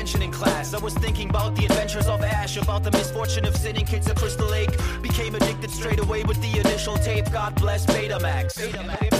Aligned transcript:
In 0.00 0.32
class. 0.32 0.72
I 0.72 0.78
was 0.78 0.94
thinking 0.94 1.28
about 1.28 1.54
the 1.54 1.66
adventures 1.66 2.06
of 2.06 2.22
Ash, 2.22 2.56
about 2.56 2.82
the 2.82 2.90
misfortune 2.90 3.44
of 3.44 3.54
sitting 3.54 3.84
kids 3.84 4.08
at 4.08 4.16
Crystal 4.16 4.48
Lake. 4.48 4.70
Became 5.02 5.34
addicted 5.34 5.70
straight 5.70 6.00
away 6.00 6.22
with 6.22 6.40
the 6.40 6.58
initial 6.58 6.96
tape. 6.96 7.30
God 7.30 7.54
bless 7.54 7.84
Betamax. 7.84 8.54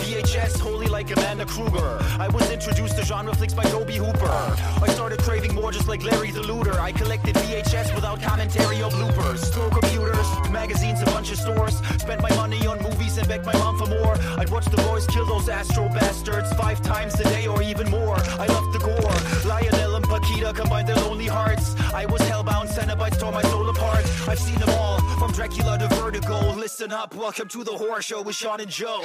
VHS, 0.01 0.59
holy 0.59 0.87
like 0.87 1.15
Amanda 1.15 1.45
Kruger. 1.45 1.99
I 2.19 2.29
was 2.29 2.49
introduced 2.49 2.97
to 2.97 3.05
genre 3.05 3.35
flicks 3.35 3.53
by 3.53 3.61
Tobe 3.65 3.91
Hooper. 3.91 4.57
I 4.81 4.87
started 4.87 5.19
craving 5.19 5.53
more 5.53 5.71
just 5.71 5.87
like 5.87 6.03
Larry 6.03 6.31
the 6.31 6.41
Looter. 6.41 6.79
I 6.79 6.91
collected 6.91 7.35
VHS 7.35 7.93
without 7.93 8.19
commentary 8.19 8.81
or 8.81 8.89
bloopers. 8.89 9.37
Stole 9.37 9.69
computers, 9.69 10.27
magazines, 10.49 11.03
a 11.03 11.05
bunch 11.05 11.31
of 11.31 11.37
stores. 11.37 11.77
Spent 11.99 12.23
my 12.23 12.35
money 12.35 12.65
on 12.65 12.81
movies 12.81 13.19
and 13.19 13.27
begged 13.27 13.45
my 13.45 13.53
mom 13.53 13.77
for 13.77 13.85
more. 13.85 14.15
I'd 14.39 14.49
watch 14.49 14.65
the 14.65 14.77
boys 14.77 15.05
kill 15.05 15.27
those 15.27 15.47
astro 15.47 15.89
bastards 15.89 16.51
five 16.53 16.81
times 16.81 17.19
a 17.19 17.23
day 17.25 17.45
or 17.45 17.61
even 17.61 17.87
more. 17.91 18.17
I 18.17 18.47
loved 18.47 18.73
the 18.73 18.79
gore. 18.79 19.47
Lionel 19.47 19.90
and 20.11 20.23
Paquita 20.23 20.53
combined 20.53 20.87
their 20.87 20.95
lonely 20.95 21.27
hearts. 21.27 21.75
I 21.93 22.05
was 22.05 22.21
hellbound, 22.21 22.69
Cenobites 22.69 23.19
tore 23.19 23.31
my 23.31 23.41
soul 23.43 23.69
apart. 23.69 24.05
I've 24.27 24.39
seen 24.39 24.59
them 24.59 24.69
all, 24.69 24.99
from 25.17 25.31
Dracula 25.31 25.77
to 25.79 25.87
Vertigo. 25.87 26.53
Listen 26.55 26.91
up, 26.91 27.15
welcome 27.15 27.47
to 27.49 27.63
the 27.63 27.71
horror 27.71 28.01
show 28.01 28.21
with 28.21 28.35
Sean 28.35 28.59
and 28.59 28.69
Joe. 28.69 29.03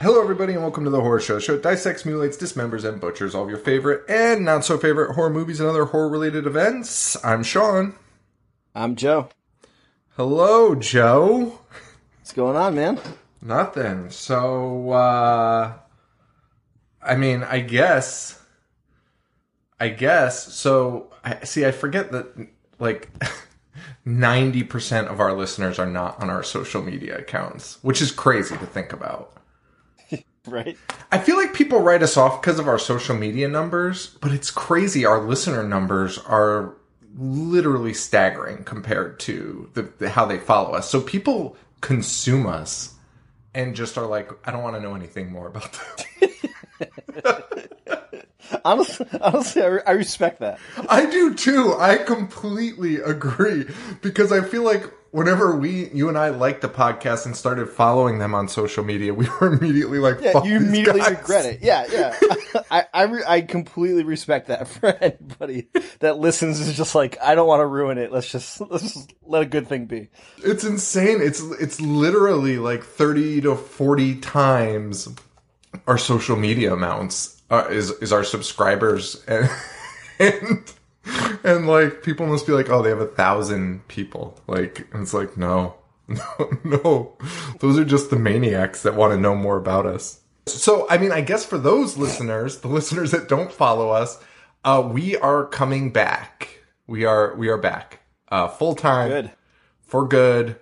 Hello, 0.00 0.20
everybody, 0.20 0.52
and 0.54 0.62
welcome 0.62 0.84
to 0.84 0.90
the 0.90 1.00
Horror 1.00 1.20
Show. 1.20 1.38
Show 1.38 1.54
that 1.54 1.62
dissects, 1.62 2.04
mutilates, 2.04 2.36
dismembers, 2.36 2.84
and 2.84 3.00
butchers 3.00 3.34
all 3.34 3.44
of 3.44 3.48
your 3.48 3.58
favorite 3.58 4.02
and 4.08 4.44
not 4.44 4.64
so 4.64 4.76
favorite 4.76 5.14
horror 5.14 5.30
movies 5.30 5.60
and 5.60 5.68
other 5.68 5.84
horror 5.86 6.08
related 6.08 6.46
events. 6.46 7.22
I'm 7.24 7.42
Sean. 7.42 7.94
I'm 8.74 8.96
Joe. 8.96 9.28
Hello, 10.16 10.74
Joe. 10.74 11.60
What's 12.18 12.32
going 12.32 12.56
on, 12.56 12.74
man? 12.74 12.98
Nothing. 13.40 14.10
So, 14.10 14.90
uh, 14.90 15.74
I 17.00 17.16
mean, 17.16 17.44
I 17.44 17.60
guess, 17.60 18.41
I 19.82 19.88
guess. 19.88 20.54
So, 20.54 21.12
I 21.24 21.42
see. 21.44 21.66
I 21.66 21.72
forget 21.72 22.12
that, 22.12 22.48
like, 22.78 23.10
ninety 24.04 24.62
percent 24.62 25.08
of 25.08 25.18
our 25.18 25.32
listeners 25.32 25.80
are 25.80 25.90
not 25.90 26.22
on 26.22 26.30
our 26.30 26.44
social 26.44 26.82
media 26.82 27.18
accounts, 27.18 27.82
which 27.82 28.00
is 28.00 28.12
crazy 28.12 28.56
to 28.56 28.66
think 28.66 28.92
about. 28.92 29.36
Right? 30.44 30.76
I 31.12 31.18
feel 31.18 31.36
like 31.36 31.54
people 31.54 31.78
write 31.78 32.02
us 32.02 32.16
off 32.16 32.40
because 32.40 32.58
of 32.58 32.66
our 32.66 32.78
social 32.78 33.16
media 33.16 33.46
numbers, 33.46 34.08
but 34.20 34.32
it's 34.32 34.50
crazy. 34.50 35.04
Our 35.04 35.20
listener 35.20 35.62
numbers 35.62 36.18
are 36.18 36.74
literally 37.16 37.94
staggering 37.94 38.64
compared 38.64 39.20
to 39.20 39.70
the, 39.74 39.82
the 39.98 40.10
how 40.10 40.24
they 40.24 40.38
follow 40.38 40.72
us. 40.72 40.90
So 40.90 41.00
people 41.00 41.56
consume 41.80 42.48
us 42.48 42.96
and 43.54 43.76
just 43.76 43.96
are 43.96 44.06
like, 44.06 44.32
I 44.44 44.50
don't 44.50 44.64
want 44.64 44.74
to 44.74 44.82
know 44.82 44.96
anything 44.96 45.30
more 45.30 45.46
about 45.46 45.78
them. 46.20 46.30
Honestly, 48.64 49.06
honestly 49.20 49.62
I, 49.62 49.66
re- 49.66 49.82
I 49.86 49.90
respect 49.92 50.40
that. 50.40 50.58
I 50.88 51.06
do 51.06 51.34
too. 51.34 51.74
I 51.78 51.96
completely 51.98 52.96
agree 52.96 53.66
because 54.00 54.32
I 54.32 54.40
feel 54.42 54.62
like 54.62 54.84
whenever 55.12 55.54
we, 55.56 55.88
you 55.90 56.08
and 56.08 56.16
I 56.18 56.30
liked 56.30 56.62
the 56.62 56.68
podcast 56.68 57.26
and 57.26 57.36
started 57.36 57.68
following 57.68 58.18
them 58.18 58.34
on 58.34 58.48
social 58.48 58.82
media, 58.84 59.12
we 59.14 59.28
were 59.40 59.52
immediately 59.54 59.98
like, 59.98 60.20
Yeah, 60.20 60.42
you 60.44 60.56
immediately 60.56 61.00
guys. 61.00 61.10
regret 61.10 61.46
it. 61.46 61.58
Yeah, 61.62 61.86
yeah. 61.90 62.62
I 62.70 62.84
I, 62.92 63.02
re- 63.04 63.24
I 63.26 63.40
completely 63.42 64.04
respect 64.04 64.48
that 64.48 64.68
for 64.68 64.86
anybody 64.88 65.68
that 66.00 66.18
listens 66.18 66.58
is 66.60 66.76
just 66.76 66.94
like 66.94 67.18
I 67.22 67.34
don't 67.34 67.46
want 67.46 67.60
to 67.60 67.66
ruin 67.66 67.98
it. 67.98 68.10
Let's 68.12 68.30
just 68.30 68.60
let's 68.60 68.82
just 68.94 69.14
let 69.22 69.42
a 69.42 69.46
good 69.46 69.68
thing 69.68 69.86
be. 69.86 70.08
It's 70.38 70.64
insane. 70.64 71.18
It's 71.20 71.40
it's 71.60 71.80
literally 71.80 72.58
like 72.58 72.82
thirty 72.82 73.40
to 73.42 73.54
forty 73.56 74.16
times 74.16 75.08
our 75.86 75.96
social 75.98 76.36
media 76.36 76.72
amounts 76.72 77.41
uh, 77.52 77.68
is 77.70 77.90
is 77.90 78.12
our 78.12 78.24
subscribers 78.24 79.22
and 79.28 79.48
and 80.18 80.72
and 81.44 81.66
like 81.68 82.02
people 82.02 82.26
must 82.26 82.46
be 82.46 82.52
like, 82.52 82.70
oh, 82.70 82.82
they 82.82 82.88
have 82.88 83.00
a 83.00 83.06
thousand 83.06 83.86
people. 83.86 84.40
Like 84.46 84.88
and 84.92 85.02
it's 85.02 85.14
like 85.14 85.36
no, 85.36 85.74
no, 86.08 86.50
no, 86.64 87.16
those 87.60 87.78
are 87.78 87.84
just 87.84 88.10
the 88.10 88.18
maniacs 88.18 88.82
that 88.82 88.94
want 88.94 89.12
to 89.12 89.20
know 89.20 89.36
more 89.36 89.58
about 89.58 89.84
us. 89.86 90.20
So 90.46 90.88
I 90.88 90.96
mean, 90.96 91.12
I 91.12 91.20
guess 91.20 91.44
for 91.44 91.58
those 91.58 91.98
listeners, 91.98 92.60
the 92.60 92.68
listeners 92.78 93.10
that 93.10 93.28
don't 93.28 93.52
follow 93.52 93.90
us, 93.90 94.18
uh, 94.64 94.88
we 94.90 95.16
are 95.18 95.44
coming 95.44 95.92
back. 95.92 96.62
We 96.86 97.04
are 97.04 97.36
we 97.36 97.48
are 97.48 97.58
back 97.58 98.00
uh, 98.28 98.48
full 98.48 98.74
time 98.74 99.10
Good. 99.10 99.30
for 99.82 100.08
good 100.08 100.56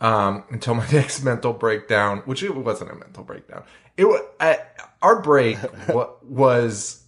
um, 0.00 0.44
until 0.50 0.74
my 0.74 0.88
next 0.92 1.22
mental 1.22 1.52
breakdown, 1.52 2.18
which 2.24 2.42
it 2.42 2.54
wasn't 2.54 2.90
a 2.90 2.94
mental 2.94 3.24
breakdown. 3.24 3.64
It 3.96 4.04
was 4.04 4.20
our 5.02 5.20
break 5.22 5.58
wa- 5.88 6.10
was. 6.22 7.02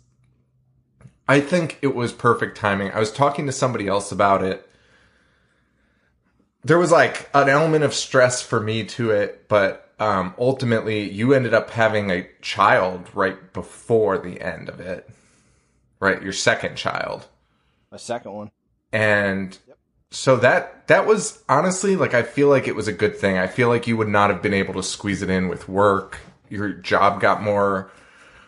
I 1.29 1.41
think 1.41 1.79
it 1.81 1.95
was 1.95 2.13
perfect 2.13 2.57
timing. 2.57 2.91
I 2.91 2.99
was 2.99 3.13
talking 3.13 3.47
to 3.47 3.53
somebody 3.53 3.87
else 3.87 4.11
about 4.11 4.43
it. 4.43 4.69
There 6.65 6.79
was 6.79 6.91
like 6.91 7.31
an 7.33 7.49
element 7.49 7.85
of 7.85 7.95
stress 7.95 8.43
for 8.43 8.61
me 8.61 8.85
to 8.85 9.13
it, 9.13 9.47
but 9.49 9.93
um, 10.01 10.35
ultimately, 10.39 11.09
you 11.09 11.33
ended 11.33 11.55
up 11.55 11.71
having 11.71 12.11
a 12.11 12.27
child 12.43 13.09
right 13.15 13.53
before 13.53 14.19
the 14.19 14.41
end 14.41 14.69
of 14.69 14.81
it, 14.81 15.09
right? 16.01 16.21
Your 16.21 16.33
second 16.33 16.77
child 16.77 17.27
My 17.93 17.97
second 17.99 18.33
one. 18.33 18.51
and 18.93 19.57
so 20.11 20.37
that 20.37 20.87
that 20.89 21.07
was 21.07 21.43
honestly 21.49 21.97
like 21.97 22.15
I 22.15 22.23
feel 22.23 22.49
like 22.49 22.67
it 22.67 22.75
was 22.75 22.89
a 22.89 22.93
good 22.93 23.17
thing. 23.17 23.39
I 23.39 23.47
feel 23.47 23.69
like 23.69 23.87
you 23.87 23.97
would 23.97 24.09
not 24.09 24.31
have 24.31 24.43
been 24.43 24.55
able 24.55 24.75
to 24.75 24.83
squeeze 24.83 25.23
it 25.23 25.31
in 25.31 25.49
with 25.49 25.69
work. 25.69 26.19
Your 26.49 26.73
job 26.73 27.21
got 27.21 27.43
more 27.43 27.91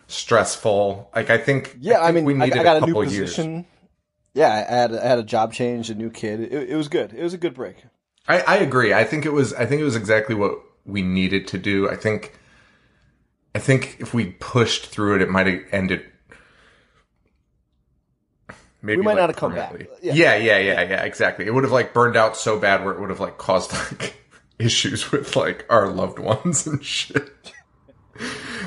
stressful. 0.08 1.10
Like 1.14 1.30
I 1.30 1.38
think 1.38 1.76
Yeah, 1.80 2.02
I, 2.02 2.12
think 2.12 2.26
mean, 2.26 2.40
I, 2.40 2.44
I 2.44 2.48
needed 2.48 2.62
got 2.62 2.76
a 2.82 2.86
new 2.86 2.94
couple 2.94 3.04
years. 3.12 3.38
Yeah, 4.34 4.66
I 4.68 4.74
had 4.74 4.94
I 4.94 5.06
had 5.06 5.18
a 5.18 5.22
job 5.22 5.52
change, 5.52 5.90
a 5.90 5.94
new 5.94 6.10
kid. 6.10 6.40
It, 6.40 6.70
it 6.70 6.76
was 6.76 6.88
good. 6.88 7.12
It 7.12 7.22
was 7.22 7.34
a 7.34 7.38
good 7.38 7.54
break. 7.54 7.76
I, 8.26 8.40
I 8.40 8.56
agree. 8.56 8.94
I 8.94 9.04
think 9.04 9.26
it 9.26 9.32
was. 9.32 9.52
I 9.54 9.66
think 9.66 9.80
it 9.80 9.84
was 9.84 9.96
exactly 9.96 10.34
what 10.34 10.58
we 10.84 11.02
needed 11.02 11.46
to 11.48 11.58
do. 11.58 11.88
I 11.90 11.96
think. 11.96 12.38
I 13.54 13.58
think 13.58 13.98
if 14.00 14.14
we 14.14 14.30
pushed 14.40 14.86
through 14.86 15.16
it, 15.16 15.22
it 15.22 15.28
might 15.28 15.46
have 15.46 15.60
ended. 15.70 16.04
Maybe 18.82 18.98
We 18.98 19.04
might 19.04 19.12
like, 19.12 19.20
not 19.20 19.30
have 19.30 19.36
come 19.36 19.54
back. 19.54 19.70
permanently. 19.70 19.98
Yeah. 20.02 20.14
Yeah. 20.14 20.36
yeah, 20.36 20.58
yeah, 20.58 20.82
yeah, 20.82 21.02
Exactly. 21.04 21.46
It 21.46 21.54
would 21.54 21.62
have 21.62 21.72
like 21.72 21.94
burned 21.94 22.16
out 22.16 22.36
so 22.36 22.58
bad 22.58 22.84
where 22.84 22.92
it 22.92 23.00
would 23.00 23.10
have 23.10 23.20
like 23.20 23.38
caused 23.38 23.72
like 24.00 24.16
issues 24.58 25.10
with 25.12 25.36
like 25.36 25.64
our 25.70 25.88
loved 25.88 26.18
ones 26.18 26.66
and 26.66 26.84
shit. 26.84 27.30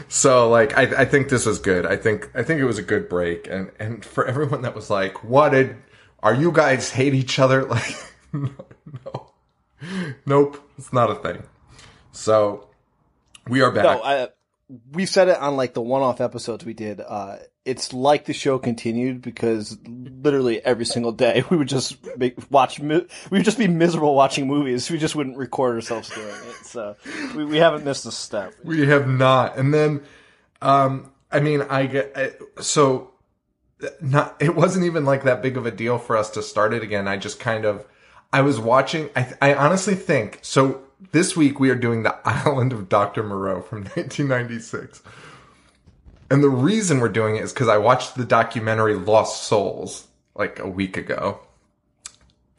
So 0.07 0.49
like 0.49 0.77
I, 0.77 1.01
I 1.01 1.05
think 1.05 1.29
this 1.29 1.45
was 1.45 1.59
good. 1.59 1.85
I 1.85 1.97
think 1.97 2.31
I 2.33 2.43
think 2.43 2.59
it 2.61 2.65
was 2.65 2.77
a 2.77 2.83
good 2.83 3.09
break 3.09 3.47
and 3.49 3.71
and 3.79 4.03
for 4.03 4.25
everyone 4.25 4.61
that 4.63 4.73
was 4.75 4.89
like, 4.89 5.23
what 5.23 5.49
did 5.49 5.75
are 6.23 6.33
you 6.33 6.51
guys 6.51 6.89
hate 6.89 7.13
each 7.13 7.37
other? 7.39 7.65
Like 7.69 7.95
no, 8.33 8.49
no. 9.05 9.31
Nope, 10.25 10.69
it's 10.77 10.91
not 10.91 11.09
a 11.09 11.15
thing. 11.15 11.43
So 12.11 12.67
we 13.47 13.61
are 13.61 13.71
back. 13.71 13.83
No, 13.83 14.03
I, 14.03 14.27
we 14.91 15.05
said 15.05 15.29
it 15.29 15.37
on 15.37 15.55
like 15.55 15.73
the 15.73 15.81
one-off 15.81 16.19
episodes 16.19 16.65
we 16.65 16.73
did. 16.73 16.99
Uh, 16.99 17.37
it's 17.65 17.91
like 17.91 18.25
the 18.25 18.33
show 18.33 18.59
continued 18.59 19.23
because 19.23 19.77
literally 19.87 20.63
every 20.63 20.85
single 20.85 21.11
day 21.11 21.43
we 21.49 21.57
would 21.57 21.67
just 21.67 21.97
make, 22.15 22.35
watch. 22.51 22.79
We 22.79 23.07
would 23.31 23.43
just 23.43 23.57
be 23.57 23.67
miserable 23.67 24.15
watching 24.15 24.47
movies. 24.47 24.89
We 24.89 24.99
just 24.99 25.15
wouldn't 25.15 25.35
record 25.35 25.75
ourselves 25.75 26.09
doing 26.09 26.27
it. 26.27 26.65
So 26.65 26.95
we, 27.35 27.43
we 27.43 27.57
haven't 27.57 27.83
missed 27.83 28.05
a 28.05 28.11
step. 28.11 28.53
We 28.63 28.87
have 28.87 29.07
not. 29.07 29.57
And 29.57 29.73
then, 29.73 30.03
um, 30.61 31.11
I 31.31 31.39
mean, 31.39 31.63
I 31.63 31.87
get 31.87 32.11
I, 32.15 32.33
so 32.61 33.11
not. 33.99 34.35
It 34.39 34.55
wasn't 34.55 34.85
even 34.85 35.03
like 35.03 35.23
that 35.23 35.41
big 35.41 35.57
of 35.57 35.65
a 35.65 35.71
deal 35.71 35.97
for 35.97 36.15
us 36.15 36.29
to 36.31 36.43
start 36.43 36.73
it 36.73 36.83
again. 36.83 37.07
I 37.07 37.17
just 37.17 37.39
kind 37.39 37.65
of, 37.65 37.85
I 38.31 38.41
was 38.41 38.59
watching. 38.59 39.09
I, 39.15 39.33
I 39.41 39.53
honestly 39.55 39.95
think 39.95 40.39
so. 40.43 40.81
This 41.11 41.35
week 41.35 41.59
we 41.59 41.69
are 41.71 41.75
doing 41.75 42.03
the 42.03 42.15
Island 42.25 42.73
of 42.73 42.89
Doctor 42.89 43.23
Moreau 43.23 43.61
from 43.61 43.79
1996. 43.95 45.01
And 46.35 46.43
the 46.43 46.49
reason 46.49 46.99
we're 46.99 47.07
doing 47.07 47.37
it 47.37 47.43
is 47.45 47.53
because 47.53 47.69
I 47.69 47.77
watched 47.77 48.15
the 48.15 48.25
documentary 48.25 48.93
Lost 48.93 49.43
Souls 49.43 50.07
like 50.35 50.59
a 50.59 50.67
week 50.67 50.97
ago. 50.97 51.39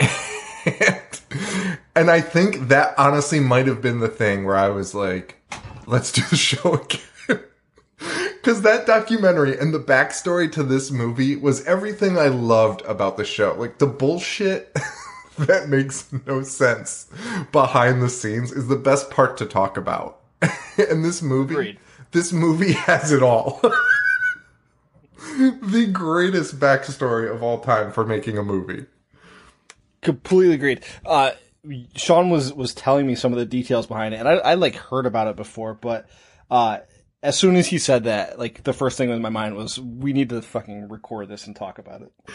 and, 0.01 1.03
and 1.95 2.11
I 2.11 2.23
think 2.23 2.69
that 2.69 2.95
honestly 2.97 3.39
might 3.39 3.67
have 3.67 3.83
been 3.83 4.01
the 4.01 4.09
thing 4.09 4.47
where 4.47 4.57
I 4.57 4.71
was 4.71 4.95
like, 4.95 5.43
let's 5.87 6.11
do 6.11 6.23
the 6.23 6.37
show 6.37 6.73
again. 7.29 7.43
Because 7.99 8.63
that 8.63 8.87
documentary 8.87 9.59
and 9.59 9.75
the 9.75 9.79
backstory 9.79 10.51
to 10.53 10.63
this 10.63 10.91
movie 10.91 11.37
was 11.37 11.63
everything 11.67 12.17
I 12.17 12.29
loved 12.29 12.81
about 12.87 13.19
the 13.19 13.27
show. 13.27 13.55
Like 13.59 13.77
the 13.77 13.87
bullshit 13.87 14.75
that 15.39 15.69
makes 15.69 16.11
no 16.27 16.43
sense 16.45 17.09
behind 17.53 18.01
the 18.01 18.09
scenes 18.09 18.53
is 18.53 18.69
the 18.69 18.77
best 18.77 19.11
part 19.11 19.37
to 19.37 19.45
talk 19.45 19.77
about. 19.77 20.21
and 20.79 21.05
this 21.05 21.21
movie, 21.21 21.53
Agreed. 21.53 21.79
This 22.17 22.33
movie 22.33 22.73
has 22.89 23.13
it 23.13 23.23
all. 23.23 23.61
the 25.39 25.89
greatest 25.93 26.59
backstory 26.59 27.33
of 27.33 27.43
all 27.43 27.61
time 27.61 27.93
for 27.93 28.05
making 28.05 28.39
a 28.39 28.43
movie. 28.43 28.87
Completely 30.01 30.55
agreed. 30.55 30.85
Uh, 31.05 31.33
Sean 31.95 32.31
was 32.31 32.53
was 32.53 32.75
telling 32.75 33.07
me 33.07 33.15
some 33.15 33.33
of 33.33 33.39
the 33.39 33.45
details 33.45 33.87
behind 33.87 34.15
it, 34.15 34.19
and 34.19 34.29
I, 34.29 34.35
I 34.35 34.55
like 34.55 34.77
heard 34.77 35.05
about 35.05 35.27
it 35.27 35.37
before, 35.37 35.75
but 35.75 36.09
uh, 36.51 36.79
as 37.23 37.37
soon 37.37 37.57
as 37.57 37.67
he 37.67 37.79
said 37.79 38.05
that, 38.05 38.39
like 38.39 38.63
the 38.63 38.73
first 38.73 38.97
thing 38.97 39.11
in 39.11 39.21
my 39.21 39.31
mind 39.31 39.57
was, 39.57 39.79
we 39.79 40.13
need 40.13 40.29
to 40.29 40.41
fucking 40.43 40.89
record 40.89 41.29
this 41.29 41.47
and 41.47 41.57
talk 41.57 41.79
about 41.79 42.03
it. 42.03 42.13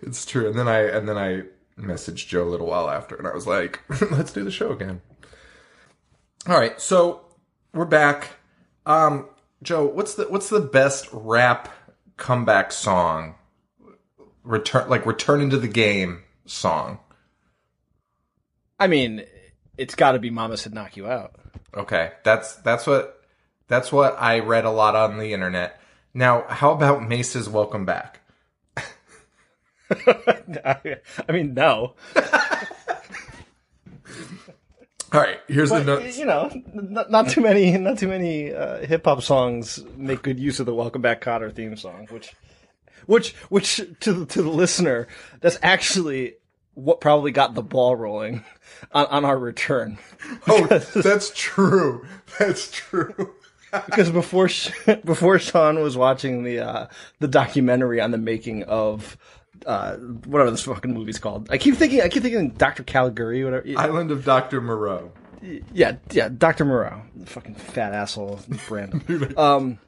It's 0.00 0.24
true. 0.24 0.48
And 0.48 0.58
then 0.58 0.68
I 0.68 0.80
and 0.84 1.06
then 1.06 1.18
I 1.18 1.42
messaged 1.78 2.28
Joe 2.28 2.44
a 2.44 2.48
little 2.48 2.66
while 2.66 2.88
after, 2.88 3.14
and 3.14 3.26
I 3.26 3.34
was 3.34 3.46
like, 3.46 3.80
"Let's 4.10 4.32
do 4.32 4.42
the 4.42 4.50
show 4.50 4.72
again." 4.72 5.02
All 6.46 6.58
right, 6.58 6.80
so 6.80 7.26
we're 7.74 7.84
back. 7.84 8.39
Um, 8.86 9.28
Joe, 9.62 9.86
what's 9.86 10.14
the 10.14 10.24
what's 10.24 10.48
the 10.48 10.60
best 10.60 11.08
rap 11.12 11.68
comeback 12.16 12.72
song? 12.72 13.34
Return 14.42 14.88
like 14.88 15.06
return 15.06 15.40
into 15.40 15.58
the 15.58 15.68
game 15.68 16.22
song. 16.46 16.98
I 18.78 18.86
mean, 18.86 19.24
it's 19.76 19.94
got 19.94 20.12
to 20.12 20.18
be 20.18 20.30
"Mama 20.30 20.56
Said 20.56 20.72
Knock 20.72 20.96
You 20.96 21.06
Out." 21.06 21.34
Okay, 21.74 22.12
that's 22.24 22.54
that's 22.56 22.86
what 22.86 23.22
that's 23.68 23.92
what 23.92 24.16
I 24.18 24.40
read 24.40 24.64
a 24.64 24.70
lot 24.70 24.96
on 24.96 25.18
the 25.18 25.32
internet. 25.32 25.80
Now, 26.14 26.44
how 26.48 26.72
about 26.72 27.06
Mase's 27.06 27.48
"Welcome 27.48 27.84
Back"? 27.84 28.20
I 30.64 30.78
mean, 31.28 31.54
no, 31.54 31.94
All 35.12 35.20
right, 35.20 35.40
here's 35.48 35.70
the 35.70 35.76
but 35.76 35.86
notes. 35.86 36.18
you 36.18 36.24
know, 36.24 36.50
not, 36.72 37.10
not 37.10 37.28
too 37.28 37.40
many, 37.40 37.76
not 37.76 37.98
too 37.98 38.06
many 38.06 38.52
uh, 38.52 38.78
hip 38.86 39.04
hop 39.04 39.22
songs 39.22 39.84
make 39.96 40.22
good 40.22 40.38
use 40.38 40.60
of 40.60 40.66
the 40.66 40.74
"Welcome 40.74 41.02
Back, 41.02 41.20
Kotter" 41.20 41.52
theme 41.52 41.76
song, 41.76 42.06
which, 42.10 42.32
which, 43.06 43.32
which 43.48 43.80
to 44.00 44.12
the, 44.12 44.26
to 44.26 44.42
the 44.42 44.50
listener, 44.50 45.08
that's 45.40 45.58
actually 45.62 46.34
what 46.74 47.00
probably 47.00 47.32
got 47.32 47.54
the 47.54 47.62
ball 47.62 47.96
rolling 47.96 48.44
on, 48.92 49.06
on 49.06 49.24
our 49.24 49.38
return. 49.38 49.98
Oh, 50.46 50.66
that's 50.94 51.32
true. 51.34 52.06
That's 52.38 52.70
true. 52.70 53.34
because 53.86 54.10
before 54.10 54.48
before 55.04 55.38
Sean 55.38 55.80
was 55.80 55.96
watching 55.96 56.44
the 56.44 56.60
uh, 56.60 56.86
the 57.18 57.28
documentary 57.28 58.00
on 58.00 58.10
the 58.10 58.18
making 58.18 58.62
of 58.64 59.16
uh, 59.66 59.96
whatever 59.96 60.50
this 60.50 60.62
fucking 60.64 60.92
movie's 60.92 61.18
called, 61.18 61.48
I 61.50 61.58
keep 61.58 61.76
thinking 61.76 62.00
I 62.02 62.08
keep 62.08 62.22
thinking 62.22 62.50
Doctor 62.50 62.82
Caligari, 62.82 63.44
whatever. 63.44 63.66
Island 63.76 64.10
of 64.10 64.24
Dr. 64.24 64.60
Moreau. 64.60 65.12
yeah, 65.72 65.96
yeah, 66.10 66.28
Doctor 66.28 66.64
Moreau, 66.64 67.02
fucking 67.26 67.54
fat 67.54 67.92
asshole, 67.92 68.40
Brandon. 68.68 69.34
um. 69.38 69.78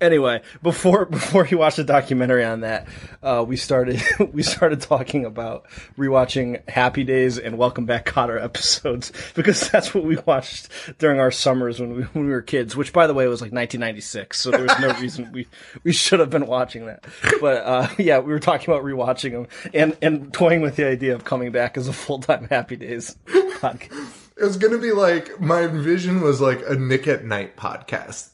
Anyway, 0.00 0.40
before 0.62 1.04
before 1.10 1.44
he 1.44 1.54
watched 1.54 1.76
the 1.76 1.84
documentary 1.84 2.44
on 2.44 2.60
that, 2.60 2.88
uh, 3.22 3.44
we 3.46 3.56
started 3.56 4.02
we 4.32 4.42
started 4.42 4.80
talking 4.80 5.24
about 5.24 5.66
rewatching 5.98 6.66
Happy 6.68 7.04
Days 7.04 7.38
and 7.38 7.58
Welcome 7.58 7.84
Back 7.84 8.06
Kotter 8.06 8.42
episodes 8.42 9.12
because 9.34 9.68
that's 9.70 9.94
what 9.94 10.04
we 10.04 10.16
watched 10.26 10.68
during 10.98 11.20
our 11.20 11.30
summers 11.30 11.80
when 11.80 11.94
we 11.94 12.02
when 12.02 12.24
we 12.24 12.30
were 12.30 12.42
kids. 12.42 12.74
Which, 12.74 12.92
by 12.92 13.06
the 13.06 13.14
way, 13.14 13.26
was 13.26 13.40
like 13.40 13.52
1996, 13.52 14.40
so 14.40 14.50
there 14.50 14.62
was 14.62 14.78
no 14.80 14.92
reason 15.00 15.30
we 15.32 15.46
we 15.84 15.92
should 15.92 16.20
have 16.20 16.30
been 16.30 16.46
watching 16.46 16.86
that. 16.86 17.04
But 17.40 17.64
uh, 17.64 17.88
yeah, 17.98 18.20
we 18.20 18.32
were 18.32 18.40
talking 18.40 18.72
about 18.72 18.84
rewatching 18.84 19.32
them 19.32 19.46
and 19.74 19.96
and 20.00 20.32
toying 20.32 20.62
with 20.62 20.76
the 20.76 20.86
idea 20.86 21.14
of 21.14 21.24
coming 21.24 21.52
back 21.52 21.76
as 21.76 21.88
a 21.88 21.92
full 21.92 22.20
time 22.20 22.46
Happy 22.48 22.76
Days 22.76 23.16
podcast. 23.26 24.16
It 24.38 24.44
was 24.44 24.56
gonna 24.56 24.78
be 24.78 24.92
like 24.92 25.38
my 25.40 25.66
vision 25.66 26.22
was 26.22 26.40
like 26.40 26.62
a 26.66 26.74
Nick 26.74 27.06
at 27.06 27.24
Night 27.26 27.58
podcast, 27.58 28.30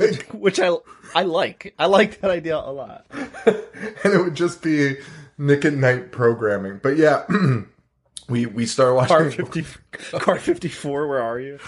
which 0.32 0.60
I 0.60 0.74
I 1.14 1.22
like. 1.22 1.74
I 1.78 1.86
like 1.86 2.20
that 2.20 2.30
idea 2.30 2.56
a 2.56 2.72
lot. 2.72 3.06
and 3.12 4.12
it 4.12 4.22
would 4.22 4.34
just 4.34 4.62
be 4.62 4.96
Nick 5.38 5.64
at 5.64 5.74
Night 5.74 6.12
programming. 6.12 6.80
But 6.82 6.96
yeah, 6.96 7.24
we 8.28 8.46
we 8.46 8.66
started 8.66 9.08
Car 9.08 9.24
watching 9.24 9.46
fifty, 9.46 9.64
car 10.18 10.38
fifty 10.38 10.68
four. 10.68 11.08
Where 11.08 11.22
are 11.22 11.40
you? 11.40 11.58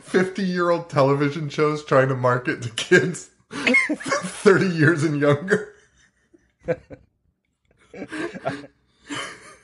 fifty 0.00 0.42
year 0.42 0.70
old 0.70 0.90
television 0.90 1.48
shows 1.48 1.84
trying 1.84 2.08
to 2.08 2.16
market 2.16 2.62
to 2.62 2.70
kids 2.70 3.30
thirty 3.50 4.68
years 4.68 5.04
and 5.04 5.20
younger. 5.20 5.74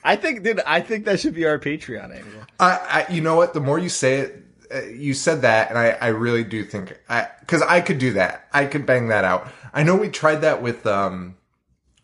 I 0.03 0.15
think, 0.15 0.43
dude. 0.43 0.59
I 0.61 0.81
think 0.81 1.05
that 1.05 1.19
should 1.19 1.33
be 1.33 1.45
our 1.45 1.57
Patreon 1.57 2.15
angle. 2.15 2.41
I, 2.59 3.05
I 3.09 3.11
you 3.11 3.21
know 3.21 3.35
what? 3.35 3.53
The 3.53 3.59
more 3.59 3.79
you 3.79 3.89
say 3.89 4.19
it, 4.19 4.44
you 4.93 5.13
said 5.13 5.41
that, 5.41 5.69
and 5.69 5.77
I, 5.77 5.89
I 6.01 6.07
really 6.07 6.43
do 6.43 6.63
think 6.63 6.97
I 7.09 7.27
because 7.41 7.61
I 7.61 7.81
could 7.81 7.97
do 7.99 8.13
that. 8.13 8.47
I 8.53 8.65
could 8.65 8.85
bang 8.85 9.07
that 9.09 9.23
out. 9.23 9.47
I 9.73 9.83
know 9.83 9.95
we 9.95 10.09
tried 10.09 10.37
that 10.37 10.61
with 10.61 10.85
um, 10.85 11.35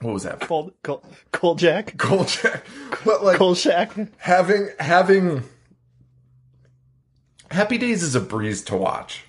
what 0.02 0.13
was 0.13 0.24
that? 0.24 0.42
Cold, 0.42 0.74
cold, 0.84 1.06
cold 1.31 1.60
Jack, 1.60 1.94
Kolchak, 1.98 2.63
but 3.06 3.24
like 3.24 3.38
Cold 3.38 3.58
Shack. 3.58 3.92
having 4.18 4.69
having 4.80 5.44
Happy 7.52 7.78
Days 7.78 8.04
is 8.04 8.16
a 8.16 8.22
breeze 8.22 8.62
to 8.63 8.75
watch. 8.78 9.25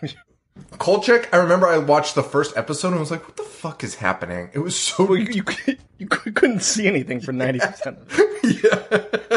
Kolchak, 0.78 1.28
I 1.34 1.38
remember 1.38 1.66
I 1.66 1.78
watched 1.78 2.14
the 2.14 2.22
first 2.22 2.56
episode 2.56 2.90
and 2.92 3.00
was 3.00 3.10
like, 3.10 3.26
"What 3.26 3.36
the 3.36 3.42
fuck 3.42 3.84
is 3.84 3.96
happening?" 3.96 4.50
It 4.54 4.60
was 4.60 4.78
so 4.78 5.04
Well, 5.06 5.18
you, 5.18 5.42
you 5.66 5.76
you 5.98 6.06
couldn't 6.06 6.60
see 6.60 6.86
anything 6.86 7.20
for 7.20 7.32
ninety 7.32 7.58
percent. 7.60 7.98
of 7.98 8.06
it. 8.10 9.32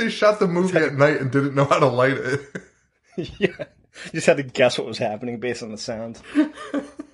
they 0.00 0.08
shot 0.10 0.40
the 0.40 0.48
movie 0.48 0.78
at 0.78 0.94
night 0.94 1.20
and 1.20 1.30
didn't 1.30 1.54
know 1.54 1.64
how 1.64 1.78
to 1.78 1.86
light 1.86 2.16
it. 2.16 2.40
Yeah, 3.16 3.48
you 4.04 4.12
just 4.14 4.26
had 4.26 4.38
to 4.38 4.42
guess 4.44 4.78
what 4.78 4.86
was 4.86 4.96
happening 4.96 5.40
based 5.40 5.62
on 5.62 5.72
the 5.72 5.76
sounds. 5.78 6.22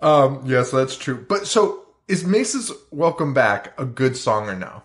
Um, 0.00 0.42
yes, 0.46 0.70
that's 0.70 0.96
true. 0.96 1.24
But 1.28 1.46
so 1.46 1.84
is 2.06 2.24
Mase's 2.24 2.72
"Welcome 2.90 3.34
Back" 3.34 3.78
a 3.80 3.84
good 3.84 4.16
song 4.16 4.48
or 4.48 4.54
no? 4.54 4.82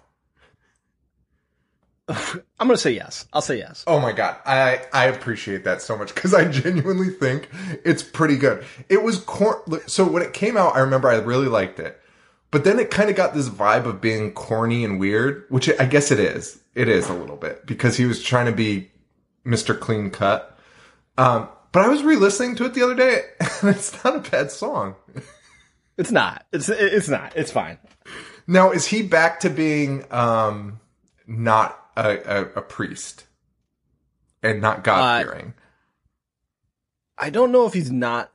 I'm 2.09 2.67
gonna 2.67 2.77
say 2.77 2.91
yes. 2.91 3.27
I'll 3.31 3.41
say 3.41 3.57
yes. 3.59 3.83
Oh 3.87 3.99
my 3.99 4.11
god, 4.11 4.37
I 4.45 4.81
I 4.91 5.05
appreciate 5.05 5.63
that 5.65 5.81
so 5.81 5.97
much 5.97 6.13
because 6.13 6.33
I 6.33 6.45
genuinely 6.45 7.09
think 7.09 7.49
it's 7.85 8.03
pretty 8.03 8.37
good. 8.37 8.65
It 8.89 9.03
was 9.03 9.19
cor- 9.19 9.63
so 9.87 10.05
when 10.07 10.23
it 10.23 10.33
came 10.33 10.57
out, 10.57 10.75
I 10.75 10.79
remember 10.79 11.09
I 11.09 11.17
really 11.17 11.47
liked 11.47 11.79
it, 11.79 11.99
but 12.51 12.63
then 12.63 12.79
it 12.79 12.91
kind 12.91 13.09
of 13.09 13.15
got 13.15 13.33
this 13.33 13.49
vibe 13.49 13.85
of 13.85 14.01
being 14.01 14.33
corny 14.33 14.83
and 14.83 14.99
weird, 14.99 15.45
which 15.49 15.69
I 15.79 15.85
guess 15.85 16.11
it 16.11 16.19
is. 16.19 16.59
It 16.75 16.87
is 16.87 17.09
a 17.09 17.13
little 17.13 17.35
bit 17.35 17.65
because 17.65 17.97
he 17.97 18.05
was 18.05 18.21
trying 18.21 18.47
to 18.47 18.51
be 18.51 18.91
Mr. 19.45 19.79
Clean 19.79 20.09
Cut. 20.09 20.57
Um, 21.17 21.49
but 21.71 21.83
I 21.83 21.87
was 21.87 22.03
re-listening 22.03 22.55
to 22.57 22.65
it 22.65 22.73
the 22.73 22.83
other 22.83 22.95
day, 22.95 23.21
and 23.61 23.69
it's 23.69 24.03
not 24.03 24.15
a 24.15 24.29
bad 24.29 24.51
song. 24.51 24.95
It's 25.97 26.11
not. 26.11 26.45
It's 26.51 26.69
it's 26.69 27.09
not. 27.09 27.35
It's 27.35 27.51
fine. 27.51 27.77
Now, 28.47 28.71
is 28.71 28.87
he 28.87 29.03
back 29.03 29.39
to 29.41 29.49
being 29.49 30.05
um 30.11 30.79
not 31.27 31.79
a, 31.95 32.17
a, 32.17 32.41
a 32.55 32.61
priest 32.61 33.25
and 34.41 34.61
not 34.61 34.83
God 34.83 35.23
fearing? 35.23 35.53
I 37.17 37.29
don't 37.29 37.51
know 37.51 37.65
if 37.67 37.73
he's 37.73 37.91
not 37.91 38.31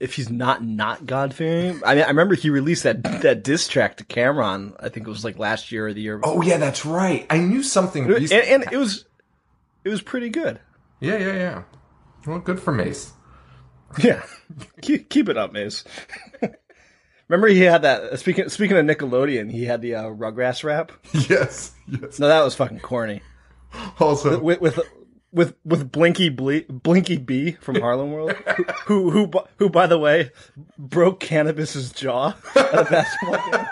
if 0.00 0.14
he's 0.14 0.30
not 0.30 0.64
not 0.64 1.06
God 1.06 1.34
fearing. 1.34 1.80
I 1.84 1.94
mean, 1.94 2.04
I 2.04 2.08
remember 2.08 2.34
he 2.34 2.50
released 2.50 2.82
that 2.84 3.02
that 3.22 3.44
diss 3.44 3.68
track 3.68 3.98
to 3.98 4.04
Cam'ron. 4.04 4.74
I 4.80 4.88
think 4.88 5.06
it 5.06 5.10
was 5.10 5.24
like 5.24 5.38
last 5.38 5.70
year 5.70 5.86
or 5.86 5.92
the 5.92 6.00
year. 6.00 6.18
before. 6.18 6.38
oh 6.38 6.42
yeah, 6.42 6.56
that's 6.56 6.84
right. 6.86 7.26
I 7.30 7.38
knew 7.38 7.62
something. 7.62 8.04
and, 8.12 8.32
and 8.32 8.64
it 8.72 8.76
was 8.78 9.04
it 9.84 9.90
was 9.90 10.02
pretty 10.02 10.30
good. 10.30 10.58
Yeah, 10.98 11.18
yeah, 11.18 11.34
yeah. 11.34 11.62
Well, 12.26 12.38
good 12.40 12.58
for 12.60 12.72
Mase. 12.72 13.12
Yeah, 13.98 14.22
keep, 14.80 15.08
keep 15.10 15.28
it 15.28 15.36
up, 15.36 15.52
Mase. 15.52 15.82
remember 17.28 17.48
he 17.48 17.58
had 17.62 17.82
that. 17.82 18.20
Speaking 18.20 18.48
speaking 18.48 18.76
of 18.76 18.86
Nickelodeon, 18.86 19.50
he 19.50 19.64
had 19.64 19.82
the 19.82 19.96
uh, 19.96 20.04
Rugrats 20.04 20.62
rap. 20.62 20.92
Yes, 21.28 21.72
yes. 21.88 22.20
No, 22.20 22.28
that 22.28 22.44
was 22.44 22.54
fucking 22.54 22.78
corny. 22.78 23.20
Also, 23.98 24.38
With 24.38 24.60
with 24.60 24.78
with, 25.32 25.54
with 25.64 25.90
Blinky 25.92 26.28
Ble- 26.28 26.64
Blinky 26.68 27.16
B 27.18 27.52
from 27.60 27.80
Harlem 27.80 28.12
World, 28.12 28.32
who, 28.86 29.10
who 29.10 29.26
who 29.26 29.30
who 29.58 29.68
by 29.70 29.86
the 29.86 29.98
way 29.98 30.30
broke 30.78 31.20
Canibus's 31.20 31.92
jaw 31.92 32.34
at 32.56 32.74
a 32.74 32.84
basketball 32.84 33.50
game. 33.50 33.66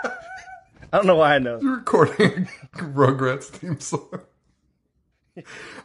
I 0.91 0.97
don't 0.97 1.05
know 1.05 1.15
why 1.15 1.35
I 1.35 1.39
know. 1.39 1.59
You're 1.61 1.75
recording 1.77 2.47
Rugrats 2.75 3.45
theme 3.45 3.79
song. 3.79 4.21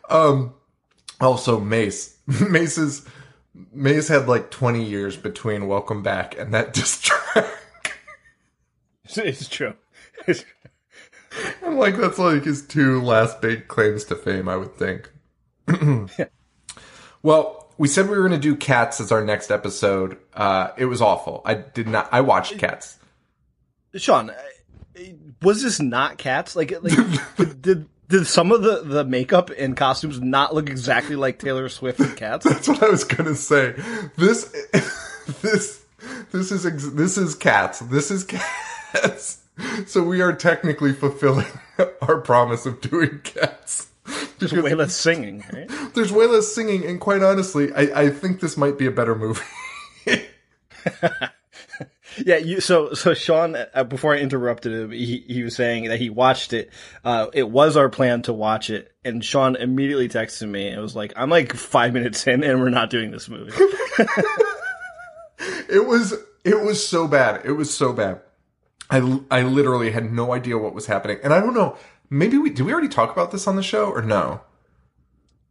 Um. 0.09 0.55
Also, 1.21 1.61
Mase. 1.61 2.19
Mase's 2.27 3.07
Mase 3.73 4.09
had 4.09 4.27
like 4.29 4.51
twenty 4.51 4.85
years 4.85 5.17
between 5.17 5.69
Welcome 5.69 6.03
Back 6.03 6.39
and 6.39 6.53
that 6.55 6.73
diss 6.73 7.01
track. 7.01 7.47
It's 9.17 9.49
true. 9.49 9.75
I'm 11.65 11.77
like, 11.77 11.97
that's 11.97 12.19
like 12.19 12.45
his 12.45 12.67
two 12.67 13.01
last 13.03 13.41
big 13.41 13.69
claims 13.69 14.05
to 14.05 14.17
fame, 14.17 14.49
I 14.49 14.57
would 14.57 14.75
think. 14.77 15.11
well, 17.23 17.73
we 17.79 17.89
said 17.89 18.09
we 18.09 18.17
were 18.17 18.29
going 18.29 18.41
to 18.41 18.49
do 18.49 18.57
Cats 18.57 19.01
as 19.01 19.11
our 19.11 19.25
next 19.25 19.51
episode. 19.51 20.19
Uh, 20.33 20.71
it 20.77 20.87
was 20.87 21.01
awful. 21.01 21.43
I 21.45 21.55
did 21.55 21.89
not. 21.89 22.09
I 22.13 22.21
watched 22.21 22.59
Cats. 22.59 22.99
Sean, 23.97 24.33
was 25.43 25.63
this 25.63 25.81
not 25.81 26.19
cats? 26.19 26.57
Like, 26.57 26.73
like 26.83 26.93
did 27.61 27.89
did 28.09 28.27
some 28.27 28.53
of 28.53 28.63
the 28.63 28.83
the 28.83 29.05
makeup 29.05 29.51
and 29.57 29.77
costumes 29.77 30.21
not 30.21 30.55
look 30.55 30.69
exactly 30.69 31.17
like 31.17 31.39
Taylor 31.39 31.69
Swift 31.69 32.01
and 32.01 32.17
Cats? 32.17 32.45
That's 32.45 32.69
what 32.69 32.83
I 32.83 32.91
was 32.91 33.05
going 33.05 33.27
to 33.27 33.35
say. 33.35 33.75
This, 34.17 34.51
this, 35.43 35.85
this 36.33 36.53
is 36.53 36.67
ex- 36.67 36.89
this 36.89 37.19
is 37.19 37.35
Cats. 37.35 37.81
This 37.81 38.11
is 38.11 38.25
Cats. 38.25 39.41
So 39.87 40.03
we 40.03 40.21
are 40.21 40.33
technically 40.33 40.93
fulfilling 40.93 41.47
our 42.03 42.21
promise 42.21 42.67
of 42.67 42.81
doing 42.81 43.21
Cats. 43.23 43.87
There's 44.39 44.53
way 44.53 44.75
less 44.75 44.95
singing, 44.95 45.45
right? 45.53 45.71
There's 45.95 46.13
way 46.13 46.27
less 46.27 46.53
singing, 46.53 46.85
and 46.85 47.01
quite 47.01 47.23
honestly, 47.23 47.73
I, 47.73 48.03
I 48.03 48.11
think 48.11 48.41
this 48.41 48.57
might 48.57 48.79
be 48.79 48.87
a 48.87 48.91
better 48.91 49.15
movie. 49.15 49.43
Yeah, 52.19 52.37
you, 52.37 52.61
so 52.61 52.95
so 52.95 53.15
Sean, 53.15 53.57
uh, 53.75 53.85
before 53.85 54.15
I 54.15 54.19
interrupted 54.19 54.73
him, 54.73 54.91
he 54.93 55.25
he 55.27 55.43
was 55.43 55.57
saying 55.57 55.89
that 55.89 55.99
he 55.99 56.11
watched 56.11 56.53
it. 56.53 56.71
Uh, 57.05 57.27
it 57.33 57.49
was 57.49 57.77
our 57.77 57.89
plan 57.89 58.23
to 58.23 58.33
watch 58.33 58.71
it, 58.71 58.93
and 59.05 59.25
Sean 59.25 59.57
immediately 59.57 60.09
texted 60.09 60.49
me 60.49 60.69
and 60.69 60.81
was 60.81 60.95
like, 60.95 61.13
"I'm 61.17 61.31
like 61.31 61.53
five 61.55 61.93
minutes 61.93 62.27
in, 62.27 62.45
and 62.45 62.61
we're 62.61 62.69
not 62.71 62.91
doing 62.91 63.11
this 63.11 63.29
movie." 63.29 63.53
it 65.69 65.87
was 65.87 66.15
it 66.45 66.61
was 66.61 66.87
so 66.87 67.09
bad. 67.09 67.45
It 67.45 67.53
was 67.53 67.75
so 67.75 67.93
bad. 67.93 68.21
I 68.91 68.99
I 69.31 69.43
literally 69.43 69.91
had 69.91 70.13
no 70.13 70.33
idea 70.33 70.59
what 70.59 70.75
was 70.75 70.87
happening, 70.87 71.19
and 71.25 71.33
I 71.33 71.41
don't 71.41 71.55
know. 71.55 71.77
Maybe 72.15 72.39
we 72.39 72.51
did 72.51 72.65
we 72.65 72.73
already 72.73 72.89
talk 72.89 73.11
about 73.13 73.33
this 73.33 73.47
on 73.47 73.57
the 73.57 73.63
show 73.63 73.91
or 73.91 74.01
no? 74.03 74.41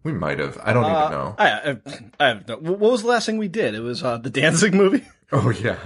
We 0.03 0.13
might 0.13 0.39
have. 0.39 0.57
I 0.63 0.73
don't 0.73 0.85
Uh, 0.85 0.99
even 0.99 1.11
know. 1.11 1.35
I, 1.37 1.49
I, 1.49 1.77
I 2.19 2.27
have 2.29 2.47
no. 2.47 2.55
What 2.57 2.79
was 2.91 3.01
the 3.01 3.07
last 3.09 3.25
thing 3.25 3.37
we 3.37 3.47
did? 3.47 3.73
It 3.75 3.81
was 3.81 4.03
uh, 4.03 4.17
the 4.17 4.29
Danzig 4.29 4.73
movie. 4.73 5.03
Oh 5.31 5.49
yeah. 5.49 5.79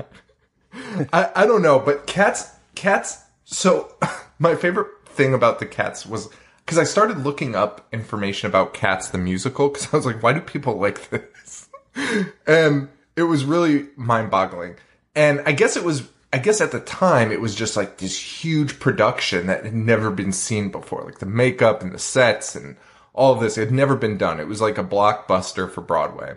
I, 1.13 1.29
I 1.33 1.45
don't 1.45 1.61
know, 1.61 1.79
but 1.79 2.05
cats 2.05 2.49
cats 2.75 3.19
so 3.45 3.95
my 4.39 4.55
favorite 4.55 4.87
thing 5.05 5.33
about 5.33 5.59
the 5.59 5.65
cats 5.65 6.05
was 6.05 6.27
because 6.65 6.77
I 6.77 6.83
started 6.83 7.19
looking 7.19 7.55
up 7.55 7.87
information 7.93 8.49
about 8.49 8.73
Cats 8.73 9.07
the 9.07 9.17
musical 9.17 9.69
because 9.69 9.93
I 9.93 9.95
was 9.97 10.05
like, 10.05 10.21
why 10.21 10.33
do 10.33 10.41
people 10.41 10.75
like 10.75 11.09
this? 11.09 11.69
and 12.45 12.89
it 13.15 13.23
was 13.23 13.45
really 13.45 13.87
mind 13.95 14.29
boggling. 14.29 14.75
And 15.15 15.39
I 15.45 15.53
guess 15.53 15.77
it 15.77 15.85
was 15.85 16.09
I 16.33 16.39
guess 16.39 16.59
at 16.59 16.71
the 16.71 16.79
time 16.79 17.31
it 17.31 17.39
was 17.39 17.55
just 17.55 17.77
like 17.77 17.97
this 17.97 18.19
huge 18.19 18.79
production 18.79 19.47
that 19.47 19.63
had 19.63 19.73
never 19.73 20.11
been 20.11 20.33
seen 20.33 20.69
before. 20.69 21.03
Like 21.03 21.19
the 21.19 21.25
makeup 21.25 21.81
and 21.81 21.91
the 21.93 21.99
sets 21.99 22.55
and 22.55 22.75
all 23.13 23.33
of 23.33 23.39
this 23.39 23.57
it 23.57 23.65
had 23.65 23.71
never 23.71 23.95
been 23.95 24.17
done. 24.17 24.39
It 24.39 24.47
was 24.47 24.61
like 24.61 24.77
a 24.77 24.83
blockbuster 24.83 25.71
for 25.71 25.81
Broadway. 25.81 26.35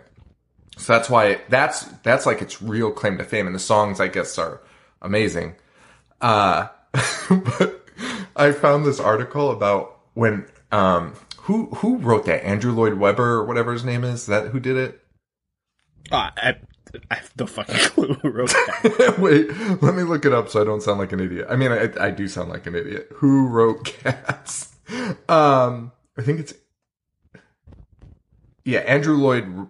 So 0.77 0.93
that's 0.93 1.09
why 1.09 1.41
that's 1.49 1.83
that's 2.03 2.25
like 2.25 2.41
its 2.41 2.61
real 2.61 2.91
claim 2.91 3.17
to 3.17 3.23
fame, 3.23 3.45
and 3.45 3.55
the 3.55 3.59
songs 3.59 3.99
I 3.99 4.07
guess 4.07 4.37
are 4.37 4.61
amazing. 5.01 5.55
Uh, 6.19 6.69
but 7.29 7.87
I 8.35 8.51
found 8.51 8.85
this 8.85 8.99
article 8.99 9.51
about 9.51 9.99
when 10.13 10.47
um 10.71 11.13
who 11.41 11.67
who 11.75 11.97
wrote 11.97 12.25
that 12.25 12.45
Andrew 12.45 12.71
Lloyd 12.71 12.95
Webber 12.95 13.33
or 13.33 13.45
whatever 13.45 13.73
his 13.73 13.83
name 13.83 14.03
is 14.03 14.21
Is 14.21 14.25
that 14.27 14.47
who 14.47 14.59
did 14.59 14.77
it. 14.77 15.00
Uh, 16.11 16.29
I, 16.37 16.55
I 17.09 17.15
have 17.15 17.31
no 17.37 17.45
fucking 17.47 17.75
clue 17.79 18.13
who 18.15 18.29
wrote 18.29 18.49
that. 18.49 19.15
Wait, 19.19 19.49
let 19.81 19.95
me 19.95 20.03
look 20.03 20.25
it 20.25 20.33
up 20.33 20.49
so 20.49 20.61
I 20.61 20.65
don't 20.65 20.81
sound 20.81 20.99
like 20.99 21.11
an 21.11 21.19
idiot. 21.19 21.47
I 21.49 21.55
mean, 21.55 21.71
I, 21.71 21.89
I 21.99 22.11
do 22.11 22.27
sound 22.27 22.49
like 22.49 22.65
an 22.67 22.75
idiot. 22.75 23.07
Who 23.15 23.47
wrote 23.47 23.85
Cats? 24.03 24.75
Um, 25.29 25.91
I 26.17 26.21
think 26.21 26.39
it's 26.41 26.53
yeah, 28.65 28.79
Andrew 28.79 29.15
Lloyd 29.15 29.67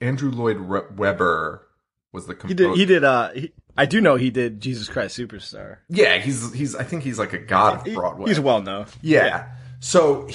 Andrew 0.00 0.30
Lloyd 0.30 0.60
Webber 0.96 1.66
was 2.12 2.26
the 2.26 2.36
he 2.46 2.54
did. 2.54 2.76
He 2.76 2.84
did. 2.84 3.04
Uh, 3.04 3.30
he, 3.30 3.52
I 3.76 3.86
do 3.86 4.00
know 4.00 4.16
he 4.16 4.30
did 4.30 4.60
Jesus 4.60 4.88
Christ 4.88 5.18
Superstar. 5.18 5.78
Yeah, 5.88 6.18
he's 6.18 6.52
he's. 6.52 6.74
I 6.74 6.84
think 6.84 7.04
he's 7.04 7.18
like 7.18 7.32
a 7.32 7.38
god 7.38 7.80
of 7.80 7.86
He- 7.86 7.94
Broadway. 7.94 8.28
He's 8.28 8.40
well 8.40 8.60
known. 8.62 8.86
yeah. 9.00 9.48
So 9.80 10.28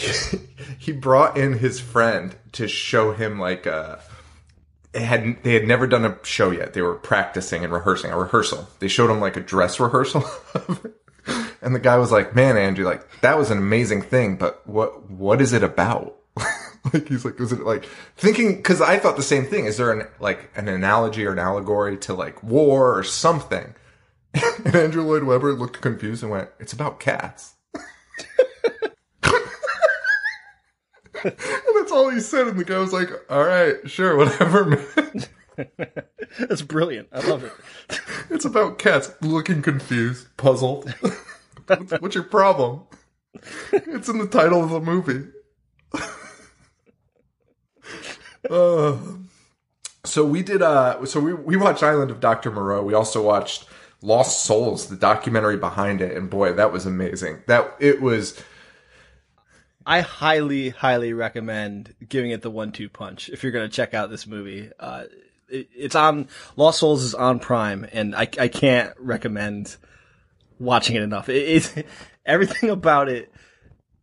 he 0.77 0.91
brought 0.91 1.37
in 1.37 1.53
his 1.53 1.79
friend 1.79 2.35
to 2.53 2.67
show 2.67 3.13
him 3.13 3.39
like 3.39 3.65
a. 3.65 4.01
Had 4.97 5.43
they 5.43 5.53
had 5.53 5.67
never 5.67 5.87
done 5.87 6.05
a 6.05 6.17
show 6.23 6.51
yet. 6.51 6.73
They 6.73 6.81
were 6.81 6.95
practicing 6.95 7.63
and 7.63 7.71
rehearsing 7.71 8.11
a 8.11 8.17
rehearsal. 8.17 8.67
They 8.79 8.87
showed 8.87 9.09
him 9.09 9.19
like 9.19 9.37
a 9.37 9.41
dress 9.41 9.79
rehearsal, 9.79 10.25
and 11.61 11.75
the 11.75 11.79
guy 11.79 11.97
was 11.97 12.11
like, 12.11 12.35
"Man, 12.35 12.57
Andrew, 12.57 12.85
like 12.85 13.05
that 13.21 13.37
was 13.37 13.51
an 13.51 13.57
amazing 13.57 14.01
thing, 14.01 14.37
but 14.37 14.67
what 14.67 15.09
what 15.09 15.41
is 15.41 15.53
it 15.53 15.63
about?" 15.63 16.15
like 16.93 17.07
he's 17.07 17.25
like, 17.25 17.37
"Was 17.39 17.51
it 17.51 17.61
like 17.61 17.85
thinking?" 18.15 18.55
Because 18.55 18.81
I 18.81 18.97
thought 18.97 19.17
the 19.17 19.23
same 19.23 19.45
thing. 19.45 19.65
Is 19.65 19.77
there 19.77 19.91
an 19.91 20.07
like 20.19 20.49
an 20.55 20.67
analogy 20.67 21.25
or 21.25 21.33
an 21.33 21.39
allegory 21.39 21.97
to 21.97 22.13
like 22.13 22.41
war 22.43 22.97
or 22.97 23.03
something? 23.03 23.75
And 24.65 24.75
Andrew 24.75 25.03
Lloyd 25.03 25.23
Webber 25.23 25.53
looked 25.53 25.81
confused 25.81 26.23
and 26.23 26.31
went, 26.31 26.49
"It's 26.59 26.73
about 26.73 26.99
cats." 26.99 27.53
that's 31.87 31.97
all 31.97 32.09
he 32.09 32.19
said. 32.19 32.47
And 32.47 32.59
the 32.59 32.65
guy 32.65 32.77
was 32.79 32.91
like, 32.91 33.09
"All 33.29 33.45
right, 33.45 33.89
sure, 33.89 34.17
whatever, 34.17 34.65
man. 34.65 35.25
That's 36.39 36.61
brilliant. 36.61 37.07
I 37.11 37.27
love 37.27 37.43
it. 37.43 37.53
It's 38.29 38.43
about 38.43 38.77
cats." 38.77 39.11
Looking 39.21 39.61
confused, 39.61 40.27
puzzled. 40.35 40.93
what's, 41.67 41.91
what's 42.01 42.15
your 42.15 42.25
problem? 42.25 42.81
It's 43.71 44.09
in 44.09 44.17
the 44.17 44.27
title 44.27 44.63
of 44.63 44.69
the 44.69 44.81
movie. 44.81 45.27
uh, 48.49 48.97
so 50.03 50.25
we 50.25 50.43
did. 50.43 50.61
Uh, 50.61 51.05
so 51.05 51.21
we 51.21 51.33
we 51.33 51.55
watched 51.55 51.83
Island 51.83 52.11
of 52.11 52.19
Doctor 52.19 52.51
Moreau. 52.51 52.83
We 52.83 52.93
also 52.93 53.23
watched 53.23 53.65
Lost 54.01 54.43
Souls, 54.43 54.87
the 54.87 54.97
documentary 54.97 55.57
behind 55.57 56.01
it, 56.01 56.17
and 56.17 56.29
boy, 56.29 56.51
that 56.53 56.73
was 56.73 56.85
amazing. 56.85 57.43
That 57.47 57.73
it 57.79 58.01
was. 58.01 58.41
I 59.87 60.01
highly, 60.01 60.69
highly 60.69 61.13
recommend 61.13 61.95
giving 62.07 62.31
it 62.31 62.41
the 62.41 62.51
one-two 62.51 62.89
punch 62.89 63.29
if 63.29 63.41
you're 63.41 63.53
going 63.53 63.69
to 63.69 63.73
check 63.73 63.93
out 63.93 64.09
this 64.09 64.27
movie. 64.27 64.69
Uh, 64.77 65.05
it, 65.47 65.69
it's 65.73 65.95
on 65.95 66.27
Lost 66.57 66.79
Souls 66.79 67.03
is 67.03 67.15
on 67.15 67.39
Prime, 67.39 67.87
and 67.93 68.13
I, 68.13 68.27
I 68.37 68.49
can't 68.49 68.93
recommend 68.99 69.77
watching 70.59 70.97
it 70.97 71.03
enough. 71.03 71.29
It, 71.29 71.73
it 71.77 71.87
everything 72.25 72.69
about 72.69 73.07
it 73.07 73.31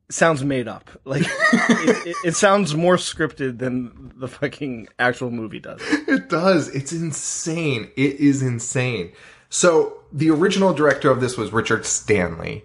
sounds 0.09 0.43
made 0.43 0.69
up. 0.69 0.91
Like 1.05 1.25
it, 1.27 2.07
it, 2.07 2.17
it 2.25 2.35
sounds 2.35 2.75
more 2.75 2.97
scripted 2.97 3.59
than 3.59 4.15
the 4.17 4.29
fucking 4.29 4.89
actual 4.99 5.31
movie 5.31 5.61
does. 5.61 5.83
It 6.09 6.31
does. 6.31 6.69
It's 6.69 6.93
insane. 6.93 7.91
It 7.95 8.17
is 8.21 8.43
insane. 8.43 9.13
So 9.51 9.99
the 10.13 10.31
original 10.31 10.73
director 10.73 11.11
of 11.11 11.21
this 11.21 11.37
was 11.37 11.53
Richard 11.53 11.85
Stanley, 11.85 12.65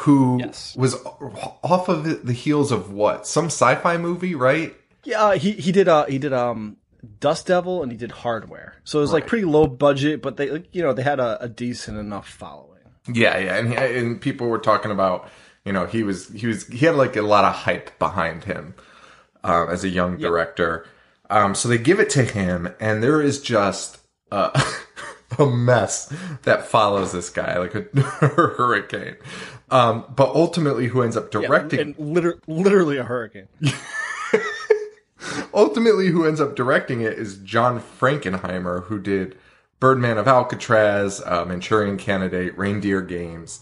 who 0.00 0.38
Yes. 0.40 0.74
was 0.76 0.94
off 1.62 1.88
of 1.88 2.26
the 2.26 2.32
heels 2.32 2.70
of 2.72 2.92
what? 2.92 3.26
Some 3.26 3.46
sci-fi 3.46 3.96
movie, 3.96 4.34
right? 4.34 4.74
Yeah, 5.04 5.22
uh, 5.24 5.38
he 5.38 5.52
he 5.52 5.72
did 5.72 5.88
uh 5.88 6.04
he 6.06 6.18
did 6.18 6.32
um 6.32 6.76
Dust 7.20 7.46
Devil 7.46 7.82
and 7.82 7.92
he 7.92 7.96
did 7.98 8.10
Hardware. 8.10 8.74
So 8.84 8.98
it 8.98 9.02
was 9.02 9.12
like 9.12 9.26
pretty 9.26 9.44
low 9.44 9.66
budget, 9.66 10.20
but 10.22 10.36
they 10.36 10.50
like, 10.50 10.66
you 10.72 10.82
know 10.82 10.92
they 10.92 11.02
had 11.02 11.20
a, 11.20 11.42
a 11.42 11.48
decent 11.48 11.98
enough 11.98 12.28
following. 12.28 12.80
Yeah, 13.12 13.38
yeah, 13.38 13.56
and 13.56 13.72
and 13.72 14.20
people 14.20 14.48
were 14.48 14.58
talking 14.58 14.90
about, 14.90 15.28
you 15.64 15.72
know, 15.72 15.86
he 15.86 16.02
was 16.02 16.28
he 16.30 16.46
was 16.48 16.66
he 16.66 16.84
had 16.86 16.96
like 16.96 17.14
a 17.16 17.22
lot 17.22 17.44
of 17.44 17.54
hype 17.54 17.96
behind 18.00 18.44
him 18.44 18.74
um, 19.44 19.68
as 19.70 19.84
a 19.84 19.88
young 19.88 20.18
director. 20.18 20.86
Um, 21.30 21.54
so 21.54 21.68
they 21.68 21.78
give 21.78 22.00
it 22.00 22.10
to 22.10 22.24
him, 22.24 22.68
and 22.80 23.02
there 23.02 23.22
is 23.22 23.40
just 23.40 23.98
uh, 24.32 24.50
a 25.38 25.46
mess 25.46 26.12
that 26.42 26.66
follows 26.66 27.12
this 27.12 27.30
guy 27.30 27.58
like 27.58 27.74
a 27.76 27.82
hurricane. 28.02 29.16
Um, 29.70 30.04
but 30.14 30.28
ultimately, 30.28 30.86
who 30.86 31.02
ends 31.02 31.16
up 31.16 31.30
directing? 31.30 31.80
and 31.80 31.98
liter- 31.98 32.40
literally 32.46 32.98
a 32.98 33.02
hurricane. 33.02 33.48
ultimately 35.54 36.08
who 36.08 36.24
ends 36.24 36.40
up 36.40 36.54
directing 36.54 37.00
it 37.00 37.14
is 37.14 37.38
John 37.38 37.80
Frankenheimer, 37.80 38.84
who 38.84 39.00
did 39.00 39.36
Birdman 39.80 40.18
of 40.18 40.28
Alcatraz, 40.28 41.22
uh, 41.24 41.44
Manchurian 41.44 41.96
Candidate, 41.96 42.56
Reindeer 42.56 43.02
Games. 43.02 43.60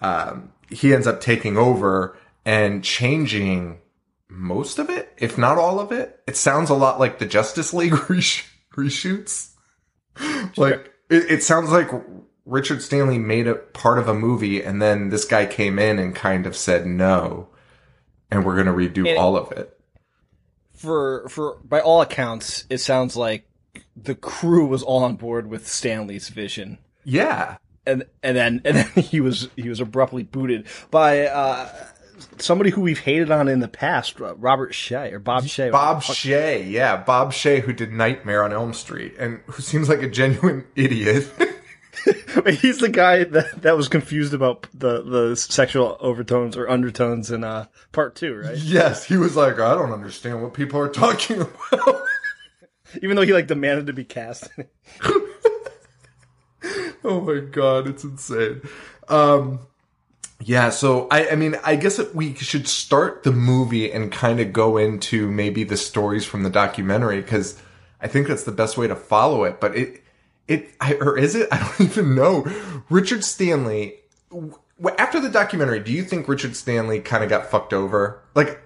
Um, 0.00 0.52
he 0.70 0.94
ends 0.94 1.06
up 1.06 1.20
taking 1.20 1.56
over 1.56 2.18
and 2.44 2.82
changing 2.82 3.80
most 4.28 4.78
of 4.78 4.90
it, 4.90 5.12
if 5.18 5.38
not 5.38 5.58
all 5.58 5.78
of 5.80 5.92
it. 5.92 6.20
It 6.26 6.36
sounds 6.36 6.70
a 6.70 6.74
lot 6.74 6.98
like 6.98 7.18
the 7.18 7.26
Justice 7.26 7.72
League 7.72 8.10
resh- 8.10 8.50
reshoots. 8.76 9.50
Like 10.56 10.92
it, 11.10 11.30
it 11.30 11.42
sounds 11.42 11.70
like 11.70 11.90
Richard 12.46 12.82
Stanley 12.82 13.18
made 13.18 13.46
a 13.46 13.54
part 13.54 13.98
of 13.98 14.06
a 14.08 14.14
movie, 14.14 14.62
and 14.62 14.80
then 14.82 15.08
this 15.10 15.24
guy 15.24 15.46
came 15.46 15.78
in 15.78 15.98
and 15.98 16.14
kind 16.14 16.46
of 16.46 16.56
said 16.56 16.86
no, 16.86 17.48
and 18.30 18.44
we're 18.44 18.54
going 18.62 18.66
to 18.66 18.72
redo 18.72 19.08
And- 19.08 19.18
all 19.18 19.36
of 19.36 19.50
it. 19.52 19.70
For 20.74 21.26
for 21.28 21.56
by 21.64 21.80
all 21.80 22.02
accounts, 22.02 22.64
it 22.68 22.78
sounds 22.78 23.16
like 23.16 23.48
the 23.96 24.14
crew 24.14 24.66
was 24.66 24.82
all 24.82 25.02
on 25.04 25.16
board 25.16 25.48
with 25.48 25.66
Stanley's 25.68 26.28
vision. 26.28 26.78
Yeah. 27.04 27.56
and 27.86 28.04
and 28.22 28.36
then 28.36 28.60
and 28.64 28.76
then 28.78 28.86
he 29.02 29.20
was 29.20 29.48
he 29.56 29.68
was 29.68 29.80
abruptly 29.80 30.24
booted 30.24 30.66
by 30.90 31.26
uh, 31.26 31.68
somebody 32.38 32.70
who 32.70 32.80
we've 32.82 32.98
hated 32.98 33.30
on 33.30 33.48
in 33.48 33.60
the 33.60 33.68
past, 33.68 34.18
Robert 34.20 34.72
Shaye 34.72 35.12
or 35.12 35.18
Bob 35.20 35.44
Shaye. 35.44 35.70
Bob 35.72 36.02
Shaye, 36.02 36.68
yeah, 36.70 36.96
Bob 36.96 37.32
Shaye, 37.32 37.60
who 37.60 37.72
did 37.72 37.92
Nightmare 37.92 38.42
on 38.44 38.52
Elm 38.52 38.74
Street, 38.74 39.14
and 39.18 39.40
who 39.46 39.62
seems 39.62 39.88
like 39.88 40.02
a 40.02 40.08
genuine 40.10 40.64
idiot. 40.76 41.30
He's 42.60 42.78
the 42.78 42.88
guy 42.88 43.24
that, 43.24 43.62
that 43.62 43.76
was 43.76 43.88
confused 43.88 44.34
about 44.34 44.66
the, 44.74 45.02
the 45.02 45.36
sexual 45.36 45.96
overtones 46.00 46.56
or 46.56 46.68
undertones 46.68 47.30
in 47.30 47.44
uh, 47.44 47.66
part 47.92 48.14
two, 48.14 48.34
right? 48.36 48.56
yes, 48.56 49.04
he 49.04 49.16
was 49.16 49.36
like, 49.36 49.58
I 49.58 49.74
don't 49.74 49.92
understand 49.92 50.42
what 50.42 50.54
people 50.54 50.80
are 50.80 50.88
talking 50.88 51.40
about. 51.40 52.02
Even 53.02 53.16
though 53.16 53.22
he 53.22 53.32
like 53.32 53.46
demanded 53.46 53.86
to 53.86 53.92
be 53.92 54.04
cast. 54.04 54.48
oh 57.04 57.20
my 57.20 57.40
god, 57.40 57.88
it's 57.88 58.04
insane. 58.04 58.62
Um, 59.08 59.60
yeah, 60.40 60.70
so 60.70 61.08
I, 61.10 61.30
I 61.30 61.34
mean, 61.36 61.56
I 61.64 61.76
guess 61.76 62.00
we 62.12 62.34
should 62.34 62.68
start 62.68 63.22
the 63.22 63.32
movie 63.32 63.90
and 63.90 64.12
kind 64.12 64.40
of 64.40 64.52
go 64.52 64.76
into 64.76 65.30
maybe 65.30 65.64
the 65.64 65.76
stories 65.76 66.24
from 66.24 66.42
the 66.42 66.50
documentary 66.50 67.20
because 67.20 67.60
I 68.00 68.08
think 68.08 68.28
that's 68.28 68.44
the 68.44 68.52
best 68.52 68.76
way 68.76 68.86
to 68.86 68.94
follow 68.94 69.44
it. 69.44 69.60
But 69.60 69.76
it, 69.76 70.03
it, 70.48 70.74
I, 70.80 70.94
or 70.94 71.18
is 71.18 71.34
it? 71.34 71.48
I 71.52 71.58
don't 71.58 71.80
even 71.88 72.14
know. 72.14 72.46
Richard 72.90 73.24
Stanley, 73.24 73.96
w- 74.30 74.54
after 74.98 75.20
the 75.20 75.30
documentary, 75.30 75.80
do 75.80 75.92
you 75.92 76.04
think 76.04 76.28
Richard 76.28 76.56
Stanley 76.56 77.00
kind 77.00 77.24
of 77.24 77.30
got 77.30 77.50
fucked 77.50 77.72
over? 77.72 78.22
Like, 78.34 78.60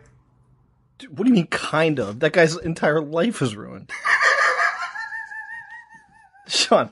what 1.10 1.24
do 1.24 1.28
you 1.28 1.34
mean, 1.34 1.46
kind 1.46 1.98
of? 2.00 2.20
That 2.20 2.32
guy's 2.32 2.56
entire 2.56 3.00
life 3.00 3.40
is 3.40 3.54
ruined. 3.54 3.90
Sean. 6.48 6.90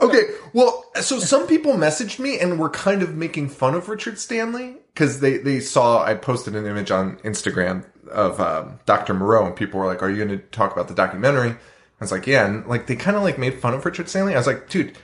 Okay, 0.00 0.22
well, 0.52 0.84
so 1.00 1.18
some 1.18 1.46
people 1.46 1.72
messaged 1.74 2.18
me 2.18 2.38
and 2.38 2.58
were 2.58 2.68
kind 2.68 3.02
of 3.02 3.14
making 3.14 3.48
fun 3.48 3.74
of 3.74 3.88
Richard 3.88 4.18
Stanley 4.18 4.76
because 4.92 5.20
they, 5.20 5.38
they 5.38 5.60
saw 5.60 6.04
I 6.04 6.14
posted 6.14 6.54
an 6.54 6.66
image 6.66 6.90
on 6.90 7.16
Instagram 7.18 7.84
of 8.10 8.40
um, 8.40 8.78
Dr. 8.84 9.14
Moreau 9.14 9.46
and 9.46 9.56
people 9.56 9.80
were 9.80 9.86
like, 9.86 10.02
"Are 10.02 10.10
you 10.10 10.24
going 10.24 10.38
to 10.38 10.44
talk 10.48 10.72
about 10.72 10.88
the 10.88 10.94
documentary?" 10.94 11.56
I 12.00 12.04
was 12.04 12.12
like, 12.12 12.26
"Yeah," 12.26 12.46
and 12.46 12.66
like 12.66 12.86
they 12.86 12.96
kind 12.96 13.16
of 13.16 13.22
like 13.22 13.38
made 13.38 13.54
fun 13.60 13.74
of 13.74 13.84
Richard 13.84 14.08
Stanley. 14.08 14.34
I 14.34 14.38
was 14.38 14.46
like, 14.46 14.68
"Dude, 14.68 14.96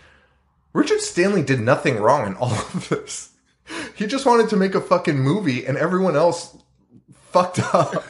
Richard 0.72 1.00
Stanley 1.00 1.42
did 1.42 1.60
nothing 1.60 1.96
wrong 1.96 2.26
in 2.26 2.34
all 2.34 2.52
of 2.52 2.88
this. 2.88 3.30
He 3.94 4.06
just 4.06 4.26
wanted 4.26 4.50
to 4.50 4.56
make 4.56 4.74
a 4.74 4.80
fucking 4.80 5.18
movie, 5.18 5.64
and 5.64 5.78
everyone 5.78 6.16
else 6.16 6.56
fucked 7.30 7.60
up." 7.74 8.04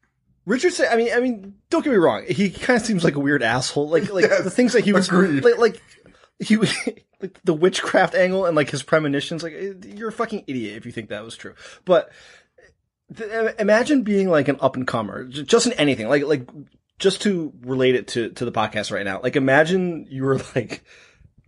Richard 0.46 0.72
I 0.88 0.96
mean, 0.96 1.12
I 1.12 1.20
mean, 1.20 1.54
don't 1.70 1.82
get 1.82 1.90
me 1.90 1.96
wrong. 1.96 2.24
He 2.28 2.50
kind 2.50 2.80
of 2.80 2.86
seems 2.86 3.02
like 3.02 3.16
a 3.16 3.20
weird 3.20 3.42
asshole. 3.42 3.88
Like, 3.88 4.12
like 4.12 4.24
Yes, 4.24 4.44
the 4.44 4.50
things 4.50 4.72
that 4.74 4.84
he 4.84 4.92
was, 4.92 5.08
agreed. 5.08 5.42
like, 5.44 5.58
like 5.58 5.82
he 6.38 6.56
was, 6.56 6.72
like 7.20 7.40
the 7.44 7.54
witchcraft 7.54 8.14
angle 8.14 8.46
and 8.46 8.54
like 8.54 8.70
his 8.70 8.84
premonitions. 8.84 9.42
Like, 9.42 9.54
you're 9.84 10.10
a 10.10 10.12
fucking 10.12 10.44
idiot 10.46 10.76
if 10.76 10.86
you 10.86 10.92
think 10.92 11.08
that 11.08 11.24
was 11.24 11.36
true. 11.36 11.54
But 11.84 12.10
th- 13.16 13.54
imagine 13.58 14.02
being 14.02 14.28
like 14.28 14.46
an 14.46 14.58
up 14.60 14.76
and 14.76 14.86
comer, 14.86 15.24
just 15.24 15.66
in 15.66 15.72
anything. 15.74 16.08
Like, 16.08 16.24
like 16.24 16.48
just 16.98 17.22
to 17.22 17.52
relate 17.62 17.94
it 17.94 18.08
to 18.08 18.30
to 18.30 18.44
the 18.44 18.52
podcast 18.52 18.90
right 18.90 19.04
now. 19.04 19.20
Like, 19.22 19.36
imagine 19.36 20.06
you 20.08 20.24
were 20.24 20.40
like. 20.54 20.84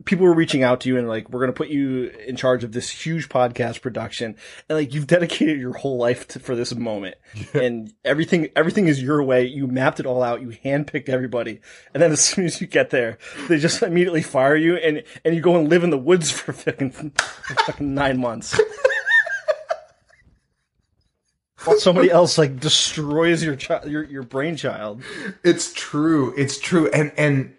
People 0.04 0.26
were 0.26 0.34
reaching 0.34 0.62
out 0.62 0.82
to 0.82 0.88
you 0.88 0.96
and 0.96 1.08
like, 1.08 1.28
we're 1.28 1.40
going 1.40 1.52
to 1.52 1.56
put 1.56 1.70
you 1.70 2.04
in 2.24 2.36
charge 2.36 2.62
of 2.62 2.70
this 2.70 2.88
huge 2.88 3.28
podcast 3.28 3.82
production. 3.82 4.36
And 4.68 4.78
like, 4.78 4.94
you've 4.94 5.06
dedicated 5.08 5.58
your 5.58 5.72
whole 5.72 5.98
life 5.98 6.28
to, 6.28 6.38
for 6.38 6.54
this 6.54 6.72
moment 6.72 7.16
and 7.52 7.92
everything, 8.04 8.48
everything 8.54 8.86
is 8.86 9.02
your 9.02 9.24
way. 9.24 9.44
You 9.44 9.66
mapped 9.66 9.98
it 9.98 10.06
all 10.06 10.22
out. 10.22 10.40
You 10.40 10.50
handpicked 10.50 11.08
everybody. 11.08 11.60
And 11.92 12.00
then 12.00 12.12
as 12.12 12.20
soon 12.24 12.44
as 12.44 12.60
you 12.60 12.68
get 12.68 12.90
there, 12.90 13.18
they 13.48 13.58
just 13.58 13.82
immediately 13.82 14.22
fire 14.22 14.54
you 14.54 14.76
and, 14.76 15.02
and 15.24 15.34
you 15.34 15.40
go 15.40 15.56
and 15.56 15.68
live 15.68 15.82
in 15.82 15.90
the 15.90 15.98
woods 15.98 16.30
for 16.30 16.52
fucking, 16.52 16.92
for 16.92 17.54
fucking 17.66 17.92
nine 17.92 18.20
months. 18.20 18.56
While 21.64 21.78
somebody 21.78 22.10
else 22.10 22.38
like 22.38 22.60
destroys 22.60 23.42
your 23.42 23.56
child, 23.56 23.90
your, 23.90 24.04
your 24.04 24.22
brainchild. 24.22 25.02
It's 25.42 25.72
true. 25.72 26.32
It's 26.36 26.58
true. 26.58 26.88
And 26.90 27.12
and 27.16 27.54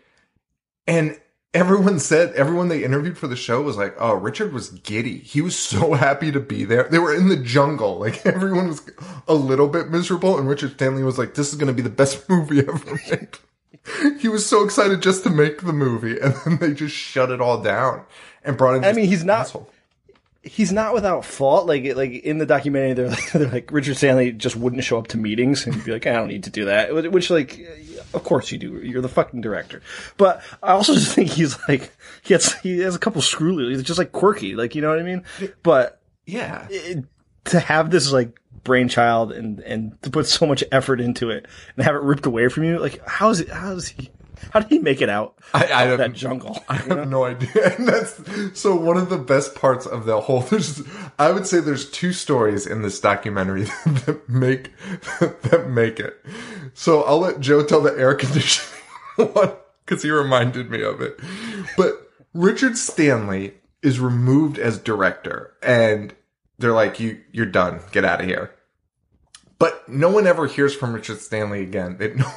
and 0.88 1.20
everyone 1.54 2.00
said 2.00 2.34
everyone 2.36 2.70
they 2.70 2.84
interviewed 2.84 3.18
for 3.18 3.28
the 3.28 3.36
show 3.36 3.62
was 3.62 3.76
like, 3.78 3.96
"Oh, 4.00 4.14
Richard 4.14 4.54
was 4.54 4.70
giddy. 4.70 5.18
He 5.18 5.42
was 5.42 5.58
so 5.58 5.94
happy 5.96 6.32
to 6.32 6.40
be 6.40 6.64
there. 6.64 6.88
They 6.90 7.00
were 7.00 7.14
in 7.14 7.28
the 7.30 7.38
jungle. 7.38 8.00
Like 8.00 8.26
everyone 8.26 8.70
was 8.70 8.90
a 9.28 9.34
little 9.34 9.68
bit 9.68 9.90
miserable 9.90 10.38
and 10.38 10.48
Richard 10.48 10.74
Stanley 10.74 11.04
was 11.04 11.18
like, 11.18 11.34
"This 11.34 11.50
is 11.50 11.56
going 11.56 11.68
to 11.68 11.74
be 11.74 11.82
the 11.82 11.90
best 11.90 12.30
movie 12.30 12.60
ever 12.60 13.00
made." 13.10 13.38
he 14.20 14.28
was 14.28 14.46
so 14.46 14.64
excited 14.64 15.02
just 15.02 15.24
to 15.24 15.30
make 15.30 15.62
the 15.62 15.72
movie 15.74 16.20
and 16.20 16.36
then 16.46 16.58
they 16.58 16.74
just 16.74 16.94
shut 16.94 17.32
it 17.32 17.40
all 17.42 17.62
down 17.62 18.04
and 18.44 18.58
brought 18.58 18.76
in 18.76 18.84
I 18.84 18.92
mean, 18.92 19.08
he's 19.08 19.24
not- 19.24 19.42
asshole. 19.42 19.70
He's 20.42 20.72
not 20.72 20.94
without 20.94 21.26
fault. 21.26 21.68
Like 21.68 21.96
like 21.96 22.12
in 22.12 22.38
the 22.38 22.46
documentary, 22.46 22.94
they're 22.94 23.10
like, 23.10 23.32
they're 23.34 23.48
like 23.50 23.72
Richard 23.72 23.98
Stanley 23.98 24.32
just 24.32 24.56
wouldn't 24.56 24.84
show 24.84 24.98
up 24.98 25.08
to 25.08 25.18
meetings 25.18 25.66
and 25.68 25.84
be 25.84 25.92
like, 25.92 26.08
I 26.08 26.14
don't 26.14 26.28
need 26.28 26.44
to 26.46 26.50
do 26.50 26.66
that. 26.66 26.94
Which 27.12 27.30
like, 27.30 27.60
of 28.14 28.24
course 28.24 28.52
you 28.52 28.58
do. 28.58 28.80
You're 28.82 29.02
the 29.02 29.10
fucking 29.10 29.42
director. 29.42 29.82
But 30.18 30.42
I 30.64 30.72
also 30.72 30.94
just 30.96 31.14
think 31.14 31.30
he's 31.30 31.58
like 31.68 31.92
he 32.24 32.34
has 32.34 32.54
he 32.62 32.80
has 32.80 32.96
a 32.96 33.00
couple 33.00 33.22
screw 33.22 33.54
loose. 33.54 33.78
He's 33.78 33.88
just 33.88 34.00
like 34.00 34.12
quirky. 34.12 34.56
Like 34.56 34.76
you 34.76 34.82
know 34.82 34.90
what 34.90 35.00
I 35.00 35.04
mean. 35.04 35.24
But 35.64 36.02
Yeah. 36.26 36.68
it, 36.70 37.06
to 37.46 37.60
have 37.60 37.90
this 37.90 38.12
like 38.12 38.40
brainchild 38.64 39.32
and 39.32 39.60
and 39.62 40.02
to 40.04 40.10
put 40.10 40.28
so 40.28 40.46
much 40.46 40.64
effort 40.72 41.00
into 41.02 41.30
it 41.30 41.48
and 41.76 41.86
have 41.86 41.96
it 41.96 42.02
ripped 42.02 42.26
away 42.26 42.48
from 42.50 42.64
you, 42.64 42.78
like 42.80 43.06
how 43.08 43.30
is 43.30 43.40
it? 43.40 43.50
How 43.50 43.72
is 43.72 43.88
he? 43.90 44.10
How 44.52 44.60
did 44.60 44.70
he 44.70 44.80
make 44.80 45.02
it 45.02 45.10
out 45.10 45.36
I, 45.54 45.66
I 45.66 45.84
of 45.84 45.90
don't 45.90 46.12
that 46.12 46.18
jungle? 46.18 46.64
I 46.68 46.76
have 46.76 47.08
no 47.08 47.24
idea. 47.24 47.50
And 47.80 47.88
that's 47.88 48.20
so 48.60 48.76
one 48.76 48.98
of 48.98 49.10
the 49.10 49.18
best 49.18 49.56
parts 49.56 49.86
of 49.86 50.06
the 50.06 50.22
whole 50.22 50.42
there's 50.42 50.82
I 51.18 51.32
would 51.32 51.46
say 51.46 51.60
there's 51.60 51.90
two 51.90 52.14
stories 52.14 52.66
in 52.66 52.82
this 52.82 53.00
documentary 53.00 53.64
that 53.86 54.22
make 54.28 54.72
that 55.20 55.68
make 55.70 56.00
it. 56.00 56.24
So 56.74 57.04
I'll 57.04 57.20
let 57.20 57.40
Joe 57.40 57.64
tell 57.64 57.82
the 57.82 57.98
air 57.98 58.16
conditioning 58.16 58.82
one 59.18 59.52
because 59.86 60.04
he 60.04 60.12
reminded 60.12 60.70
me 60.70 60.84
of 60.84 61.02
it. 61.02 61.20
But 61.78 62.10
Richard 62.34 62.78
Stanley 62.78 63.54
is 63.82 64.00
removed 64.00 64.60
as 64.60 64.78
director 64.78 65.54
and 65.62 66.14
they're 66.58 66.74
like, 66.74 67.00
You 67.00 67.22
you're 67.32 67.46
done. 67.46 67.82
Get 67.92 68.06
out 68.06 68.22
of 68.22 68.28
here. 68.28 68.52
But 69.58 69.90
no 69.90 70.10
one 70.10 70.26
ever 70.26 70.48
hears 70.48 70.74
from 70.74 70.94
Richard 70.94 71.20
Stanley 71.20 71.62
again. 71.62 71.98
They 71.98 72.14
no 72.14 72.32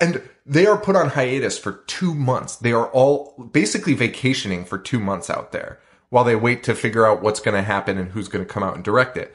and 0.00 0.22
they 0.46 0.66
are 0.66 0.76
put 0.76 0.96
on 0.96 1.10
hiatus 1.10 1.58
for 1.58 1.72
two 1.86 2.14
months. 2.14 2.56
They 2.56 2.72
are 2.72 2.88
all 2.88 3.48
basically 3.52 3.94
vacationing 3.94 4.64
for 4.64 4.78
two 4.78 5.00
months 5.00 5.30
out 5.30 5.52
there 5.52 5.80
while 6.10 6.24
they 6.24 6.36
wait 6.36 6.62
to 6.64 6.74
figure 6.74 7.06
out 7.06 7.22
what's 7.22 7.40
going 7.40 7.56
to 7.56 7.62
happen 7.62 7.98
and 7.98 8.12
who's 8.12 8.28
going 8.28 8.44
to 8.44 8.52
come 8.52 8.62
out 8.62 8.74
and 8.74 8.84
direct 8.84 9.16
it. 9.16 9.34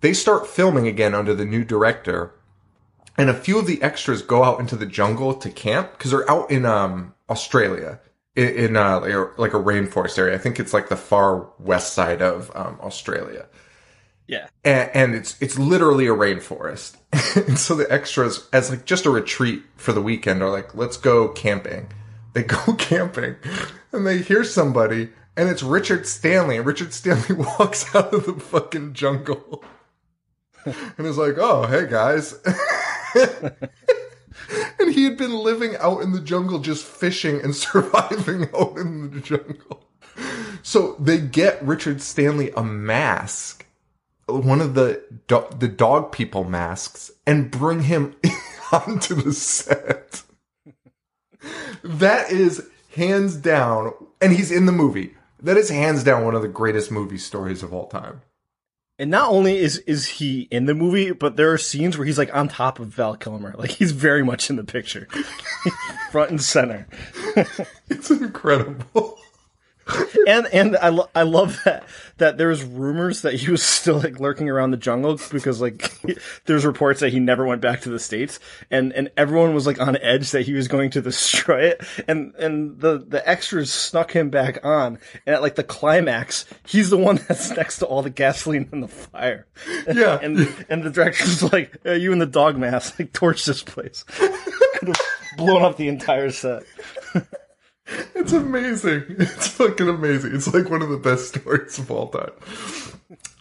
They 0.00 0.12
start 0.12 0.46
filming 0.46 0.86
again 0.86 1.14
under 1.14 1.34
the 1.34 1.44
new 1.44 1.64
director, 1.64 2.34
and 3.18 3.28
a 3.28 3.34
few 3.34 3.58
of 3.58 3.66
the 3.66 3.82
extras 3.82 4.22
go 4.22 4.44
out 4.44 4.60
into 4.60 4.76
the 4.76 4.86
jungle 4.86 5.34
to 5.34 5.50
camp 5.50 5.92
because 5.92 6.10
they're 6.10 6.30
out 6.30 6.50
in 6.50 6.64
um 6.64 7.14
Australia 7.28 7.98
in, 8.36 8.48
in 8.48 8.76
uh, 8.76 9.00
like, 9.00 9.12
a, 9.12 9.30
like 9.36 9.54
a 9.54 9.62
rainforest 9.62 10.18
area. 10.18 10.34
I 10.34 10.38
think 10.38 10.60
it's 10.60 10.72
like 10.72 10.88
the 10.88 10.96
far 10.96 11.48
west 11.58 11.94
side 11.94 12.22
of 12.22 12.54
um, 12.54 12.78
Australia 12.80 13.48
Yeah. 14.28 14.48
and, 14.64 14.90
and 14.92 15.14
it's 15.14 15.40
it's 15.40 15.58
literally 15.58 16.06
a 16.06 16.14
rainforest. 16.14 16.96
and 17.48 17.58
so 17.58 17.74
the 17.74 17.90
extras, 17.92 18.48
as 18.52 18.70
like 18.70 18.84
just 18.84 19.06
a 19.06 19.10
retreat 19.10 19.62
for 19.76 19.92
the 19.92 20.02
weekend, 20.02 20.42
are 20.42 20.50
like, 20.50 20.74
let's 20.74 20.96
go 20.96 21.28
camping. 21.28 21.88
They 22.32 22.42
go 22.44 22.74
camping, 22.74 23.36
and 23.92 24.06
they 24.06 24.18
hear 24.18 24.44
somebody, 24.44 25.10
and 25.36 25.48
it's 25.48 25.62
Richard 25.62 26.06
Stanley. 26.06 26.56
And 26.58 26.66
Richard 26.66 26.92
Stanley 26.92 27.34
walks 27.58 27.94
out 27.94 28.12
of 28.12 28.26
the 28.26 28.34
fucking 28.34 28.92
jungle, 28.94 29.64
and 30.64 31.06
is 31.06 31.18
like, 31.18 31.36
"Oh, 31.38 31.66
hey 31.66 31.86
guys." 31.86 32.34
and 34.78 34.92
he 34.92 35.04
had 35.04 35.16
been 35.16 35.32
living 35.32 35.76
out 35.76 36.02
in 36.02 36.12
the 36.12 36.20
jungle, 36.20 36.58
just 36.58 36.84
fishing 36.84 37.40
and 37.40 37.54
surviving 37.56 38.48
out 38.54 38.76
in 38.76 39.10
the 39.12 39.20
jungle. 39.20 39.84
So 40.62 40.96
they 40.98 41.18
get 41.18 41.62
Richard 41.62 42.02
Stanley 42.02 42.50
a 42.56 42.62
mask 42.62 43.55
one 44.26 44.60
of 44.60 44.74
the 44.74 45.02
do- 45.28 45.46
the 45.58 45.68
dog 45.68 46.12
people 46.12 46.44
masks 46.44 47.10
and 47.26 47.50
bring 47.50 47.82
him 47.82 48.16
onto 48.72 49.14
the 49.14 49.32
set. 49.32 50.22
That 51.82 52.30
is 52.30 52.68
hands 52.94 53.36
down, 53.36 53.92
and 54.20 54.32
he's 54.32 54.50
in 54.50 54.66
the 54.66 54.72
movie. 54.72 55.14
That 55.40 55.56
is 55.56 55.68
hands 55.68 56.02
down 56.02 56.24
one 56.24 56.34
of 56.34 56.42
the 56.42 56.48
greatest 56.48 56.90
movie 56.90 57.18
stories 57.18 57.62
of 57.62 57.72
all 57.72 57.86
time. 57.86 58.22
And 58.98 59.10
not 59.10 59.28
only 59.28 59.58
is 59.58 59.78
is 59.78 60.06
he 60.06 60.48
in 60.50 60.64
the 60.64 60.74
movie, 60.74 61.12
but 61.12 61.36
there 61.36 61.52
are 61.52 61.58
scenes 61.58 61.98
where 61.98 62.06
he's 62.06 62.16
like 62.18 62.34
on 62.34 62.48
top 62.48 62.80
of 62.80 62.88
Val 62.88 63.14
Kilmer. 63.14 63.54
Like 63.56 63.70
he's 63.70 63.92
very 63.92 64.24
much 64.24 64.48
in 64.48 64.56
the 64.56 64.64
picture. 64.64 65.06
Front 66.10 66.30
and 66.30 66.42
center. 66.42 66.86
It's 67.88 68.10
incredible. 68.10 69.18
and 70.26 70.46
and 70.52 70.76
I, 70.76 70.88
lo- 70.88 71.08
I 71.14 71.22
love 71.22 71.60
that 71.64 71.84
that 72.16 72.38
there 72.38 72.48
was 72.48 72.64
rumors 72.64 73.22
that 73.22 73.34
he 73.34 73.50
was 73.50 73.62
still 73.62 73.98
like 73.98 74.18
lurking 74.18 74.48
around 74.48 74.72
the 74.72 74.76
jungle 74.76 75.18
because 75.30 75.60
like 75.60 75.92
there's 76.46 76.64
reports 76.64 77.00
that 77.00 77.12
he 77.12 77.20
never 77.20 77.46
went 77.46 77.60
back 77.60 77.82
to 77.82 77.90
the 77.90 77.98
states. 77.98 78.40
And 78.70 78.92
and 78.92 79.10
everyone 79.16 79.54
was 79.54 79.66
like 79.66 79.80
on 79.80 79.96
edge 79.98 80.32
that 80.32 80.42
he 80.42 80.54
was 80.54 80.66
going 80.66 80.90
to 80.90 81.00
destroy 81.00 81.62
it. 81.66 81.82
And 82.08 82.34
and 82.34 82.80
the 82.80 82.98
the 83.06 83.26
extras 83.28 83.72
snuck 83.72 84.10
him 84.12 84.28
back 84.30 84.64
on. 84.64 84.98
And 85.24 85.34
at 85.36 85.42
like 85.42 85.54
the 85.54 85.64
climax 85.64 86.46
he's 86.66 86.90
the 86.90 86.98
one 86.98 87.16
that's 87.28 87.50
next 87.50 87.78
to 87.78 87.86
all 87.86 88.02
the 88.02 88.10
gasoline 88.10 88.68
and 88.72 88.82
the 88.82 88.88
fire. 88.88 89.46
Yeah. 89.86 90.18
and 90.20 90.48
and 90.68 90.82
the 90.82 90.90
director's 90.90 91.42
like 91.52 91.76
"Uh, 91.86 91.92
you 91.92 92.10
and 92.12 92.20
the 92.20 92.26
dog 92.26 92.56
mask 92.56 92.98
like 92.98 93.12
torch 93.12 93.44
this 93.44 93.62
place. 93.62 94.04
Could 94.08 94.88
have 94.88 95.00
blown 95.36 95.62
up 95.62 95.76
the 95.76 95.88
entire 95.88 96.30
set 96.30 96.64
It's 97.86 98.32
amazing. 98.32 99.04
It's 99.18 99.48
fucking 99.48 99.88
amazing. 99.88 100.34
It's 100.34 100.52
like 100.52 100.70
one 100.70 100.82
of 100.82 100.88
the 100.88 100.96
best 100.96 101.28
stories 101.34 101.78
of 101.78 101.90
all 101.90 102.08
time. 102.08 102.32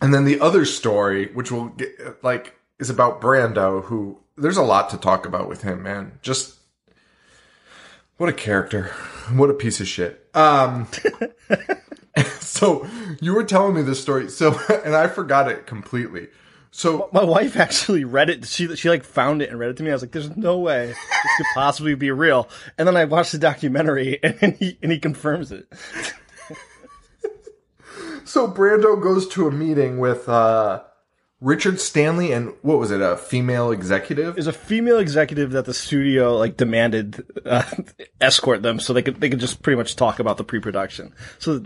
And 0.01 0.13
then 0.13 0.25
the 0.25 0.39
other 0.39 0.65
story, 0.65 1.27
which 1.33 1.51
will 1.51 1.69
get 1.69 2.23
like, 2.23 2.55
is 2.79 2.89
about 2.89 3.21
Brando, 3.21 3.83
who 3.85 4.19
there's 4.37 4.57
a 4.57 4.63
lot 4.63 4.89
to 4.89 4.97
talk 4.97 5.25
about 5.25 5.47
with 5.47 5.63
him, 5.63 5.83
man. 5.83 6.19
Just 6.21 6.55
what 8.17 8.29
a 8.29 8.33
character. 8.33 8.91
What 9.33 9.49
a 9.49 9.53
piece 9.53 9.79
of 9.79 9.87
shit. 9.87 10.29
Um, 10.33 10.87
so 12.39 12.87
you 13.19 13.33
were 13.33 13.43
telling 13.43 13.75
me 13.75 13.81
this 13.81 14.01
story. 14.01 14.29
So, 14.29 14.59
and 14.83 14.95
I 14.95 15.07
forgot 15.07 15.49
it 15.49 15.65
completely. 15.65 16.27
So 16.75 17.09
My 17.13 17.23
wife 17.23 17.55
actually 17.55 18.03
read 18.03 18.29
it. 18.29 18.43
She 18.45 18.75
she 18.75 18.89
like 18.89 19.05
found 19.05 19.41
it 19.41 19.49
and 19.49 19.57
read 19.57 19.69
it 19.69 19.77
to 19.77 19.83
me. 19.83 19.91
I 19.91 19.93
was 19.93 20.01
like, 20.01 20.11
"There's 20.11 20.35
no 20.35 20.59
way 20.59 20.87
this 20.87 21.37
could 21.37 21.45
possibly 21.53 21.95
be 21.95 22.11
real." 22.11 22.49
And 22.77 22.85
then 22.85 22.97
I 22.97 23.05
watched 23.05 23.31
the 23.31 23.37
documentary, 23.37 24.19
and 24.41 24.55
he 24.55 24.77
and 24.83 24.91
he 24.91 24.99
confirms 24.99 25.51
it. 25.51 25.67
So 28.27 28.51
Brando 28.51 29.01
goes 29.01 29.27
to 29.29 29.47
a 29.47 29.51
meeting 29.51 29.99
with 29.99 30.27
uh 30.27 30.81
Richard 31.39 31.79
Stanley 31.79 32.33
and 32.33 32.53
what 32.63 32.79
was 32.79 32.89
it, 32.89 32.99
a 32.99 33.15
female 33.15 33.71
executive? 33.71 34.33
There's 34.33 34.47
a 34.47 34.51
female 34.51 34.97
executive 34.97 35.51
that 35.51 35.65
the 35.65 35.75
studio 35.75 36.35
like 36.35 36.57
demanded 36.57 37.23
uh, 37.45 37.63
escort 38.19 38.63
them 38.63 38.79
so 38.79 38.91
they 38.93 39.03
could 39.03 39.21
they 39.21 39.29
could 39.29 39.39
just 39.39 39.61
pretty 39.61 39.77
much 39.77 39.95
talk 39.95 40.19
about 40.19 40.37
the 40.37 40.43
pre-production. 40.43 41.13
So 41.37 41.63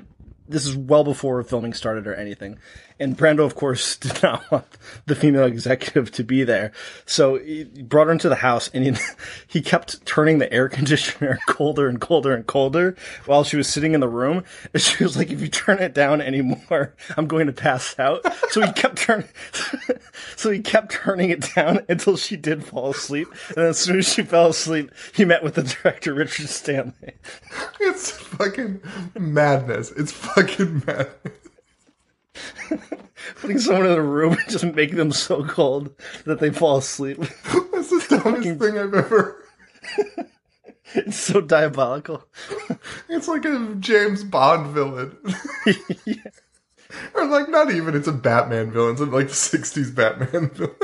this 0.50 0.66
is 0.66 0.76
well 0.76 1.04
before 1.04 1.42
filming 1.44 1.74
started 1.74 2.08
or 2.08 2.14
anything. 2.14 2.60
And 3.00 3.18
Brando, 3.18 3.46
of 3.46 3.56
course, 3.56 3.96
did 3.98 4.22
not 4.22 4.50
want 4.52 4.66
the 5.06 5.16
female 5.16 5.46
executive 5.46 6.12
to 6.12 6.24
be 6.24 6.44
there. 6.44 6.72
So 7.06 7.38
he 7.38 7.64
brought 7.64 8.08
her 8.08 8.14
into 8.14 8.30
the 8.30 8.36
house 8.36 8.70
and 8.74 8.84
he, 8.84 8.94
he 9.48 9.62
kept 9.62 10.06
turning 10.06 10.40
the 10.40 10.52
air 10.52 10.70
conditioner 10.80 11.40
colder 11.48 11.88
and 11.88 12.00
colder 12.02 12.34
and 12.34 12.46
colder 12.46 12.96
while 13.26 13.44
she 13.44 13.58
was 13.58 13.68
sitting 13.68 13.94
in 13.94 14.00
the 14.00 14.10
room. 14.10 14.44
And 14.74 14.82
she 14.82 15.04
was 15.04 15.18
like, 15.18 15.32
if 15.32 15.42
you 15.42 15.48
turn 15.48 15.80
it 15.80 15.94
down 15.94 16.22
anymore, 16.22 16.96
I'm 17.18 17.28
going 17.28 17.48
to 17.48 17.54
pass 17.54 17.98
out. 17.98 18.26
So 18.50 18.62
he 18.62 18.72
kept 18.74 18.98
turning, 18.98 19.28
so 20.36 20.52
he 20.52 20.60
kept 20.60 20.92
turning 20.92 21.30
it 21.30 21.54
down 21.56 21.86
until 21.88 22.18
she 22.18 22.36
did 22.36 22.64
fall 22.64 22.92
asleep. 22.92 23.28
And 23.50 23.58
then 23.58 23.66
as 23.68 23.80
soon 23.80 24.00
as 24.00 24.12
she 24.12 24.24
fell 24.24 24.48
asleep, 24.48 24.92
he 25.14 25.26
met 25.26 25.44
with 25.44 25.56
the 25.56 25.64
director, 25.64 26.14
Richard 26.14 26.50
Stanley. 26.50 27.14
It's 27.80 28.12
fucking 28.12 28.82
madness. 29.18 29.92
It's 29.92 30.12
fucking 30.12 30.84
madness. 30.86 31.49
Putting 33.36 33.60
someone 33.60 33.86
in 33.86 33.92
a 33.94 34.02
room 34.02 34.34
and 34.34 34.50
just 34.50 34.64
making 34.64 34.98
them 34.98 35.12
so 35.12 35.44
cold 35.44 35.94
that 36.26 36.40
they 36.40 36.52
fall 36.52 36.78
asleep. 36.78 37.18
That's 37.74 37.90
the 37.90 38.22
dumbest 38.24 38.60
thing 38.60 38.78
I've 38.78 38.94
ever 38.94 39.44
It's 40.96 41.18
so 41.20 41.42
diabolical. 41.42 42.24
It's 43.10 43.28
like 43.28 43.44
a 43.46 43.76
James 43.80 44.24
Bond 44.24 44.68
villain. 44.68 45.18
Or 47.14 47.26
like 47.26 47.50
not 47.50 47.72
even 47.72 47.96
it's 47.96 48.08
a 48.08 48.12
Batman 48.12 48.72
villain, 48.72 48.94
it's 48.94 49.02
like 49.02 49.28
the 49.28 49.34
sixties 49.34 49.92
Batman 49.92 50.50
villain. 50.52 50.76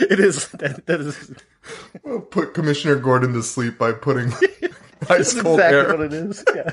It 0.00 0.20
is. 0.20 0.48
That, 0.48 0.84
that 0.86 1.00
is 1.00 1.34
We'll 2.02 2.20
put 2.20 2.54
Commissioner 2.54 2.96
Gordon 2.96 3.32
to 3.34 3.42
sleep 3.42 3.78
by 3.78 3.92
putting 3.92 4.32
ice 4.32 5.32
that's 5.32 5.40
cold 5.40 5.60
exactly 5.60 5.78
air. 5.78 5.88
what 5.88 6.00
it 6.00 6.12
is. 6.12 6.44
Yeah. 6.54 6.70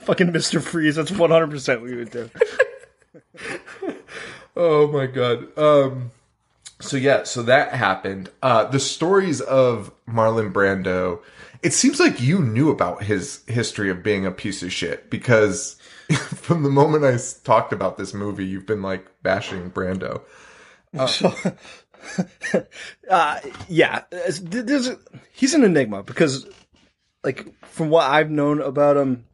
Fucking 0.00 0.28
Mr. 0.28 0.60
Freeze. 0.62 0.96
That's 0.96 1.10
100% 1.10 1.68
what 1.68 1.82
we 1.82 1.96
would 1.96 2.10
do. 2.10 2.30
Oh 4.56 4.88
my 4.88 5.06
god. 5.06 5.56
Um 5.56 6.10
so 6.80 6.96
yeah, 6.96 7.22
so 7.22 7.42
that 7.42 7.74
happened. 7.74 8.30
Uh 8.42 8.64
the 8.64 8.80
stories 8.80 9.40
of 9.40 9.92
Marlon 10.08 10.52
Brando. 10.52 11.20
It 11.62 11.72
seems 11.72 12.00
like 12.00 12.20
you 12.20 12.40
knew 12.40 12.70
about 12.70 13.04
his 13.04 13.42
history 13.46 13.90
of 13.90 14.02
being 14.02 14.26
a 14.26 14.30
piece 14.32 14.62
of 14.62 14.72
shit 14.72 15.10
because 15.10 15.76
from 16.16 16.62
the 16.62 16.70
moment 16.70 17.04
I 17.04 17.18
talked 17.44 17.72
about 17.72 17.98
this 17.98 18.14
movie, 18.14 18.46
you've 18.46 18.66
been 18.66 18.82
like 18.82 19.06
bashing 19.22 19.70
Brando. 19.70 20.22
Uh, 23.10 23.40
yeah. 23.68 24.02
There's, 24.10 24.94
he's 25.32 25.54
an 25.54 25.64
enigma 25.64 26.02
because, 26.02 26.46
like, 27.24 27.46
from 27.66 27.90
what 27.90 28.08
I've 28.08 28.30
known 28.30 28.60
about 28.60 28.96
him, 28.96 29.24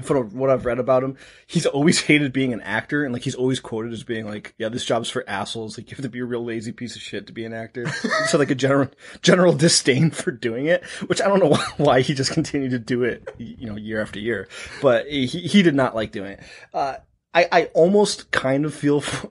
from 0.00 0.30
what 0.36 0.50
I've 0.50 0.64
read 0.64 0.78
about 0.78 1.04
him, 1.04 1.16
he's 1.46 1.66
always 1.66 2.00
hated 2.00 2.32
being 2.32 2.52
an 2.52 2.60
actor, 2.62 3.04
and 3.04 3.12
like 3.12 3.22
he's 3.22 3.34
always 3.34 3.60
quoted 3.60 3.92
as 3.92 4.04
being 4.04 4.26
like, 4.26 4.54
"Yeah, 4.58 4.68
this 4.68 4.84
job's 4.84 5.10
for 5.10 5.28
assholes. 5.28 5.76
Like, 5.76 5.90
you 5.90 5.96
have 5.96 6.04
to 6.04 6.08
be 6.08 6.20
a 6.20 6.24
real 6.24 6.44
lazy 6.44 6.72
piece 6.72 6.96
of 6.96 7.02
shit 7.02 7.26
to 7.26 7.32
be 7.32 7.44
an 7.44 7.52
actor." 7.52 7.88
so 8.26 8.38
like 8.38 8.50
a 8.50 8.54
general 8.54 8.88
general 9.20 9.52
disdain 9.52 10.10
for 10.10 10.30
doing 10.30 10.66
it, 10.66 10.84
which 11.06 11.20
I 11.20 11.28
don't 11.28 11.40
know 11.40 11.56
why, 11.76 12.00
he 12.00 12.14
just 12.14 12.32
continued 12.32 12.70
to 12.70 12.78
do 12.78 13.04
it, 13.04 13.28
you 13.38 13.66
know, 13.66 13.76
year 13.76 14.00
after 14.00 14.18
year. 14.18 14.48
But 14.80 15.06
he 15.08 15.26
he 15.26 15.62
did 15.62 15.74
not 15.74 15.94
like 15.94 16.12
doing 16.12 16.32
it. 16.32 16.40
Uh, 16.72 16.96
I, 17.34 17.48
I 17.50 17.64
almost 17.72 18.30
kind 18.30 18.64
of 18.66 18.74
feel, 18.74 19.00
for, 19.00 19.30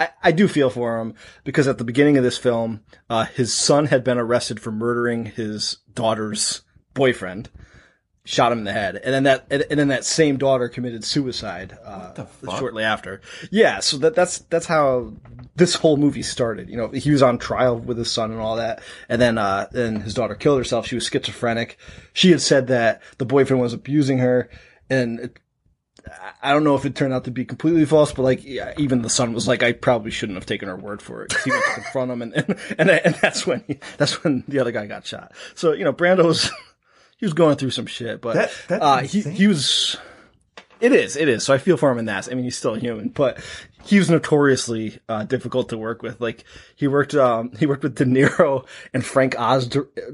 I, 0.00 0.08
I 0.24 0.32
do 0.32 0.48
feel 0.48 0.70
for 0.70 0.98
him 0.98 1.14
because 1.44 1.68
at 1.68 1.78
the 1.78 1.84
beginning 1.84 2.18
of 2.18 2.24
this 2.24 2.36
film, 2.36 2.80
uh, 3.08 3.26
his 3.26 3.54
son 3.54 3.86
had 3.86 4.02
been 4.02 4.18
arrested 4.18 4.58
for 4.58 4.72
murdering 4.72 5.26
his 5.26 5.78
daughter's 5.94 6.62
boyfriend, 6.94 7.48
shot 8.24 8.52
him 8.52 8.58
in 8.58 8.64
the 8.64 8.72
head, 8.72 8.96
and 8.96 9.12
then 9.12 9.22
that, 9.24 9.46
and, 9.50 9.64
then 9.80 9.88
that 9.88 10.04
same 10.04 10.36
daughter 10.36 10.68
committed 10.68 11.04
suicide, 11.04 11.76
uh, 11.84 12.24
shortly 12.58 12.84
after. 12.84 13.20
Yeah, 13.50 13.80
so 13.80 13.96
that, 13.98 14.14
that's, 14.14 14.38
that's 14.42 14.66
how 14.66 15.12
this 15.56 15.74
whole 15.74 15.96
movie 15.96 16.22
started. 16.22 16.70
You 16.70 16.76
know, 16.76 16.88
he 16.88 17.10
was 17.10 17.22
on 17.22 17.38
trial 17.38 17.76
with 17.78 17.98
his 17.98 18.12
son 18.12 18.30
and 18.30 18.40
all 18.40 18.56
that, 18.56 18.80
and 19.08 19.20
then, 19.20 19.38
uh, 19.38 19.66
then 19.72 20.00
his 20.02 20.14
daughter 20.14 20.36
killed 20.36 20.58
herself. 20.58 20.86
She 20.86 20.94
was 20.94 21.06
schizophrenic. 21.06 21.78
She 22.12 22.30
had 22.30 22.40
said 22.40 22.68
that 22.68 23.02
the 23.18 23.24
boyfriend 23.26 23.60
was 23.60 23.72
abusing 23.72 24.18
her, 24.18 24.48
and 24.88 25.18
it, 25.18 25.38
I 26.42 26.52
don't 26.52 26.64
know 26.64 26.74
if 26.74 26.84
it 26.84 26.94
turned 26.96 27.14
out 27.14 27.24
to 27.24 27.30
be 27.30 27.44
completely 27.44 27.84
false, 27.84 28.12
but 28.12 28.22
like 28.22 28.44
yeah, 28.44 28.74
even 28.76 29.02
the 29.02 29.10
son 29.10 29.32
was 29.32 29.46
like, 29.46 29.62
I 29.62 29.72
probably 29.72 30.10
shouldn't 30.10 30.36
have 30.36 30.46
taken 30.46 30.68
her 30.68 30.76
word 30.76 31.00
for 31.00 31.22
it. 31.22 31.30
'cause 31.30 31.44
He 31.44 31.50
went 31.50 31.64
to 31.64 31.74
confront 31.74 32.10
him, 32.10 32.22
and 32.22 32.32
and 32.34 32.58
and, 32.78 32.90
and 32.90 33.14
that's 33.16 33.46
when 33.46 33.62
he, 33.68 33.78
that's 33.98 34.22
when 34.24 34.42
the 34.48 34.58
other 34.58 34.72
guy 34.72 34.86
got 34.86 35.06
shot. 35.06 35.32
So 35.54 35.72
you 35.72 35.84
know, 35.84 35.92
Brando 35.92 36.24
was 36.24 36.50
he 37.22 37.26
was 37.26 37.34
going 37.34 37.54
through 37.54 37.70
some 37.70 37.86
shit, 37.86 38.20
but 38.20 38.50
That- 38.66 38.82
uh, 38.82 38.98
he 39.02 39.20
he 39.20 39.46
was. 39.46 39.96
It 40.80 40.90
is, 40.90 41.16
it 41.16 41.28
is. 41.28 41.44
So 41.44 41.54
I 41.54 41.58
feel 41.58 41.76
for 41.76 41.88
him 41.92 41.98
in 42.00 42.06
that. 42.06 42.26
I 42.28 42.34
mean, 42.34 42.42
he's 42.42 42.56
still 42.58 42.74
human, 42.74 43.10
but 43.10 43.38
he 43.84 43.98
was 43.98 44.10
notoriously 44.10 44.98
uh, 45.08 45.22
difficult 45.22 45.68
to 45.68 45.78
work 45.78 46.02
with. 46.02 46.20
Like 46.20 46.42
he 46.74 46.88
worked, 46.88 47.14
um, 47.14 47.52
he 47.52 47.66
worked 47.66 47.84
with 47.84 47.94
De 47.94 48.04
Niro 48.04 48.66
and 48.92 49.06
Frank 49.06 49.38
Oz. 49.38 49.70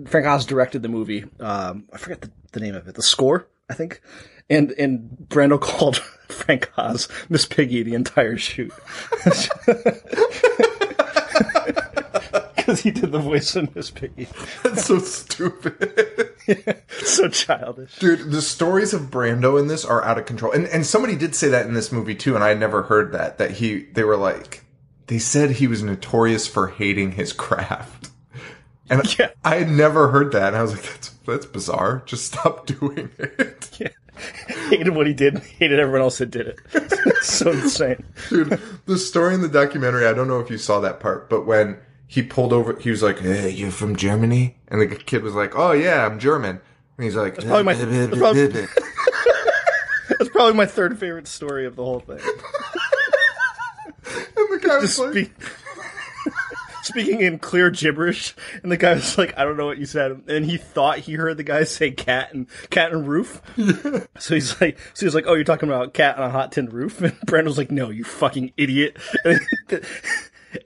Frank 0.06 0.26
Oz 0.26 0.44
directed 0.44 0.82
the 0.82 0.90
movie. 0.90 1.24
Um, 1.40 1.84
I 1.90 1.96
forget 1.96 2.20
the, 2.20 2.30
the 2.52 2.60
name 2.60 2.74
of 2.74 2.86
it. 2.86 2.94
The 2.94 3.02
score, 3.02 3.48
I 3.70 3.72
think. 3.72 4.02
And 4.50 4.72
and 4.72 5.08
Brando 5.28 5.58
called 5.68 5.96
Frank 6.28 6.70
Oz 6.76 7.08
Miss 7.30 7.46
Piggy 7.46 7.82
the 7.82 7.94
entire 7.94 8.36
shoot 8.36 8.70
because 12.56 12.80
he 12.82 12.90
did 12.90 13.12
the 13.12 13.20
voice 13.20 13.56
of 13.56 13.74
Miss 13.74 13.90
Piggy. 13.90 14.28
That's 14.62 14.84
so 14.84 14.98
stupid. 14.98 16.27
so 16.88 17.28
childish. 17.28 17.98
Dude, 17.98 18.30
the 18.30 18.42
stories 18.42 18.94
of 18.94 19.02
Brando 19.10 19.58
in 19.60 19.68
this 19.68 19.84
are 19.84 20.02
out 20.04 20.18
of 20.18 20.26
control. 20.26 20.52
And 20.52 20.66
and 20.68 20.86
somebody 20.86 21.16
did 21.16 21.34
say 21.34 21.48
that 21.48 21.66
in 21.66 21.74
this 21.74 21.92
movie 21.92 22.14
too, 22.14 22.34
and 22.34 22.44
I 22.44 22.48
had 22.48 22.60
never 22.60 22.82
heard 22.82 23.12
that. 23.12 23.38
That 23.38 23.52
he 23.52 23.84
they 23.92 24.04
were 24.04 24.16
like 24.16 24.64
they 25.06 25.18
said 25.18 25.52
he 25.52 25.66
was 25.66 25.82
notorious 25.82 26.46
for 26.46 26.68
hating 26.68 27.12
his 27.12 27.32
craft. 27.32 28.10
And 28.90 29.02
Yeah. 29.18 29.30
I 29.44 29.56
had 29.56 29.68
never 29.70 30.08
heard 30.08 30.32
that, 30.32 30.48
and 30.48 30.56
I 30.56 30.62
was 30.62 30.72
like, 30.72 30.82
that's 30.82 31.08
that's 31.26 31.46
bizarre. 31.46 32.02
Just 32.06 32.26
stop 32.32 32.66
doing 32.80 33.10
it. 33.18 33.70
Hated 34.68 34.94
what 34.96 35.06
he 35.06 35.12
did. 35.12 35.38
Hated 35.38 35.78
everyone 35.78 36.00
else 36.02 36.18
that 36.18 36.30
did 36.30 36.48
it. 36.48 36.58
So 37.22 37.52
insane. 37.52 38.04
Dude, 38.30 38.60
the 38.86 38.98
story 38.98 39.34
in 39.34 39.42
the 39.42 39.48
documentary, 39.48 40.06
I 40.06 40.12
don't 40.12 40.26
know 40.26 40.40
if 40.40 40.50
you 40.50 40.58
saw 40.58 40.80
that 40.80 40.98
part, 40.98 41.28
but 41.30 41.46
when 41.46 41.78
he 42.08 42.22
pulled 42.22 42.52
over, 42.52 42.76
he 42.80 42.90
was 42.90 43.02
like, 43.02 43.20
Hey, 43.20 43.50
you're 43.50 43.70
from 43.70 43.94
Germany? 43.94 44.56
And 44.68 44.80
the 44.80 44.86
kid 44.88 45.22
was 45.22 45.34
like, 45.34 45.52
Oh 45.54 45.70
yeah, 45.72 46.04
I'm 46.04 46.18
German. 46.18 46.60
And 46.96 47.04
he's 47.04 47.14
like, 47.14 47.36
"That's 47.36 47.46
probably 47.46 47.62
my- 47.64 47.74
that's 48.06 48.18
probably- 48.18 48.66
That's 50.18 50.30
probably 50.30 50.54
my 50.54 50.66
third 50.66 50.98
favorite 50.98 51.28
story 51.28 51.64
of 51.64 51.76
the 51.76 51.84
whole 51.84 52.00
thing. 52.00 52.18
And 54.36 54.48
the 54.50 54.58
guy 54.66 54.78
was 54.78 54.98
like, 54.98 55.10
speak, 55.12 55.32
speaking 56.82 57.20
in 57.20 57.38
clear 57.38 57.70
gibberish, 57.70 58.34
and 58.62 58.72
the 58.72 58.76
guy 58.76 58.94
was 58.94 59.16
like, 59.18 59.36
"I 59.38 59.44
don't 59.44 59.56
know 59.56 59.66
what 59.66 59.78
you 59.78 59.86
said," 59.86 60.22
and 60.26 60.44
he 60.46 60.56
thought 60.56 60.98
he 61.00 61.12
heard 61.14 61.36
the 61.36 61.42
guy 61.44 61.62
say 61.64 61.90
"cat" 61.90 62.32
and 62.32 62.48
"cat 62.70 62.90
and 62.92 63.06
roof." 63.06 63.42
So 64.18 64.34
he's 64.34 64.58
like, 64.60 64.78
so 64.94 65.06
he's 65.06 65.14
like, 65.14 65.26
"Oh, 65.28 65.34
you're 65.34 65.44
talking 65.44 65.68
about 65.68 65.92
cat 65.94 66.16
on 66.18 66.24
a 66.24 66.30
hot 66.30 66.52
tin 66.52 66.66
roof?" 66.70 67.00
And 67.02 67.18
Brandon 67.26 67.50
was 67.50 67.58
like, 67.58 67.70
"No, 67.70 67.90
you 67.90 68.02
fucking 68.04 68.52
idiot." 68.56 68.96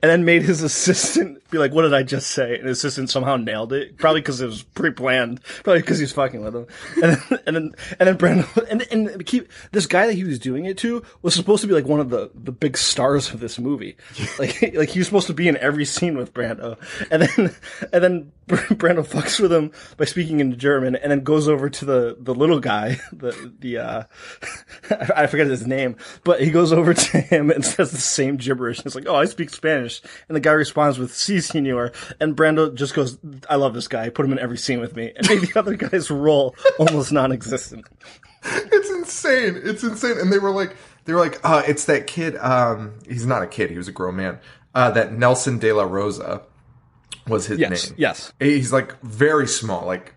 And, 0.01 0.09
then 0.09 0.25
made 0.25 0.43
his 0.43 0.61
assistant 0.61 1.47
be 1.49 1.57
like, 1.57 1.73
"What 1.73 1.83
did 1.83 1.93
I 1.93 2.03
just 2.03 2.31
say?" 2.31 2.57
And 2.57 2.67
his 2.67 2.77
assistant 2.77 3.09
somehow 3.09 3.35
nailed 3.35 3.73
it, 3.73 3.97
probably 3.97 4.21
because 4.21 4.39
it 4.41 4.45
was 4.45 4.63
pre-planned, 4.63 5.43
probably 5.63 5.81
because 5.81 5.97
he 5.97 6.03
was 6.03 6.13
fucking 6.13 6.43
with 6.43 6.55
him. 6.55 6.67
And 7.01 7.13
then, 7.13 7.39
and 7.45 7.55
then, 7.55 7.75
and 7.99 8.07
then 8.07 8.17
Brandon, 8.17 8.45
and 8.69 8.87
and 8.91 9.25
keep 9.25 9.49
this 9.71 9.85
guy 9.85 10.07
that 10.07 10.13
he 10.13 10.23
was 10.23 10.39
doing 10.39 10.65
it 10.65 10.77
to 10.79 11.03
was 11.21 11.35
supposed 11.35 11.61
to 11.61 11.67
be 11.67 11.73
like 11.73 11.85
one 11.85 11.99
of 11.99 12.09
the 12.09 12.31
the 12.33 12.51
big 12.51 12.77
stars 12.77 13.33
of 13.33 13.39
this 13.39 13.59
movie, 13.59 13.97
like 14.39 14.73
like 14.75 14.89
he 14.89 14.99
was 14.99 15.07
supposed 15.07 15.27
to 15.27 15.33
be 15.33 15.47
in 15.47 15.57
every 15.57 15.85
scene 15.85 16.17
with 16.17 16.33
Brando, 16.33 16.77
and 17.11 17.23
then 17.23 17.55
and 17.91 18.03
then 18.03 18.31
Brando 18.47 19.05
fucks 19.05 19.39
with 19.39 19.51
him 19.51 19.71
by 19.97 20.05
speaking 20.05 20.39
in 20.39 20.57
German, 20.57 20.95
and 20.95 21.11
then 21.11 21.21
goes 21.21 21.47
over 21.47 21.69
to 21.69 21.85
the 21.85 22.17
the 22.19 22.33
little 22.35 22.59
guy, 22.59 22.99
the 23.13 23.53
the 23.59 23.77
uh, 23.79 24.03
I 25.15 25.27
forget 25.27 25.47
his 25.47 25.67
name, 25.67 25.97
but 26.23 26.41
he 26.41 26.51
goes 26.51 26.71
over 26.71 26.93
to 26.93 27.17
him 27.19 27.51
and 27.51 27.65
says 27.65 27.91
the 27.91 27.97
same 27.97 28.37
gibberish. 28.37 28.85
It's 28.85 28.95
like, 28.95 29.07
"Oh, 29.07 29.15
I 29.15 29.25
speak 29.25 29.49
Spanish." 29.49 29.72
And 29.73 30.35
the 30.35 30.39
guy 30.39 30.51
responds 30.51 30.97
with 30.99 31.13
"Si, 31.13 31.41
senor." 31.41 31.91
And 32.19 32.35
Brando 32.35 32.73
just 32.73 32.93
goes, 32.93 33.17
"I 33.49 33.55
love 33.55 33.73
this 33.73 33.87
guy. 33.87 34.09
Put 34.09 34.25
him 34.25 34.31
in 34.33 34.39
every 34.39 34.57
scene 34.57 34.79
with 34.79 34.95
me." 34.95 35.11
And 35.15 35.27
made 35.29 35.41
the 35.41 35.53
other 35.59 35.75
guy's 35.75 36.09
role 36.11 36.55
almost 36.79 37.11
non-existent. 37.11 37.85
It's 38.45 38.89
insane. 38.89 39.59
It's 39.63 39.83
insane. 39.83 40.17
And 40.19 40.31
they 40.31 40.37
were 40.39 40.51
like, 40.51 40.75
they 41.05 41.13
were 41.13 41.19
like, 41.19 41.39
uh, 41.43 41.63
it's 41.65 41.85
that 41.85 42.07
kid. 42.07 42.35
Um, 42.37 42.99
he's 43.07 43.25
not 43.25 43.41
a 43.41 43.47
kid. 43.47 43.69
He 43.71 43.77
was 43.77 43.87
a 43.87 43.91
grown 43.93 44.17
man. 44.17 44.39
Uh, 44.75 44.91
that 44.91 45.13
Nelson 45.13 45.59
De 45.59 45.71
La 45.71 45.83
Rosa 45.83 46.41
was 47.27 47.45
his 47.45 47.59
Yes, 47.59 47.89
name. 47.89 47.95
yes. 47.97 48.33
He's 48.39 48.73
like 48.73 48.99
very 49.01 49.47
small, 49.47 49.85
like 49.85 50.15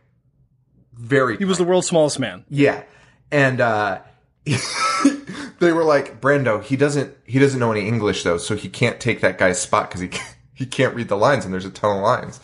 very. 0.95 1.37
He 1.37 1.45
was 1.45 1.59
the 1.59 1.65
world's 1.65 1.87
smallest 1.87 2.19
man. 2.19 2.45
Yeah. 2.49 2.83
And 3.31 3.61
uh 3.61 4.01
they 5.59 5.73
were 5.73 5.85
like, 5.85 6.21
Brando, 6.21 6.63
he 6.63 6.77
doesn't 6.77 7.15
he 7.25 7.39
doesn't 7.39 7.59
know 7.61 7.73
any 7.73 7.87
English 7.87 8.23
though, 8.23 8.39
so 8.39 8.55
he 8.57 8.69
can't 8.69 9.01
take 9.01 9.21
that 9.21 9.39
guy's 9.39 9.61
spot 9.61 9.89
because 9.89 10.01
he 10.01 10.09
can't, 10.09 10.37
he 10.55 10.67
can't 10.67 10.95
read 10.95 11.09
the 11.09 11.17
lines 11.17 11.45
and 11.45 11.53
there's 11.53 11.65
a 11.67 11.71
ton 11.71 11.97
of 11.97 12.03
lines. 12.03 12.41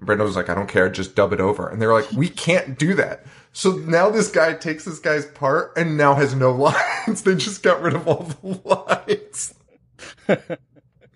And 0.00 0.08
Brando 0.08 0.24
was 0.24 0.36
like, 0.36 0.48
I 0.48 0.54
don't 0.54 0.68
care, 0.68 0.88
just 0.88 1.14
dub 1.14 1.32
it 1.32 1.40
over. 1.40 1.68
And 1.68 1.80
they 1.80 1.86
were 1.86 1.92
like, 1.92 2.10
we 2.12 2.28
can't 2.28 2.78
do 2.78 2.94
that. 2.94 3.24
So 3.52 3.72
now 3.72 4.10
this 4.10 4.30
guy 4.30 4.54
takes 4.54 4.84
this 4.84 4.98
guy's 4.98 5.26
part 5.26 5.72
and 5.76 5.96
now 5.96 6.14
has 6.14 6.34
no 6.34 6.52
lines. 7.06 7.22
they 7.22 7.36
just 7.36 7.62
got 7.62 7.80
rid 7.82 7.94
of 7.94 8.08
all 8.08 8.24
the 8.24 8.60
lines. 8.64 9.54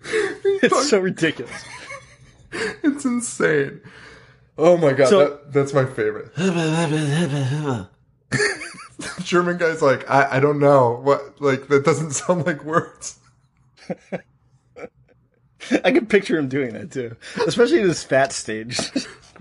It's 0.01 0.89
so 0.89 0.99
ridiculous. 0.99 1.65
It's 2.51 3.03
insane. 3.05 3.81
Oh 4.57 4.77
my 4.77 4.93
god, 4.93 5.09
So- 5.09 5.19
that, 5.19 5.53
that's 5.53 5.73
my 5.73 5.85
favorite. 5.85 6.31
German 9.23 9.57
guy's 9.57 9.81
like, 9.81 10.09
I, 10.09 10.37
I 10.37 10.39
don't 10.39 10.59
know 10.59 10.99
what 11.01 11.41
like 11.41 11.67
that 11.67 11.85
doesn't 11.85 12.11
sound 12.13 12.45
like 12.45 12.63
words. 12.63 13.19
I 15.83 15.91
can 15.91 16.05
picture 16.05 16.37
him 16.37 16.47
doing 16.47 16.73
that 16.73 16.91
too, 16.91 17.15
especially 17.45 17.81
in 17.81 17.87
his 17.87 18.03
fat 18.03 18.31
stage. 18.31 18.79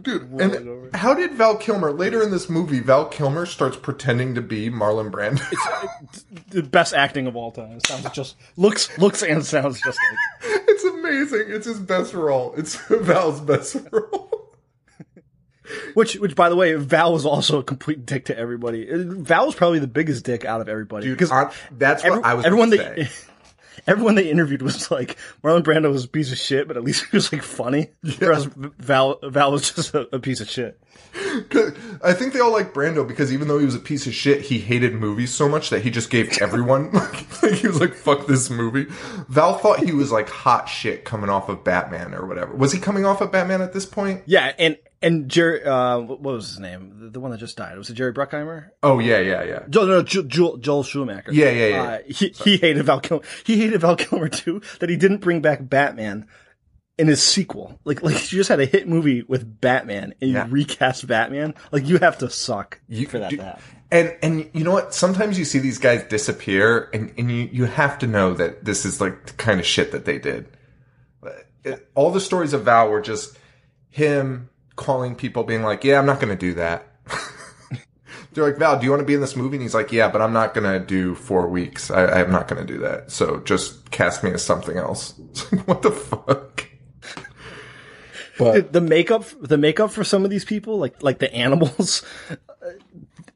Dude, 0.01 0.31
and 0.40 0.94
how 0.94 1.12
did 1.14 1.33
Val 1.33 1.57
Kilmer 1.57 1.92
later 1.92 2.23
in 2.23 2.31
this 2.31 2.49
movie? 2.49 2.81
Val 2.81 3.07
Kilmer 3.07 3.47
starts 3.47 3.77
pretending 3.77 4.35
to 4.37 4.42
be 4.42 4.71
Marlon 4.71 5.11
Brando. 5.11 5.42
it's 6.03 6.25
the 6.51 6.62
best 6.62 6.94
acting 6.94 7.27
of 7.27 7.35
all 7.37 7.51
time. 7.51 7.73
It 7.73 7.87
sounds 7.87 8.09
just 8.11 8.37
looks 8.57 8.97
looks 8.99 9.23
and 9.23 9.44
sounds 9.44 9.81
just 9.81 9.99
like. 10.11 10.18
it's 10.68 10.85
amazing. 10.85 11.44
It's 11.49 11.66
his 11.66 11.81
best 11.81 12.14
role. 12.14 12.55
It's 12.57 12.77
Val's 12.88 13.40
best 13.40 13.77
role. 13.90 14.47
Which, 15.94 16.14
which, 16.16 16.35
by 16.35 16.48
the 16.48 16.57
way, 16.57 16.74
Val 16.74 17.12
was 17.12 17.26
also 17.26 17.59
a 17.59 17.62
complete 17.62 18.07
dick 18.07 18.26
to 18.26 18.38
everybody. 18.38 18.90
Uh, 18.90 18.98
Val 18.98 19.46
was 19.46 19.54
probably 19.54 19.78
the 19.78 19.87
biggest 19.87 20.24
dick 20.24 20.44
out 20.44 20.61
of 20.61 20.68
everybody 20.68 21.07
Dude, 21.07 21.16
because 21.16 21.31
on- 21.31 21.50
that's 21.72 22.02
what 22.02 22.24
I 22.24 22.35
was 22.35 22.44
everyone 22.44 22.70
they 22.70 22.78
say. 22.78 23.09
everyone 23.87 24.14
they 24.14 24.31
interviewed 24.31 24.62
was 24.62 24.90
like 24.90 25.16
Marlon 25.42 25.62
Brando 25.62 25.90
was 25.90 26.04
a 26.04 26.09
piece 26.09 26.33
of 26.33 26.38
shit, 26.38 26.68
but 26.68 26.76
at 26.76 26.85
least 26.85 27.07
he 27.11 27.16
was 27.16 27.33
like 27.33 27.42
funny. 27.42 27.90
Whereas 28.18 28.44
Val 28.44 29.18
Val 29.22 29.52
was 29.52 29.72
just 29.72 29.94
a, 29.94 30.14
a 30.14 30.18
piece 30.18 30.40
of 30.40 30.48
shit. 30.48 30.81
I 32.04 32.12
think 32.12 32.33
they 32.33 32.40
all 32.40 32.52
like 32.52 32.74
Brando 32.74 33.07
because 33.07 33.33
even 33.33 33.48
though 33.48 33.59
he 33.59 33.64
was 33.64 33.74
a 33.74 33.81
piece 33.81 34.07
of 34.07 34.14
shit, 34.14 34.42
he 34.42 34.59
hated 34.59 34.94
movies 34.94 35.33
so 35.33 35.48
much 35.48 35.70
that 35.70 35.83
he 35.83 35.90
just 35.90 36.11
gave 36.11 36.38
everyone 36.40 36.92
like, 36.92 37.42
like, 37.42 37.52
he 37.52 37.66
was 37.66 37.81
like, 37.81 37.94
"Fuck 37.94 38.26
this 38.26 38.50
movie." 38.50 38.87
Val 39.28 39.59
thought 39.59 39.81
he 39.81 39.92
was 39.92 40.12
like 40.12 40.28
hot 40.28 40.68
shit 40.68 41.04
coming 41.04 41.31
off 41.31 41.48
of 41.48 41.64
Batman 41.64 42.14
or 42.14 42.26
whatever. 42.26 42.54
Was 42.54 42.72
he 42.72 42.78
coming 42.78 43.04
off 43.04 43.20
of 43.20 43.33
Batman 43.33 43.62
at 43.62 43.72
this 43.72 43.87
point? 43.87 44.22
Yeah, 44.26 44.52
and 44.59 44.76
and 45.02 45.28
Jerry, 45.28 45.62
uh, 45.64 45.98
what 45.98 46.20
was 46.20 46.48
his 46.48 46.58
name? 46.61 46.96
The, 47.00 47.11
the 47.11 47.20
one 47.20 47.30
that 47.30 47.38
just 47.38 47.56
died 47.56 47.76
was 47.78 47.88
it 47.90 47.94
Jerry 47.94 48.12
Bruckheimer? 48.12 48.70
Oh 48.82 48.98
yeah, 48.98 49.18
yeah, 49.18 49.42
yeah. 49.44 49.62
Joel, 49.68 49.87
no, 49.87 50.02
Joel, 50.02 50.24
Joel, 50.24 50.56
Joel 50.58 50.82
Schumacher. 50.82 51.32
Yeah, 51.32 51.50
yeah, 51.50 51.66
yeah. 51.68 51.82
Uh, 51.82 51.98
he, 52.06 52.28
he 52.30 52.56
hated 52.56 52.84
Val 52.84 53.00
Kilmer. 53.00 53.22
He 53.44 53.58
hated 53.61 53.80
Val 53.80 53.96
Kilmer 53.96 54.28
too. 54.28 54.61
That 54.80 54.88
he 54.90 54.96
didn't 54.96 55.18
bring 55.18 55.40
back 55.40 55.61
Batman 55.68 56.26
in 56.98 57.06
his 57.06 57.22
sequel. 57.22 57.78
Like, 57.84 58.02
like 58.02 58.14
you 58.32 58.38
just 58.38 58.48
had 58.48 58.58
a 58.61 58.66
hit 58.66 58.88
movie 58.88 59.22
with 59.22 59.61
Batman 59.61 60.14
and 60.20 60.30
you 60.30 60.37
Yeah. 60.37 60.46
recast 60.50 61.06
Batman. 61.06 61.54
Like, 61.70 61.87
you 61.87 61.98
have 61.98 62.18
to 62.18 62.28
suck 62.30 62.80
You- 62.88 63.06
for 63.06 63.18
that 63.20 63.30
do- 63.30 63.37
to 63.37 63.44
happen. 63.44 63.62
And 63.90 64.14
and 64.20 64.50
you 64.52 64.64
know 64.64 64.72
what? 64.72 64.92
Sometimes 64.92 65.38
you 65.38 65.46
see 65.46 65.61
these 65.61 65.78
guys 65.78 66.02
disappear, 66.11 66.90
and, 66.92 67.11
and 67.16 67.30
you 67.30 67.48
you 67.50 67.64
have 67.64 67.98
to 68.00 68.06
know 68.06 68.34
that 68.34 68.62
this 68.66 68.84
is 68.84 69.00
like 69.00 69.24
the 69.24 69.32
kind 69.32 69.58
of 69.61 69.64
shit 69.64 69.92
that 69.92 70.04
they 70.04 70.18
did. 70.18 70.46
All 71.94 72.11
the 72.11 72.20
stories 72.20 72.52
of 72.52 72.64
Val 72.64 72.88
were 72.90 73.00
just 73.00 73.38
him 73.90 74.48
calling 74.79 75.14
people, 75.14 75.45
being 75.45 75.62
like, 75.62 75.85
"Yeah, 75.85 75.99
I'm 75.99 76.07
not 76.07 76.21
going 76.21 76.31
to 76.37 76.47
do 76.47 76.55
that." 76.55 76.87
They're 78.33 78.45
like, 78.45 78.57
"Val, 78.57 78.79
do 78.79 78.85
you 78.85 78.91
want 78.91 79.01
to 79.01 79.07
be 79.07 79.14
in 79.14 79.21
this 79.21 79.37
movie?" 79.37 79.57
And 79.57 79.62
he's 79.62 79.75
like, 79.75 79.93
"Yeah, 79.93 80.09
but 80.09 80.23
I'm 80.23 80.33
not 80.33 80.55
going 80.55 80.71
to 80.73 80.85
do 80.85 81.14
four 81.14 81.49
weeks. 81.49 81.91
I, 81.91 82.21
I'm 82.23 82.31
not 82.33 82.49
going 82.49 82.64
to 82.67 82.73
do 82.73 82.79
that. 82.81 83.11
So 83.11 83.41
just 83.41 83.91
cast 83.91 84.25
me 84.25 84.31
as 84.31 84.43
something 84.43 84.79
else." 84.79 85.14
What 85.67 85.83
the 85.83 85.91
fuck? 85.91 86.64
But 88.38 88.73
The 88.73 88.81
makeup, 88.81 89.25
the 89.41 89.59
makeup 89.59 89.91
for 89.91 90.05
some 90.05 90.25
of 90.25 90.31
these 90.31 90.45
people, 90.45 90.79
like, 90.79 91.03
like 91.03 91.19
the 91.19 91.33
animals, 91.35 92.05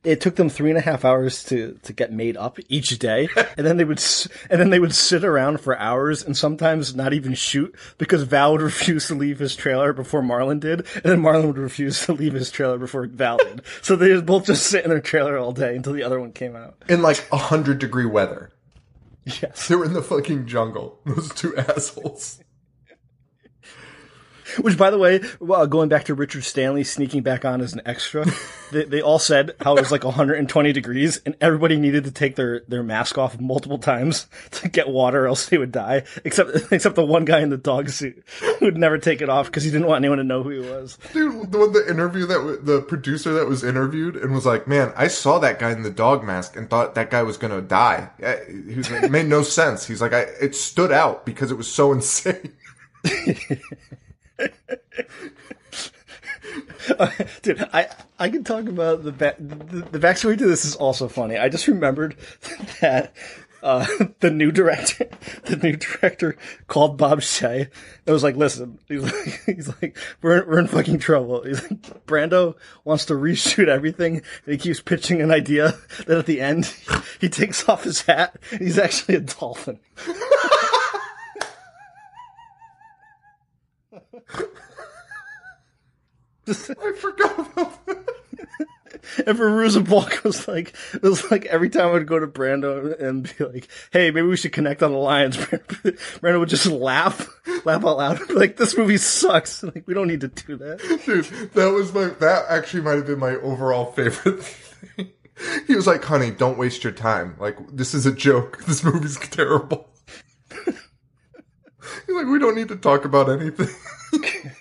it 0.05 0.21
took 0.21 0.35
them 0.37 0.49
three 0.49 0.71
and 0.71 0.79
a 0.79 0.83
half 0.83 1.05
hours 1.05 1.45
to, 1.45 1.79
to 1.85 1.93
get 1.93 2.13
made 2.13 2.37
up 2.37 2.59
each 2.69 2.99
day. 2.99 3.29
And 3.57 3.67
then 3.67 3.77
they 3.77 3.85
would, 3.85 4.03
and 4.51 4.61
then 4.61 4.71
they 4.71 4.79
would 4.81 4.95
sit 4.95 5.25
around 5.25 5.61
for 5.61 5.79
hours 5.79 6.25
and 6.25 6.37
sometimes 6.37 6.95
not 6.97 7.13
even 7.13 7.35
shoot 7.35 7.75
because 7.99 8.23
Val 8.23 8.53
would 8.53 8.63
refuse 8.73 9.07
to 9.09 9.15
leave 9.15 9.39
his 9.39 9.55
trailer 9.55 9.93
before 9.93 10.23
Marlon 10.23 10.59
did. 10.59 10.81
And 10.95 11.05
then 11.05 11.21
Marlon 11.23 11.47
would 11.47 11.59
refuse 11.59 12.05
to 12.07 12.13
leave 12.15 12.33
his 12.33 12.51
trailer 12.51 12.79
before 12.79 13.07
Val 13.07 13.37
did. 13.39 13.63
So 13.83 13.95
they 13.95 14.13
would 14.13 14.27
both 14.27 14.47
just 14.47 14.67
sit 14.67 14.85
in 14.85 14.91
their 14.91 15.01
trailer 15.01 15.37
all 15.39 15.53
day 15.53 15.77
until 15.77 15.93
the 15.93 16.03
other 16.03 16.19
one 16.19 16.33
came 16.33 16.57
out. 16.57 16.77
in 16.89 17.03
like 17.03 17.25
a 17.31 17.37
hundred 17.37 17.79
degree 17.79 18.07
weather, 18.07 18.51
Yes. 19.25 19.69
they 19.69 19.77
were 19.77 19.85
in 19.85 19.93
the 19.93 20.03
fucking 20.03 20.47
jungle. 20.47 20.99
Those 21.05 21.33
two 21.35 21.57
assholes. 21.57 22.41
Which, 24.61 24.77
by 24.77 24.91
the 24.91 24.99
way, 24.99 25.21
well, 25.41 25.67
going 25.67 25.89
back 25.89 26.05
to 26.05 26.15
Richard 26.15 26.45
Stanley 26.45 26.85
sneaking 26.85 27.23
back 27.23 27.45
on 27.45 27.61
as 27.61 27.73
an 27.73 27.81
extra, 27.87 28.25
they, 28.73 28.85
they 28.85 29.01
all 29.01 29.19
said 29.19 29.53
how 29.61 29.77
it 29.77 29.81
was 29.81 29.91
like 29.93 30.05
120 30.05 30.73
degrees, 30.73 31.21
and 31.25 31.37
everybody 31.41 31.77
needed 31.77 32.05
to 32.05 32.11
take 32.11 32.37
their, 32.37 32.61
their 32.69 32.83
mask 32.83 33.19
off 33.19 33.41
multiple 33.41 33.79
times 33.79 34.27
to 34.53 34.69
get 34.69 34.89
water, 34.89 35.25
or 35.25 35.29
else 35.29 35.47
they 35.47 35.59
would 35.59 35.73
die. 35.73 36.05
Except 36.25 36.51
except 36.73 36.97
the 36.97 37.05
one 37.05 37.25
guy 37.25 37.41
in 37.41 37.51
the 37.51 37.57
dog 37.57 37.89
suit 37.91 38.23
who 38.59 38.67
would 38.67 38.77
never 38.77 38.99
take 38.99 39.21
it 39.21 39.29
off 39.29 39.47
because 39.47 39.65
he 39.65 39.71
didn't 39.71 39.87
want 39.87 40.03
anyone 40.03 40.19
to 40.19 40.25
know 40.25 40.43
who 40.43 40.51
he 40.51 40.59
was. 40.69 40.99
Dude, 41.13 41.51
the 41.53 41.59
one 41.59 41.73
the 41.73 41.89
interview 41.89 42.27
that 42.27 42.35
w- 42.35 42.61
the 42.61 42.83
producer 42.83 43.33
that 43.35 43.49
was 43.49 43.65
interviewed 43.65 44.17
and 44.17 44.33
was 44.33 44.47
like, 44.47 44.67
"Man, 44.69 44.93
I 44.97 45.09
saw 45.09 45.39
that 45.39 45.59
guy 45.59 45.73
in 45.73 45.83
the 45.83 45.91
dog 45.91 46.25
mask 46.25 46.57
and 46.57 46.69
thought 46.69 46.95
that 46.95 47.11
guy 47.11 47.23
was 47.23 47.37
gonna 47.37 47.61
die." 47.63 48.11
Uh, 48.23 48.37
He 48.69 48.77
was 48.77 48.91
like, 48.91 49.05
it 49.05 49.11
made 49.11 49.27
no 49.27 49.43
sense. 49.43 49.87
He's 49.87 50.01
like, 50.01 50.13
I, 50.13 50.21
"It 50.41 50.55
stood 50.55 50.93
out 50.93 51.25
because 51.27 51.51
it 51.51 51.57
was 51.57 51.71
so 51.71 51.93
insane." 51.93 52.53
Dude, 57.43 57.69
I 57.73 57.89
I 58.19 58.29
can 58.29 58.45
talk 58.45 58.67
about 58.67 59.05
the 59.05 59.13
back 59.13 59.37
the, 59.39 59.87
the 59.91 59.99
backstory 59.99 60.39
to 60.39 60.47
this 60.47 60.65
is 60.65 60.77
also 60.77 61.09
funny. 61.09 61.39
I 61.39 61.49
just 61.49 61.69
remembered 61.69 62.17
that 62.81 63.15
uh, 63.63 63.87
the 64.21 64.31
new 64.31 64.51
director 64.51 65.09
the 65.45 65.57
new 65.57 65.77
director 65.77 66.37
called 66.67 66.99
Bob 66.99 67.21
Shaye 67.21 67.71
and 68.07 68.13
was 68.13 68.25
like, 68.25 68.37
"Listen, 68.37 68.79
he's 68.89 69.03
like, 69.03 69.43
he's 69.47 69.69
like 69.81 69.97
we're 70.21 70.45
we're 70.47 70.59
in 70.59 70.67
fucking 70.67 70.99
trouble." 70.99 71.45
He's 71.45 71.63
like, 71.63 72.07
Brando 72.07 72.57
wants 72.85 73.07
to 73.07 73.15
reshoot 73.15 73.69
everything, 73.69 74.17
and 74.17 74.53
he 74.53 74.59
keeps 74.59 74.81
pitching 74.81 75.23
an 75.23 75.31
idea 75.31 75.75
that 76.07 76.19
at 76.19 76.27
the 76.27 76.41
end 76.41 76.75
he 77.21 77.29
takes 77.29 77.69
off 77.69 77.85
his 77.85 78.03
hat 78.03 78.37
and 78.51 78.61
he's 78.61 78.79
actually 78.79 79.15
a 79.15 79.21
dolphin. 79.21 79.79
I 86.49 86.93
forgot 86.99 87.39
about 87.39 87.87
that. 87.87 87.99
and 89.27 89.39
Fairuza 89.39 89.89
Balk 89.89 90.25
was 90.25 90.47
like, 90.49 90.75
it 90.95 91.03
was 91.03 91.31
like 91.31 91.47
every 91.47 91.69
time 91.71 91.89
I 91.89 91.93
would 91.93 92.07
go 92.07 92.19
to 92.19 92.27
Brando 92.27 93.01
and 93.01 93.25
be 93.39 93.45
like, 93.45 93.69
"Hey, 93.93 94.11
maybe 94.11 94.27
we 94.27 94.37
should 94.37 94.53
connect 94.53 94.83
on 94.83 94.93
the 94.93 94.99
lines." 94.99 95.37
Brando 95.37 96.41
would 96.41 96.49
just 96.49 96.67
laugh, 96.67 97.29
laugh 97.65 97.85
out 97.85 97.97
loud, 97.97 98.31
like, 98.35 98.57
"This 98.57 98.77
movie 98.77 98.97
sucks. 98.99 99.63
Like, 99.73 99.87
we 99.87 99.95
don't 99.95 100.09
need 100.09 100.21
to 100.23 100.29
do 100.29 100.57
that." 100.57 101.03
Dude, 101.07 101.25
that 101.55 101.71
was 101.71 101.93
my. 101.95 102.07
That 102.07 102.45
actually 102.49 102.83
might 102.83 102.97
have 102.97 103.07
been 103.07 103.19
my 103.21 103.37
overall 103.37 103.93
favorite 103.93 104.43
thing. 104.43 105.11
He 105.67 105.75
was 105.75 105.87
like, 105.87 106.05
"Honey, 106.05 106.31
don't 106.31 106.59
waste 106.59 106.85
your 106.85 106.93
time. 106.93 107.37
Like, 107.39 107.57
this 107.73 107.95
is 107.95 108.05
a 108.07 108.13
joke. 108.13 108.65
This 108.67 108.83
movie's 108.85 109.17
terrible." 109.19 109.89
He's 112.07 112.17
like, 112.17 112.27
"We 112.27 112.39
don't 112.39 112.57
need 112.57 112.69
to 112.69 112.77
talk 112.77 113.05
about 113.05 113.29
anything." 113.29 113.69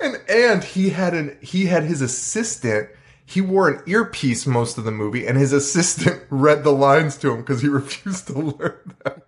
and 0.00 0.20
and 0.28 0.64
he 0.64 0.90
had 0.90 1.14
an 1.14 1.36
he 1.40 1.66
had 1.66 1.84
his 1.84 2.02
assistant. 2.02 2.88
He 3.24 3.40
wore 3.40 3.68
an 3.68 3.82
earpiece 3.86 4.46
most 4.46 4.78
of 4.78 4.84
the 4.84 4.92
movie, 4.92 5.26
and 5.26 5.36
his 5.36 5.52
assistant 5.52 6.22
read 6.30 6.64
the 6.64 6.72
lines 6.72 7.16
to 7.18 7.32
him 7.32 7.38
because 7.38 7.62
he 7.62 7.68
refused 7.80 8.28
to 8.28 8.38
learn 8.38 8.94
them. 9.04 9.22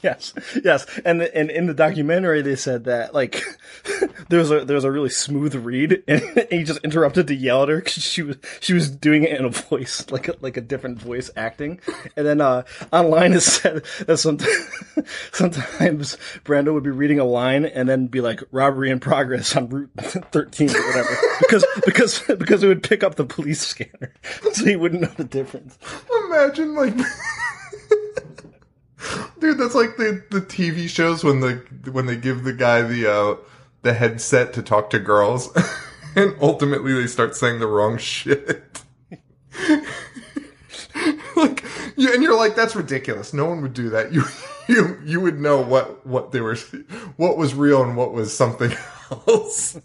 Yes, 0.02 0.32
yes, 0.64 0.86
and 1.04 1.20
and 1.20 1.50
in 1.50 1.66
the 1.66 1.74
documentary 1.74 2.40
they 2.40 2.56
said 2.56 2.84
that 2.84 3.12
like 3.12 3.44
there 4.30 4.38
was 4.38 4.50
a 4.50 4.64
there 4.64 4.74
was 4.74 4.84
a 4.84 4.90
really 4.90 5.10
smooth 5.10 5.54
read, 5.54 6.02
and, 6.08 6.22
he 6.50 6.64
just 6.64 6.80
interrupted 6.82 7.26
to 7.26 7.34
yell 7.34 7.64
at 7.64 7.68
her 7.68 7.76
because 7.76 8.02
she 8.02 8.22
was 8.22 8.38
she 8.60 8.72
was 8.72 8.90
doing 8.90 9.24
it 9.24 9.38
in 9.38 9.44
a 9.44 9.50
voice 9.50 10.10
like 10.10 10.28
a, 10.28 10.36
like 10.40 10.56
a 10.56 10.62
different 10.62 10.98
voice 10.98 11.30
acting, 11.36 11.80
and 12.16 12.26
then 12.26 12.40
uh 12.40 12.62
online 12.94 13.34
it 13.34 13.40
said 13.40 13.84
that 14.06 14.16
sometimes 14.16 15.04
sometimes 15.32 16.16
Brando 16.44 16.72
would 16.72 16.84
be 16.84 16.90
reading 16.90 17.18
a 17.18 17.24
line 17.24 17.66
and 17.66 17.86
then 17.86 18.06
be 18.06 18.22
like 18.22 18.40
robbery 18.52 18.90
in 18.90 19.00
progress 19.00 19.54
on 19.54 19.68
Route 19.68 19.90
13 19.98 20.70
or 20.70 20.86
whatever 20.86 21.16
because 21.40 21.66
because 21.84 22.20
because 22.38 22.62
it 22.62 22.68
would 22.68 22.82
pick 22.82 23.04
up 23.04 23.16
the 23.16 23.26
police 23.26 23.60
scanner, 23.60 24.14
so 24.52 24.64
he 24.64 24.76
wouldn't 24.76 25.02
know 25.02 25.12
the 25.18 25.24
difference. 25.24 25.78
Imagine 26.26 26.74
like 26.74 26.94
Dude, 29.38 29.58
that's 29.58 29.74
like 29.74 29.96
the, 29.96 30.22
the 30.30 30.40
TV 30.40 30.88
shows 30.88 31.24
when 31.24 31.40
the 31.40 31.54
when 31.90 32.06
they 32.06 32.16
give 32.16 32.44
the 32.44 32.52
guy 32.52 32.82
the 32.82 33.10
uh, 33.10 33.36
the 33.82 33.94
headset 33.94 34.52
to 34.54 34.62
talk 34.62 34.90
to 34.90 34.98
girls, 34.98 35.48
and 36.16 36.34
ultimately 36.40 36.92
they 36.92 37.06
start 37.06 37.34
saying 37.34 37.60
the 37.60 37.66
wrong 37.66 37.96
shit. 37.96 38.82
like, 41.36 41.64
yeah, 41.96 42.12
and 42.12 42.22
you're 42.22 42.36
like, 42.36 42.54
that's 42.56 42.76
ridiculous. 42.76 43.32
No 43.32 43.46
one 43.46 43.62
would 43.62 43.72
do 43.72 43.88
that. 43.90 44.12
You 44.12 44.24
you 44.68 44.98
you 45.04 45.20
would 45.20 45.40
know 45.40 45.60
what 45.62 46.06
what 46.06 46.32
they 46.32 46.40
were, 46.42 46.56
what 47.16 47.38
was 47.38 47.54
real 47.54 47.82
and 47.82 47.96
what 47.96 48.12
was 48.12 48.36
something 48.36 48.72
else. 49.10 49.80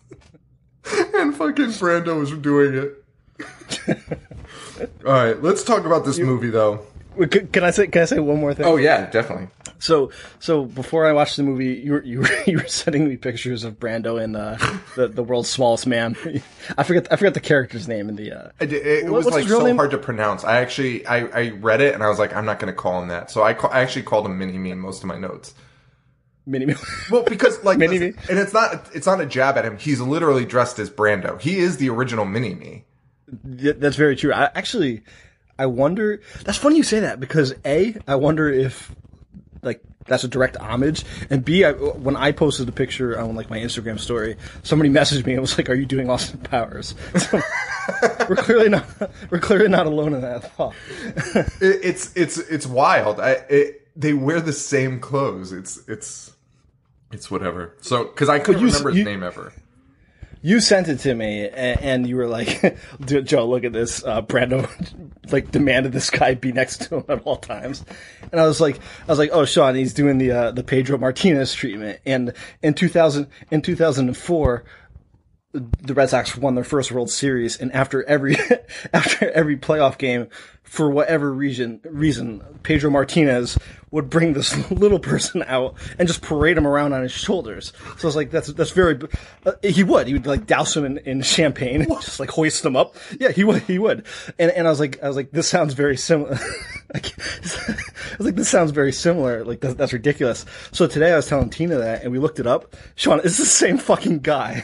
and 1.14 1.36
fucking 1.36 1.68
Brando 1.68 2.20
was 2.20 2.32
doing 2.32 2.76
it. 2.76 3.06
All 5.06 5.14
right, 5.14 5.42
let's 5.42 5.64
talk 5.64 5.86
about 5.86 6.04
this 6.04 6.20
movie 6.20 6.50
though. 6.50 6.86
Can, 7.16 7.48
can 7.48 7.64
I 7.64 7.72
say 7.72 7.88
can 7.88 8.02
I 8.04 8.06
say 8.06 8.20
one 8.20 8.40
more 8.40 8.54
thing? 8.54 8.66
Oh 8.66 8.78
yeah, 8.78 9.10
definitely. 9.10 9.48
So, 9.80 10.12
so 10.40 10.64
before 10.66 11.06
I 11.06 11.12
watched 11.12 11.38
the 11.38 11.44
movie, 11.44 11.74
you 11.74 11.94
were 11.94 12.04
you 12.04 12.20
were, 12.20 12.30
you 12.48 12.58
were 12.58 12.68
sending 12.68 13.08
me 13.08 13.18
pictures 13.18 13.64
of 13.64 13.80
Brando 13.80 14.22
and 14.22 14.36
uh, 14.36 14.58
the 14.96 15.08
the 15.08 15.24
world's 15.24 15.50
smallest 15.50 15.88
man. 15.88 16.16
I 16.78 16.84
forget 16.84 17.12
I 17.12 17.16
forgot 17.16 17.34
the 17.34 17.40
character's 17.40 17.88
name 17.88 18.10
in 18.10 18.16
the. 18.16 18.32
Uh, 18.32 18.50
it, 18.60 18.74
it, 18.74 19.10
was 19.10 19.26
like 19.26 19.48
so 19.48 19.66
name? 19.66 19.78
hard 19.78 19.92
to 19.92 19.98
pronounce. 19.98 20.44
I 20.44 20.62
actually 20.62 21.06
I, 21.06 21.26
I 21.26 21.50
read 21.50 21.82
it 21.82 21.94
and 21.94 22.04
I 22.04 22.10
was 22.10 22.20
like, 22.20 22.36
I'm 22.36 22.46
not 22.46 22.60
going 22.60 22.74
to 22.74 22.78
call 22.78 23.02
him 23.02 23.10
that. 23.10 23.32
So 23.32 23.44
I, 23.44 23.54
ca- 23.54 23.70
I 23.70 23.82
actually 23.82 24.04
called 24.04 24.26
him 24.26 24.38
Mini 24.38 24.58
Me 24.58 24.72
in 24.72 24.80
most 24.80 25.04
of 25.04 25.08
my 25.08 25.18
notes. 25.18 25.54
Mini 26.46 26.66
Me. 26.66 26.76
Well, 27.10 27.24
because 27.24 27.64
like, 27.64 27.78
Mini 27.80 28.00
Me? 28.00 28.14
and 28.30 28.40
it's 28.40 28.54
not 28.54 28.90
it's 28.94 29.08
not 29.08 29.22
a 29.22 29.26
jab 29.26 29.58
at 29.58 29.66
him. 29.66 29.78
He's 29.78 30.02
literally 30.02 30.46
dressed 30.46 30.80
as 30.80 30.90
Brando. 30.90 31.40
He 31.40 31.58
is 31.58 31.78
the 31.78 31.90
original 31.90 32.26
Mini 32.26 32.56
Me. 32.56 32.86
Yeah, 33.58 33.74
That's 33.76 33.96
very 33.96 34.16
true. 34.16 34.32
I 34.32 34.52
actually, 34.56 35.02
I 35.58 35.66
wonder. 35.68 36.22
That's 36.44 36.58
funny 36.58 36.78
you 36.78 36.84
say 36.84 37.02
that 37.02 37.20
because 37.20 37.54
a, 37.66 37.96
I 38.08 38.16
wonder 38.16 38.50
if 38.50 38.94
like 39.62 39.82
that's 40.08 40.24
a 40.24 40.28
direct 40.28 40.58
homage, 40.58 41.04
and 41.30 41.44
b, 41.44 41.64
I, 41.66 41.72
when 41.72 42.16
I 42.16 42.32
posted 42.32 42.68
the 42.68 42.72
picture 42.72 43.20
on 43.20 43.36
like 43.36 43.50
my 43.50 43.58
Instagram 43.58 44.00
story, 44.00 44.38
somebody 44.64 44.90
messaged 45.00 45.26
me 45.26 45.34
and 45.34 45.42
was 45.42 45.58
like, 45.58 45.70
"Are 45.70 45.74
you 45.74 45.86
doing 45.86 46.10
Austin 46.10 46.40
Powers?" 46.42 46.94
So, 47.20 47.42
we're 48.28 48.36
clearly 48.38 48.70
not 48.70 48.86
we're 49.30 49.40
clearly 49.40 49.68
not 49.68 49.86
alone 49.86 50.14
in 50.16 50.22
that 50.22 50.52
thought. 50.56 50.74
It, 51.62 51.80
it's 51.84 52.16
it's 52.16 52.38
it's 52.38 52.66
wild. 52.66 53.20
I 53.20 53.32
it, 53.50 53.88
they 53.96 54.14
wear 54.14 54.42
the 54.42 54.54
same 54.54 55.00
clothes. 55.00 55.52
It's 55.54 55.78
it's 55.88 56.34
it's 57.12 57.30
whatever. 57.32 57.76
So 57.82 58.06
because 58.06 58.28
I 58.28 58.40
couldn't 58.40 58.62
you- 58.62 58.68
remember 58.68 58.90
his 58.90 58.98
you- 59.00 59.06
name 59.06 59.22
ever. 59.24 59.54
You 60.46 60.60
sent 60.60 60.90
it 60.90 61.00
to 61.00 61.16
me, 61.16 61.50
and, 61.50 62.06
you 62.06 62.18
were 62.18 62.28
like, 62.28 62.78
"Joe, 63.06 63.48
look 63.48 63.64
at 63.64 63.74
this." 63.74 64.04
Uh, 64.04 64.22
Brando 64.22 64.70
like 65.32 65.50
demanded 65.50 65.92
this 65.92 66.12
guy 66.12 66.36
be 66.36 66.52
next 66.52 66.84
to 66.84 66.98
him 66.98 67.06
at 67.10 67.24
all 67.24 67.38
times, 67.38 67.84
and 68.32 68.40
I 68.40 68.46
was 68.46 68.62
like, 68.62 68.78
"I 68.78 69.12
was 69.12 69.18
like, 69.18 69.32
oh, 69.34 69.46
Sean, 69.46 69.74
he's 69.74 69.96
doing 69.96 70.20
the 70.20 70.32
uh, 70.32 70.52
the 70.52 70.64
Pedro 70.64 71.00
Martinez 71.00 71.56
treatment." 71.56 72.00
And 72.06 72.32
in 72.62 72.76
two 72.76 72.90
thousand 72.90 73.26
in 73.50 73.64
two 73.64 73.76
thousand 73.76 74.06
and 74.06 74.16
four, 74.16 74.66
the 75.82 75.94
Red 75.94 76.10
Sox 76.10 76.36
won 76.38 76.56
their 76.56 76.64
first 76.64 76.92
World 76.92 77.10
Series, 77.10 77.58
and 77.60 77.72
after 77.74 78.04
every 78.04 78.36
after 78.94 79.30
every 79.32 79.58
playoff 79.58 79.98
game, 79.98 80.28
for 80.64 80.90
whatever 80.90 81.32
reason 81.32 81.80
reason, 81.84 82.44
Pedro 82.64 82.90
Martinez 82.90 83.58
would 83.92 84.10
bring 84.10 84.34
this 84.34 84.70
little 84.72 85.00
person 85.00 85.44
out 85.48 85.76
and 85.98 86.08
just 86.08 86.22
parade 86.22 86.58
him 86.58 86.68
around 86.68 86.92
on 86.92 87.02
his 87.02 87.12
shoulders. 87.12 87.72
So 87.98 88.04
I 88.04 88.08
was 88.08 88.16
like, 88.16 88.32
that's 88.32 88.48
that's 88.50 88.72
very. 88.72 89.00
Uh, 89.46 89.54
he 89.64 89.84
would 89.84 90.08
he 90.08 90.14
would 90.14 90.28
like 90.28 90.46
douse 90.46 90.76
him 90.76 90.84
in, 90.84 90.98
in 91.00 91.22
champagne, 91.22 91.86
just 91.86 92.20
like 92.20 92.30
hoist 92.30 92.66
him 92.66 92.76
up. 92.76 92.96
Yeah, 93.20 93.32
he 93.32 93.44
would 93.44 93.62
he 93.64 93.80
would. 93.80 94.06
And 94.38 94.52
and 94.52 94.68
I 94.68 94.70
was 94.70 94.80
like 94.80 95.02
I 95.02 95.08
was 95.08 95.16
like 95.16 95.32
this 95.32 95.48
sounds 95.48 95.74
very 95.74 95.98
similar. 95.98 96.38
I 96.94 97.02
was 98.18 98.26
like 98.26 98.36
this 98.36 98.50
sounds 98.50 98.72
very 98.72 98.92
similar. 98.92 99.46
Like 99.46 99.62
that's, 99.62 99.76
that's 99.76 99.94
ridiculous. 99.94 100.46
So 100.72 100.88
today 100.88 101.14
I 101.14 101.16
was 101.16 101.28
telling 101.28 101.50
Tina 101.50 101.78
that, 101.78 102.04
and 102.04 102.12
we 102.12 102.20
looked 102.20 102.40
it 102.40 102.48
up. 102.48 102.76
Sean, 102.96 103.22
it's 103.24 103.38
the 103.38 103.46
same 103.46 103.78
fucking 103.78 104.20
guy. 104.20 104.64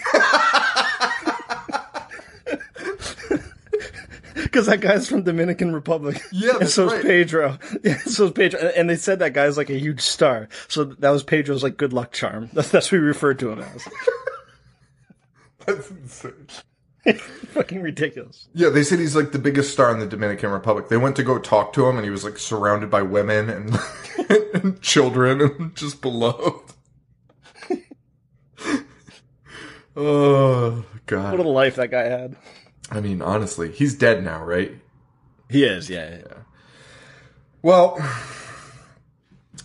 Because 4.51 4.65
that 4.65 4.81
guy's 4.81 5.07
from 5.07 5.23
Dominican 5.23 5.73
Republic. 5.73 6.21
Yeah, 6.33 6.57
and 6.59 6.67
so 6.69 6.87
right. 6.87 7.01
Pedro. 7.01 7.57
Yeah, 7.83 7.97
so 7.99 8.25
is 8.25 8.31
Pedro. 8.31 8.59
And- 8.59 8.69
And 8.75 8.89
they 8.89 8.97
said 8.97 9.19
that 9.19 9.33
guy's 9.33 9.55
like 9.55 9.69
a 9.69 9.79
huge 9.79 10.01
star. 10.01 10.49
So 10.67 10.83
that 10.83 11.09
was 11.09 11.23
Pedro's 11.23 11.63
like 11.63 11.77
good 11.77 11.93
luck 11.93 12.11
charm. 12.11 12.49
That's, 12.51 12.69
that's 12.71 12.91
what 12.91 12.99
we 12.99 13.07
referred 13.07 13.39
to 13.39 13.51
him 13.51 13.59
as. 13.61 13.87
That's 15.65 15.89
insane. 15.91 16.47
Fucking 17.53 17.81
ridiculous. 17.81 18.47
Yeah, 18.53 18.69
they 18.69 18.83
said 18.83 18.99
he's 18.99 19.15
like 19.15 19.31
the 19.31 19.39
biggest 19.39 19.71
star 19.71 19.91
in 19.91 19.99
the 19.99 20.05
Dominican 20.05 20.51
Republic. 20.51 20.89
They 20.89 20.97
went 20.97 21.15
to 21.15 21.23
go 21.23 21.39
talk 21.39 21.71
to 21.73 21.87
him, 21.87 21.95
and 21.95 22.03
he 22.03 22.11
was 22.11 22.23
like 22.23 22.37
surrounded 22.37 22.89
by 22.91 23.01
women 23.03 23.49
and, 23.49 23.79
and 24.53 24.81
children 24.81 25.41
and 25.41 25.75
just 25.75 26.01
beloved. 26.01 26.73
oh 29.95 30.83
God! 31.05 31.37
What 31.37 31.45
a 31.45 31.49
life 31.49 31.75
that 31.75 31.91
guy 31.91 32.03
had. 32.03 32.35
I 32.91 32.99
mean, 32.99 33.21
honestly, 33.21 33.71
he's 33.71 33.95
dead 33.95 34.23
now, 34.23 34.43
right? 34.43 34.73
He 35.49 35.63
is, 35.63 35.89
yeah. 35.89 36.17
yeah. 36.17 36.33
Well, 37.61 37.97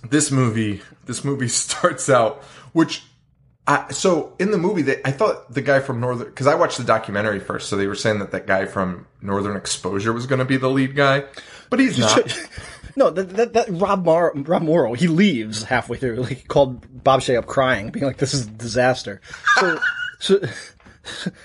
this 0.09 0.31
movie, 0.31 0.81
this 1.05 1.25
movie 1.25 1.49
starts 1.49 2.09
out, 2.09 2.43
which, 2.73 3.03
I, 3.67 3.91
so 3.93 4.35
in 4.39 4.53
the 4.53 4.59
movie, 4.59 4.83
they, 4.83 5.01
I 5.05 5.11
thought 5.11 5.53
the 5.53 5.63
guy 5.63 5.81
from 5.81 6.01
Northern, 6.01 6.29
because 6.29 6.47
I 6.47 6.55
watched 6.55 6.79
the 6.79 6.85
documentary 6.85 7.41
first, 7.41 7.69
so 7.69 7.77
they 7.77 7.89
were 7.89 7.97
saying 7.97 8.21
that 8.21 8.31
that 8.31 8.47
guy 8.47 8.67
from 8.67 9.07
Northern 9.21 9.57
Exposure 9.57 10.13
was 10.13 10.27
going 10.27 10.39
to 10.39 10.45
be 10.45 10.57
the 10.57 10.71
lead 10.71 10.95
guy, 10.95 11.25
but 11.69 11.81
he's 11.81 11.99
not. 11.99 12.33
No, 12.99 13.11
that, 13.11 13.29
that, 13.37 13.53
that 13.53 13.67
Rob 13.69 14.07
Mar- 14.07 14.33
Rob 14.35 14.63
Morrow, 14.63 14.95
he 14.95 15.07
leaves 15.07 15.65
halfway 15.65 15.99
through. 15.99 16.17
Like, 16.17 16.39
he 16.39 16.45
called 16.49 17.05
Bob 17.05 17.21
Shaye 17.21 17.37
up 17.37 17.47
crying, 17.47 17.91
being 17.91 18.07
like, 18.07 18.17
"This 18.17 18.33
is 18.33 18.47
a 18.47 18.51
disaster." 18.51 19.21
So, 19.61 19.79
so, 20.19 20.41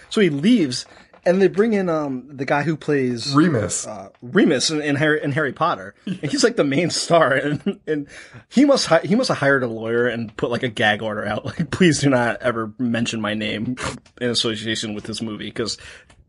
so 0.09 0.21
he 0.21 0.29
leaves, 0.29 0.85
and 1.25 1.41
they 1.41 1.47
bring 1.47 1.73
in 1.73 1.89
um 1.89 2.25
the 2.35 2.45
guy 2.45 2.63
who 2.63 2.75
plays 2.75 3.33
Remus. 3.33 3.85
uh, 3.87 4.09
Remus 4.21 4.69
in, 4.71 4.81
in 4.81 4.95
Harry 4.95 5.21
in 5.23 5.31
Harry 5.31 5.53
Potter, 5.53 5.93
and 6.05 6.17
he's 6.31 6.43
like 6.43 6.55
the 6.55 6.63
main 6.63 6.89
star, 6.89 7.33
and 7.35 7.79
and 7.87 8.07
he 8.49 8.65
must 8.65 8.87
hi- 8.87 9.01
he 9.03 9.15
must 9.15 9.29
have 9.29 9.37
hired 9.37 9.63
a 9.63 9.67
lawyer 9.67 10.07
and 10.07 10.35
put 10.37 10.49
like 10.51 10.63
a 10.63 10.69
gag 10.69 11.01
order 11.01 11.25
out, 11.25 11.45
like 11.45 11.71
please 11.71 11.99
do 12.01 12.09
not 12.09 12.41
ever 12.41 12.73
mention 12.77 13.21
my 13.21 13.33
name 13.33 13.75
in 14.19 14.29
association 14.29 14.93
with 14.93 15.03
this 15.05 15.21
movie 15.21 15.45
because 15.45 15.77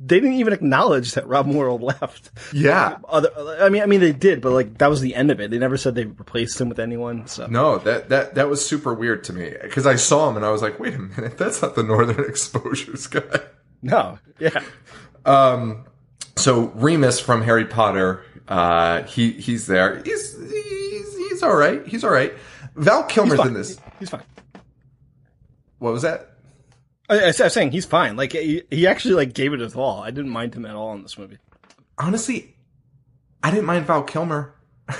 they 0.04 0.18
didn't 0.18 0.34
even 0.34 0.52
acknowledge 0.52 1.12
that 1.12 1.28
Rob 1.28 1.46
Morrow 1.46 1.76
left. 1.78 2.30
yeah. 2.52 2.98
Other, 3.08 3.30
I 3.60 3.68
mean, 3.68 3.82
I 3.82 3.86
mean 3.86 4.00
they 4.00 4.12
did, 4.12 4.40
but 4.40 4.50
like 4.50 4.78
that 4.78 4.90
was 4.90 5.00
the 5.00 5.14
end 5.14 5.30
of 5.30 5.40
it. 5.40 5.52
They 5.52 5.58
never 5.58 5.76
said 5.76 5.94
they 5.94 6.06
replaced 6.06 6.60
him 6.60 6.68
with 6.68 6.80
anyone. 6.80 7.28
So 7.28 7.46
No, 7.46 7.78
that, 7.78 8.08
that, 8.08 8.34
that 8.34 8.48
was 8.48 8.66
super 8.66 8.94
weird 8.94 9.22
to 9.24 9.32
me, 9.32 9.54
because 9.62 9.86
I 9.86 9.94
saw 9.94 10.28
him 10.28 10.36
and 10.36 10.44
I 10.44 10.50
was 10.50 10.60
like, 10.60 10.80
wait 10.80 10.94
a 10.94 10.98
minute, 10.98 11.38
that's 11.38 11.62
not 11.62 11.76
the 11.76 11.84
Northern 11.84 12.24
Exposures 12.28 13.06
guy. 13.06 13.22
No, 13.82 14.18
yeah, 14.38 14.62
Um, 15.24 15.84
So 16.36 16.72
Remus 16.74 17.20
from 17.20 17.42
Harry 17.42 17.64
Potter, 17.66 18.24
uh, 18.48 19.02
he, 19.04 19.32
he's 19.32 19.66
there. 19.66 20.02
He's, 20.04 20.36
he's, 20.38 21.16
he's 21.16 21.42
alright. 21.42 21.86
He's 21.86 22.04
alright. 22.04 22.34
Val 22.74 23.04
Kilmer's 23.04 23.40
in 23.40 23.54
this. 23.54 23.78
he's 23.98 24.10
fine. 24.10 24.22
What 25.78 25.92
was 25.92 26.02
that? 26.02 26.30
I, 27.08 27.20
I 27.20 27.26
was 27.26 27.52
saying 27.52 27.72
he's 27.72 27.84
fine. 27.84 28.16
Like 28.16 28.32
he, 28.32 28.62
he 28.70 28.86
actually 28.86 29.14
like 29.14 29.34
gave 29.34 29.52
it 29.52 29.60
his 29.60 29.74
all. 29.74 30.02
I 30.02 30.10
didn't 30.10 30.30
mind 30.30 30.54
him 30.54 30.64
at 30.64 30.74
all 30.74 30.94
in 30.94 31.02
this 31.02 31.18
movie. 31.18 31.38
Honestly, 31.98 32.54
I 33.42 33.50
didn't 33.50 33.66
mind 33.66 33.86
Val 33.86 34.02
Kilmer. 34.02 34.54
I'm 34.88 34.96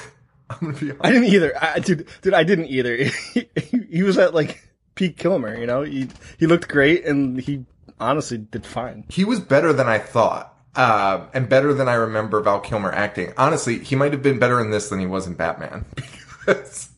gonna 0.61 0.73
be 0.73 0.91
honest. 0.91 1.05
I 1.05 1.11
didn't 1.11 1.29
either. 1.29 1.53
I, 1.61 1.79
dude, 1.79 2.07
dude, 2.21 2.35
I 2.35 2.45
didn't 2.45 2.67
either. 2.67 2.97
He, 2.97 3.49
he, 3.57 3.81
he 3.91 4.03
was 4.03 4.19
at 4.19 4.35
like 4.35 4.69
peak 4.95 5.17
Kilmer. 5.17 5.57
You 5.57 5.67
know, 5.67 5.83
he 5.83 6.09
he 6.39 6.47
looked 6.47 6.69
great 6.69 7.05
and 7.07 7.41
he 7.41 7.65
honestly 8.03 8.39
did 8.39 8.67
fine. 8.67 9.05
He 9.09 9.25
was 9.25 9.41
better 9.41 9.73
than 9.73 9.89
I 9.89 9.99
thought, 9.99 10.57
uh, 10.75 11.27
and 11.35 11.49
better 11.49 11.73
than 11.75 11.89
I 11.89 11.95
remember 11.95 12.41
Val 12.41 12.61
Kilmer 12.61 12.93
acting. 12.93 13.33
Honestly, 13.37 13.79
he 13.79 13.97
might 13.97 14.13
have 14.13 14.23
been 14.23 14.39
better 14.39 14.61
in 14.61 14.71
this 14.71 14.89
than 14.89 14.99
he 15.01 15.07
was 15.07 15.27
in 15.27 15.35
Batman. 15.35 15.85
Because 16.45 16.91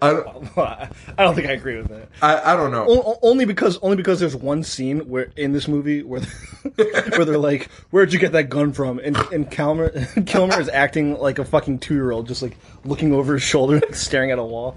I, 0.00 0.10
don't- 0.14 0.58
I 0.58 0.88
don't 1.18 1.34
think 1.34 1.46
I 1.48 1.52
agree 1.52 1.76
with 1.76 1.88
that. 1.88 2.08
I, 2.22 2.54
I 2.54 2.56
don't 2.56 2.70
know. 2.72 2.86
O- 2.88 3.18
only 3.20 3.44
because 3.44 3.78
only 3.82 3.96
because 3.98 4.18
there's 4.18 4.34
one 4.34 4.62
scene 4.62 5.00
where 5.00 5.30
in 5.36 5.52
this 5.52 5.68
movie 5.68 6.02
where 6.02 6.22
where 6.76 7.26
they're 7.26 7.36
like, 7.36 7.70
"Where'd 7.90 8.10
you 8.14 8.18
get 8.18 8.32
that 8.32 8.48
gun 8.48 8.72
from?" 8.72 8.98
And 9.00 9.18
and 9.34 9.50
Kilmer 9.50 9.90
Kilmer 10.24 10.58
is 10.58 10.70
acting 10.70 11.18
like 11.18 11.38
a 11.38 11.44
fucking 11.44 11.80
two 11.80 11.92
year 11.94 12.10
old, 12.10 12.26
just 12.26 12.40
like 12.40 12.56
looking 12.86 13.12
over 13.12 13.34
his 13.34 13.42
shoulder, 13.42 13.82
staring 13.92 14.30
at 14.30 14.38
a 14.38 14.42
wall. 14.42 14.76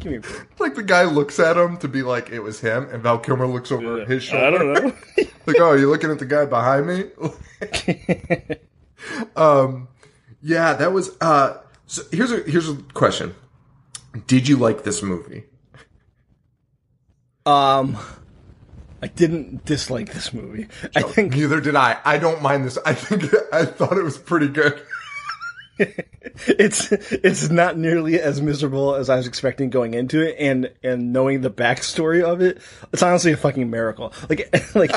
Give 0.00 0.12
me 0.12 0.18
a 0.18 0.20
break. 0.20 0.60
Like 0.60 0.74
the 0.74 0.82
guy 0.82 1.04
looks 1.04 1.38
at 1.38 1.56
him 1.56 1.76
to 1.78 1.88
be 1.88 2.02
like 2.02 2.30
it 2.30 2.40
was 2.40 2.60
him, 2.60 2.88
and 2.90 3.02
Val 3.02 3.18
Kilmer 3.18 3.46
looks 3.46 3.70
over 3.70 4.04
his 4.04 4.24
shoulder. 4.24 4.46
I 4.46 4.50
don't 4.50 4.72
know. 4.72 4.96
like, 5.46 5.60
oh, 5.60 5.74
you 5.74 5.88
looking 5.90 6.10
at 6.10 6.18
the 6.18 6.26
guy 6.26 6.46
behind 6.46 6.86
me? 6.86 7.04
um, 9.36 9.88
yeah, 10.42 10.72
that 10.74 10.92
was. 10.92 11.16
Uh, 11.20 11.58
so 11.86 12.02
here's 12.10 12.32
a 12.32 12.40
here's 12.42 12.68
a 12.68 12.76
question. 12.94 13.34
Did 14.26 14.48
you 14.48 14.56
like 14.56 14.84
this 14.84 15.02
movie? 15.02 15.44
um, 17.46 17.96
I 19.02 19.06
didn't 19.06 19.64
dislike 19.64 20.12
this 20.12 20.32
movie. 20.32 20.68
I 20.94 21.02
think 21.02 21.32
Neither 21.34 21.60
did 21.60 21.74
I. 21.74 21.98
I 22.04 22.18
don't 22.18 22.42
mind 22.42 22.64
this. 22.64 22.78
I 22.84 22.94
think 22.94 23.32
I 23.52 23.64
thought 23.64 23.96
it 23.96 24.02
was 24.02 24.18
pretty 24.18 24.48
good. 24.48 24.80
it's 26.46 26.92
it's 26.92 27.48
not 27.48 27.78
nearly 27.78 28.20
as 28.20 28.42
miserable 28.42 28.94
as 28.94 29.08
I 29.08 29.16
was 29.16 29.26
expecting 29.26 29.70
going 29.70 29.94
into 29.94 30.20
it, 30.20 30.36
and 30.38 30.70
and 30.82 31.12
knowing 31.12 31.40
the 31.40 31.50
backstory 31.50 32.22
of 32.22 32.42
it, 32.42 32.60
it's 32.92 33.02
honestly 33.02 33.32
a 33.32 33.36
fucking 33.36 33.70
miracle. 33.70 34.12
Like 34.28 34.52
like 34.74 34.92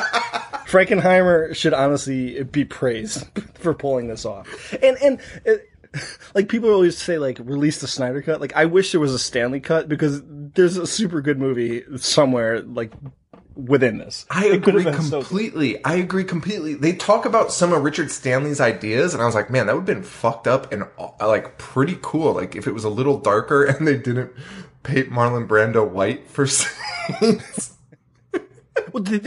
Frankenheimer 0.68 1.56
should 1.56 1.74
honestly 1.74 2.44
be 2.44 2.66
praised 2.66 3.26
for 3.56 3.74
pulling 3.74 4.08
this 4.08 4.26
off. 4.26 4.74
And 4.82 4.98
and. 5.02 5.22
uh 5.48 5.54
like 6.34 6.50
people 6.50 6.72
always 6.72 6.98
say, 6.98 7.20
like 7.20 7.38
release 7.38 7.80
the 7.80 7.88
Snyder 7.88 8.24
cut. 8.24 8.42
Like 8.42 8.56
I 8.56 8.66
wish 8.66 8.92
there 8.92 9.00
was 9.00 9.14
a 9.14 9.20
Stanley 9.20 9.60
cut 9.60 9.88
because 9.88 10.24
there's 10.26 10.76
a 10.76 10.88
super 10.88 11.22
good 11.22 11.38
movie 11.38 11.84
somewhere 11.98 12.62
like 12.64 12.92
within 13.56 13.98
this. 13.98 14.26
I 14.30 14.48
It 14.48 14.54
agree 14.54 14.84
been 14.84 15.02
so 15.02 15.20
completely. 15.20 15.84
I 15.84 15.96
agree 15.96 16.24
completely. 16.24 16.74
They 16.74 16.94
talk 16.94 17.26
about 17.26 17.52
some 17.52 17.74
of 17.74 17.84
Richard 17.84 18.12
Stanley's 18.12 18.62
ideas, 18.62 19.14
and 19.14 19.22
I 19.22 19.26
was 19.26 19.36
like, 19.36 19.50
man, 19.50 19.68
that 19.68 19.74
would 19.76 19.88
have 19.88 19.98
been 19.98 20.04
fucked 20.04 20.48
up 20.48 20.72
and 20.72 20.84
uh, 20.98 21.10
like 21.28 21.58
pretty 21.58 21.98
cool. 22.02 22.34
Like 22.34 22.56
if 22.56 22.68
it 22.68 22.74
was 22.74 22.84
a 22.84 22.90
little 22.90 23.20
darker 23.20 23.64
and 23.66 23.88
they 23.88 23.98
didn't 23.98 24.32
paint 24.84 25.10
Marlon 25.10 25.48
Brando 25.48 25.88
white 25.88 26.30
for 26.30 26.48
scenes. 26.48 27.78
Well, 28.92 29.04
they, 29.04 29.20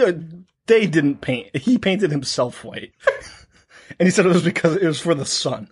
they 0.66 0.86
didn't 0.86 1.20
paint. 1.20 1.56
He 1.56 1.78
painted 1.78 2.10
himself 2.10 2.64
white, 2.64 2.92
and 3.98 4.06
he 4.06 4.10
said 4.10 4.26
it 4.26 4.30
was 4.30 4.42
because 4.42 4.76
it 4.76 4.86
was 4.86 5.00
for 5.00 5.14
the 5.14 5.24
sun. 5.24 5.70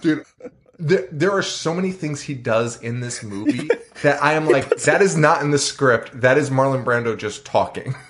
Dude, 0.00 0.24
there, 0.78 1.08
there 1.10 1.32
are 1.32 1.42
so 1.42 1.74
many 1.74 1.92
things 1.92 2.22
he 2.22 2.34
does 2.34 2.80
in 2.80 3.00
this 3.00 3.22
movie 3.22 3.68
that 4.02 4.22
I 4.22 4.34
am 4.34 4.48
like, 4.48 4.68
that 4.80 5.02
is 5.02 5.16
not 5.16 5.42
in 5.42 5.50
the 5.50 5.58
script. 5.58 6.20
That 6.20 6.38
is 6.38 6.50
Marlon 6.50 6.84
Brando 6.84 7.16
just 7.16 7.44
talking. 7.44 7.94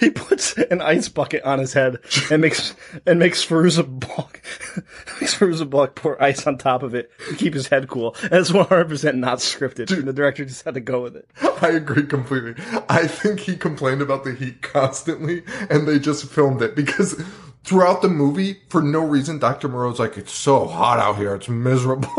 He 0.00 0.08
puts 0.08 0.56
an 0.56 0.80
ice 0.80 1.10
bucket 1.10 1.42
on 1.42 1.58
his 1.58 1.74
head 1.74 1.98
and 2.30 2.40
makes 2.40 2.74
and 3.04 3.18
makes 3.18 3.44
Fairuza 3.44 3.84
Balk 3.86 4.40
makes 5.20 5.34
Fairuza 5.34 5.68
Balk 5.68 5.94
pour 5.94 6.20
ice 6.22 6.46
on 6.46 6.56
top 6.56 6.82
of 6.82 6.94
it 6.94 7.10
to 7.28 7.36
keep 7.36 7.52
his 7.52 7.68
head 7.68 7.88
cool. 7.88 8.16
And 8.22 8.32
it's 8.32 8.50
one 8.50 8.66
hundred 8.66 8.88
percent 8.88 9.18
not 9.18 9.38
scripted. 9.38 9.92
And 9.92 10.08
the 10.08 10.14
director 10.14 10.46
just 10.46 10.64
had 10.64 10.72
to 10.72 10.80
go 10.80 11.02
with 11.02 11.16
it. 11.16 11.28
I 11.60 11.68
agree 11.68 12.06
completely. 12.06 12.54
I 12.88 13.06
think 13.06 13.40
he 13.40 13.56
complained 13.56 14.00
about 14.00 14.24
the 14.24 14.32
heat 14.32 14.62
constantly, 14.62 15.42
and 15.68 15.86
they 15.86 15.98
just 15.98 16.30
filmed 16.30 16.62
it 16.62 16.74
because 16.74 17.22
throughout 17.64 18.02
the 18.02 18.08
movie, 18.08 18.60
for 18.68 18.80
no 18.82 19.00
reason, 19.04 19.38
Dr. 19.38 19.68
Moreau's 19.68 19.98
like, 19.98 20.16
it's 20.16 20.32
so 20.32 20.66
hot 20.66 20.98
out 20.98 21.16
here, 21.16 21.34
it's 21.34 21.48
miserable. 21.48 22.08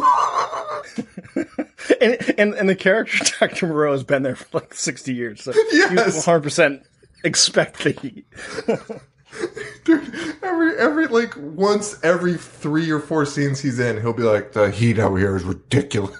And 2.02 2.18
and 2.40 2.54
and 2.56 2.70
the 2.70 2.76
character 2.76 3.20
Dr. 3.40 3.68
Moreau 3.68 3.92
has 3.92 4.04
been 4.04 4.24
there 4.24 4.36
for 4.36 4.60
like 4.60 4.74
sixty 4.74 5.14
years, 5.14 5.44
so 5.44 5.52
Yes. 5.72 5.92
you 5.92 5.98
one 5.98 6.24
hundred 6.24 6.44
percent 6.44 6.84
expect 7.24 7.84
the 7.84 7.92
heat. 7.92 8.26
Dude, 9.84 10.14
every, 10.42 10.78
every, 10.78 11.08
like, 11.08 11.34
once 11.38 12.00
every 12.04 12.36
three 12.38 12.90
or 12.90 13.00
four 13.00 13.26
scenes 13.26 13.60
he's 13.60 13.80
in, 13.80 14.00
he'll 14.02 14.14
be 14.14 14.24
like, 14.24 14.54
the 14.54 14.72
heat 14.72 14.98
out 14.98 15.16
here 15.16 15.36
is 15.36 15.44
ridiculous. 15.44 16.18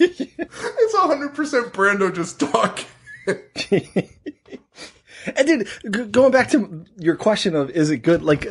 it's 0.00 0.94
100% 0.96 1.70
Brando 1.72 2.12
just 2.14 2.40
talking. 2.40 2.86
And 5.26 5.46
dude, 5.46 5.68
g- 5.94 6.04
going 6.06 6.32
back 6.32 6.50
to 6.50 6.84
your 6.96 7.16
question 7.16 7.54
of 7.54 7.70
is 7.70 7.90
it 7.90 7.98
good? 7.98 8.22
Like, 8.22 8.46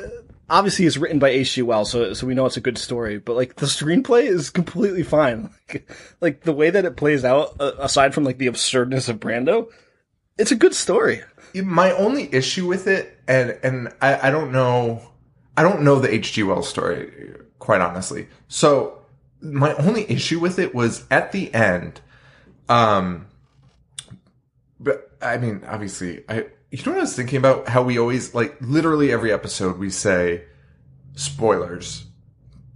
obviously 0.49 0.85
it's 0.85 0.97
written 0.97 1.19
by 1.19 1.29
H.G. 1.29 1.61
Wells, 1.61 1.91
so 1.91 2.13
so 2.13 2.25
we 2.27 2.33
know 2.33 2.45
it's 2.45 2.57
a 2.57 2.61
good 2.61 2.77
story. 2.77 3.17
But 3.19 3.35
like 3.35 3.55
the 3.55 3.65
screenplay 3.65 4.23
is 4.23 4.49
completely 4.49 5.03
fine. 5.03 5.49
Like, 5.69 5.89
like 6.21 6.41
the 6.41 6.53
way 6.53 6.69
that 6.69 6.85
it 6.85 6.97
plays 6.97 7.23
out, 7.23 7.55
uh, 7.59 7.73
aside 7.79 8.13
from 8.13 8.23
like 8.23 8.37
the 8.37 8.47
absurdness 8.47 9.09
of 9.09 9.19
Brando, 9.19 9.69
it's 10.37 10.51
a 10.51 10.55
good 10.55 10.73
story. 10.73 11.21
my 11.53 11.91
only 11.91 12.33
issue 12.33 12.67
with 12.67 12.87
it, 12.87 13.17
and 13.27 13.57
and 13.63 13.93
I, 14.01 14.27
I 14.27 14.31
don't 14.31 14.51
know, 14.51 15.01
I 15.55 15.63
don't 15.63 15.81
know 15.83 15.99
the 15.99 16.13
H.G. 16.13 16.43
Wells 16.43 16.67
story, 16.67 17.33
quite 17.59 17.81
honestly. 17.81 18.27
So 18.47 18.99
my 19.41 19.73
only 19.75 20.09
issue 20.09 20.39
with 20.39 20.59
it 20.59 20.75
was 20.75 21.05
at 21.09 21.31
the 21.31 21.53
end. 21.53 22.01
Um, 22.67 23.27
but 24.79 25.11
I 25.21 25.37
mean, 25.37 25.63
obviously, 25.67 26.23
I 26.29 26.47
you 26.71 26.83
know 26.83 26.91
what 26.91 26.99
I 26.99 27.01
was 27.01 27.15
thinking 27.15 27.37
about? 27.37 27.67
How 27.69 27.81
we 27.81 27.97
always 27.97 28.33
like 28.35 28.55
literally 28.61 29.11
every 29.11 29.31
episode 29.31 29.77
we 29.77 29.89
say 29.89 30.43
spoilers, 31.15 32.05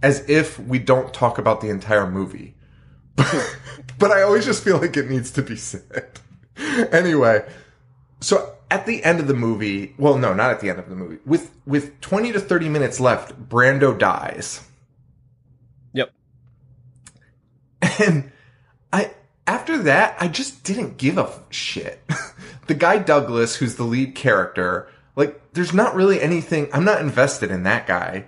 as 0.02 0.28
if 0.28 0.58
we 0.58 0.78
don't 0.78 1.14
talk 1.14 1.38
about 1.38 1.60
the 1.60 1.70
entire 1.70 2.10
movie. 2.10 2.54
but 3.16 4.10
I 4.10 4.22
always 4.22 4.44
just 4.44 4.64
feel 4.64 4.78
like 4.78 4.96
it 4.96 5.08
needs 5.08 5.30
to 5.32 5.42
be 5.42 5.56
said. 5.56 6.18
anyway, 6.92 7.48
so 8.20 8.56
at 8.70 8.86
the 8.86 9.04
end 9.04 9.20
of 9.20 9.28
the 9.28 9.34
movie, 9.34 9.94
well, 9.96 10.18
no, 10.18 10.34
not 10.34 10.50
at 10.50 10.60
the 10.60 10.70
end 10.70 10.80
of 10.80 10.88
the 10.88 10.96
movie. 10.96 11.18
With 11.24 11.50
with 11.64 12.00
twenty 12.00 12.32
to 12.32 12.40
thirty 12.40 12.68
minutes 12.68 12.98
left, 12.98 13.48
Brando 13.48 13.96
dies, 13.96 14.66
Yep. 15.92 16.10
and 18.00 18.32
I 18.92 19.12
after 19.46 19.78
that, 19.84 20.16
I 20.18 20.26
just 20.26 20.64
didn't 20.64 20.96
give 20.96 21.16
a 21.18 21.30
shit. 21.50 22.02
the 22.66 22.74
guy 22.74 22.98
Douglas, 22.98 23.56
who's 23.56 23.76
the 23.76 23.84
lead 23.84 24.14
character, 24.14 24.88
like, 25.16 25.40
there's 25.52 25.72
not 25.74 25.94
really 25.94 26.20
anything. 26.20 26.68
I'm 26.72 26.84
not 26.84 27.00
invested 27.00 27.50
in 27.50 27.62
that 27.64 27.86
guy. 27.86 28.24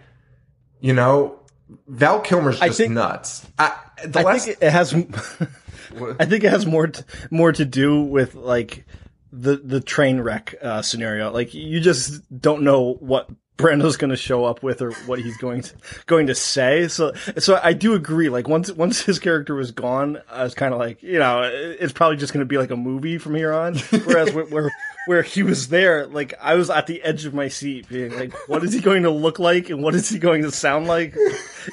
You 0.80 0.92
know, 0.92 1.40
Val 1.88 2.20
Kilmer's 2.20 2.60
just 2.60 2.78
think- 2.78 2.92
nuts. 2.92 3.46
I, 3.58 3.76
the 4.04 4.20
I 4.20 4.22
last, 4.22 4.44
think 4.46 4.58
it 4.60 4.70
has. 4.70 4.92
I 6.20 6.24
think 6.26 6.44
it 6.44 6.50
has 6.50 6.66
more 6.66 6.88
t- 6.88 7.02
more 7.30 7.52
to 7.52 7.64
do 7.64 8.02
with 8.02 8.34
like 8.34 8.84
the 9.32 9.56
the 9.56 9.80
train 9.80 10.20
wreck 10.20 10.54
uh, 10.62 10.82
scenario. 10.82 11.32
Like 11.32 11.54
you 11.54 11.80
just 11.80 12.20
don't 12.40 12.62
know 12.62 12.94
what 13.00 13.28
Brando's 13.56 13.96
going 13.96 14.10
to 14.10 14.16
show 14.16 14.44
up 14.44 14.62
with 14.62 14.82
or 14.82 14.92
what 15.06 15.18
he's 15.18 15.36
going 15.38 15.62
to 15.62 15.74
going 16.06 16.26
to 16.26 16.34
say. 16.34 16.88
So 16.88 17.12
so 17.38 17.58
I 17.62 17.72
do 17.72 17.94
agree. 17.94 18.28
Like 18.28 18.48
once 18.48 18.70
once 18.70 19.00
his 19.02 19.18
character 19.18 19.54
was 19.54 19.70
gone, 19.70 20.20
I 20.30 20.42
was 20.44 20.54
kind 20.54 20.74
of 20.74 20.80
like 20.80 21.02
you 21.02 21.18
know 21.18 21.42
it's 21.42 21.92
probably 21.92 22.16
just 22.16 22.32
going 22.32 22.44
to 22.44 22.48
be 22.48 22.58
like 22.58 22.70
a 22.70 22.76
movie 22.76 23.18
from 23.18 23.34
here 23.34 23.52
on. 23.52 23.76
Whereas 23.76 24.32
where, 24.32 24.44
where 24.46 24.70
where 25.06 25.22
he 25.22 25.42
was 25.42 25.68
there, 25.68 26.06
like 26.06 26.34
I 26.40 26.54
was 26.54 26.68
at 26.68 26.86
the 26.86 27.02
edge 27.02 27.24
of 27.24 27.32
my 27.32 27.48
seat, 27.48 27.88
being 27.88 28.14
like, 28.14 28.34
what 28.48 28.62
is 28.64 28.72
he 28.72 28.80
going 28.80 29.04
to 29.04 29.10
look 29.10 29.38
like 29.38 29.70
and 29.70 29.82
what 29.82 29.94
is 29.94 30.08
he 30.08 30.18
going 30.18 30.42
to 30.42 30.50
sound 30.50 30.86
like? 30.86 31.14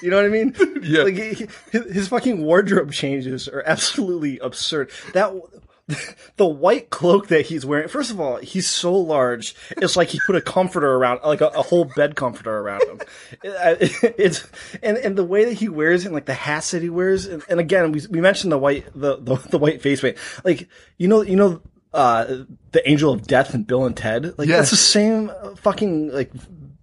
You 0.02 0.10
know 0.10 0.18
what 0.18 0.26
I 0.26 0.30
mean? 0.30 0.56
Yeah. 0.84 1.04
Like 1.04 1.16
he, 1.16 1.48
his, 1.72 1.94
his 1.94 2.08
fucking 2.10 2.44
wardrobe 2.44 2.92
changes 2.92 3.48
are 3.48 3.64
absolutely 3.66 4.38
absurd. 4.40 4.92
That 5.14 5.34
the 6.38 6.46
white 6.46 6.90
cloak 6.90 7.28
that 7.28 7.46
he's 7.48 7.66
wearing. 7.66 7.88
First 7.90 8.10
of 8.12 8.20
all, 8.20 8.38
he's 8.38 8.70
so 8.70 8.94
large. 8.96 9.54
It's 9.72 9.98
like 9.98 10.10
he 10.10 10.20
put 10.26 10.36
a 10.36 10.42
comforter 10.42 10.90
around, 10.96 11.20
like 11.26 11.42
a, 11.42 11.48
a 11.48 11.62
whole 11.62 11.86
bed 11.86 12.16
comforter 12.16 12.58
around 12.58 12.84
him. 12.84 13.00
It- 13.44 14.16
it's 14.18 14.48
and 14.82 14.98
and 14.98 15.18
the 15.18 15.24
way 15.26 15.46
that 15.46 15.54
he 15.54 15.68
wears 15.70 16.04
it, 16.04 16.08
and 16.08 16.14
like 16.16 16.26
the 16.26 16.34
hats 16.34 16.72
that 16.72 16.82
he 16.82 16.90
wears, 16.90 17.26
and, 17.26 17.44
and 17.50 17.60
again, 17.60 17.92
we 17.92 18.02
we 18.10 18.22
mentioned 18.22 18.52
the 18.52 18.58
white 18.58 18.86
the, 18.96 19.18
the 19.18 19.36
the 19.36 19.58
white 19.58 19.82
face 19.82 20.02
paint. 20.02 20.18
Like 20.46 20.70
you 20.98 21.08
know 21.08 21.22
you 21.22 21.36
know 21.36 21.62
uh 21.94 22.44
the 22.72 22.90
Angel 22.90 23.12
of 23.12 23.28
Death 23.28 23.54
and 23.54 23.68
Bill 23.68 23.86
and 23.86 23.96
Ted. 23.98 24.38
Like 24.40 24.48
Yes. 24.48 24.62
it's 24.64 24.72
the 24.72 24.78
same 24.78 25.32
fucking 25.58 26.12
like 26.12 26.32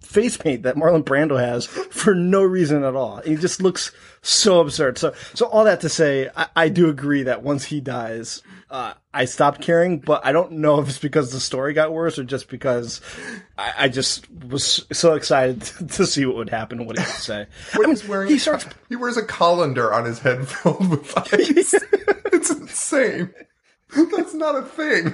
face 0.03 0.37
paint 0.37 0.65
that 0.65 0.75
Marlon 0.77 1.05
Brando 1.05 1.39
has 1.39 1.67
for 1.67 2.15
no 2.15 2.43
reason 2.43 2.85
at 2.85 2.95
all. 2.97 3.23
He 3.23 3.37
just 3.37 3.63
looks 3.63 3.93
so 4.23 4.61
absurd. 4.61 4.99
So, 4.99 5.15
so 5.35 5.47
all 5.47 5.65
that 5.65 5.81
to 5.83 5.89
say, 5.89 6.29
I, 6.37 6.47
I 6.57 6.69
do 6.69 6.89
agree 6.89 7.23
that 7.25 7.43
once 7.45 7.65
he 7.65 7.81
dies, 7.81 8.43
uh, 8.71 8.95
I 9.13 9.25
stopped 9.25 9.61
caring, 9.61 9.99
but 9.99 10.25
I 10.25 10.31
don't 10.31 10.53
know 10.53 10.81
if 10.81 10.89
it's 10.89 10.99
because 10.99 11.33
the 11.33 11.41
story 11.41 11.75
got 11.75 11.93
worse 11.93 12.19
or 12.19 12.25
just 12.25 12.49
because 12.49 13.01
I, 13.59 13.73
I 13.79 13.89
just 13.89 14.31
was 14.31 14.87
so 14.93 15.15
excited 15.15 15.61
to 15.91 16.07
see 16.07 16.25
what 16.25 16.37
would 16.37 16.51
happen 16.51 16.79
and 16.79 16.87
what 16.87 16.97
he 16.97 17.03
would 17.03 17.11
say. 17.11 17.47
I 17.75 17.79
mean, 17.79 17.97
wearing 18.09 18.29
he 18.31 18.39
starts 18.39 18.67
he 18.89 18.97
wears 18.97 19.17
a 19.17 19.25
colander 19.25 19.93
on 19.93 20.05
his 20.05 20.21
head 20.21 20.47
filled 20.47 20.89
with 20.89 21.19
ice. 21.19 21.75
it's 22.33 22.51
insane. 22.51 23.35
That's 24.17 24.35
not 24.35 24.55
a 24.55 24.63
thing. 24.63 25.13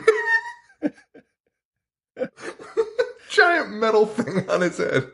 Giant 3.31 3.71
metal 3.71 4.07
thing 4.07 4.49
on 4.51 4.61
his 4.61 4.77
head. 4.77 5.09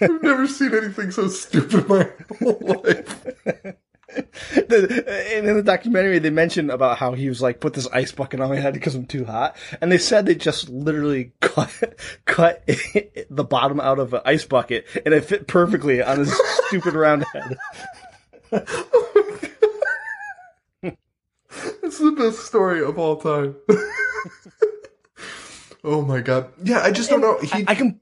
I've 0.00 0.22
never 0.22 0.48
seen 0.48 0.74
anything 0.74 1.12
so 1.12 1.28
stupid 1.28 1.84
in 1.84 1.88
my 1.88 2.08
whole 2.40 2.82
life. 2.84 3.26
the, 4.54 5.04
and 5.36 5.48
in 5.48 5.56
the 5.56 5.62
documentary, 5.62 6.18
they 6.18 6.30
mentioned 6.30 6.70
about 6.70 6.98
how 6.98 7.12
he 7.12 7.28
was 7.28 7.40
like, 7.40 7.60
put 7.60 7.74
this 7.74 7.86
ice 7.92 8.12
bucket 8.12 8.40
on 8.40 8.48
my 8.48 8.56
head 8.56 8.74
because 8.74 8.94
I'm 8.94 9.06
too 9.06 9.24
hot. 9.24 9.56
And 9.80 9.92
they 9.92 9.98
said 9.98 10.26
they 10.26 10.34
just 10.34 10.68
literally 10.68 11.32
cut, 11.40 11.70
cut 12.24 12.64
the 13.30 13.44
bottom 13.44 13.80
out 13.80 13.98
of 13.98 14.14
an 14.14 14.22
ice 14.24 14.44
bucket 14.44 14.86
and 15.04 15.14
it 15.14 15.24
fit 15.24 15.46
perfectly 15.46 16.02
on 16.02 16.18
his 16.18 16.40
stupid 16.66 16.94
round 16.94 17.24
head. 17.32 17.58
It's 21.82 21.98
the 21.98 22.12
best 22.12 22.40
story 22.40 22.82
of 22.82 22.98
all 22.98 23.16
time. 23.16 23.56
oh 25.84 26.02
my 26.02 26.20
god. 26.20 26.50
Yeah, 26.62 26.80
I 26.80 26.90
just 26.90 27.10
don't 27.10 27.20
know. 27.20 27.38
He, 27.38 27.64
I 27.66 27.74
can, 27.74 27.98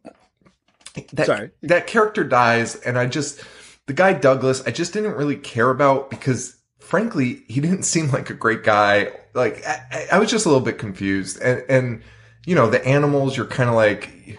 that, 1.12 1.26
Sorry. 1.26 1.50
that 1.62 1.86
character 1.86 2.24
dies, 2.24 2.76
and 2.76 2.98
I 2.98 3.06
just 3.06 3.40
the 3.87 3.93
guy 3.93 4.12
Douglas, 4.12 4.62
I 4.66 4.70
just 4.70 4.93
didn't 4.93 5.14
really 5.16 5.37
care 5.37 5.70
about 5.70 6.11
because, 6.11 6.57
frankly, 6.78 7.43
he 7.49 7.61
didn't 7.61 7.82
seem 7.93 8.11
like 8.11 8.30
a 8.30 8.34
great 8.34 8.62
guy. 8.64 9.12
Like 9.34 9.64
I, 9.66 10.07
I- 10.12 10.18
was 10.18 10.30
just 10.30 10.47
a 10.47 10.49
little 10.49 10.64
bit 10.64 10.78
confused, 10.78 11.41
and 11.41 11.62
and 11.68 12.03
you 12.47 12.55
know 12.55 12.68
the 12.70 12.84
animals, 12.87 13.37
you're 13.37 13.47
kind 13.47 13.68
of 13.68 13.74
like, 13.76 14.39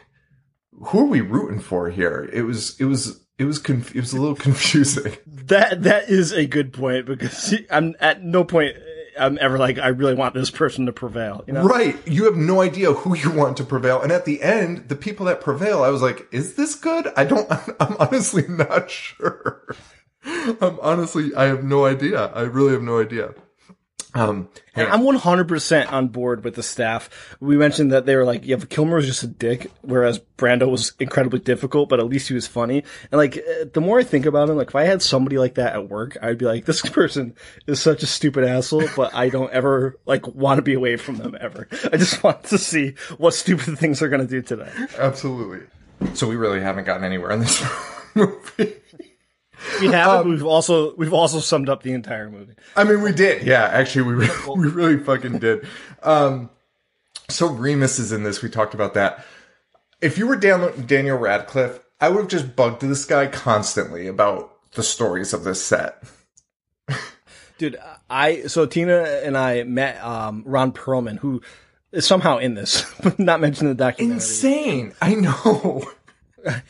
who 0.72 1.00
are 1.00 1.06
we 1.06 1.22
rooting 1.22 1.60
for 1.60 1.90
here? 1.90 2.30
It 2.34 2.42
was 2.44 2.80
it 2.80 2.86
was 2.86 3.24
it 3.38 3.46
was 3.46 3.60
conf- 3.60 3.96
it 3.96 4.00
was 4.00 4.14
a 4.14 4.20
little 4.20 4.36
confusing. 4.48 5.14
that, 5.28 5.84
that 5.84 6.10
is 6.10 6.32
a 6.34 6.46
good 6.48 6.74
point 6.74 7.06
because 7.06 7.54
I'm 7.72 7.96
at 8.00 8.24
no 8.24 8.44
point 8.44 8.76
I'm 9.20 9.38
ever 9.40 9.58
like, 9.58 9.78
I 9.78 9.90
really 9.90 10.14
want 10.14 10.34
this 10.34 10.52
person 10.52 10.86
to 10.86 10.94
prevail, 10.94 11.44
you 11.48 11.54
know? 11.54 11.64
Right. 11.64 11.96
You 12.08 12.26
have 12.26 12.36
no 12.36 12.62
idea 12.62 12.94
who 12.94 13.16
you 13.16 13.32
want 13.32 13.58
to 13.58 13.64
prevail. 13.64 14.02
And 14.02 14.12
at 14.12 14.26
the 14.26 14.42
end, 14.42 14.90
the 14.90 14.96
people 14.96 15.26
that 15.28 15.42
prevail, 15.42 15.84
I 15.84 15.90
was 15.90 16.02
like, 16.02 16.28
is 16.32 16.56
this 16.56 16.76
good? 16.76 17.12
I 17.16 17.24
don't, 17.26 17.50
I'm 17.80 17.98
honestly 18.00 18.46
not 18.48 18.90
sure. 18.90 19.76
I'm 20.26 20.80
honestly, 20.82 21.34
I 21.36 21.46
have 21.46 21.64
no 21.64 21.86
idea. 21.86 22.26
I 22.28 22.42
really 22.42 22.74
have 22.74 22.82
no 22.82 23.00
idea. 23.00 23.34
Um, 24.18 24.50
on. 24.76 24.86
I'm 24.86 25.02
100% 25.02 25.92
on 25.92 26.08
board 26.08 26.44
with 26.44 26.56
the 26.56 26.64
staff. 26.64 27.38
We 27.40 27.56
mentioned 27.56 27.92
that 27.92 28.06
they 28.06 28.16
were 28.16 28.24
like, 28.24 28.46
yeah, 28.46 28.56
but 28.56 28.70
Kilmer 28.70 28.96
was 28.96 29.06
just 29.06 29.24
a 29.24 29.28
dick, 29.28 29.72
whereas 29.82 30.20
Brando 30.38 30.70
was 30.70 30.94
incredibly 31.00 31.40
difficult, 31.40 31.90
but 31.90 32.00
at 32.00 32.08
least 32.08 32.28
he 32.28 32.34
was 32.34 32.48
funny. 32.48 32.84
And 33.12 33.20
like, 33.20 33.38
uh, 33.38 33.66
the 33.74 33.82
more 33.82 34.00
I 34.00 34.04
think 34.04 34.26
about 34.26 34.50
him, 34.50 34.58
like, 34.58 34.70
if 34.70 34.76
I 34.76 34.86
had 34.86 35.02
somebody 35.02 35.38
like 35.38 35.56
that 35.56 35.74
at 35.74 35.90
work, 35.90 36.18
I'd 36.22 36.38
be 36.40 36.46
like, 36.46 36.66
this 36.66 36.82
person 36.90 37.36
is 37.68 37.80
such 37.80 38.02
a 38.02 38.08
stupid 38.08 38.44
asshole, 38.44 38.90
but 38.96 39.14
I 39.14 39.30
don't 39.30 39.52
ever, 39.52 39.98
like, 40.06 40.28
want 40.28 40.58
to 40.58 40.64
be 40.64 40.74
away 40.74 40.98
from 40.98 41.18
them 41.18 41.38
ever. 41.40 41.68
I 41.94 41.98
just 41.98 42.24
want 42.24 42.44
to 42.46 42.58
see 42.58 42.96
what 43.18 43.34
stupid 43.36 43.78
things 43.78 44.00
they're 44.00 44.10
going 44.10 44.28
to 44.28 44.28
do 44.28 44.42
today. 44.42 44.72
Absolutely. 44.98 45.66
So 46.16 46.28
we 46.28 46.36
really 46.36 46.62
haven't 46.62 46.86
gotten 46.86 47.04
anywhere 47.04 47.32
in 47.32 47.42
this 47.42 47.64
movie. 48.16 48.76
We 49.82 49.88
have, 49.88 50.26
we've 50.26 50.46
also, 50.46 50.96
we've 50.96 51.14
also 51.14 51.40
summed 51.40 51.70
up 51.70 51.84
the 51.84 51.94
entire 51.94 52.30
movie. 52.30 52.54
I 52.76 52.84
mean, 52.84 53.02
we 53.02 53.12
did. 53.12 53.44
Yeah, 53.46 53.64
actually, 53.64 54.04
we 54.04 54.14
re- 54.14 54.30
we 54.56 54.68
really 54.68 54.98
fucking 54.98 55.40
did. 55.40 55.68
Um, 56.04 56.50
so 57.30 57.48
Remus 57.48 58.00
is 58.00 58.12
in 58.12 58.24
this. 58.24 58.42
We 58.42 58.50
talked 58.50 58.74
about 58.74 58.94
that. 58.94 59.26
If 60.02 60.18
you 60.18 60.28
were 60.28 60.36
Dan- 60.36 60.86
Daniel 60.86 61.18
Radcliffe, 61.18 61.80
I 62.00 62.10
would 62.10 62.22
have 62.22 62.28
just 62.28 62.56
bugged 62.56 62.82
this 62.82 63.06
guy 63.06 63.28
constantly 63.28 64.08
about 64.08 64.54
the 64.74 64.84
stories 64.84 65.34
of 65.34 65.44
this 65.44 65.64
set. 65.64 66.04
Dude, 67.58 67.78
I 68.10 68.44
so 68.44 68.68
Tina 68.68 69.02
and 69.24 69.36
I 69.36 69.64
met 69.64 70.00
um, 70.04 70.44
Ron 70.46 70.72
Perlman, 70.72 71.18
who 71.18 71.42
is 71.92 72.06
somehow 72.06 72.38
in 72.38 72.54
this, 72.54 72.86
but 73.02 73.18
not 73.20 73.42
mentioned 73.42 73.70
in 73.72 73.76
the 73.76 73.84
documentary. 73.84 74.16
Insane. 74.16 74.94
I 75.02 75.16
know. 75.16 75.84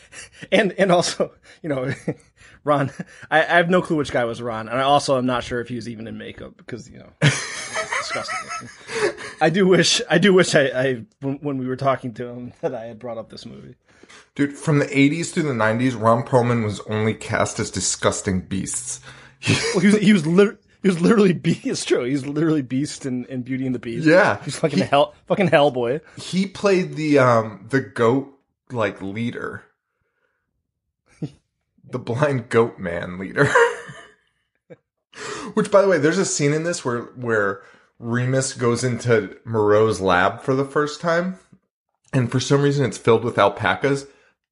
And 0.51 0.73
and 0.73 0.91
also, 0.91 1.33
you 1.63 1.69
know, 1.69 1.91
Ron. 2.63 2.91
I, 3.31 3.39
I 3.39 3.57
have 3.57 3.69
no 3.69 3.81
clue 3.81 3.97
which 3.97 4.11
guy 4.11 4.23
was 4.25 4.41
Ron, 4.41 4.69
and 4.69 4.77
I 4.77 4.83
also 4.83 5.17
am 5.17 5.25
not 5.25 5.43
sure 5.43 5.59
if 5.59 5.67
he 5.67 5.75
was 5.75 5.89
even 5.89 6.07
in 6.07 6.17
makeup 6.17 6.55
because 6.57 6.89
you 6.89 6.99
know, 6.99 7.09
disgusting. 7.21 8.69
I 9.41 9.49
do 9.49 9.67
wish 9.67 10.01
I 10.09 10.17
do 10.19 10.33
wish 10.33 10.53
I, 10.55 10.65
I 10.65 11.03
when, 11.21 11.57
we 11.57 11.67
were 11.67 11.75
talking 11.75 12.13
to 12.15 12.27
him 12.27 12.53
that 12.61 12.75
I 12.75 12.85
had 12.85 12.99
brought 12.99 13.17
up 13.17 13.29
this 13.29 13.45
movie. 13.45 13.75
Dude, 14.35 14.55
from 14.55 14.79
the 14.79 14.85
80s 14.85 15.33
through 15.33 15.43
the 15.43 15.53
90s, 15.53 15.99
Ron 15.99 16.23
Perlman 16.23 16.63
was 16.63 16.79
only 16.81 17.13
cast 17.13 17.59
as 17.59 17.71
disgusting 17.71 18.41
beasts. 18.41 19.01
Well, 19.73 19.79
he 19.79 19.87
was 19.87 19.97
he 19.97 20.13
was 20.13 20.27
lit- 20.27 20.61
he 20.81 20.87
was 20.87 21.01
literally 21.01 21.33
Beast. 21.33 21.65
It's 21.65 21.85
true. 21.85 22.03
He 22.03 22.13
was 22.13 22.25
literally 22.25 22.61
Beast 22.61 23.05
in, 23.05 23.25
in 23.25 23.41
Beauty 23.41 23.65
and 23.65 23.73
the 23.73 23.79
Beast. 23.79 24.05
Yeah. 24.05 24.41
he's 24.43 24.57
fucking 24.57 24.79
hell 24.79 25.15
fucking 25.25 25.49
Hellboy. 25.49 26.01
He 26.17 26.45
played 26.45 26.95
the 26.95 27.19
um 27.19 27.65
the 27.69 27.81
goat 27.81 28.36
like 28.71 29.01
leader. 29.01 29.63
the 31.89 31.99
blind 31.99 32.49
goat 32.49 32.79
man 32.79 33.17
leader. 33.17 33.49
Which 35.53 35.71
by 35.71 35.81
the 35.81 35.87
way, 35.87 35.97
there's 35.97 36.17
a 36.17 36.25
scene 36.25 36.53
in 36.53 36.63
this 36.63 36.85
where 36.85 37.03
where 37.15 37.61
Remus 37.99 38.53
goes 38.53 38.83
into 38.83 39.37
Moreau's 39.45 39.99
lab 39.99 40.41
for 40.41 40.53
the 40.53 40.65
first 40.65 41.01
time, 41.01 41.39
and 42.13 42.31
for 42.31 42.39
some 42.39 42.61
reason 42.61 42.85
it's 42.85 42.97
filled 42.97 43.23
with 43.23 43.37
alpacas. 43.39 44.05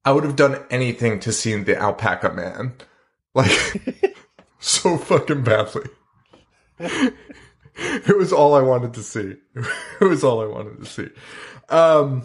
I 0.04 0.12
would 0.12 0.24
have 0.24 0.36
done 0.36 0.64
anything 0.70 1.20
to 1.20 1.32
see 1.32 1.54
the 1.56 1.76
alpaca 1.76 2.32
man. 2.32 2.74
Like 3.34 4.16
so 4.58 4.96
fucking 4.96 5.44
badly. 5.44 5.84
it 6.78 8.16
was 8.16 8.32
all 8.32 8.54
I 8.54 8.62
wanted 8.62 8.94
to 8.94 9.02
see. 9.02 9.36
It 10.00 10.04
was 10.04 10.24
all 10.24 10.42
I 10.42 10.46
wanted 10.46 10.78
to 10.78 10.86
see. 10.86 11.08
Um, 11.68 12.22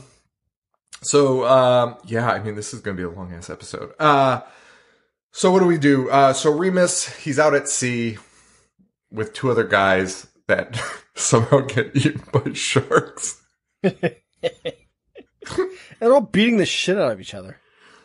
so, 1.01 1.45
um, 1.45 1.97
yeah, 2.05 2.31
I 2.31 2.41
mean, 2.41 2.55
this 2.55 2.73
is 2.73 2.81
going 2.81 2.95
to 2.95 3.01
be 3.01 3.05
a 3.05 3.15
long 3.15 3.33
ass 3.33 3.49
episode. 3.49 3.93
Uh, 3.99 4.41
so 5.31 5.51
what 5.51 5.59
do 5.59 5.65
we 5.65 5.77
do? 5.77 6.09
Uh, 6.09 6.33
so 6.33 6.51
Remus, 6.51 7.07
he's 7.17 7.39
out 7.39 7.55
at 7.55 7.67
sea 7.67 8.17
with 9.11 9.33
two 9.33 9.49
other 9.49 9.63
guys 9.63 10.27
that 10.47 10.79
somehow 11.15 11.59
get 11.61 11.95
eaten 11.95 12.21
by 12.31 12.53
sharks. 12.53 13.41
They're 13.81 14.13
all 16.13 16.21
beating 16.21 16.57
the 16.57 16.65
shit 16.65 16.97
out 16.97 17.11
of 17.11 17.21
each 17.21 17.33
other. 17.33 17.57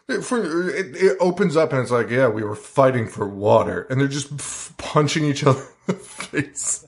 It, 0.09 0.23
for, 0.23 0.71
it, 0.71 0.95
it 0.97 1.17
opens 1.21 1.57
up 1.57 1.73
and 1.73 1.83
it's 1.83 1.91
like, 1.91 2.11
yeah, 2.11 2.29
we 2.29 2.45
were 2.45 2.55
fighting 2.55 3.09
for 3.09 3.27
water, 3.27 3.89
and 3.91 4.01
they're 4.01 4.07
just 4.07 4.79
punching 4.79 5.25
each 5.25 5.43
other 5.43 5.67
in 5.89 5.95
the 5.95 5.95
face. 5.95 6.87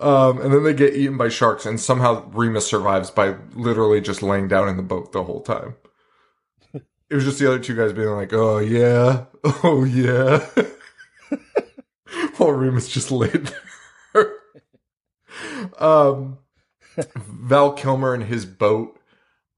Um, 0.00 0.40
and 0.40 0.52
then 0.52 0.62
they 0.62 0.74
get 0.74 0.94
eaten 0.94 1.16
by 1.16 1.28
sharks, 1.28 1.66
and 1.66 1.80
somehow 1.80 2.28
Remus 2.30 2.66
survives 2.66 3.10
by 3.10 3.34
literally 3.54 4.00
just 4.00 4.22
laying 4.22 4.46
down 4.46 4.68
in 4.68 4.76
the 4.76 4.82
boat 4.82 5.12
the 5.12 5.24
whole 5.24 5.40
time. 5.40 5.74
It 7.10 7.14
was 7.14 7.24
just 7.24 7.38
the 7.38 7.48
other 7.48 7.58
two 7.58 7.74
guys 7.74 7.92
being 7.92 8.08
like, 8.08 8.32
"Oh 8.32 8.58
yeah, 8.58 9.24
oh 9.64 9.84
yeah," 9.84 10.46
while 12.36 12.52
Remus 12.52 12.88
just 12.88 13.10
laid 13.10 13.50
there. 14.14 14.32
um, 15.78 16.38
Val 17.16 17.72
Kilmer 17.72 18.14
and 18.14 18.24
his 18.24 18.44
boat 18.44 19.00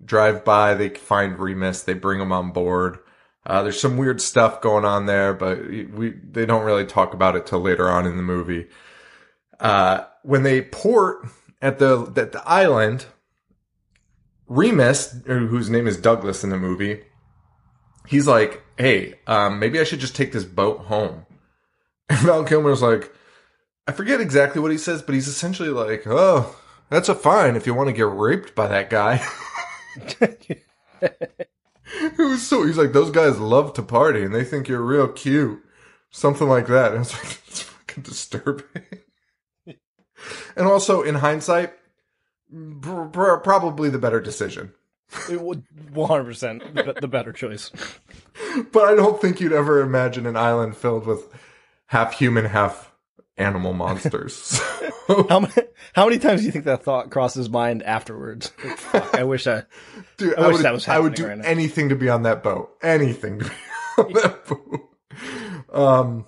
drive 0.02 0.44
by. 0.44 0.74
They 0.74 0.90
find 0.90 1.38
Remus. 1.38 1.82
They 1.82 1.94
bring 1.94 2.20
him 2.20 2.32
on 2.32 2.52
board. 2.52 2.98
Uh, 3.44 3.62
there's 3.62 3.80
some 3.80 3.96
weird 3.96 4.20
stuff 4.20 4.60
going 4.60 4.84
on 4.84 5.06
there, 5.06 5.34
but 5.34 5.66
we 5.66 6.14
they 6.22 6.46
don't 6.46 6.64
really 6.64 6.86
talk 6.86 7.14
about 7.14 7.36
it 7.36 7.46
till 7.46 7.60
later 7.60 7.90
on 7.90 8.06
in 8.06 8.16
the 8.16 8.22
movie. 8.22 8.68
Uh, 9.58 10.04
when 10.22 10.42
they 10.42 10.62
port 10.62 11.26
at 11.62 11.78
the 11.78 12.12
at 12.16 12.32
the 12.32 12.42
island, 12.46 13.06
Remus, 14.46 15.14
whose 15.26 15.70
name 15.70 15.86
is 15.86 15.96
Douglas 15.96 16.44
in 16.44 16.50
the 16.50 16.56
movie, 16.56 17.02
he's 18.06 18.26
like, 18.26 18.62
"Hey, 18.76 19.14
um, 19.26 19.58
maybe 19.58 19.80
I 19.80 19.84
should 19.84 20.00
just 20.00 20.16
take 20.16 20.32
this 20.32 20.44
boat 20.44 20.80
home." 20.80 21.26
And 22.10 22.18
Val 22.20 22.42
Kilmer's 22.42 22.82
like, 22.82 23.14
I 23.86 23.92
forget 23.92 24.20
exactly 24.20 24.60
what 24.60 24.72
he 24.72 24.78
says, 24.78 25.00
but 25.02 25.14
he's 25.14 25.28
essentially 25.28 25.68
like, 25.68 26.04
"Oh, 26.06 26.56
that's 26.90 27.08
a 27.08 27.14
fine 27.14 27.56
if 27.56 27.66
you 27.66 27.74
want 27.74 27.88
to 27.88 27.92
get 27.92 28.08
raped 28.08 28.54
by 28.54 28.66
that 28.68 28.90
guy." 28.90 29.24
it 30.20 30.64
was 32.18 32.46
so 32.46 32.64
he's 32.64 32.78
like, 32.78 32.92
"Those 32.92 33.10
guys 33.10 33.38
love 33.38 33.72
to 33.74 33.82
party 33.82 34.22
and 34.22 34.34
they 34.34 34.44
think 34.44 34.68
you're 34.68 34.80
real 34.80 35.08
cute." 35.08 35.60
Something 36.10 36.48
like 36.48 36.66
that. 36.66 36.92
And 36.92 37.02
it's 37.02 37.14
like 37.14 37.40
it's 37.46 37.62
fucking 37.62 38.02
disturbing. 38.02 38.82
And 40.56 40.66
also 40.66 41.02
in 41.02 41.16
hindsight, 41.16 41.72
pr- 42.80 43.04
pr- 43.04 43.36
probably 43.36 43.88
the 43.88 43.98
better 43.98 44.20
decision. 44.20 44.72
It 45.28 45.40
would 45.40 45.64
One 45.92 46.08
hundred 46.08 46.24
percent 46.24 46.62
the 47.00 47.08
better 47.08 47.32
choice. 47.32 47.70
But 48.72 48.84
I 48.84 48.94
don't 48.94 49.20
think 49.20 49.40
you'd 49.40 49.52
ever 49.52 49.80
imagine 49.80 50.24
an 50.26 50.36
island 50.36 50.76
filled 50.76 51.06
with 51.06 51.28
half 51.86 52.14
human, 52.14 52.44
half 52.44 52.92
animal 53.36 53.72
monsters. 53.72 54.60
How 55.28 55.40
many 55.40 55.52
how 55.92 56.04
many 56.04 56.20
times 56.20 56.40
do 56.40 56.46
you 56.46 56.52
think 56.52 56.66
that 56.66 56.84
thought 56.84 57.10
crossed 57.10 57.34
his 57.34 57.50
mind 57.50 57.82
afterwards? 57.82 58.52
Like, 58.62 58.78
fuck, 58.78 59.14
I 59.16 59.24
wish 59.24 59.48
I. 59.48 59.64
Dude, 60.18 60.38
I 60.38 60.42
I, 60.42 60.46
wish 60.46 60.56
would, 60.58 60.64
that 60.64 60.72
was 60.72 60.86
I 60.86 61.00
would 61.00 61.14
do 61.14 61.26
right 61.26 61.44
anything 61.44 61.88
to 61.88 61.96
be 61.96 62.08
on 62.08 62.22
that 62.22 62.44
boat. 62.44 62.70
Anything 62.80 63.40
to 63.40 63.44
be 63.46 63.50
on 63.98 64.12
that 64.12 64.46
boat. 64.46 64.88
Um, 65.72 66.26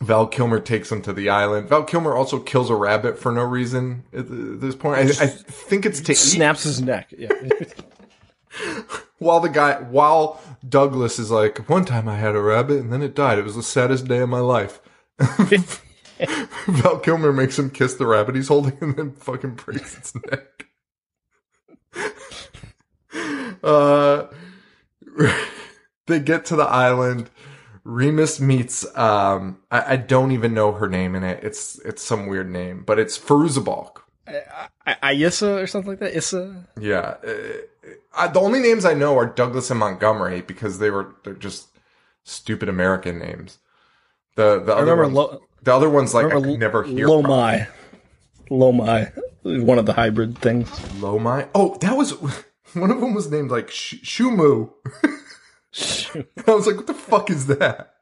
Val 0.00 0.26
Kilmer 0.26 0.60
takes 0.60 0.92
him 0.92 1.02
to 1.02 1.12
the 1.12 1.28
island. 1.28 1.68
Val 1.68 1.82
Kilmer 1.84 2.14
also 2.14 2.38
kills 2.38 2.70
a 2.70 2.74
rabbit 2.74 3.18
for 3.18 3.32
no 3.32 3.42
reason 3.42 4.04
at 4.12 4.26
this 4.28 4.74
point. 4.74 4.98
I, 4.98 5.24
I 5.24 5.26
think 5.26 5.84
it's 5.84 6.00
to 6.02 6.12
eat. 6.12 6.18
Snaps 6.18 6.62
his 6.62 6.80
neck. 6.80 7.12
Yeah. 7.16 7.32
While 9.18 9.40
the 9.40 9.48
guy, 9.48 9.74
while 9.80 10.40
Douglas 10.66 11.18
is 11.18 11.30
like, 11.30 11.68
one 11.68 11.84
time 11.84 12.08
I 12.08 12.16
had 12.16 12.36
a 12.36 12.40
rabbit 12.40 12.78
and 12.78 12.92
then 12.92 13.02
it 13.02 13.16
died. 13.16 13.38
It 13.38 13.44
was 13.44 13.56
the 13.56 13.64
saddest 13.64 14.06
day 14.06 14.18
of 14.18 14.28
my 14.28 14.38
life. 14.38 14.80
Val 16.68 16.98
Kilmer 17.00 17.32
makes 17.32 17.58
him 17.58 17.70
kiss 17.70 17.94
the 17.94 18.06
rabbit 18.06 18.36
he's 18.36 18.46
holding 18.46 18.78
and 18.80 18.96
then 18.96 19.12
fucking 19.12 19.56
breaks 19.56 19.96
its 19.98 20.14
neck. 20.14 20.66
Uh, 23.60 24.28
they 26.06 26.20
get 26.20 26.44
to 26.44 26.54
the 26.54 26.62
island. 26.62 27.28
Remus 27.88 28.38
meets, 28.38 28.84
um, 28.98 29.58
I, 29.70 29.94
I 29.94 29.96
don't 29.96 30.32
even 30.32 30.52
know 30.52 30.72
her 30.72 30.88
name 30.88 31.14
in 31.14 31.24
it. 31.24 31.42
It's, 31.42 31.78
it's 31.86 32.02
some 32.02 32.26
weird 32.26 32.50
name, 32.50 32.82
but 32.86 32.98
it's 32.98 33.18
Fairuza 33.18 33.64
Balk. 33.64 34.04
I- 34.86 35.14
Ayissa 35.14 35.62
or 35.62 35.66
something 35.66 35.92
like 35.92 36.00
that. 36.00 36.14
Issa. 36.14 36.66
Yeah. 36.78 37.16
Uh, 37.26 37.32
I, 38.14 38.28
the 38.28 38.40
only 38.40 38.60
names 38.60 38.84
I 38.84 38.92
know 38.92 39.16
are 39.16 39.24
Douglas 39.24 39.70
and 39.70 39.80
Montgomery 39.80 40.42
because 40.42 40.78
they 40.80 40.90
were, 40.90 41.14
they're 41.24 41.32
just 41.32 41.68
stupid 42.24 42.68
American 42.68 43.18
names. 43.18 43.56
The, 44.36 44.60
the 44.60 44.74
I 44.74 44.80
other 44.80 44.96
ones, 44.96 45.14
Lo- 45.14 45.40
the 45.62 45.74
other 45.74 45.88
ones 45.88 46.12
like 46.12 46.26
I 46.26 46.40
could 46.42 46.58
never 46.58 46.82
hear. 46.82 47.06
from. 47.06 47.22
Lomai. 47.24 47.68
Lomai. 48.50 49.18
One 49.44 49.78
of 49.78 49.86
the 49.86 49.94
hybrid 49.94 50.36
things. 50.38 50.68
Lomai. 51.00 51.48
Oh, 51.54 51.76
that 51.80 51.96
was, 51.96 52.12
one 52.74 52.90
of 52.90 53.00
them 53.00 53.14
was 53.14 53.30
named 53.30 53.50
like 53.50 53.70
Sh- 53.70 54.02
Shumu. 54.04 54.72
I 56.46 56.50
was 56.54 56.66
like, 56.66 56.76
what 56.76 56.86
the 56.86 56.94
fuck 56.94 57.30
is 57.30 57.46
that? 57.46 57.94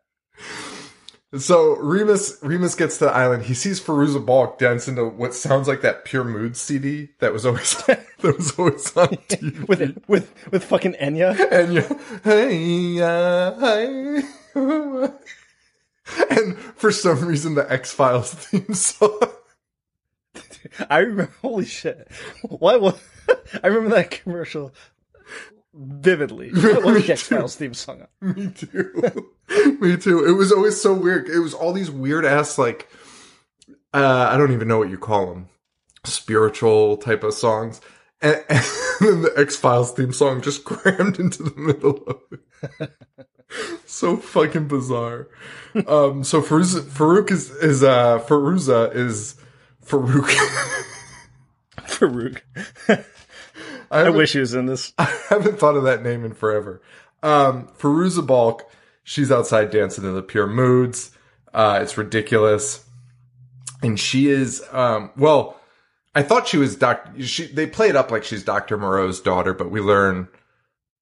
So 1.38 1.76
Remus 1.76 2.38
Remus 2.42 2.74
gets 2.74 2.98
to 2.98 3.06
the 3.06 3.10
island. 3.10 3.44
He 3.44 3.54
sees 3.54 3.80
Fairuza 3.80 4.24
Balk 4.24 4.58
dance 4.58 4.86
into 4.86 5.04
what 5.06 5.34
sounds 5.34 5.66
like 5.66 5.82
that 5.82 6.04
Pure 6.04 6.24
Mood 6.24 6.56
CD 6.56 7.10
that 7.18 7.32
was 7.32 7.44
always 7.44 7.76
that 7.86 8.06
was 8.22 8.56
always 8.58 8.96
on 8.96 9.08
TV. 9.08 9.66
with 9.68 10.04
with 10.06 10.32
with 10.52 10.64
fucking 10.64 10.94
Enya. 10.94 11.36
And 11.50 11.74
you, 11.74 12.00
hey, 12.22 13.00
uh, 13.02 13.54
hi. 13.58 14.22
and 16.30 16.56
for 16.76 16.92
some 16.92 17.26
reason, 17.26 17.54
the 17.56 17.70
X 17.70 17.92
Files 17.92 18.32
theme 18.32 18.72
song. 18.74 19.20
I 20.88 20.98
remember. 20.98 21.32
Holy 21.42 21.66
shit! 21.66 22.08
What 22.42 22.80
was? 22.80 23.00
I 23.62 23.66
remember 23.66 23.96
that 23.96 24.10
commercial 24.10 24.72
vividly. 25.76 26.50
What 26.54 26.84
was 26.84 27.06
the 27.06 27.12
X 27.12 27.22
Files 27.22 27.56
theme 27.56 27.74
song? 27.74 28.06
Me 28.20 28.50
too. 28.50 28.92
Me 29.80 29.96
too. 29.96 30.24
It 30.24 30.32
was 30.32 30.52
always 30.52 30.80
so 30.80 30.94
weird. 30.94 31.28
It 31.28 31.38
was 31.40 31.54
all 31.54 31.72
these 31.72 31.90
weird 31.90 32.24
ass 32.24 32.58
like 32.58 32.88
uh 33.94 34.28
I 34.30 34.36
don't 34.36 34.52
even 34.52 34.68
know 34.68 34.78
what 34.78 34.90
you 34.90 34.98
call 34.98 35.26
them. 35.26 35.48
Spiritual 36.04 36.96
type 36.96 37.22
of 37.22 37.34
songs. 37.34 37.80
And, 38.22 38.42
and 38.48 38.64
then 39.00 39.22
the 39.22 39.32
X 39.36 39.56
Files 39.56 39.92
theme 39.92 40.12
song 40.12 40.40
just 40.40 40.64
crammed 40.64 41.18
into 41.18 41.42
the 41.42 41.54
middle 41.60 42.02
of 42.06 42.20
it. 42.80 42.92
so 43.86 44.16
fucking 44.16 44.68
bizarre. 44.68 45.28
Um 45.86 46.24
so 46.24 46.40
Farouk, 46.42 46.82
Farouk 46.82 47.30
is 47.30 47.50
is 47.50 47.82
uh 47.82 48.18
Fairuza 48.20 48.94
is 48.94 49.36
Farouk. 49.84 50.30
Farouk. 51.78 52.40
I, 53.90 54.02
I 54.02 54.10
wish 54.10 54.32
he 54.32 54.40
was 54.40 54.54
in 54.54 54.66
this. 54.66 54.92
I 54.98 55.04
haven't 55.28 55.58
thought 55.58 55.76
of 55.76 55.84
that 55.84 56.02
name 56.02 56.24
in 56.24 56.34
forever. 56.34 56.82
Um, 57.22 57.68
Fairuza 57.78 58.26
Balk, 58.26 58.70
she's 59.02 59.32
outside 59.32 59.70
dancing 59.70 60.04
in 60.04 60.14
the 60.14 60.22
pure 60.22 60.46
moods. 60.46 61.10
Uh, 61.52 61.80
it's 61.82 61.96
ridiculous. 61.96 62.84
And 63.82 63.98
she 63.98 64.28
is, 64.28 64.62
um, 64.72 65.10
well, 65.16 65.58
I 66.14 66.22
thought 66.22 66.48
she 66.48 66.56
was 66.56 66.76
Doc, 66.76 67.08
she, 67.20 67.46
they 67.46 67.66
play 67.66 67.88
it 67.88 67.96
up 67.96 68.10
like 68.10 68.24
she's 68.24 68.42
Dr. 68.42 68.78
Moreau's 68.78 69.20
daughter, 69.20 69.52
but 69.52 69.70
we 69.70 69.80
learn, 69.80 70.28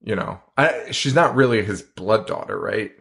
you 0.03 0.17
know, 0.17 0.41
I, 0.57 0.91
she's 0.91 1.15
not 1.15 1.35
really 1.35 1.65
his 1.65 1.83
blood 1.83 2.27
daughter, 2.27 2.59
right? 2.59 2.93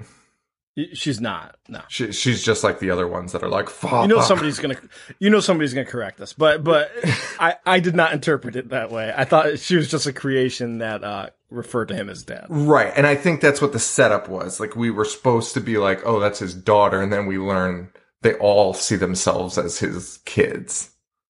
She's 0.94 1.22
not. 1.22 1.56
No. 1.68 1.82
She, 1.88 2.12
she's 2.12 2.44
just 2.44 2.64
like 2.64 2.80
the 2.80 2.90
other 2.90 3.08
ones 3.08 3.32
that 3.34 3.44
are 3.44 3.50
like, 3.50 3.70
fuck. 3.70 4.04
You 4.04 4.08
know 4.08 4.22
somebody's 4.22 4.58
gonna. 4.58 4.78
You 5.20 5.30
know 5.30 5.40
somebody's 5.40 5.74
gonna 5.74 5.86
correct 5.86 6.20
us, 6.20 6.34
but 6.34 6.64
but 6.64 6.92
I 7.40 7.56
I 7.64 7.80
did 7.80 7.96
not 7.96 8.12
interpret 8.12 8.56
it 8.56 8.70
that 8.70 8.90
way. 8.90 9.14
I 9.16 9.26
thought 9.26 9.60
she 9.60 9.76
was 9.76 9.90
just 9.90 10.08
a 10.08 10.14
creation 10.14 10.80
that 10.80 11.04
uh 11.04 11.30
referred 11.52 11.90
to 11.90 11.96
him 11.96 12.10
as 12.10 12.24
dad. 12.24 12.48
Right. 12.50 12.92
And 12.96 13.06
I 13.06 13.16
think 13.16 13.40
that's 13.40 13.62
what 13.62 13.72
the 13.72 13.80
setup 13.80 14.28
was. 14.28 14.60
Like 14.60 14.76
we 14.76 14.90
were 14.90 15.06
supposed 15.06 15.54
to 15.54 15.62
be 15.62 15.78
like, 15.78 16.02
oh, 16.06 16.20
that's 16.20 16.40
his 16.40 16.56
daughter. 16.56 17.00
And 17.00 17.14
then 17.14 17.28
we 17.28 17.38
learn 17.38 17.92
they 18.24 18.34
all 18.36 18.74
see 18.74 18.96
themselves 18.96 19.60
as 19.60 19.78
his 19.78 20.18
kids. 20.26 20.90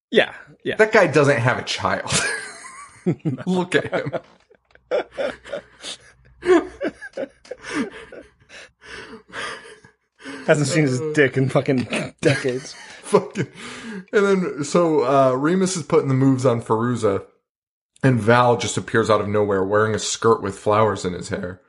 Yeah, 0.10 0.34
yeah. 0.64 0.78
That 0.78 0.94
guy 0.94 1.08
doesn't 1.08 1.40
have 1.40 1.58
a 1.58 1.64
child. 1.64 2.10
Look 3.46 3.76
at 3.76 3.92
him. 3.92 4.14
Hasn't 10.46 10.68
seen 10.68 10.84
his 10.84 11.02
dick 11.14 11.38
in 11.38 11.50
fucking 11.50 11.88
decades. 12.22 12.74
Fucking. 13.04 13.48
And 14.12 14.26
then, 14.26 14.64
so, 14.64 15.04
uh, 15.04 15.34
Remus 15.34 15.78
is 15.78 15.84
putting 15.84 16.08
the 16.08 16.14
moves 16.14 16.46
on 16.46 16.62
Fairuza. 16.62 17.26
And 18.02 18.20
Val 18.20 18.58
just 18.58 18.78
appears 18.78 19.10
out 19.10 19.22
of 19.22 19.30
nowhere 19.30 19.64
wearing 19.64 19.96
a 19.96 20.00
skirt 20.00 20.42
with 20.42 20.58
flowers 20.58 21.06
in 21.06 21.14
his 21.14 21.30
hair. 21.30 21.62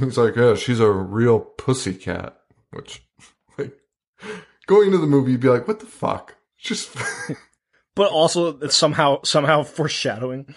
He's 0.00 0.16
like, 0.16 0.36
yeah, 0.36 0.54
she's 0.54 0.80
a 0.80 0.90
real 0.90 1.40
pussy 1.40 1.94
cat. 1.94 2.38
Which, 2.70 3.02
like, 3.58 3.76
going 4.66 4.86
into 4.86 4.98
the 4.98 5.06
movie, 5.06 5.32
you'd 5.32 5.40
be 5.40 5.48
like, 5.48 5.68
what 5.68 5.80
the 5.80 5.86
fuck? 5.86 6.36
Just, 6.58 6.96
But 7.96 8.10
also 8.12 8.58
it's 8.58 8.76
somehow 8.76 9.22
somehow 9.24 9.62
foreshadowing. 9.62 10.54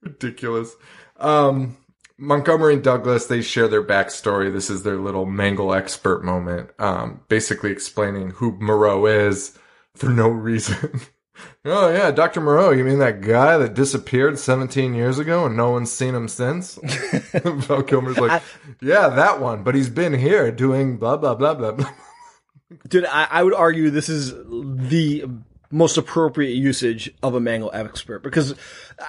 ridiculous. 0.00 0.74
Um, 1.16 1.76
Montgomery 2.18 2.74
and 2.74 2.82
Douglas, 2.82 3.26
they 3.26 3.42
share 3.42 3.68
their 3.68 3.82
backstory. 3.82 4.52
This 4.52 4.70
is 4.70 4.82
their 4.82 4.96
little 4.96 5.26
Mangle 5.26 5.74
expert 5.74 6.24
moment. 6.24 6.70
Um, 6.78 7.20
basically 7.28 7.70
explaining 7.70 8.30
who 8.30 8.52
Moreau 8.52 9.06
is 9.06 9.58
for 9.94 10.08
no 10.08 10.28
reason. 10.28 11.00
oh 11.64 11.88
yeah, 11.92 12.10
Dr. 12.10 12.40
Moreau, 12.40 12.70
you 12.70 12.84
mean 12.84 12.98
that 13.00 13.20
guy 13.20 13.58
that 13.58 13.74
disappeared 13.74 14.38
17 14.38 14.94
years 14.94 15.18
ago 15.18 15.44
and 15.44 15.56
no 15.56 15.70
one's 15.70 15.92
seen 15.92 16.14
him 16.14 16.28
since? 16.28 16.76
Val 17.32 17.82
Kilmer's 17.82 18.18
like, 18.18 18.42
yeah, 18.80 19.08
that 19.08 19.40
one, 19.40 19.62
but 19.62 19.74
he's 19.74 19.90
been 19.90 20.14
here 20.14 20.50
doing 20.50 20.96
blah, 20.96 21.18
blah, 21.18 21.34
blah, 21.34 21.54
blah, 21.54 21.72
blah. 21.72 21.92
Dude, 22.88 23.04
I, 23.04 23.28
I 23.30 23.42
would 23.42 23.54
argue 23.54 23.90
this 23.90 24.08
is 24.08 24.32
the 24.32 25.28
most 25.70 25.96
appropriate 25.96 26.54
usage 26.54 27.12
of 27.22 27.34
a 27.34 27.40
Mangle 27.40 27.70
expert 27.72 28.22
because 28.22 28.54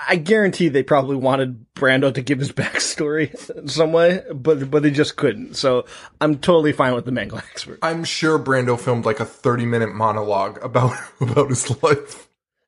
I 0.08 0.16
guarantee 0.16 0.70
they 0.70 0.84
probably 0.84 1.16
wanted 1.16 1.66
Brando 1.76 2.14
to 2.14 2.22
give 2.22 2.40
his 2.40 2.52
backstory 2.54 3.34
in 3.56 3.68
some 3.68 3.92
way, 3.92 4.24
but 4.34 4.70
but 4.70 4.84
they 4.84 4.92
just 4.92 5.16
couldn't. 5.16 5.56
So 5.56 5.86
I'm 6.22 6.38
totally 6.40 6.74
fine 6.74 6.94
with 6.94 7.06
the 7.06 7.12
Mangle 7.12 7.40
expert. 7.40 7.80
I'm 7.82 8.04
sure 8.04 8.40
Brando 8.40 8.80
filmed 8.80 9.06
like 9.06 9.20
a 9.20 9.26
30 9.26 9.66
minute 9.66 9.94
monologue 9.94 10.64
about, 10.64 10.96
about 11.22 11.50
his 11.50 11.70
life. 11.84 12.28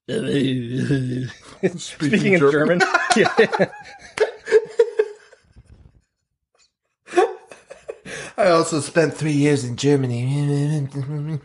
Speaking 1.77 2.33
in 2.33 2.39
German, 2.39 2.81
yeah. 3.15 3.29
I 8.35 8.51
also 8.51 8.79
spent 8.79 9.13
three 9.13 9.33
years 9.33 9.65
in 9.65 9.75
Germany. 9.75 11.39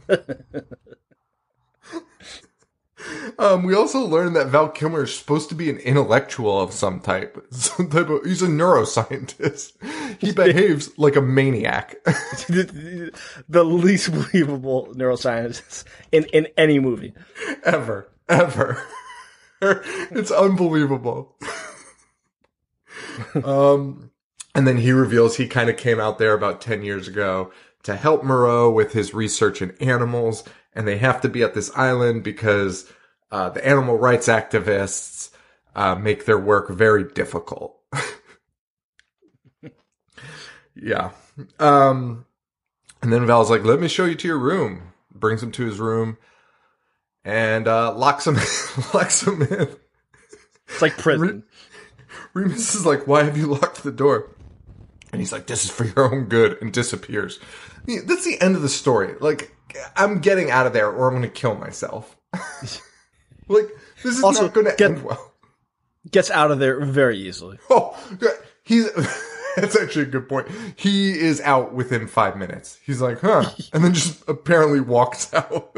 Um, 3.39 3.63
we 3.65 3.75
also 3.75 4.01
learned 4.01 4.37
that 4.37 4.49
Val 4.49 4.69
Kilmer 4.69 5.05
is 5.05 5.17
supposed 5.17 5.49
to 5.49 5.55
be 5.55 5.71
an 5.71 5.79
intellectual 5.79 6.61
of 6.61 6.73
some 6.73 7.01
type. 7.01 7.45
Some 7.51 7.89
type 7.91 8.09
of, 8.09 8.25
he's 8.25 8.43
a 8.43 8.47
neuroscientist. 8.47 9.73
He 10.21 10.33
behaves 10.35 10.97
like 10.99 11.17
a 11.17 11.21
maniac. 11.21 11.97
the, 12.49 13.65
least 13.65 14.13
believable 14.13 14.89
neuroscientist 14.95 15.85
in 16.13 16.25
in 16.27 16.49
any 16.57 16.79
movie. 16.79 17.15
ever. 17.65 18.11
Ever. 18.29 18.83
it's 19.61 20.31
unbelievable. 20.31 21.37
um, 23.45 24.11
and 24.55 24.67
then 24.67 24.79
he 24.79 24.93
reveals 24.93 25.37
he 25.37 25.49
kind 25.49 25.69
of 25.69 25.77
came 25.77 25.99
out 25.99 26.19
there 26.19 26.33
about 26.33 26.61
10 26.61 26.83
years 26.83 27.09
ago 27.09 27.53
to 27.83 27.97
help 27.97 28.23
Moreau 28.25 28.71
with 28.71 28.93
his 28.93 29.15
research 29.15 29.61
in 29.61 29.73
animals. 29.81 30.45
And 30.75 30.87
they 30.89 30.99
have 30.99 31.21
to 31.23 31.29
be 31.29 31.43
at 31.43 31.55
this 31.55 31.71
island 31.77 32.25
because, 32.25 32.91
uh, 33.31 33.51
the 33.51 33.67
animal 33.67 33.99
rights 33.99 34.29
activists, 34.29 35.31
uh, 35.75 35.95
make 35.95 36.25
their 36.25 36.39
work 36.39 36.71
very 36.71 37.05
difficult. 37.05 37.77
yeah. 40.75 41.11
Um, 41.59 42.27
and 43.03 43.13
then 43.13 43.27
Val's 43.27 43.51
like, 43.51 43.65
let 43.65 43.81
me 43.81 43.89
show 43.89 44.05
you 44.05 44.15
to 44.15 44.29
your 44.29 44.39
room. 44.39 44.93
Brings 45.13 45.43
him 45.43 45.53
to 45.53 45.65
his 45.65 45.79
room 45.79 46.19
and 47.25 47.67
uh, 47.67 47.95
locks 47.95 48.27
him, 48.27 48.37
locks 48.95 49.23
him 49.23 49.43
in. 49.43 49.69
It's 50.69 50.83
like 50.83 50.97
prison. 50.99 51.45
Remus 52.35 52.75
is 52.75 52.85
like, 52.85 53.07
why 53.07 53.23
have 53.23 53.37
you 53.37 53.47
locked 53.47 53.83
the 53.83 53.93
door? 53.93 54.31
And 55.13 55.21
he's 55.21 55.33
like, 55.33 55.47
this 55.47 55.65
is 55.65 55.71
for 55.71 55.85
your 55.85 56.13
own 56.13 56.25
good, 56.25 56.59
and 56.61 56.73
disappears. 56.73 57.39
That's 57.87 58.25
the 58.25 58.41
end 58.41 58.57
of 58.57 58.63
the 58.63 58.69
story. 58.69 59.15
Like, 59.21 59.55
I'm 59.97 60.19
getting 60.21 60.51
out 60.51 60.67
of 60.67 60.73
there 60.73 60.91
or 60.91 61.07
I'm 61.07 61.15
going 61.15 61.23
to 61.23 61.29
kill 61.29 61.55
myself. 61.55 62.17
like, 63.49 63.69
this 64.03 64.19
is 64.19 64.25
Also, 64.25 64.43
not 64.43 64.55
going 64.55 64.67
to 64.67 64.75
get- 64.77 64.91
end 64.93 65.05
well. 65.05 65.33
Gets 66.11 66.31
out 66.31 66.51
of 66.51 66.59
there 66.59 66.85
very 66.85 67.19
easily. 67.19 67.59
Oh, 67.71 67.97
he's, 68.63 68.93
that's 69.57 69.75
actually 69.75 70.03
a 70.03 70.07
good 70.09 70.29
point. 70.29 70.49
He 70.77 71.19
is 71.19 71.41
out 71.41 71.73
within 71.73 72.07
five 72.09 72.37
minutes. 72.37 72.79
He's 72.85 73.01
like, 73.01 73.21
huh. 73.21 73.51
And 73.73 73.83
then 73.83 73.95
just 73.95 74.23
apparently 74.29 74.81
walks 74.81 75.33
out. 75.35 75.75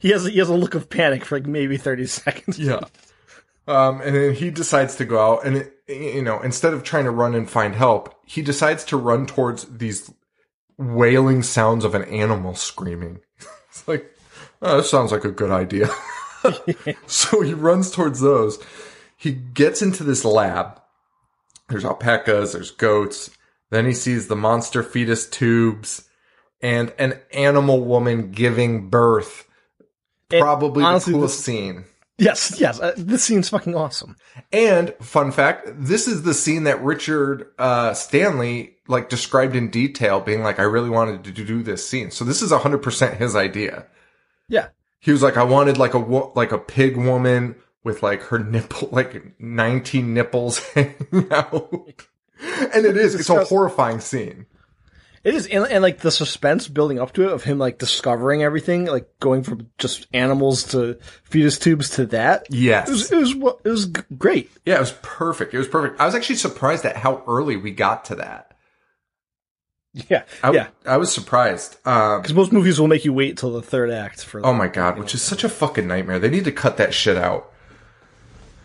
He 0.00 0.10
has 0.10 0.26
a, 0.26 0.30
he 0.30 0.38
has 0.38 0.50
a 0.50 0.54
look 0.54 0.74
of 0.74 0.90
panic 0.90 1.24
for 1.24 1.38
like 1.38 1.46
maybe 1.46 1.76
thirty 1.78 2.06
seconds. 2.06 2.58
Yeah. 2.58 2.80
Um, 3.66 4.02
and 4.02 4.14
then 4.14 4.34
he 4.34 4.50
decides 4.50 4.96
to 4.96 5.06
go 5.06 5.18
out 5.34 5.46
and, 5.46 5.56
it, 5.56 5.72
you 5.88 6.20
know, 6.20 6.40
instead 6.40 6.74
of 6.74 6.82
trying 6.82 7.04
to 7.04 7.10
run 7.10 7.34
and 7.34 7.48
find 7.48 7.74
help, 7.74 8.14
he 8.26 8.42
decides 8.42 8.84
to 8.86 8.98
run 8.98 9.24
towards 9.24 9.64
these 9.64 10.12
wailing 10.76 11.42
sounds 11.42 11.86
of 11.86 11.94
an 11.94 12.04
animal 12.04 12.54
screaming. 12.54 13.20
it's 13.70 13.88
like, 13.88 14.13
oh, 14.64 14.78
that 14.78 14.84
sounds 14.84 15.12
like 15.12 15.24
a 15.24 15.30
good 15.30 15.50
idea. 15.50 15.88
so 17.06 17.40
he 17.40 17.54
runs 17.54 17.90
towards 17.90 18.20
those. 18.20 18.58
He 19.16 19.32
gets 19.32 19.82
into 19.82 20.02
this 20.04 20.24
lab. 20.24 20.80
There's 21.68 21.84
alpacas, 21.84 22.52
there's 22.52 22.70
goats. 22.70 23.30
Then 23.70 23.86
he 23.86 23.94
sees 23.94 24.28
the 24.28 24.36
monster 24.36 24.82
fetus 24.82 25.28
tubes 25.28 26.08
and 26.60 26.92
an 26.98 27.20
animal 27.32 27.84
woman 27.84 28.30
giving 28.30 28.88
birth. 28.88 29.48
Probably 30.28 30.84
honestly, 30.84 31.12
the 31.12 31.18
coolest 31.18 31.38
this- 31.38 31.44
scene. 31.44 31.84
Yes, 32.16 32.60
yes. 32.60 32.78
Uh, 32.78 32.92
this 32.96 33.24
scene's 33.24 33.48
fucking 33.48 33.74
awesome. 33.74 34.16
And 34.52 34.94
fun 35.00 35.32
fact, 35.32 35.66
this 35.68 36.06
is 36.06 36.22
the 36.22 36.32
scene 36.32 36.62
that 36.64 36.80
Richard 36.80 37.48
uh, 37.58 37.92
Stanley 37.92 38.76
like 38.86 39.08
described 39.08 39.56
in 39.56 39.68
detail, 39.68 40.20
being 40.20 40.44
like, 40.44 40.60
"I 40.60 40.62
really 40.62 40.90
wanted 40.90 41.24
to 41.24 41.44
do 41.44 41.62
this 41.64 41.88
scene." 41.88 42.12
So 42.12 42.24
this 42.24 42.40
is 42.40 42.52
hundred 42.52 42.84
percent 42.84 43.16
his 43.16 43.34
idea. 43.34 43.86
Yeah. 44.48 44.68
He 45.00 45.12
was 45.12 45.22
like, 45.22 45.36
"I 45.36 45.42
wanted 45.42 45.78
like 45.78 45.94
a 45.94 45.98
like 45.98 46.52
a 46.52 46.58
pig 46.58 46.96
woman 46.96 47.56
with 47.82 48.02
like 48.02 48.22
her 48.24 48.38
nipple, 48.38 48.88
like 48.90 49.38
nineteen 49.38 50.14
nipples 50.14 50.58
hanging 50.74 51.28
out." 51.30 51.70
And 52.40 52.84
it 52.86 52.96
is. 52.96 53.14
It's 53.14 53.28
a 53.28 53.44
horrifying 53.44 54.00
scene. 54.00 54.46
It 55.24 55.34
is, 55.34 55.46
and, 55.46 55.66
and 55.66 55.82
like 55.82 56.00
the 56.00 56.10
suspense 56.10 56.68
building 56.68 56.98
up 56.98 57.12
to 57.14 57.22
it 57.22 57.32
of 57.32 57.44
him 57.44 57.58
like 57.58 57.78
discovering 57.78 58.42
everything, 58.42 58.84
like 58.84 59.08
going 59.20 59.42
from 59.42 59.70
just 59.78 60.06
animals 60.12 60.64
to 60.64 60.98
fetus 61.24 61.58
tubes 61.58 61.88
to 61.90 62.04
that. 62.06 62.46
Yes. 62.50 62.88
It 62.88 62.92
was 62.92 63.10
it 63.10 63.16
was 63.16 63.54
it 63.64 63.70
was 63.70 63.86
great. 64.18 64.50
Yeah, 64.66 64.76
it 64.76 64.80
was 64.80 64.94
perfect. 65.00 65.54
It 65.54 65.58
was 65.58 65.68
perfect. 65.68 65.98
I 65.98 66.04
was 66.04 66.14
actually 66.14 66.36
surprised 66.36 66.84
at 66.84 66.96
how 66.96 67.24
early 67.26 67.56
we 67.56 67.70
got 67.70 68.04
to 68.06 68.16
that. 68.16 68.53
Yeah, 70.10 70.24
I, 70.42 70.50
yeah. 70.50 70.66
I 70.84 70.96
was 70.96 71.12
surprised. 71.14 71.76
Um, 71.86 72.20
Because 72.20 72.34
most 72.34 72.52
movies 72.52 72.80
will 72.80 72.88
make 72.88 73.04
you 73.04 73.12
wait 73.12 73.36
till 73.38 73.52
the 73.52 73.62
third 73.62 73.90
act 73.92 74.24
for. 74.24 74.44
Oh 74.44 74.52
my 74.52 74.66
god, 74.66 74.98
which 74.98 75.14
is 75.14 75.22
such 75.22 75.44
a 75.44 75.48
fucking 75.48 75.86
nightmare. 75.86 76.18
They 76.18 76.28
need 76.30 76.44
to 76.46 76.52
cut 76.52 76.76
that 76.78 76.92
shit 76.92 77.16
out. 77.16 77.52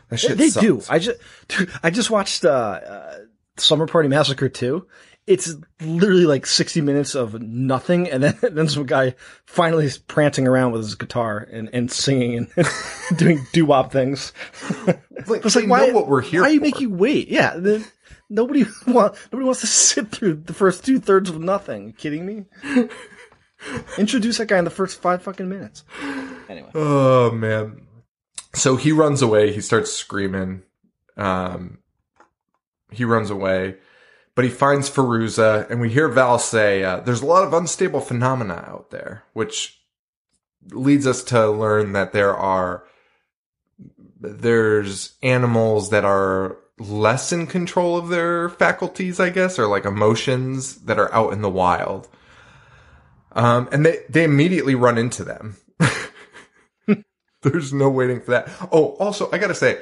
That 0.10 0.18
shit 0.20 0.38
they 0.40 0.50
sucks. 0.50 0.66
do. 0.66 0.82
I 0.90 0.98
just, 0.98 1.20
dude, 1.48 1.70
I 1.84 1.92
just 1.92 2.10
watched 2.10 2.44
uh, 2.46 2.50
uh, 2.50 3.18
Slumber 3.58 3.86
Party 3.86 4.10
Massacre 4.10 4.50
two. 4.50 4.88
It's 5.28 5.54
literally 5.80 6.26
like 6.26 6.48
sixty 6.48 6.82
minutes 6.82 7.14
of 7.14 7.40
nothing, 7.40 8.10
and 8.10 8.24
then 8.24 8.36
then 8.56 8.68
some 8.68 8.88
guy 8.88 9.14
finally 9.46 9.86
is 9.86 10.00
prancing 10.00 10.48
around 10.48 10.72
with 10.72 10.82
his 10.82 10.96
guitar 10.96 11.48
and, 11.52 11.70
and 11.72 11.92
singing 11.92 12.50
and 12.58 12.68
doing 13.18 13.46
doo 13.54 13.68
wop 13.68 13.92
things. 13.92 14.34
Like, 15.28 15.46
It's 15.46 15.56
like 15.56 15.68
why? 15.68 15.86
know 15.88 15.94
what 15.94 16.08
we're 16.08 16.22
here 16.22 16.42
why 16.42 16.48
you 16.50 16.58
for. 16.60 16.64
make 16.64 16.80
you 16.80 16.90
wait? 16.90 17.28
Yeah, 17.28 17.54
nobody 18.30 18.66
want 18.88 19.16
nobody 19.32 19.46
wants 19.46 19.62
to 19.62 19.68
sit 19.68 20.10
through 20.10 20.36
the 20.36 20.54
first 20.54 20.86
two 20.86 21.00
thirds 21.00 21.30
of 21.30 21.40
nothing. 21.40 21.88
you 21.88 21.94
kidding 21.94 22.26
me? 22.26 22.46
Introduce 23.98 24.38
that 24.38 24.48
guy 24.48 24.58
in 24.58 24.64
the 24.66 24.70
first 24.72 25.02
five 25.02 25.22
fucking 25.22 25.50
minutes. 25.50 25.84
Anyway, 26.48 26.70
Oh 26.74 27.32
man. 27.32 27.86
So 28.54 28.76
he 28.76 28.92
runs 28.92 29.22
away. 29.22 29.52
He 29.52 29.62
starts 29.62 29.92
screaming. 29.94 30.64
Um, 31.18 31.80
he 32.92 33.04
runs 33.06 33.30
away, 33.30 33.76
but 34.36 34.46
he 34.46 34.50
finds 34.50 34.90
Fairuza, 34.90 35.70
and 35.70 35.80
we 35.82 35.90
hear 35.90 36.08
Val 36.08 36.40
say, 36.40 36.84
uh, 36.84 37.02
"There's 37.02 37.22
a 37.22 37.26
lot 37.26 37.44
of 37.44 37.54
unstable 37.54 38.00
phenomena 38.00 38.66
out 38.68 38.90
there," 38.90 39.24
which 39.34 39.82
leads 40.72 41.06
us 41.06 41.24
to 41.26 41.50
learn 41.52 41.94
that 41.94 42.14
there 42.14 42.36
are 42.36 42.84
there's 44.20 45.18
animals 45.22 45.90
that 45.92 46.04
are 46.04 46.58
less 46.80 47.32
in 47.32 47.46
control 47.48 47.98
of 47.98 48.08
their 48.10 48.50
faculties, 48.50 49.20
I 49.20 49.30
guess, 49.30 49.60
or 49.60 49.68
like 49.68 49.86
emotions 49.86 50.76
that 50.86 50.98
are 51.00 51.14
out 51.14 51.34
in 51.34 51.42
the 51.42 51.50
wild. 51.50 52.08
Um, 53.34 53.70
and 53.72 53.86
they, 53.86 54.00
they 54.10 54.24
immediately 54.24 54.76
run 54.76 54.98
into 54.98 55.24
them. 55.24 55.58
There's 57.42 57.72
no 57.72 57.90
waiting 57.90 58.22
for 58.22 58.32
that. 58.32 58.50
Oh, 58.72 58.96
also, 59.00 59.30
I 59.32 59.38
gotta 59.38 59.56
say, 59.56 59.80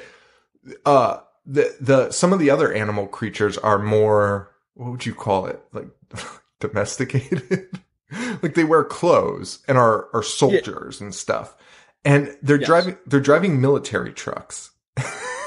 uh, 0.84 1.18
the, 1.46 1.74
the, 1.80 2.10
some 2.10 2.32
of 2.32 2.38
the 2.38 2.50
other 2.50 2.72
animal 2.72 3.06
creatures 3.06 3.58
are 3.58 3.78
more, 3.78 4.50
what 4.74 4.90
would 4.92 5.06
you 5.06 5.14
call 5.14 5.46
it? 5.46 5.60
Like, 5.72 5.88
domesticated? 6.60 7.80
like 8.42 8.54
they 8.54 8.64
wear 8.64 8.84
clothes 8.84 9.60
and 9.66 9.76
are, 9.78 10.08
are 10.14 10.22
soldiers 10.22 11.00
and 11.00 11.14
stuff. 11.14 11.56
And 12.04 12.36
they're 12.42 12.58
Yes. 12.58 12.66
driving, 12.66 12.98
they're 13.06 13.20
driving 13.20 13.60
military 13.60 14.12
trucks 14.12 14.70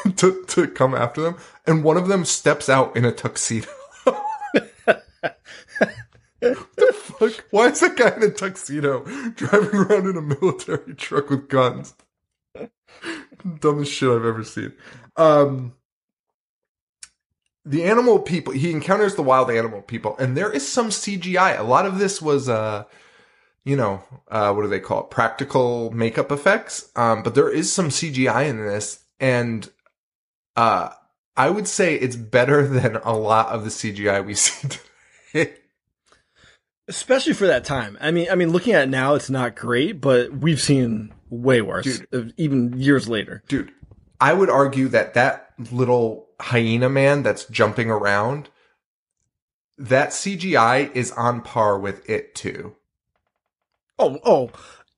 to, 0.18 0.44
to 0.46 0.68
come 0.68 0.94
after 0.96 1.22
them. 1.22 1.38
And 1.66 1.84
one 1.84 1.98
of 1.98 2.08
them 2.08 2.26
steps 2.26 2.70
out 2.70 2.96
in 2.96 3.06
a 3.06 3.12
tuxedo. 3.12 3.68
the 6.42 6.94
fuck? 6.94 7.46
Why 7.52 7.68
is 7.68 7.80
that 7.82 7.96
guy 7.96 8.16
in 8.16 8.24
a 8.24 8.32
tuxedo 8.32 9.04
driving 9.36 9.76
around 9.76 10.08
in 10.08 10.18
a 10.18 10.22
military 10.22 10.96
truck 10.96 11.30
with 11.30 11.48
guns? 11.50 11.94
Dumbest 13.60 13.92
shit 13.92 14.10
I've 14.10 14.26
ever 14.26 14.44
seen. 14.44 14.74
Um, 15.16 15.74
the 17.66 17.84
animal 17.84 18.20
people, 18.20 18.54
he 18.54 18.72
encounters 18.72 19.16
the 19.16 19.24
wild 19.24 19.52
animal 19.52 19.82
people, 19.82 20.18
and 20.18 20.36
there 20.36 20.52
is 20.52 20.68
some 20.68 20.90
CGI. 20.90 21.60
A 21.60 21.64
lot 21.64 21.86
of 21.86 22.00
this 22.00 22.22
was, 22.22 22.50
uh, 22.50 22.86
you 23.64 23.76
know, 23.76 24.04
uh, 24.30 24.52
what 24.54 24.64
do 24.64 24.68
they 24.68 24.80
call 24.80 25.02
it? 25.02 25.12
Practical 25.12 25.92
makeup 25.92 26.32
effects. 26.32 26.90
Um, 26.96 27.22
but 27.22 27.36
there 27.36 27.50
is 27.50 27.72
some 27.72 27.90
CGI 27.90 28.48
in 28.48 28.58
this, 28.58 29.04
and, 29.20 29.70
uh, 30.56 30.90
I 31.38 31.50
would 31.50 31.68
say 31.68 31.96
it's 31.96 32.16
better 32.16 32.68
than 32.80 32.98
a 32.98 33.16
lot 33.16 33.48
of 33.50 33.64
the 33.64 33.70
CGI 33.70 34.26
we 34.26 34.34
see 34.36 34.68
today. 35.34 35.54
especially 36.88 37.34
for 37.34 37.48
that 37.48 37.64
time. 37.66 37.98
I 38.02 38.12
mean, 38.12 38.28
I 38.32 38.36
mean, 38.36 38.50
looking 38.52 38.74
at 38.74 38.84
it 38.84 38.90
now, 38.90 39.16
it's 39.16 39.30
not 39.30 39.56
great, 39.56 40.02
but 40.02 40.32
we've 40.34 40.62
seen 40.62 41.14
way 41.30 41.62
worse, 41.62 42.02
uh, 42.12 42.24
even 42.36 42.78
years 42.78 43.08
later. 43.08 43.42
dude 43.48 43.72
i 44.20 44.34
would 44.34 44.50
argue 44.50 44.90
that 44.90 45.14
that 45.14 45.54
little 45.72 46.28
hyena 46.42 46.90
man 46.90 47.24
that's 47.24 47.46
jumping 47.46 47.90
around 47.90 48.50
that 49.78 50.10
cgi 50.10 50.94
is 50.94 51.10
on 51.14 51.42
par 51.42 51.80
with 51.80 52.08
it 52.10 52.36
too 52.36 52.76
Oh, 53.98 54.20
oh, 54.26 54.50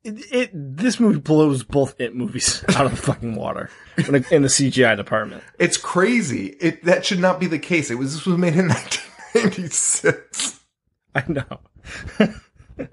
it, 0.04 0.32
it 0.32 0.50
this 0.54 1.00
movie 1.00 1.20
blows 1.20 1.64
both 1.64 1.96
it 2.00 2.16
movies 2.16 2.64
out 2.76 2.86
of 2.86 2.92
the 2.92 2.98
fucking 2.98 3.36
water 3.36 3.70
in, 3.98 4.14
the- 4.14 4.26
in 4.36 4.42
the 4.42 4.48
CGI 4.48 4.96
department. 4.98 5.44
it's 5.60 5.78
crazy. 5.78 6.48
It 6.60 6.84
that 6.86 7.06
should 7.06 7.20
not 7.20 7.40
be 7.40 7.48
the 7.48 7.60
case. 7.60 7.90
It 7.92 7.96
was 7.96 8.14
this 8.14 8.26
was 8.26 8.38
made 8.38 8.56
in 8.56 8.68
1996 9.34 10.60
I 11.16 11.24
know. 11.28 11.60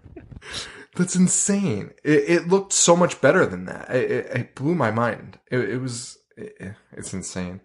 that's 0.94 1.16
insane. 1.16 1.92
It, 2.04 2.24
it 2.28 2.48
looked 2.48 2.72
so 2.72 2.94
much 2.96 3.20
better 3.22 3.46
than 3.46 3.64
that. 3.66 3.88
It, 3.94 4.10
it, 4.10 4.26
it 4.36 4.54
blew 4.54 4.74
my 4.74 4.90
mind. 4.90 5.38
It, 5.50 5.58
it 5.70 5.78
was 5.78 6.18
it, 6.36 6.74
it's 6.92 7.12
insane. 7.14 7.60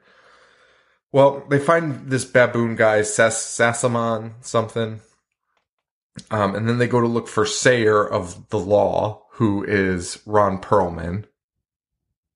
Well 1.11 1.43
they 1.49 1.59
find 1.59 2.09
this 2.09 2.25
baboon 2.25 2.75
guy 2.75 3.01
Sas- 3.03 3.35
sassamon 3.59 4.33
something. 4.41 5.01
Um, 6.31 6.55
and 6.55 6.69
then 6.69 6.77
they 6.77 6.87
go 6.87 7.01
to 7.01 7.07
look 7.07 7.27
for 7.27 7.45
Sayer 7.45 8.01
of 8.07 8.47
the 8.49 8.57
Law, 8.57 9.24
who 9.35 9.63
is 9.63 10.19
Ron 10.25 10.59
Perlman. 10.61 11.25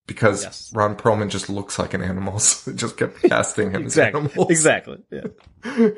Because 0.07 0.43
Yes. 0.43 0.71
Ron 0.73 0.95
Perlman 0.95 1.29
just 1.29 1.49
looks 1.49 1.77
like 1.77 1.93
an 1.93 2.01
animal, 2.01 2.39
so 2.39 2.71
they 2.71 2.77
just 2.77 2.97
kept 2.97 3.21
casting 3.29 3.71
him 3.71 3.83
Exactly. 3.83 4.21
as 4.21 4.27
animals. 4.27 4.49
Exactly. 4.49 4.97
Yeah. 5.11 5.89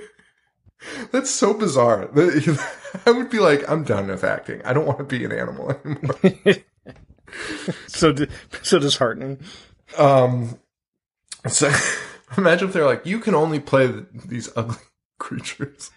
That's 1.12 1.30
so 1.30 1.54
bizarre. 1.54 2.10
I 3.06 3.12
would 3.12 3.30
be 3.30 3.39
like, 3.39 3.70
I'm 3.70 3.84
done 3.84 4.08
with 4.08 4.24
acting. 4.24 4.62
I 4.66 4.74
don't 4.74 4.86
want 4.88 4.97
to 4.97 5.04
be 5.06 5.24
an 5.24 5.32
animal 5.32 5.72
anymore. 5.86 6.20
So, 7.88 8.14
so 8.64 8.80
disheartening. 8.80 9.39
Um, 9.97 10.58
So 11.47 11.72
imagine 12.38 12.68
if 12.68 12.74
they're 12.74 12.86
like, 12.86 13.06
you 13.06 13.20
can 13.20 13.36
only 13.36 13.60
play 13.60 13.88
th- 13.91 14.06
these 14.26 14.49
ugly 14.56 14.76
creatures. 15.20 15.91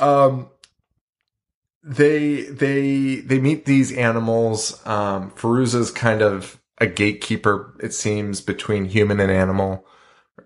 um, 0.00 0.48
they 1.84 2.42
they 2.42 3.16
they 3.16 3.38
meet 3.38 3.66
these 3.66 3.92
animals. 3.92 4.84
Um, 4.86 5.30
Fairuza's 5.32 5.90
kind 5.90 6.22
of 6.22 6.60
a 6.78 6.86
gatekeeper, 6.86 7.76
it 7.80 7.92
seems, 7.92 8.40
between 8.40 8.86
human 8.86 9.20
and 9.20 9.30
animal, 9.30 9.86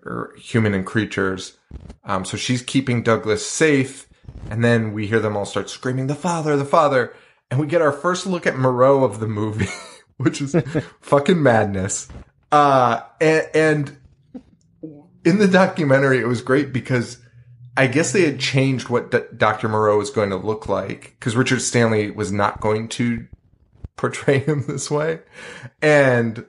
or 0.05 0.33
human 0.37 0.73
and 0.73 0.85
creatures. 0.85 1.57
Um, 2.03 2.25
so 2.25 2.35
she's 2.35 2.61
keeping 2.61 3.03
Douglas 3.03 3.45
safe, 3.45 4.07
and 4.49 4.63
then 4.63 4.91
we 4.91 5.07
hear 5.07 5.19
them 5.19 5.37
all 5.37 5.45
start 5.45 5.69
screaming, 5.69 6.07
"The 6.07 6.15
father, 6.15 6.57
the 6.57 6.65
father!" 6.65 7.13
And 7.49 7.59
we 7.59 7.67
get 7.67 7.81
our 7.81 7.93
first 7.93 8.27
look 8.27 8.45
at 8.45 8.57
Moreau 8.57 9.03
of 9.03 9.19
the 9.19 9.27
movie, 9.27 9.69
which 10.17 10.41
is 10.41 10.55
fucking 11.01 11.41
madness. 11.41 12.09
Uh, 12.51 13.01
and, 13.21 13.47
and 13.53 13.97
in 15.23 15.39
the 15.39 15.47
documentary, 15.47 16.19
it 16.19 16.27
was 16.27 16.41
great 16.41 16.73
because 16.73 17.17
I 17.77 17.87
guess 17.87 18.11
they 18.11 18.23
had 18.23 18.39
changed 18.39 18.89
what 18.89 19.11
D- 19.11 19.19
Dr. 19.35 19.69
Moreau 19.69 19.97
was 19.97 20.09
going 20.09 20.29
to 20.31 20.35
look 20.35 20.67
like 20.67 21.15
because 21.19 21.35
Richard 21.35 21.61
Stanley 21.61 22.11
was 22.11 22.31
not 22.31 22.61
going 22.61 22.87
to 22.89 23.27
portray 23.95 24.39
him 24.45 24.65
this 24.67 24.89
way. 24.91 25.19
And 25.81 26.45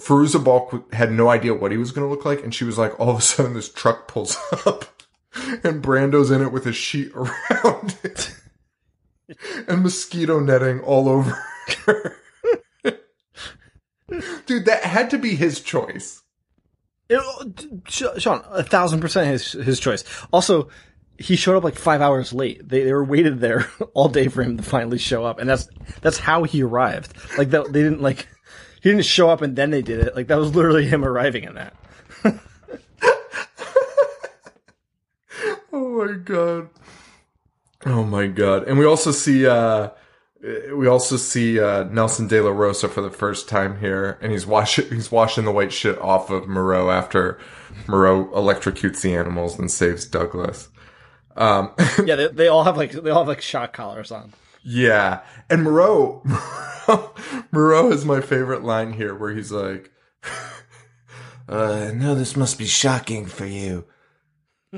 Fairuza 0.00 0.42
Balk 0.42 0.92
had 0.92 1.12
no 1.12 1.28
idea 1.28 1.54
what 1.54 1.72
he 1.72 1.78
was 1.78 1.92
going 1.92 2.06
to 2.06 2.10
look 2.10 2.24
like. 2.24 2.42
And 2.42 2.54
she 2.54 2.64
was 2.64 2.78
like, 2.78 2.98
all 2.98 3.10
of 3.10 3.18
a 3.18 3.22
sudden 3.22 3.54
this 3.54 3.70
truck 3.70 4.08
pulls 4.08 4.36
up 4.66 4.86
and 5.62 5.82
Brando's 5.82 6.30
in 6.30 6.42
it 6.42 6.52
with 6.52 6.66
a 6.66 6.72
sheet 6.72 7.12
around 7.14 7.96
it 8.04 8.34
and 9.66 9.82
mosquito 9.82 10.38
netting 10.38 10.80
all 10.80 11.08
over 11.08 11.36
her. 11.86 12.16
Dude, 14.46 14.66
that 14.66 14.84
had 14.84 15.10
to 15.10 15.18
be 15.18 15.34
his 15.34 15.60
choice. 15.60 16.22
It, 17.08 17.20
Sean, 17.88 18.42
a 18.50 18.62
thousand 18.62 19.00
percent 19.00 19.28
his 19.28 19.52
his 19.52 19.80
choice. 19.80 20.04
Also, 20.32 20.68
he 21.18 21.36
showed 21.36 21.56
up 21.56 21.64
like 21.64 21.76
five 21.76 22.00
hours 22.00 22.32
late. 22.32 22.66
They 22.66 22.84
they 22.84 22.92
were 22.92 23.04
waited 23.04 23.40
there 23.40 23.68
all 23.94 24.08
day 24.08 24.28
for 24.28 24.42
him 24.42 24.56
to 24.56 24.62
finally 24.62 24.98
show 24.98 25.24
up, 25.24 25.38
and 25.38 25.48
that's 25.48 25.68
that's 26.00 26.18
how 26.18 26.44
he 26.44 26.62
arrived. 26.62 27.12
Like 27.36 27.50
that, 27.50 27.72
they 27.72 27.82
didn't 27.82 28.02
like 28.02 28.26
he 28.84 28.90
didn't 28.90 29.06
show 29.06 29.30
up 29.30 29.40
and 29.40 29.56
then 29.56 29.70
they 29.70 29.80
did 29.80 30.00
it. 30.00 30.14
Like 30.14 30.26
that 30.26 30.38
was 30.38 30.54
literally 30.54 30.86
him 30.86 31.06
arriving 31.06 31.44
in 31.44 31.54
that. 31.54 31.74
oh 35.72 36.06
my 36.06 36.12
god. 36.12 36.68
Oh 37.86 38.04
my 38.04 38.26
god. 38.26 38.68
And 38.68 38.78
we 38.78 38.84
also 38.84 39.10
see 39.10 39.46
uh 39.46 39.88
we 40.74 40.86
also 40.86 41.16
see 41.16 41.58
uh, 41.58 41.84
Nelson 41.84 42.28
De 42.28 42.40
La 42.40 42.50
Rosa 42.50 42.88
for 42.88 43.00
the 43.00 43.10
first 43.10 43.48
time 43.48 43.78
here, 43.78 44.18
and 44.20 44.32
he's 44.32 44.46
washing 44.46 44.88
he's 44.90 45.10
washing 45.10 45.44
the 45.44 45.52
white 45.52 45.72
shit 45.72 45.98
off 45.98 46.30
of 46.30 46.46
Moreau 46.46 46.90
after 46.90 47.38
Moreau 47.86 48.26
electrocutes 48.26 49.00
the 49.00 49.14
animals 49.14 49.58
and 49.58 49.70
saves 49.70 50.06
Douglas. 50.06 50.68
Um, 51.36 51.72
yeah, 52.04 52.16
they, 52.16 52.28
they 52.28 52.48
all 52.48 52.64
have 52.64 52.76
like 52.76 52.92
they 52.92 53.10
all 53.10 53.20
have 53.20 53.28
like 53.28 53.40
shock 53.40 53.72
collars 53.72 54.10
on. 54.10 54.32
Yeah, 54.62 55.20
and 55.50 55.62
Moreau, 55.62 56.22
Moreau 57.52 57.90
is 57.90 58.04
my 58.04 58.20
favorite 58.20 58.64
line 58.64 58.94
here, 58.94 59.14
where 59.14 59.34
he's 59.34 59.52
like, 59.52 59.90
uh, 61.48 61.90
"No, 61.94 62.14
this 62.14 62.36
must 62.36 62.58
be 62.58 62.66
shocking 62.66 63.26
for 63.26 63.46
you." 63.46 63.86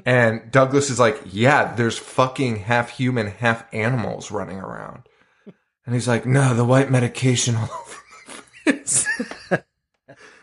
And 0.04 0.50
Douglas 0.50 0.90
is 0.90 0.98
like, 0.98 1.20
"Yeah, 1.24 1.74
there's 1.74 1.98
fucking 1.98 2.56
half 2.56 2.90
human, 2.90 3.28
half 3.28 3.64
animals 3.72 4.30
running 4.30 4.58
around." 4.58 5.05
And 5.86 5.94
he's 5.94 6.08
like, 6.08 6.26
no, 6.26 6.52
the 6.52 6.64
white 6.64 6.90
medication 6.90 7.54
all 7.54 7.62
over 7.80 8.02
my 8.26 8.72
face. 8.72 9.06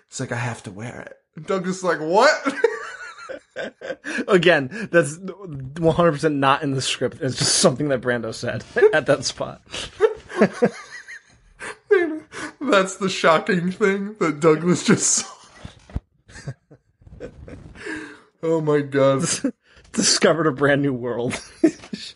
it's 0.08 0.20
like, 0.20 0.32
I 0.32 0.38
have 0.38 0.64
to 0.64 0.72
wear 0.72 1.02
it. 1.02 1.18
And 1.36 1.46
Douglas 1.46 1.78
is 1.78 1.84
like, 1.84 2.00
what? 2.00 2.32
Again, 4.28 4.88
that's 4.92 5.18
100% 5.18 6.34
not 6.36 6.64
in 6.64 6.72
the 6.72 6.82
script. 6.82 7.18
It's 7.22 7.38
just 7.38 7.56
something 7.56 7.90
that 7.90 8.02
Brando 8.02 8.34
said 8.34 8.64
at 8.94 9.06
that 9.08 9.26
spot. 9.26 9.62
that's 12.62 12.96
the 12.98 13.10
shocking 13.10 13.72
thing 13.72 14.16
that 14.20 14.40
Douglas 14.40 14.86
just 14.86 15.08
saw. 15.08 15.30
oh 18.42 18.62
my 18.62 18.80
god. 18.80 19.26
Discovered 19.92 20.48
a 20.48 20.52
brand 20.52 20.82
new 20.82 20.94
world. 20.94 21.40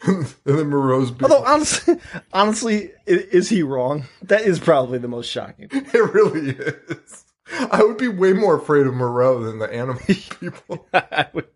and 0.07 0.35
then 0.45 0.69
Moreau's 0.69 1.11
big- 1.11 1.23
Although 1.23 1.45
honestly, 1.45 1.95
honestly, 2.33 2.91
is 3.05 3.49
he 3.49 3.63
wrong? 3.63 4.05
That 4.21 4.41
is 4.41 4.59
probably 4.59 4.97
the 4.99 5.07
most 5.07 5.29
shocking. 5.29 5.69
It 5.71 6.13
really 6.13 6.51
is. 6.51 7.25
I 7.71 7.81
would 7.83 7.97
be 7.97 8.09
way 8.09 8.33
more 8.33 8.57
afraid 8.57 8.85
of 8.87 8.93
Moreau 8.93 9.41
than 9.41 9.59
the 9.59 9.73
animal 9.73 10.01
people. 10.05 10.85
I 10.93 11.27
would, 11.33 11.47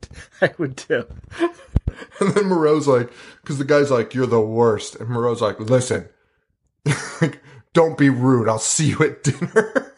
I 0.42 0.52
would 0.58 0.78
too. 0.78 1.06
And 2.20 2.34
then 2.34 2.46
Moreau's 2.48 2.88
like, 2.88 3.12
because 3.42 3.58
the 3.58 3.66
guy's 3.66 3.92
like, 3.92 4.14
"You're 4.14 4.26
the 4.26 4.40
worst," 4.40 4.96
and 4.96 5.10
Moreau's 5.10 5.42
like, 5.42 5.60
"Listen, 5.60 6.08
like, 7.22 7.42
don't 7.74 7.98
be 7.98 8.10
rude. 8.10 8.48
I'll 8.48 8.58
see 8.58 8.90
you 8.92 9.04
at 9.04 9.24
dinner." 9.24 9.94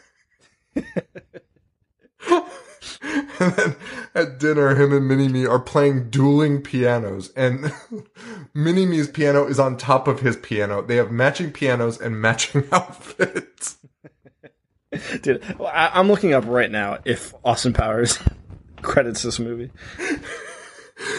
and 3.02 3.54
then 3.56 3.76
at 4.16 4.40
dinner, 4.40 4.76
him 4.76 4.94
and 4.94 5.08
Mini 5.08 5.28
Me 5.28 5.46
are 5.46 5.60
playing 5.60 6.10
dueling 6.10 6.62
pianos, 6.62 7.32
and 7.36 7.74
Mini 8.54 8.86
Me's 8.86 9.08
piano 9.08 9.46
is 9.46 9.60
on 9.60 9.78
top 9.78 10.08
of 10.08 10.20
his 10.20 10.38
piano. 10.38 10.82
They 10.82 10.98
have 10.98 11.12
matching 11.12 11.52
pianos 11.52 12.00
and 12.00 12.22
matching 12.22 12.68
outfits. 12.72 13.78
Dude, 15.22 15.44
I, 15.60 16.00
am 16.00 16.08
looking 16.08 16.34
up 16.34 16.46
right 16.46 16.70
now 16.70 17.00
if 17.04 17.34
Austin 17.44 17.74
Powers 17.74 18.20
credits 18.82 19.24
this 19.24 19.40
movie. 19.40 19.72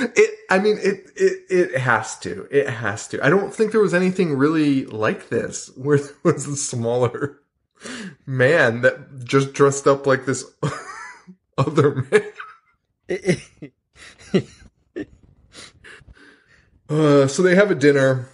It, 0.01 0.39
I 0.49 0.61
mean, 0.61 0.79
it, 0.81 1.11
it, 1.17 1.43
it 1.51 1.79
has 1.79 2.17
to. 2.21 2.47
It 2.51 2.69
has 2.69 3.09
to. 3.09 3.25
I 3.25 3.31
don't 3.31 3.53
think 3.53 3.73
there 3.73 3.81
was 3.81 3.95
anything 3.95 4.35
really 4.35 4.87
like 4.87 5.29
this 5.29 5.71
where 5.77 5.99
there 5.99 6.15
was 6.23 6.47
a 6.47 6.57
smaller 6.57 7.41
man 8.25 8.83
that 8.83 9.25
just 9.25 9.53
dressed 9.53 9.89
up 9.89 10.07
like 10.07 10.25
this 10.25 10.45
other 11.59 12.07
man. 12.11 12.23
Uh, 16.89 17.27
so 17.27 17.43
they 17.43 17.55
have 17.55 17.71
a 17.71 17.75
dinner. 17.75 18.29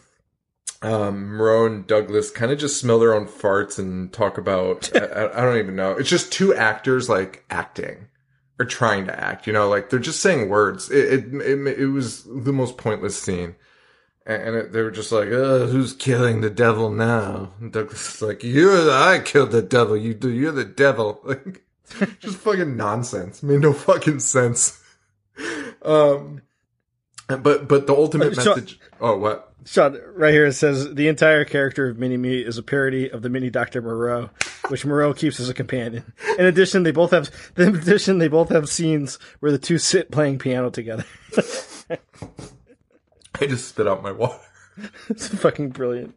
Um, 0.83 1.37
Moreau 1.37 1.67
and 1.67 1.87
Douglas 1.87 2.31
kind 2.31 2.51
of 2.51 2.59
just 2.59 2.81
smell 2.81 2.99
their 2.99 3.15
own 3.15 3.27
farts 3.27 3.79
and 3.79 4.11
talk 4.13 4.39
about, 4.39 4.91
I, 4.97 5.31
I 5.35 5.45
don't 5.45 5.59
even 5.59 5.77
know. 5.77 5.93
It's 5.93 6.09
just 6.09 6.33
two 6.33 6.55
actors 6.55 7.09
like 7.09 7.45
acting 7.51 8.09
or 8.59 8.65
trying 8.65 9.07
to 9.07 9.19
act, 9.19 9.47
you 9.47 9.53
know, 9.53 9.69
like 9.69 9.91
they're 9.91 9.99
just 9.99 10.21
saying 10.21 10.49
words. 10.49 10.91
It, 10.91 11.35
it, 11.35 11.35
it, 11.35 11.79
it 11.81 11.87
was 11.87 12.25
the 12.25 12.53
most 12.53 12.77
pointless 12.77 13.21
scene. 13.21 13.57
And, 14.27 14.71
they 14.73 14.83
were 14.83 14.91
just 14.91 15.13
like, 15.13 15.29
uh, 15.29 15.67
who's 15.67 15.93
killing 15.95 16.41
the 16.41 16.51
devil 16.51 16.91
now? 16.91 17.55
And 17.59 17.73
Douglas 17.73 18.17
is 18.17 18.23
like, 18.23 18.45
you're 18.45 18.85
the, 18.85 18.93
I 18.93 19.19
killed 19.19 19.51
the 19.51 19.63
devil. 19.63 19.97
You 19.97 20.15
do, 20.15 20.31
you're 20.31 20.53
the 20.53 20.65
devil. 20.65 21.21
Like, 21.25 21.63
just 22.21 22.37
fucking 22.39 22.77
nonsense. 22.77 23.43
Made 23.43 23.61
no 23.61 23.73
fucking 23.73 24.21
sense. 24.21 24.81
Um, 25.83 26.43
but, 27.29 27.69
but 27.69 27.87
the 27.87 27.95
ultimate 27.95 28.37
Uh, 28.39 28.43
so- 28.43 28.55
message, 28.55 28.81
oh, 29.01 29.17
what? 29.17 29.47
Sean, 29.67 30.01
right 30.15 30.33
here 30.33 30.47
it 30.47 30.55
says 30.55 30.95
the 30.95 31.07
entire 31.09 31.45
character 31.45 31.87
of 31.89 31.99
Mini 31.99 32.17
Me 32.17 32.39
is 32.41 32.57
a 32.57 32.63
parody 32.63 33.11
of 33.11 33.21
the 33.21 33.29
Mini 33.29 33.51
Doctor 33.51 33.83
Moreau, 33.83 34.31
which 34.69 34.87
Moreau 34.87 35.13
keeps 35.13 35.39
as 35.39 35.51
a 35.51 35.55
companion. 35.55 36.15
In 36.39 36.47
addition, 36.47 36.83
they 36.83 36.93
both 36.93 37.11
have 37.11 37.31
in 37.59 37.77
addition 37.77 38.17
they 38.19 38.29
both 38.29 38.49
have 38.49 38.71
scenes 38.71 39.19
where 39.41 39.53
the 39.53 39.59
two 39.59 39.77
sit 39.77 40.11
playing 40.11 40.39
piano 40.39 40.71
together. 40.71 41.05
I 41.91 43.47
just 43.47 43.69
spit 43.69 43.87
out 43.87 44.03
my 44.03 44.13
water. 44.13 44.41
it's 45.11 45.29
fucking 45.29 45.71
brilliant. 45.71 46.17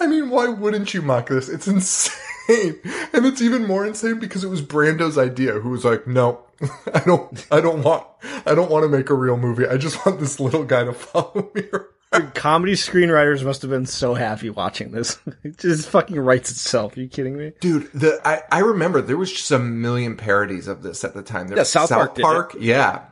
I 0.00 0.06
mean, 0.06 0.30
why 0.30 0.48
wouldn't 0.48 0.94
you 0.94 1.02
mock 1.02 1.28
this? 1.28 1.50
It's 1.50 1.68
insane. 1.68 2.14
And 2.48 3.26
it's 3.26 3.42
even 3.42 3.66
more 3.66 3.86
insane 3.86 4.18
because 4.18 4.42
it 4.44 4.48
was 4.48 4.62
Brando's 4.62 5.18
idea 5.18 5.54
who 5.60 5.70
was 5.70 5.84
like, 5.84 6.06
no, 6.06 6.44
I 6.94 7.00
don't, 7.00 7.46
I 7.50 7.60
don't 7.60 7.82
want, 7.82 8.06
I 8.46 8.54
don't 8.54 8.70
want 8.70 8.84
to 8.84 8.88
make 8.88 9.10
a 9.10 9.14
real 9.14 9.36
movie. 9.36 9.66
I 9.66 9.76
just 9.76 10.04
want 10.06 10.18
this 10.20 10.40
little 10.40 10.64
guy 10.64 10.84
to 10.84 10.92
follow 10.94 11.50
me 11.54 11.64
around. 11.72 11.84
Dude, 12.10 12.34
comedy 12.34 12.72
screenwriters 12.72 13.44
must 13.44 13.60
have 13.60 13.70
been 13.70 13.84
so 13.84 14.14
happy 14.14 14.48
watching 14.48 14.92
this. 14.92 15.18
It 15.44 15.58
just 15.58 15.90
fucking 15.90 16.18
writes 16.18 16.50
itself. 16.50 16.96
Are 16.96 17.00
you 17.00 17.08
kidding 17.08 17.36
me? 17.36 17.52
Dude, 17.60 17.92
the, 17.92 18.18
I, 18.24 18.40
I 18.50 18.60
remember 18.60 19.02
there 19.02 19.18
was 19.18 19.30
just 19.30 19.50
a 19.50 19.58
million 19.58 20.16
parodies 20.16 20.68
of 20.68 20.82
this 20.82 21.04
at 21.04 21.12
the 21.12 21.22
time. 21.22 21.48
There 21.48 21.56
Yeah, 21.58 21.62
was 21.62 21.68
South 21.70 21.90
Park 21.90 22.14
did 22.14 22.62
it. 22.62 22.62
yeah. 22.62 23.02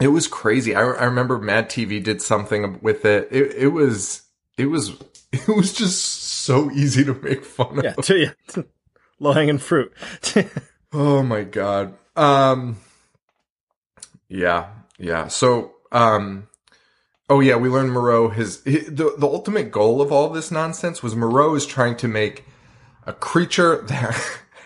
It 0.00 0.08
was 0.08 0.26
crazy. 0.26 0.74
I, 0.74 0.80
I 0.80 1.04
remember 1.04 1.38
Mad 1.38 1.68
TV 1.70 2.02
did 2.02 2.20
something 2.20 2.80
with 2.82 3.04
it. 3.04 3.28
It, 3.30 3.54
it 3.54 3.68
was, 3.68 4.22
it 4.58 4.66
was, 4.66 4.90
it 5.32 5.46
was 5.46 5.72
just 5.72 6.02
so 6.42 6.70
easy 6.70 7.04
to 7.04 7.14
make 7.14 7.44
fun 7.44 7.78
of. 7.78 7.84
Yeah, 7.84 7.92
to 8.02 8.16
you. 8.18 8.64
Low 9.18 9.32
hanging 9.32 9.58
fruit. 9.58 9.92
Oh 10.94 11.22
my 11.22 11.42
god. 11.44 11.94
Um 12.16 12.76
Yeah, 14.28 14.68
yeah. 14.98 15.28
So 15.28 15.72
um 15.90 16.48
Oh 17.30 17.40
yeah, 17.40 17.56
we 17.56 17.70
learned 17.70 17.92
Moreau 17.92 18.28
his, 18.28 18.62
hi 18.66 18.80
the 18.88 19.14
the 19.16 19.26
ultimate 19.26 19.70
goal 19.70 20.02
of 20.02 20.12
all 20.12 20.28
this 20.28 20.50
nonsense 20.50 21.02
was 21.02 21.16
Moreau 21.16 21.54
is 21.54 21.64
trying 21.64 21.96
to 21.96 22.08
make 22.08 22.44
a 23.06 23.14
creature 23.14 23.80
that 23.88 24.14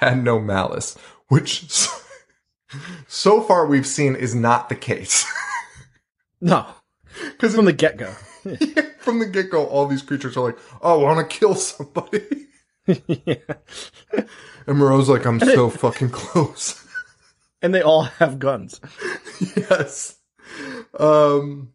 had 0.00 0.24
no 0.24 0.40
malice, 0.40 0.96
which 1.28 1.68
so 3.06 3.40
far 3.40 3.66
we've 3.66 3.86
seen 3.86 4.16
is 4.16 4.34
not 4.34 4.68
the 4.68 4.74
case. 4.74 5.24
No, 6.40 6.66
Because 7.30 7.54
from 7.54 7.66
the 7.66 7.72
get 7.72 7.96
go. 7.98 8.12
From 9.07 9.20
the 9.20 9.26
get 9.26 9.50
go, 9.50 9.64
all 9.64 9.86
these 9.86 10.02
creatures 10.02 10.36
are 10.36 10.44
like, 10.44 10.59
"Oh, 10.82 11.00
I 11.00 11.14
want 11.14 11.30
to 11.30 11.36
kill 11.38 11.54
somebody," 11.54 12.48
yeah. 13.07 13.36
and 14.66 14.78
Moreau's 14.78 15.09
like, 15.09 15.24
"I'm 15.24 15.40
so 15.40 15.70
fucking 15.84 16.11
close." 16.11 16.82
And 17.62 17.74
they 17.74 17.80
all 17.80 18.02
have 18.02 18.38
guns. 18.38 18.82
yes. 19.57 20.16
Um. 21.00 21.72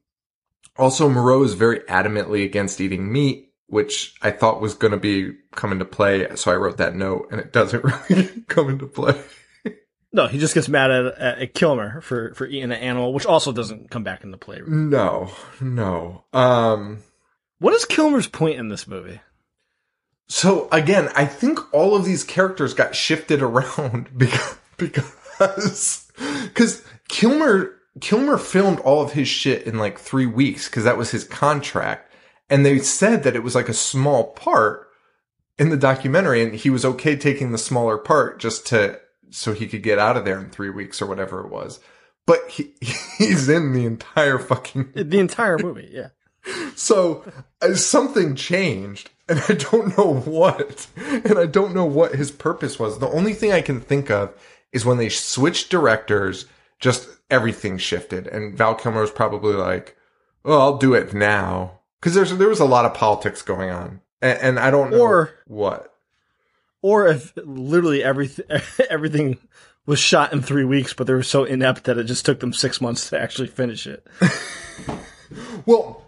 Also, 0.77 1.09
Moreau 1.09 1.41
is 1.41 1.55
very 1.55 1.79
adamantly 1.79 2.45
against 2.45 2.79
eating 2.79 3.11
meat, 3.11 3.51
which 3.65 4.15
I 4.21 4.29
thought 4.29 4.61
was 4.61 4.75
going 4.75 4.91
to 4.91 4.97
be 4.97 5.33
come 5.53 5.71
into 5.71 5.83
play. 5.83 6.27
So 6.35 6.51
I 6.51 6.55
wrote 6.55 6.77
that 6.77 6.95
note, 6.95 7.29
and 7.31 7.41
it 7.41 7.51
doesn't 7.51 7.83
really 7.83 8.29
come 8.47 8.69
into 8.69 8.85
play. 8.85 9.19
No, 10.13 10.27
he 10.27 10.37
just 10.37 10.53
gets 10.53 10.69
mad 10.69 10.91
at, 10.91 11.17
at, 11.17 11.53
Kilmer 11.55 11.99
for, 12.01 12.35
for 12.35 12.45
eating 12.45 12.65
an 12.65 12.73
animal, 12.73 13.11
which 13.11 13.25
also 13.25 13.51
doesn't 13.51 13.89
come 13.89 14.03
back 14.03 14.23
into 14.23 14.37
play. 14.37 14.61
No, 14.67 15.31
no. 15.59 16.23
Um. 16.31 16.99
What 17.61 17.75
is 17.75 17.85
Kilmer's 17.85 18.25
point 18.25 18.57
in 18.57 18.69
this 18.69 18.87
movie? 18.87 19.21
So 20.27 20.67
again, 20.71 21.09
I 21.15 21.25
think 21.25 21.71
all 21.71 21.95
of 21.95 22.05
these 22.05 22.23
characters 22.23 22.73
got 22.73 22.95
shifted 22.95 23.43
around 23.43 24.09
because 24.17 24.57
because 24.77 26.11
because 26.45 26.83
Kilmer 27.07 27.75
Kilmer 27.99 28.39
filmed 28.39 28.79
all 28.79 29.03
of 29.03 29.13
his 29.13 29.27
shit 29.27 29.67
in 29.67 29.77
like 29.77 29.99
three 29.99 30.25
weeks 30.25 30.67
because 30.67 30.85
that 30.85 30.97
was 30.97 31.11
his 31.11 31.23
contract, 31.23 32.11
and 32.49 32.65
they 32.65 32.79
said 32.79 33.21
that 33.21 33.35
it 33.35 33.43
was 33.43 33.53
like 33.53 33.69
a 33.69 33.75
small 33.75 34.31
part 34.31 34.87
in 35.59 35.69
the 35.69 35.77
documentary, 35.77 36.41
and 36.41 36.55
he 36.55 36.71
was 36.71 36.83
okay 36.83 37.15
taking 37.15 37.51
the 37.51 37.59
smaller 37.59 37.99
part 37.99 38.39
just 38.39 38.65
to 38.67 38.99
so 39.29 39.53
he 39.53 39.67
could 39.67 39.83
get 39.83 39.99
out 39.99 40.17
of 40.17 40.25
there 40.25 40.39
in 40.39 40.49
three 40.49 40.71
weeks 40.71 40.99
or 40.99 41.05
whatever 41.05 41.41
it 41.41 41.51
was. 41.51 41.79
But 42.25 42.49
he 42.49 42.73
he's 43.19 43.49
in 43.49 43.73
the 43.73 43.85
entire 43.85 44.39
fucking 44.39 44.93
The 44.95 45.19
entire 45.19 45.59
movie, 45.59 45.91
yeah. 45.91 46.07
So 46.75 47.23
uh, 47.61 47.73
something 47.75 48.35
changed, 48.35 49.09
and 49.29 49.41
I 49.47 49.53
don't 49.53 49.97
know 49.97 50.13
what, 50.15 50.87
and 50.97 51.37
I 51.37 51.45
don't 51.45 51.73
know 51.75 51.85
what 51.85 52.15
his 52.15 52.31
purpose 52.31 52.79
was. 52.79 52.99
The 52.99 53.09
only 53.09 53.33
thing 53.33 53.51
I 53.51 53.61
can 53.61 53.79
think 53.81 54.09
of 54.09 54.33
is 54.71 54.85
when 54.85 54.97
they 54.97 55.09
switched 55.09 55.69
directors, 55.69 56.45
just 56.79 57.07
everything 57.29 57.77
shifted, 57.77 58.27
and 58.27 58.57
Val 58.57 58.75
Kilmer 58.75 59.01
was 59.01 59.11
probably 59.11 59.53
like, 59.53 59.95
"Oh, 60.43 60.59
I'll 60.59 60.77
do 60.77 60.93
it 60.93 61.13
now," 61.13 61.79
because 61.99 62.13
there's 62.15 62.35
there 62.35 62.49
was 62.49 62.59
a 62.59 62.65
lot 62.65 62.85
of 62.85 62.93
politics 62.93 63.41
going 63.41 63.69
on, 63.69 64.01
and, 64.21 64.39
and 64.39 64.59
I 64.59 64.71
don't 64.71 64.91
know 64.91 65.01
Or- 65.01 65.29
what. 65.47 65.87
Or 66.83 67.07
if 67.07 67.33
literally 67.37 68.03
everything 68.03 68.45
everything 68.89 69.37
was 69.85 69.99
shot 69.99 70.33
in 70.33 70.41
three 70.41 70.65
weeks, 70.65 70.93
but 70.93 71.05
they 71.05 71.13
were 71.13 71.21
so 71.21 71.43
inept 71.43 71.83
that 71.83 71.97
it 71.99 72.05
just 72.05 72.25
took 72.25 72.39
them 72.39 72.53
six 72.53 72.81
months 72.81 73.09
to 73.11 73.19
actually 73.21 73.47
finish 73.49 73.85
it. 73.85 74.05
Well, 75.65 76.01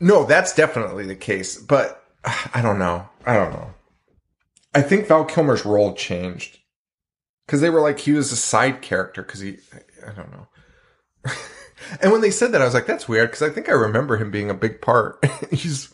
no, 0.00 0.24
that's 0.24 0.54
definitely 0.54 1.06
the 1.06 1.14
case, 1.14 1.58
but 1.58 2.04
I 2.54 2.60
don't 2.62 2.78
know. 2.78 3.08
I 3.26 3.34
don't 3.34 3.52
know. 3.52 3.74
I 4.74 4.82
think 4.82 5.06
Val 5.06 5.24
Kilmer's 5.24 5.64
role 5.64 5.94
changed 5.94 6.58
because 7.46 7.60
they 7.60 7.70
were 7.70 7.80
like 7.80 7.98
he 7.98 8.12
was 8.12 8.32
a 8.32 8.36
side 8.36 8.82
character 8.82 9.22
because 9.22 9.40
he, 9.40 9.58
I 10.06 10.12
don't 10.12 10.30
know. 10.30 10.46
and 12.00 12.12
when 12.12 12.20
they 12.20 12.30
said 12.30 12.52
that, 12.52 12.62
I 12.62 12.64
was 12.64 12.74
like, 12.74 12.86
that's 12.86 13.08
weird 13.08 13.30
because 13.30 13.42
I 13.42 13.50
think 13.52 13.68
I 13.68 13.72
remember 13.72 14.16
him 14.16 14.30
being 14.30 14.50
a 14.50 14.54
big 14.54 14.80
part. 14.80 15.24
He's 15.50 15.92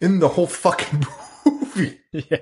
in 0.00 0.18
the 0.18 0.28
whole 0.28 0.46
fucking 0.46 1.06
movie. 1.46 1.98
yeah. 2.12 2.38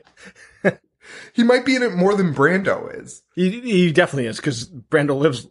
He 1.33 1.45
might 1.45 1.65
be 1.65 1.77
in 1.77 1.85
it 1.85 1.95
more 1.95 2.17
than 2.17 2.35
Brando 2.35 3.01
is. 3.01 3.23
He, 3.37 3.61
he 3.61 3.93
definitely 3.93 4.27
is 4.27 4.39
because 4.39 4.69
Brando 4.69 5.17
lives, 5.17 5.47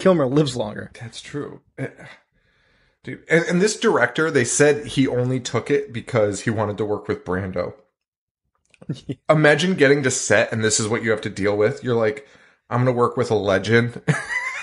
Kilmer 0.00 0.26
lives 0.26 0.56
longer. 0.56 0.90
That's 1.00 1.20
true. 1.20 1.60
Eh, 1.78 1.86
Dude, 3.06 3.22
and, 3.30 3.44
and 3.44 3.62
this 3.62 3.78
director, 3.78 4.32
they 4.32 4.42
said 4.42 4.84
he 4.84 5.06
only 5.06 5.38
took 5.38 5.70
it 5.70 5.92
because 5.92 6.40
he 6.40 6.50
wanted 6.50 6.76
to 6.78 6.84
work 6.84 7.06
with 7.06 7.24
Brando. 7.24 7.74
Imagine 9.30 9.74
getting 9.74 10.02
to 10.02 10.10
set 10.10 10.50
and 10.50 10.64
this 10.64 10.80
is 10.80 10.88
what 10.88 11.04
you 11.04 11.12
have 11.12 11.20
to 11.20 11.30
deal 11.30 11.56
with. 11.56 11.84
You're 11.84 11.94
like, 11.94 12.26
I'm 12.68 12.80
gonna 12.80 12.90
work 12.90 13.16
with 13.16 13.30
a 13.30 13.36
legend. 13.36 14.02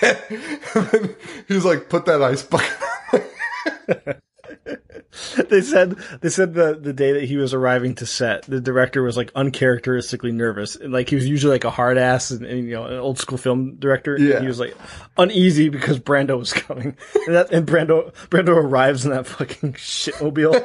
and 0.02 0.18
then 0.74 1.16
he's 1.48 1.64
like, 1.64 1.88
put 1.88 2.04
that 2.04 2.20
ice 2.20 2.42
bucket 2.42 2.76
on. 3.14 4.14
they 5.48 5.60
said 5.60 5.96
they 6.20 6.28
said 6.30 6.54
the 6.54 6.78
the 6.80 6.92
day 6.92 7.12
that 7.12 7.24
he 7.24 7.36
was 7.36 7.52
arriving 7.52 7.94
to 7.96 8.06
set, 8.06 8.42
the 8.42 8.60
director 8.60 9.02
was 9.02 9.16
like 9.16 9.30
uncharacteristically 9.34 10.32
nervous, 10.32 10.76
and 10.76 10.92
like 10.92 11.08
he 11.08 11.14
was 11.14 11.28
usually 11.28 11.52
like 11.52 11.64
a 11.64 11.70
hard 11.70 11.98
ass 11.98 12.30
and, 12.30 12.46
and, 12.46 12.68
you 12.68 12.74
know 12.74 12.84
an 12.84 12.98
old 12.98 13.18
school 13.18 13.38
film 13.38 13.76
director. 13.76 14.18
Yeah. 14.18 14.40
he 14.40 14.46
was 14.46 14.58
like 14.58 14.76
uneasy 15.18 15.68
because 15.68 15.98
Brando 15.98 16.38
was 16.38 16.52
coming, 16.52 16.96
and 17.26 17.34
that 17.34 17.52
and 17.52 17.66
Brando 17.66 18.12
Brando 18.28 18.56
arrives 18.56 19.04
in 19.04 19.10
that 19.10 19.26
fucking 19.26 19.74
shitmobile, 19.74 20.56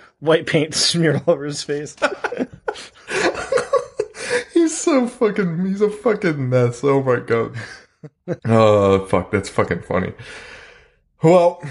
white 0.20 0.46
paint 0.46 0.74
smeared 0.74 1.22
all 1.26 1.34
over 1.34 1.44
his 1.44 1.62
face. 1.62 1.96
He's 4.52 4.76
so 4.76 5.06
fucking, 5.06 5.64
he's 5.66 5.80
a 5.80 5.88
fucking 5.88 6.48
mess. 6.48 6.82
Oh 6.82 7.02
my 7.02 7.20
god. 7.20 7.54
oh, 8.46 9.06
fuck, 9.06 9.30
that's 9.30 9.48
fucking 9.48 9.82
funny. 9.82 10.12
Well, 11.22 11.62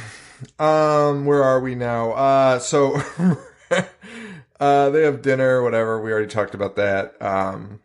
um, 0.59 1.25
where 1.25 1.43
are 1.43 1.59
we 1.59 1.75
now? 1.75 2.11
Uh, 2.11 2.59
so, 2.59 3.01
uh, 4.59 4.89
they 4.89 5.03
have 5.03 5.21
dinner, 5.21 5.61
whatever. 5.61 6.01
We 6.01 6.11
already 6.11 6.27
talked 6.27 6.53
about 6.55 6.75
that. 6.75 7.21
Um, 7.21 7.79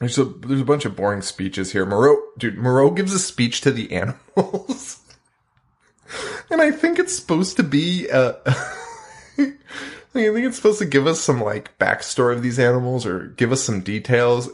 there's 0.00 0.18
a, 0.18 0.24
there's 0.24 0.60
a 0.60 0.64
bunch 0.66 0.84
of 0.84 0.96
boring 0.96 1.22
speeches 1.22 1.72
here. 1.72 1.86
Moreau, 1.86 2.16
dude, 2.38 2.58
Moreau 2.58 2.90
gives 2.90 3.12
a 3.12 3.18
speech 3.18 3.60
to 3.62 3.70
the 3.70 3.92
animals. 4.36 5.00
and 6.50 6.60
I 6.60 6.70
think 6.70 6.98
it's 6.98 7.16
supposed 7.16 7.56
to 7.56 7.62
be, 7.62 8.10
uh, 8.10 8.34
I 8.46 9.52
think 10.12 10.46
it's 10.46 10.56
supposed 10.56 10.78
to 10.78 10.86
give 10.86 11.06
us 11.06 11.20
some 11.20 11.40
like 11.40 11.76
backstory 11.78 12.34
of 12.34 12.42
these 12.42 12.58
animals 12.58 13.06
or 13.06 13.28
give 13.28 13.52
us 13.52 13.62
some 13.62 13.80
details. 13.80 14.48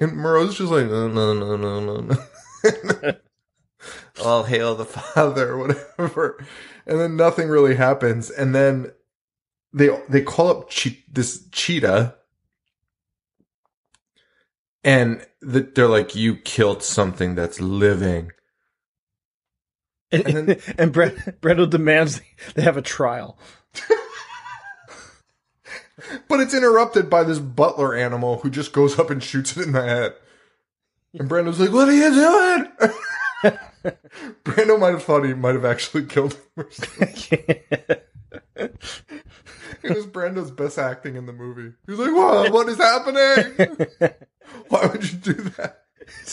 and 0.00 0.16
Moreau's 0.16 0.58
just 0.58 0.70
like, 0.70 0.86
no, 0.86 1.08
no, 1.08 1.34
no, 1.34 1.56
no, 1.56 1.80
no, 1.80 2.00
no. 2.00 3.14
All 4.24 4.44
hail 4.44 4.74
the 4.74 4.84
father 4.86 5.50
or 5.52 5.58
whatever. 5.58 6.44
And 6.86 7.00
then 7.00 7.16
nothing 7.16 7.48
really 7.48 7.74
happens. 7.74 8.30
And 8.30 8.54
then 8.54 8.92
they, 9.72 9.88
they 10.08 10.22
call 10.22 10.48
up 10.48 10.70
che- 10.70 11.04
this 11.10 11.46
cheetah 11.52 12.14
and 14.84 15.26
the, 15.40 15.62
they're 15.62 15.88
like, 15.88 16.14
you 16.14 16.36
killed 16.36 16.82
something 16.82 17.34
that's 17.34 17.60
living. 17.60 18.30
And, 20.12 20.26
And 20.26 20.48
then- 20.48 20.60
and 21.58 21.70
demands 21.70 22.20
they 22.54 22.62
have 22.62 22.76
a 22.76 22.82
trial. 22.82 23.38
But 26.28 26.40
it's 26.40 26.54
interrupted 26.54 27.08
by 27.10 27.24
this 27.24 27.38
butler 27.38 27.94
animal 27.94 28.38
who 28.38 28.50
just 28.50 28.72
goes 28.72 28.98
up 28.98 29.10
and 29.10 29.22
shoots 29.22 29.56
it 29.56 29.66
in 29.66 29.72
the 29.72 29.82
head. 29.82 30.14
And 31.14 31.28
Brando's 31.28 31.58
like, 31.58 31.72
what 31.72 31.88
are 31.88 31.92
you 31.92 32.10
doing? 33.42 33.58
Brando 34.44 34.78
might 34.78 34.92
have 34.92 35.02
thought 35.02 35.24
he 35.24 35.34
might 35.34 35.54
have 35.54 35.64
actually 35.64 36.04
killed 36.06 36.34
him. 36.34 36.42
Or 36.56 36.70
something. 36.70 37.16
it 38.56 38.80
was 39.82 40.06
Brando's 40.06 40.50
best 40.50 40.78
acting 40.78 41.16
in 41.16 41.26
the 41.26 41.32
movie. 41.32 41.74
He 41.86 41.92
was 41.92 42.00
like, 42.00 42.12
what? 42.12 42.52
What 42.52 42.68
is 42.68 42.78
happening? 42.78 43.86
Why 44.68 44.86
would 44.86 45.10
you 45.10 45.18
do 45.18 45.34
that? 45.34 45.82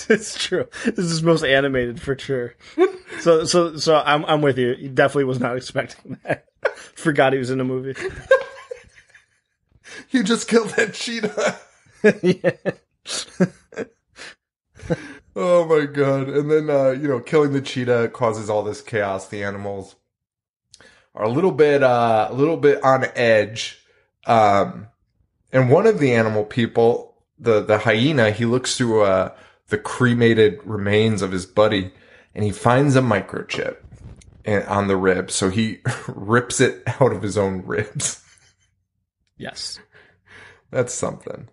it's 0.09 0.37
true. 0.37 0.67
This 0.85 1.05
is 1.05 1.23
most 1.23 1.43
animated 1.43 2.01
for 2.01 2.17
sure. 2.17 2.55
So, 3.19 3.45
so, 3.45 3.77
so 3.77 4.01
I'm, 4.05 4.23
I'm 4.25 4.41
with 4.41 4.57
you. 4.57 4.73
He 4.73 4.87
definitely 4.87 5.23
was 5.25 5.39
not 5.39 5.57
expecting 5.57 6.19
that. 6.23 6.45
Forgot 6.95 7.33
he 7.33 7.39
was 7.39 7.49
in 7.49 7.59
a 7.59 7.63
movie. 7.63 7.95
You 10.11 10.23
just 10.23 10.47
killed 10.47 10.69
that 10.71 10.93
cheetah. 10.93 11.59
yeah. 12.21 12.51
Oh 15.35 15.65
my 15.65 15.85
god. 15.85 16.29
And 16.29 16.49
then, 16.51 16.69
uh, 16.69 16.91
you 16.91 17.07
know, 17.07 17.19
killing 17.19 17.53
the 17.53 17.61
cheetah 17.61 18.09
causes 18.13 18.49
all 18.49 18.63
this 18.63 18.81
chaos. 18.81 19.27
The 19.27 19.43
animals 19.43 19.95
are 21.15 21.25
a 21.25 21.29
little 21.29 21.51
bit, 21.51 21.83
uh, 21.83 22.27
a 22.29 22.33
little 22.33 22.57
bit 22.57 22.83
on 22.83 23.05
edge. 23.15 23.83
Um, 24.25 24.87
and 25.51 25.69
one 25.69 25.87
of 25.87 25.99
the 25.99 26.13
animal 26.13 26.43
people, 26.45 27.15
the, 27.39 27.61
the 27.61 27.79
hyena, 27.79 28.31
he 28.31 28.45
looks 28.45 28.77
through, 28.77 29.03
uh, 29.03 29.35
the 29.69 29.77
cremated 29.77 30.59
remains 30.65 31.21
of 31.21 31.31
his 31.31 31.45
buddy 31.45 31.91
and 32.35 32.43
he 32.43 32.51
finds 32.51 32.95
a 32.95 33.01
microchip 33.01 33.77
on 34.45 34.87
the 34.87 34.97
rib. 34.97 35.31
So 35.31 35.49
he 35.49 35.79
rips 36.07 36.59
it 36.59 36.83
out 36.85 37.11
of 37.11 37.21
his 37.23 37.37
own 37.37 37.65
ribs. 37.65 38.23
Yes. 39.35 39.79
That's 40.69 40.93
something. 40.93 41.49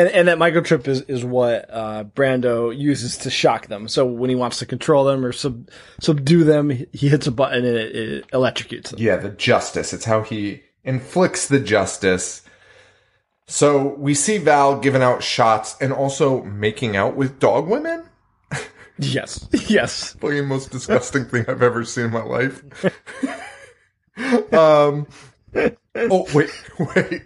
And 0.00 0.08
and 0.08 0.28
that 0.28 0.38
microchip 0.38 0.88
is 0.88 1.02
is 1.02 1.26
what 1.26 1.68
uh, 1.70 2.04
Brando 2.04 2.74
uses 2.74 3.18
to 3.18 3.30
shock 3.30 3.66
them. 3.66 3.86
So 3.86 4.06
when 4.06 4.30
he 4.30 4.36
wants 4.36 4.58
to 4.60 4.66
control 4.66 5.04
them 5.04 5.26
or 5.26 5.32
sub, 5.32 5.68
subdue 6.00 6.42
them, 6.42 6.70
he 6.70 7.08
hits 7.10 7.26
a 7.26 7.30
button 7.30 7.66
and 7.66 7.76
it, 7.76 7.94
it 7.94 8.30
electrocutes 8.30 8.88
them. 8.90 8.98
Yeah, 8.98 9.16
the 9.16 9.28
justice. 9.28 9.92
It's 9.92 10.06
how 10.06 10.22
he 10.22 10.62
inflicts 10.84 11.48
the 11.48 11.60
justice. 11.60 12.40
So 13.46 13.94
we 13.96 14.14
see 14.14 14.38
Val 14.38 14.80
giving 14.80 15.02
out 15.02 15.22
shots 15.22 15.76
and 15.82 15.92
also 15.92 16.44
making 16.44 16.96
out 16.96 17.14
with 17.14 17.38
dog 17.38 17.68
women. 17.68 18.04
Yes. 18.98 19.48
Yes. 19.70 20.12
Fucking 20.14 20.46
most 20.46 20.70
disgusting 20.70 21.24
thing 21.24 21.46
I've 21.48 21.62
ever 21.62 21.84
seen 21.84 22.06
in 22.06 22.10
my 22.10 22.22
life. 22.22 22.62
um. 24.52 25.06
Oh 25.94 26.26
wait, 26.34 26.50
wait. 26.94 27.22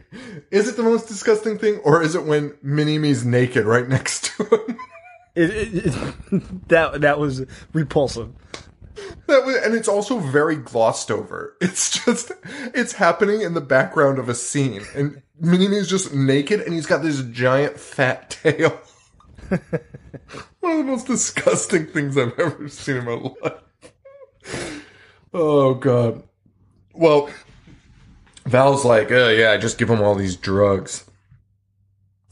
Is 0.51 0.69
it 0.69 0.77
the 0.77 0.83
most 0.83 1.09
disgusting 1.09 1.59
thing, 1.59 1.79
or 1.85 2.03
is 2.03 2.15
it 2.15 2.25
when 2.25 2.55
Mini 2.63 2.99
Me's 2.99 3.25
naked 3.25 3.67
right 3.67 3.89
next 3.89 4.25
to 4.37 4.45
him? 4.45 4.79
It, 5.37 5.51
it, 5.51 5.87
it, 6.31 6.69
that 6.69 7.01
that 7.01 7.19
was 7.19 7.45
repulsive. 7.73 8.31
That 9.27 9.45
was, 9.45 9.57
and 9.57 9.75
it's 9.75 9.89
also 9.89 10.21
very 10.21 10.55
glossed 10.55 11.11
over. 11.11 11.57
It's 11.61 11.91
just, 12.05 12.31
it's 12.73 12.93
happening 12.93 13.41
in 13.41 13.55
the 13.55 13.61
background 13.61 14.21
of 14.21 14.29
a 14.29 14.35
scene, 14.37 14.83
and 14.95 15.23
Minnie 15.41 15.75
is 15.75 15.89
just 15.89 16.15
naked, 16.15 16.61
and 16.61 16.73
he's 16.73 16.87
got 16.87 17.03
this 17.03 17.21
giant 17.33 17.81
fat 17.81 18.31
tail. 18.45 18.81
One 20.61 20.71
of 20.71 20.79
the 20.79 20.85
most 20.85 21.09
disgusting 21.09 21.87
things 21.89 22.17
I've 22.17 22.39
ever 22.39 22.69
seen 22.69 22.99
in 22.99 23.05
my 23.05 23.15
life. 23.43 24.85
Oh 25.33 25.75
god. 25.75 26.23
Well, 26.93 27.29
Val's 28.47 28.85
like, 28.85 29.11
oh 29.11 29.29
yeah, 29.31 29.57
just 29.57 29.79
give 29.79 29.91
him 29.91 30.03
all 30.03 30.15
these 30.15 30.37
drugs. 30.37 31.05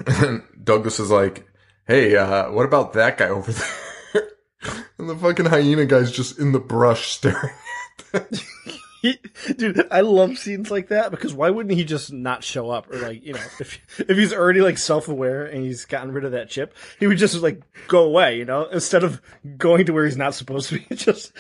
And 0.07 0.43
Douglas 0.63 1.01
is 1.01 1.11
like, 1.11 1.47
hey, 1.87 2.17
uh, 2.17 2.51
what 2.51 2.65
about 2.67 2.93
that 2.95 3.19
guy 3.19 3.29
over 3.29 3.53
there? 3.53 3.69
And 4.97 5.11
the 5.11 5.17
fucking 5.17 5.47
hyena 5.47 5.85
guy's 5.87 6.13
just 6.13 6.39
in 6.39 6.53
the 6.53 6.61
brush 6.61 7.09
staring. 7.09 7.55
He, 9.13 9.19
dude, 9.55 9.85
I 9.91 10.03
love 10.03 10.39
scenes 10.39 10.71
like 10.71 10.87
that 10.89 11.11
because 11.11 11.35
why 11.35 11.51
wouldn't 11.51 11.75
he 11.75 11.83
just 11.83 12.13
not 12.13 12.45
show 12.45 12.71
up 12.71 12.89
or 12.89 12.99
like 12.99 13.25
you 13.25 13.33
know 13.33 13.41
if 13.59 13.81
if 13.99 14.17
he's 14.17 14.33
already 14.33 14.61
like 14.61 14.79
self 14.79 15.09
aware 15.09 15.45
and 15.45 15.65
he's 15.65 15.85
gotten 15.87 16.13
rid 16.13 16.25
of 16.25 16.31
that 16.31 16.49
chip, 16.49 16.73
he 17.01 17.09
would 17.09 17.19
just 17.19 17.35
like 17.43 17.61
go 17.89 18.05
away, 18.05 18.39
you 18.39 18.45
know, 18.45 18.67
instead 18.67 19.03
of 19.03 19.21
going 19.59 19.87
to 19.87 19.93
where 19.93 20.05
he's 20.05 20.17
not 20.17 20.37
supposed 20.37 20.69
to 20.69 20.79
be, 20.79 20.95
just 20.95 21.33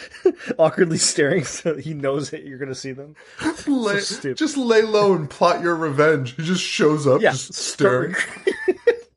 awkwardly 0.59 0.99
staring 0.99 1.45
so 1.45 1.77
he 1.77 1.95
knows 1.95 2.31
that 2.31 2.45
you're 2.45 2.59
gonna 2.59 2.75
see 2.75 2.91
them. 2.91 3.15
lay, 3.69 4.01
stupid. 4.01 4.37
just 4.39 4.57
lay 4.57 4.83
low 4.83 5.15
and 5.15 5.31
plot 5.31 5.63
your 5.63 5.77
revenge. 5.77 6.35
He 6.35 6.43
just 6.43 6.65
shows 6.65 7.07
up, 7.07 7.21
Yeah, 7.21 7.31
just 7.31 7.55
staring, 7.55 8.17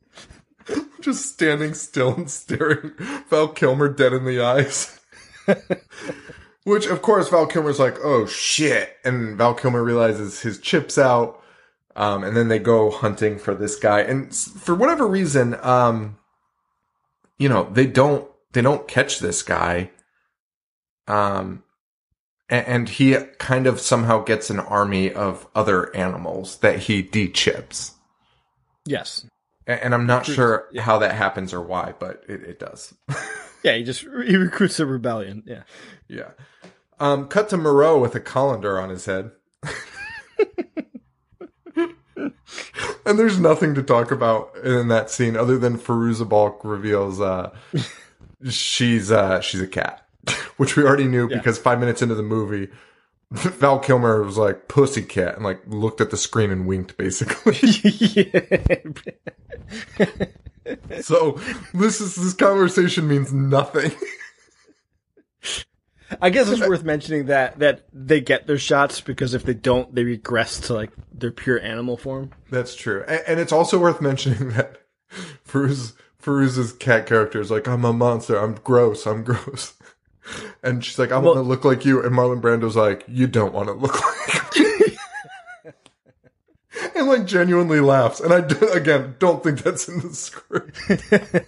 just 1.00 1.32
standing 1.32 1.74
still 1.74 2.14
and 2.14 2.30
staring 2.30 2.92
Val 3.28 3.48
Kilmer 3.48 3.88
dead 3.88 4.12
in 4.12 4.24
the 4.24 4.40
eyes. 4.40 5.00
Which, 6.66 6.86
of 6.86 7.00
course, 7.00 7.28
Val 7.28 7.46
Kilmer's 7.46 7.78
like, 7.78 7.96
oh 8.02 8.26
shit. 8.26 8.96
And 9.04 9.38
Val 9.38 9.54
Kilmer 9.54 9.84
realizes 9.84 10.40
his 10.40 10.58
chip's 10.58 10.98
out. 10.98 11.40
Um, 11.94 12.24
and 12.24 12.36
then 12.36 12.48
they 12.48 12.58
go 12.58 12.90
hunting 12.90 13.38
for 13.38 13.54
this 13.54 13.76
guy. 13.76 14.00
And 14.00 14.34
for 14.34 14.74
whatever 14.74 15.06
reason, 15.06 15.56
um, 15.62 16.18
you 17.38 17.48
know, 17.48 17.68
they 17.70 17.86
don't, 17.86 18.28
they 18.52 18.62
don't 18.62 18.88
catch 18.88 19.20
this 19.20 19.44
guy. 19.44 19.92
Um, 21.06 21.62
a- 22.50 22.68
and 22.68 22.88
he 22.88 23.14
kind 23.38 23.68
of 23.68 23.78
somehow 23.80 24.24
gets 24.24 24.50
an 24.50 24.58
army 24.58 25.12
of 25.12 25.46
other 25.54 25.94
animals 25.94 26.58
that 26.58 26.80
he 26.80 27.00
de-chips. 27.00 27.92
Yes, 28.84 29.24
A- 29.68 29.84
And 29.84 29.94
I'm 29.94 30.06
not 30.06 30.26
sure 30.26 30.66
how 30.78 30.98
that 30.98 31.14
happens 31.14 31.54
or 31.54 31.60
why, 31.62 31.94
but 31.96 32.24
it, 32.28 32.42
it 32.42 32.58
does. 32.58 32.92
yeah, 33.66 33.76
he 33.76 33.82
just 33.82 34.02
he 34.02 34.36
recruits 34.36 34.78
a 34.78 34.86
rebellion. 34.86 35.42
Yeah, 35.44 35.62
yeah. 36.06 36.30
Um, 37.00 37.26
cut 37.26 37.48
to 37.48 37.56
Moreau 37.56 38.00
with 38.00 38.14
a 38.14 38.20
colander 38.20 38.80
on 38.80 38.90
his 38.90 39.06
head. 39.06 39.32
and 42.16 43.18
there's 43.18 43.40
nothing 43.40 43.74
to 43.74 43.82
talk 43.82 44.12
about 44.12 44.56
in 44.62 44.86
that 44.88 45.10
scene 45.10 45.36
other 45.36 45.58
than 45.58 45.78
Fairuza 45.78 46.28
Balk 46.28 46.60
reveals 46.64 47.20
uh, 47.20 47.50
she's 48.48 49.10
uh, 49.10 49.40
she's 49.40 49.60
a 49.60 49.66
cat, 49.66 50.06
which 50.58 50.76
we 50.76 50.84
already 50.84 51.08
knew 51.08 51.28
because 51.28 51.58
five 51.58 51.80
minutes 51.80 52.02
into 52.02 52.14
the 52.14 52.22
movie, 52.22 52.68
Val 53.32 53.80
Kilmer 53.80 54.22
was 54.22 54.38
like 54.38 54.68
pussy 54.68 55.02
cat 55.02 55.34
and 55.34 55.44
like 55.44 55.60
looked 55.66 56.00
at 56.00 56.12
the 56.12 56.16
screen 56.16 56.52
and 56.52 56.68
winked 56.68 56.96
basically. 56.96 58.32
so 61.00 61.40
this 61.74 62.00
is 62.00 62.16
this 62.16 62.34
conversation 62.34 63.08
means 63.08 63.32
nothing. 63.32 63.92
I 66.20 66.30
guess 66.30 66.48
it's 66.48 66.60
worth 66.60 66.84
mentioning 66.84 67.26
that 67.26 67.58
that 67.58 67.86
they 67.92 68.20
get 68.20 68.46
their 68.46 68.58
shots 68.58 69.00
because 69.00 69.34
if 69.34 69.42
they 69.44 69.54
don't, 69.54 69.94
they 69.94 70.04
regress 70.04 70.60
to 70.60 70.74
like 70.74 70.90
their 71.12 71.32
pure 71.32 71.60
animal 71.60 71.96
form. 71.96 72.30
That's 72.50 72.74
true, 72.74 73.04
and, 73.08 73.22
and 73.26 73.40
it's 73.40 73.52
also 73.52 73.78
worth 73.78 74.00
mentioning 74.00 74.50
that 74.50 74.82
Feruz 75.46 75.94
Feruz's 76.22 76.72
cat 76.72 77.06
character 77.06 77.40
is 77.40 77.50
like, 77.50 77.66
"I'm 77.66 77.84
a 77.84 77.92
monster. 77.92 78.36
I'm 78.36 78.54
gross. 78.54 79.06
I'm 79.06 79.24
gross," 79.24 79.74
and 80.62 80.84
she's 80.84 80.98
like, 80.98 81.12
"I 81.12 81.18
want 81.18 81.36
to 81.36 81.42
look 81.42 81.64
like 81.64 81.84
you," 81.84 82.02
and 82.02 82.14
Marlon 82.14 82.40
Brando's 82.40 82.76
like, 82.76 83.04
"You 83.08 83.26
don't 83.26 83.52
want 83.52 83.68
to 83.68 83.74
look 83.74 84.00
like." 84.00 84.65
Me." 86.82 86.88
And 86.94 87.08
like 87.08 87.26
genuinely 87.26 87.80
laughs, 87.80 88.20
and 88.20 88.32
I 88.32 88.40
do, 88.40 88.68
again 88.72 89.16
don't 89.18 89.42
think 89.42 89.62
that's 89.62 89.88
in 89.88 90.00
the 90.00 90.14
script. 90.14 90.78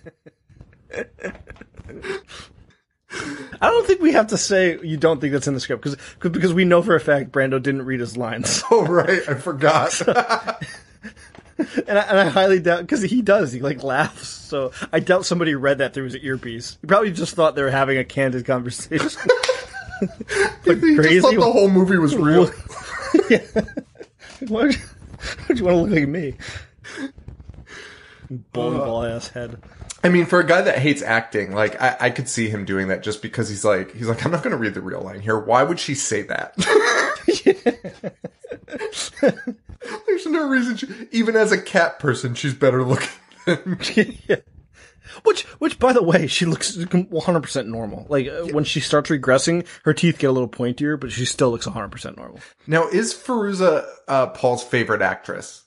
I 3.61 3.71
don't 3.71 3.87
think 3.87 4.01
we 4.01 4.13
have 4.13 4.29
to 4.29 4.39
say 4.39 4.79
you 4.83 4.97
don't 4.97 5.21
think 5.21 5.33
that's 5.33 5.49
in 5.49 5.55
the 5.55 5.61
script 5.61 5.83
because 5.83 5.99
because 6.31 6.53
we 6.53 6.65
know 6.65 6.83
for 6.83 6.95
a 6.95 7.01
fact 7.01 7.33
Brando 7.33 7.63
didn't 7.63 7.83
read 7.83 8.01
his 8.01 8.17
lines, 8.17 8.63
Oh 8.71 8.85
right, 8.87 9.23
I 9.29 9.35
forgot. 9.35 10.01
and 10.07 10.17
I, 11.99 12.03
and 12.03 12.19
I 12.19 12.29
highly 12.29 12.61
doubt 12.61 12.83
because 12.83 13.03
he 13.03 13.23
does 13.23 13.53
he 13.53 13.61
like 13.61 13.83
laughs. 13.83 14.29
So 14.29 14.73
I 14.93 15.01
doubt 15.01 15.27
somebody 15.27 15.55
read 15.55 15.79
that 15.79 15.95
through 15.95 16.05
his 16.05 16.17
earpiece. 16.17 16.79
He 16.81 16.87
probably 16.87 17.11
just 17.11 17.35
thought 17.35 17.55
they 17.57 17.63
were 17.63 17.71
having 17.71 17.99
a 17.99 18.05
candid 18.05 18.45
conversation. 18.45 19.09
like 20.67 20.79
he 20.81 20.95
crazy. 20.97 21.21
just 21.21 21.27
thought 21.27 21.35
the 21.35 21.41
whole 21.53 21.69
movie 21.71 21.99
was 21.99 22.15
real. 22.17 22.47
Why 24.47 24.65
would 24.67 24.77
why 25.19 25.27
you 25.55 25.65
want 25.65 25.77
to 25.77 25.83
look 25.83 25.91
like 25.91 26.09
me? 26.09 26.35
Bowling 28.53 28.81
uh, 28.81 28.85
ball 28.85 29.05
ass 29.05 29.29
head. 29.29 29.61
I 30.05 30.11
mean, 30.11 30.27
for 30.27 30.39
a 30.39 30.47
guy 30.47 30.63
that 30.63 30.79
hates 30.79 31.03
acting, 31.03 31.53
like 31.53 31.81
I, 31.81 31.97
I 32.01 32.11
could 32.11 32.29
see 32.29 32.49
him 32.49 32.65
doing 32.65 32.89
that 32.89 33.03
just 33.03 33.21
because 33.21 33.49
he's 33.49 33.65
like, 33.65 33.95
he's 33.95 34.09
like, 34.09 34.25
I'm 34.25 34.31
not 34.31 34.43
going 34.43 34.53
to 34.53 34.59
read 34.59 34.75
the 34.75 34.81
real 34.81 35.01
line 35.01 35.21
here. 35.21 35.39
Why 35.39 35.63
would 35.63 35.81
she 35.81 35.95
say 35.95 36.23
that? 36.23 36.55
There's 40.07 40.27
no 40.27 40.49
reason. 40.49 40.77
She, 40.77 40.87
even 41.11 41.37
as 41.37 41.53
a 41.53 41.61
cat 41.61 41.99
person, 41.99 42.35
she's 42.35 42.55
better 42.55 42.85
looking 42.85 43.09
than 43.45 43.79
me. 43.97 44.21
yeah. 44.29 44.37
Which, 45.25 45.45
which, 45.59 45.79
by 45.79 45.93
the 45.93 46.03
way, 46.03 46.27
she 46.27 46.45
looks 46.45 46.77
100% 46.77 47.67
normal. 47.67 48.07
Like, 48.09 48.29
uh, 48.29 48.47
when 48.47 48.65
she 48.65 48.81
starts 48.81 49.11
regressing, 49.11 49.67
her 49.85 49.95
teeth 49.95 50.19
get 50.19 50.29
a 50.29 50.33
little 50.33 50.49
pointier, 50.49 50.99
but 50.99 51.13
she 51.13 51.25
still 51.25 51.51
looks 51.51 51.67
100% 51.67 52.17
normal. 52.17 52.41
Now, 52.67 52.89
is 52.89 53.15
Fairuza 53.15 53.87
uh, 54.07 54.27
Paul's 54.29 54.63
favorite 54.63 55.03
actress? 55.03 55.65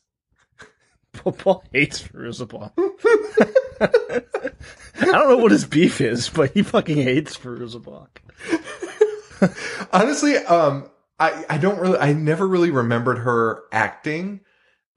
Paul, 1.13 1.33
Paul 1.33 1.63
hates 1.71 2.01
Fairuza 2.01 2.47
Paul. 2.47 2.73
I 5.01 5.05
don't 5.05 5.29
know 5.29 5.37
what 5.37 5.51
his 5.51 5.65
beef 5.65 6.01
is, 6.01 6.29
but 6.29 6.51
he 6.51 6.63
fucking 6.63 6.97
hates 6.97 7.37
Fairuza 7.37 7.81
Balk. 7.81 8.21
Honestly, 9.93 10.37
um, 10.37 10.89
I, 11.19 11.45
I 11.49 11.57
don't 11.57 11.79
really, 11.79 11.97
I 11.97 12.13
never 12.13 12.47
really 12.47 12.71
remembered 12.71 13.19
her 13.19 13.63
acting. 13.71 14.41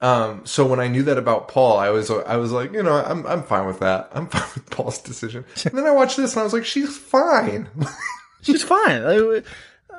Um, 0.04 0.44
so 0.44 0.66
when 0.66 0.80
I 0.80 0.88
knew 0.88 1.02
that 1.04 1.16
about 1.16 1.48
Paul, 1.48 1.78
I 1.78 1.88
was, 1.88 2.10
I 2.10 2.36
was 2.36 2.52
like, 2.52 2.74
you 2.74 2.82
know, 2.82 2.92
I'm, 2.92 3.26
I'm 3.26 3.42
fine 3.42 3.66
with 3.66 3.80
that. 3.80 4.10
I'm 4.12 4.26
fine 4.28 4.46
with 4.54 4.68
Paul's 4.68 4.98
decision. 4.98 5.46
And 5.64 5.78
then 5.78 5.86
I 5.86 5.92
watched 5.92 6.18
this 6.18 6.34
and 6.34 6.40
I 6.40 6.44
was 6.44 6.52
like, 6.52 6.66
she's 6.66 6.96
fine. 6.96 7.68
She's 8.42 8.62
fine. 8.62 9.02
Like, 9.04 9.46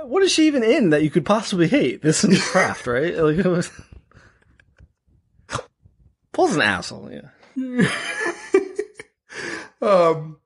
what 0.03 0.21
is 0.21 0.31
she 0.31 0.45
even 0.45 0.63
in 0.63 0.91
that 0.91 1.01
you 1.01 1.09
could 1.09 1.25
possibly 1.25 1.67
hate? 1.67 2.03
This 2.03 2.23
is 2.23 2.43
craft, 2.51 2.85
right? 2.85 3.17
Like, 3.17 3.43
it 3.43 3.47
was... 3.47 3.71
Paul's 6.31 6.55
an 6.55 6.61
asshole, 6.61 7.11
yeah. 7.11 7.89
um, 9.81 10.37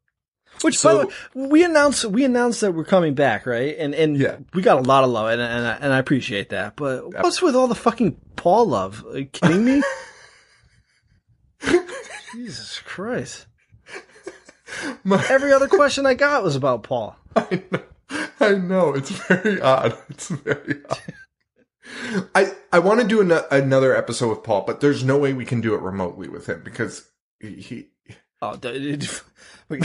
Which, 0.62 0.78
So- 0.78 0.90
by 1.06 1.12
the 1.34 1.40
way, 1.40 1.48
we 1.48 1.64
announced 1.64 2.06
we 2.06 2.24
announced 2.26 2.62
that 2.62 2.74
we're 2.74 2.84
coming 2.84 3.14
back, 3.14 3.46
right? 3.46 3.76
And 3.78 3.94
and 3.96 4.18
Yeah. 4.18 4.38
we 4.54 4.62
got 4.62 4.78
a 4.78 4.82
lot 4.82 5.04
of 5.04 5.10
love, 5.10 5.30
and 5.30 5.42
and 5.42 5.68
I, 5.68 5.74
and 5.82 5.94
I 5.94 6.00
appreciate 6.00 6.50
that. 6.50 6.76
But 6.76 7.14
what's 7.24 7.42
with 7.42 7.56
all 7.56 7.68
the 7.68 7.76
fucking 7.76 8.18
Paul 8.36 8.68
love? 8.68 9.06
Are 9.08 9.20
you 9.20 9.26
kidding 9.26 9.64
me? 9.66 9.82
Jesus 12.34 12.80
Christ! 12.86 13.46
my, 15.04 15.24
Every 15.30 15.52
other 15.52 15.68
question 15.70 16.06
I 16.06 16.14
got 16.14 16.44
was 16.44 16.56
about 16.56 16.84
Paul. 16.84 17.16
I 17.36 17.62
know, 17.72 17.84
I 18.40 18.52
know, 18.56 18.94
it's 18.94 19.10
very 19.12 19.60
odd. 19.62 19.98
It's 20.10 20.30
very 20.30 20.82
odd. 20.90 21.00
I, 22.36 22.54
I 22.72 22.80
want 22.80 23.02
to 23.02 23.08
do 23.08 23.20
an- 23.22 23.44
another 23.52 23.96
episode 23.96 24.30
with 24.30 24.44
Paul, 24.44 24.64
but 24.68 24.80
there's 24.80 25.04
no 25.04 25.18
way 25.18 25.34
we 25.34 25.46
can 25.46 25.60
do 25.60 25.74
it 25.74 25.82
remotely 25.82 26.28
with 26.30 26.48
him 26.48 26.62
because 26.64 27.08
he, 27.40 27.56
he 27.56 27.88
Oh, 28.42 28.56
d- 28.56 28.96
d- 28.96 29.08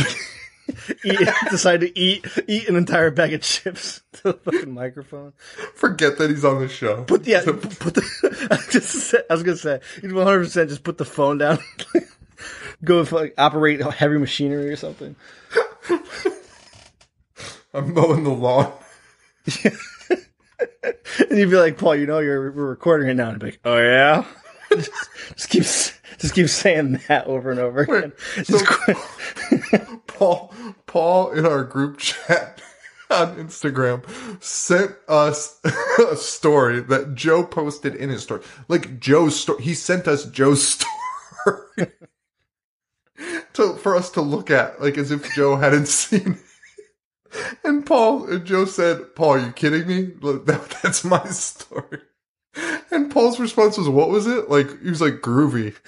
eat, 1.05 1.19
decide 1.51 1.81
to 1.81 1.99
eat 1.99 2.27
eat 2.49 2.69
an 2.69 2.77
entire 2.77 3.11
bag 3.11 3.33
of 3.35 3.43
chips 3.43 4.03
to 4.13 4.23
the 4.23 4.33
fucking 4.33 4.73
microphone. 4.73 5.33
Forget 5.75 6.19
that 6.19 6.31
he's 6.31 6.45
on 6.45 6.61
the 6.61 6.69
show. 6.69 7.05
Put 7.05 7.27
yeah, 7.27 7.43
put 7.45 7.95
the. 7.95 8.49
I, 8.51 8.71
just, 8.71 9.15
I 9.15 9.33
was 9.33 9.43
gonna 9.43 9.57
say, 9.57 9.81
he's 10.01 10.13
one 10.13 10.27
hundred 10.27 10.45
percent 10.45 10.71
just 10.71 10.85
put 10.85 10.99
the 10.99 11.05
phone 11.05 11.39
down. 11.39 11.59
Go 12.85 12.99
with, 12.99 13.13
like, 13.13 13.35
operate 13.39 13.81
heavy 13.81 14.19
machinery 14.19 14.69
or 14.69 14.77
something. 14.77 15.17
I'm 17.73 17.95
mowing 17.95 18.25
the 18.25 18.31
lawn. 18.31 18.73
and 19.65 21.39
you'd 21.39 21.51
be 21.51 21.57
like, 21.57 21.79
Paul, 21.79 21.97
you 21.97 22.07
know, 22.07 22.19
you're 22.19 22.53
we're 22.53 22.67
recording 22.67 23.09
it 23.09 23.15
now. 23.15 23.29
And 23.29 23.35
I'd 23.35 23.41
be 23.41 23.47
like, 23.47 23.61
oh 23.65 23.79
yeah. 23.79 24.25
just, 24.71 24.91
just 25.37 25.51
keep 25.51 25.65
just 26.19 26.35
keep 26.35 26.49
saying 26.49 27.01
that 27.09 27.27
over 27.27 27.51
and 27.51 27.61
over 27.61 27.81
again. 27.83 28.13
so- 28.37 28.43
Just 28.45 28.67
quit. 28.67 28.97
Paul 30.07 30.55
Paul 30.87 31.33
in 31.33 31.45
our 31.47 31.65
group 31.65 31.99
chat 31.99 32.63
on 33.11 33.37
Instagram 33.37 34.05
sent 34.43 34.93
us 35.09 35.61
a 36.11 36.17
story 36.17 36.81
that 36.81 37.15
Joe 37.15 37.45
posted 37.45 37.95
in 37.95 38.11
his 38.11 38.23
story. 38.23 38.43
Like 38.69 39.01
Joe's 39.01 39.39
story. 39.39 39.63
He 39.63 39.75
sent 39.75 40.07
us 40.09 40.25
Joe's 40.27 40.63
story 41.47 41.89
to 43.55 43.75
for 43.75 43.97
us 43.97 44.11
to 44.11 44.21
look 44.21 44.51
at, 44.51 44.81
like 44.81 44.99
as 44.99 45.11
if 45.11 45.33
Joe 45.35 45.57
hadn't 45.57 45.89
seen 45.89 46.33
it. 46.35 46.39
And 47.65 47.85
Paul 47.85 48.27
and 48.31 48.45
Joe 48.45 48.65
said, 48.65 49.17
Paul, 49.17 49.31
are 49.31 49.39
you 49.47 49.51
kidding 49.53 49.89
me? 49.89 50.13
Look, 50.21 50.47
that, 50.47 50.71
that's 50.83 51.03
my 51.05 51.25
story. 51.27 52.01
And 52.91 53.11
Paul's 53.11 53.41
response 53.41 53.77
was, 53.79 53.89
what 53.89 54.11
was 54.11 54.27
it? 54.27 54.49
Like, 54.49 54.69
he 54.83 54.91
was 54.91 55.01
like, 55.01 55.15
groovy. 55.15 55.75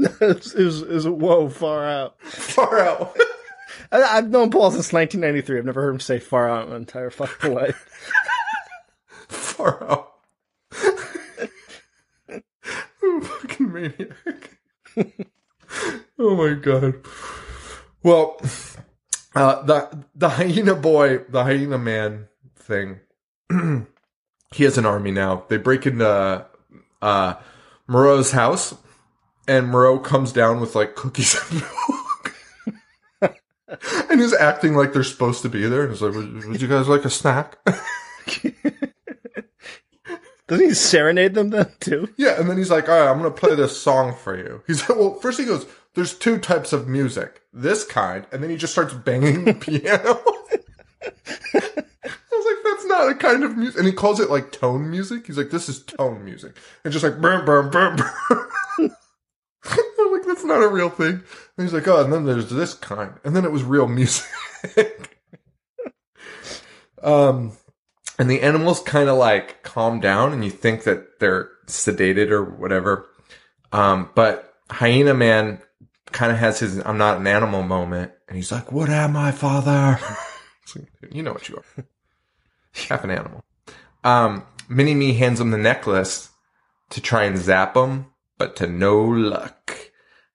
it, 0.00 0.20
was, 0.20 0.54
it, 0.54 0.64
was, 0.64 0.82
it 0.82 0.88
was 0.88 1.08
whoa 1.08 1.48
far 1.48 1.84
out. 1.86 2.20
Far 2.22 2.80
out. 2.80 3.16
I, 3.92 4.02
I've 4.02 4.30
known 4.30 4.50
Paul 4.50 4.70
since 4.70 4.92
1993. 4.92 5.58
I've 5.58 5.64
never 5.64 5.82
heard 5.82 5.94
him 5.94 6.00
say 6.00 6.18
far 6.18 6.48
out 6.48 6.68
my 6.68 6.76
entire 6.76 7.10
fucking 7.10 7.54
life. 7.54 7.88
Far 9.28 9.90
out. 9.90 10.12
fucking 13.22 13.72
maniac. 13.72 14.58
oh 16.18 16.36
my 16.36 16.54
god. 16.54 16.94
Well, 18.02 18.40
uh, 19.34 19.62
the 19.62 20.04
the 20.14 20.28
hyena 20.28 20.74
boy, 20.74 21.18
the 21.28 21.42
hyena 21.44 21.78
man 21.78 22.28
thing. 22.56 23.00
he 24.54 24.64
has 24.64 24.78
an 24.78 24.86
army 24.86 25.10
now. 25.10 25.44
They 25.48 25.56
break 25.56 25.84
into 25.84 26.46
uh, 27.02 27.34
Moreau's 27.88 28.30
house, 28.30 28.74
and 29.48 29.66
Moreau 29.68 29.98
comes 29.98 30.32
down 30.32 30.60
with 30.60 30.76
like 30.76 30.94
cookies 30.94 31.36
and 31.50 31.60
milk. 31.60 32.34
and 34.10 34.20
he's 34.20 34.32
acting 34.32 34.76
like 34.76 34.92
they're 34.92 35.02
supposed 35.02 35.42
to 35.42 35.48
be 35.48 35.66
there. 35.66 35.82
And 35.82 35.90
he's 35.90 36.02
like, 36.02 36.14
would, 36.14 36.44
would 36.46 36.62
you 36.62 36.68
guys 36.68 36.86
like 36.86 37.04
a 37.04 37.10
snack? 37.10 37.58
Doesn't 40.46 40.68
he 40.68 40.74
serenade 40.74 41.34
them 41.34 41.50
then 41.50 41.72
too? 41.80 42.08
Yeah, 42.16 42.38
and 42.38 42.48
then 42.48 42.56
he's 42.56 42.70
like, 42.70 42.88
all 42.88 42.96
right, 42.96 43.10
I'm 43.10 43.18
going 43.18 43.32
to 43.32 43.36
play 43.38 43.56
this 43.56 43.80
song 43.80 44.14
for 44.14 44.38
you. 44.38 44.62
He's 44.68 44.88
like, 44.88 44.96
well, 44.98 45.14
first 45.14 45.40
he 45.40 45.46
goes, 45.46 45.66
there's 45.94 46.14
two 46.14 46.38
types 46.38 46.72
of 46.72 46.86
music. 46.86 47.40
This 47.52 47.84
kind, 47.84 48.24
and 48.30 48.40
then 48.42 48.50
he 48.50 48.56
just 48.56 48.72
starts 48.72 48.94
banging 48.94 49.46
the 49.46 49.54
piano. 49.60 50.22
I 51.02 51.62
was 52.32 52.46
like, 52.46 52.62
that's 52.64 52.83
not 52.94 53.10
a 53.10 53.14
kind 53.14 53.44
of 53.44 53.56
music. 53.56 53.78
And 53.78 53.86
he 53.86 53.92
calls 53.92 54.20
it 54.20 54.30
like 54.30 54.52
tone 54.52 54.90
music. 54.90 55.26
He's 55.26 55.38
like, 55.38 55.50
this 55.50 55.68
is 55.68 55.82
tone 55.82 56.24
music. 56.24 56.56
And 56.84 56.92
just 56.92 57.04
like, 57.04 57.20
burn, 57.20 57.44
burn, 57.44 57.70
burn, 57.70 57.96
burn. 57.96 58.50
I'm 59.64 60.12
like, 60.12 60.24
that's 60.26 60.44
not 60.44 60.62
a 60.62 60.68
real 60.68 60.90
thing. 60.90 61.22
And 61.56 61.66
he's 61.66 61.72
like, 61.72 61.88
oh, 61.88 62.02
and 62.02 62.12
then 62.12 62.24
there's 62.24 62.50
this 62.50 62.74
kind. 62.74 63.14
And 63.24 63.34
then 63.34 63.44
it 63.44 63.52
was 63.52 63.62
real 63.62 63.88
music. 63.88 64.28
um, 67.02 67.52
and 68.18 68.30
the 68.30 68.42
animals 68.42 68.80
kind 68.80 69.08
of 69.08 69.18
like 69.18 69.62
calm 69.62 70.00
down 70.00 70.32
and 70.32 70.44
you 70.44 70.50
think 70.50 70.84
that 70.84 71.18
they're 71.18 71.50
sedated 71.66 72.30
or 72.30 72.44
whatever. 72.44 73.08
Um, 73.72 74.10
but 74.14 74.54
hyena 74.70 75.14
man 75.14 75.60
kind 76.06 76.30
of 76.30 76.38
has 76.38 76.60
his 76.60 76.78
I'm 76.86 76.96
not 76.96 77.18
an 77.18 77.26
animal 77.26 77.62
moment 77.62 78.12
and 78.28 78.36
he's 78.36 78.52
like, 78.52 78.70
what 78.70 78.88
am 78.88 79.16
I, 79.16 79.32
father? 79.32 79.98
You 81.10 81.22
know 81.22 81.32
what 81.32 81.48
you 81.48 81.56
are. 81.56 81.84
Half 82.88 83.04
an 83.04 83.10
animal. 83.10 83.44
Um, 84.02 84.44
Mini 84.68 84.94
Me 84.94 85.14
hands 85.14 85.40
him 85.40 85.50
the 85.50 85.58
necklace 85.58 86.30
to 86.90 87.00
try 87.00 87.24
and 87.24 87.38
zap 87.38 87.76
him, 87.76 88.06
but 88.38 88.56
to 88.56 88.66
no 88.66 89.00
luck. 89.02 89.90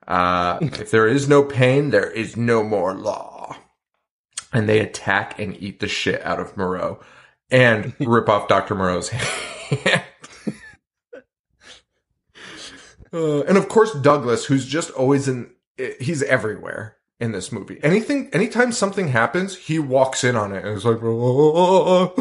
Uh, 0.07 0.57
if 0.61 0.91
there 0.91 1.07
is 1.07 1.27
no 1.27 1.43
pain, 1.43 1.89
there 1.89 2.09
is 2.09 2.35
no 2.37 2.63
more 2.63 2.93
law. 2.93 3.57
And 4.51 4.67
they 4.67 4.79
attack 4.79 5.37
and 5.37 5.55
eat 5.61 5.79
the 5.79 5.87
shit 5.87 6.23
out 6.23 6.39
of 6.39 6.57
Moreau 6.57 6.99
and 7.51 7.93
rip 7.99 8.29
off 8.29 8.47
Dr. 8.47 8.75
Moreau's 8.75 9.09
hand. 9.09 10.03
Uh, 13.11 13.41
and 13.41 13.57
of 13.57 13.69
course, 13.69 13.91
Douglas, 13.93 14.45
who's 14.45 14.65
just 14.65 14.91
always 14.91 15.27
in, 15.27 15.49
he's 15.99 16.21
everywhere 16.23 16.98
in 17.19 17.31
this 17.31 17.51
movie. 17.51 17.79
Anything, 17.83 18.29
anytime 18.33 18.71
something 18.71 19.09
happens, 19.09 19.55
he 19.55 19.79
walks 19.79 20.23
in 20.23 20.35
on 20.35 20.53
it 20.53 20.63
and 20.65 20.77
is 20.77 20.85
like, 20.85 20.99
oh. 21.01 22.13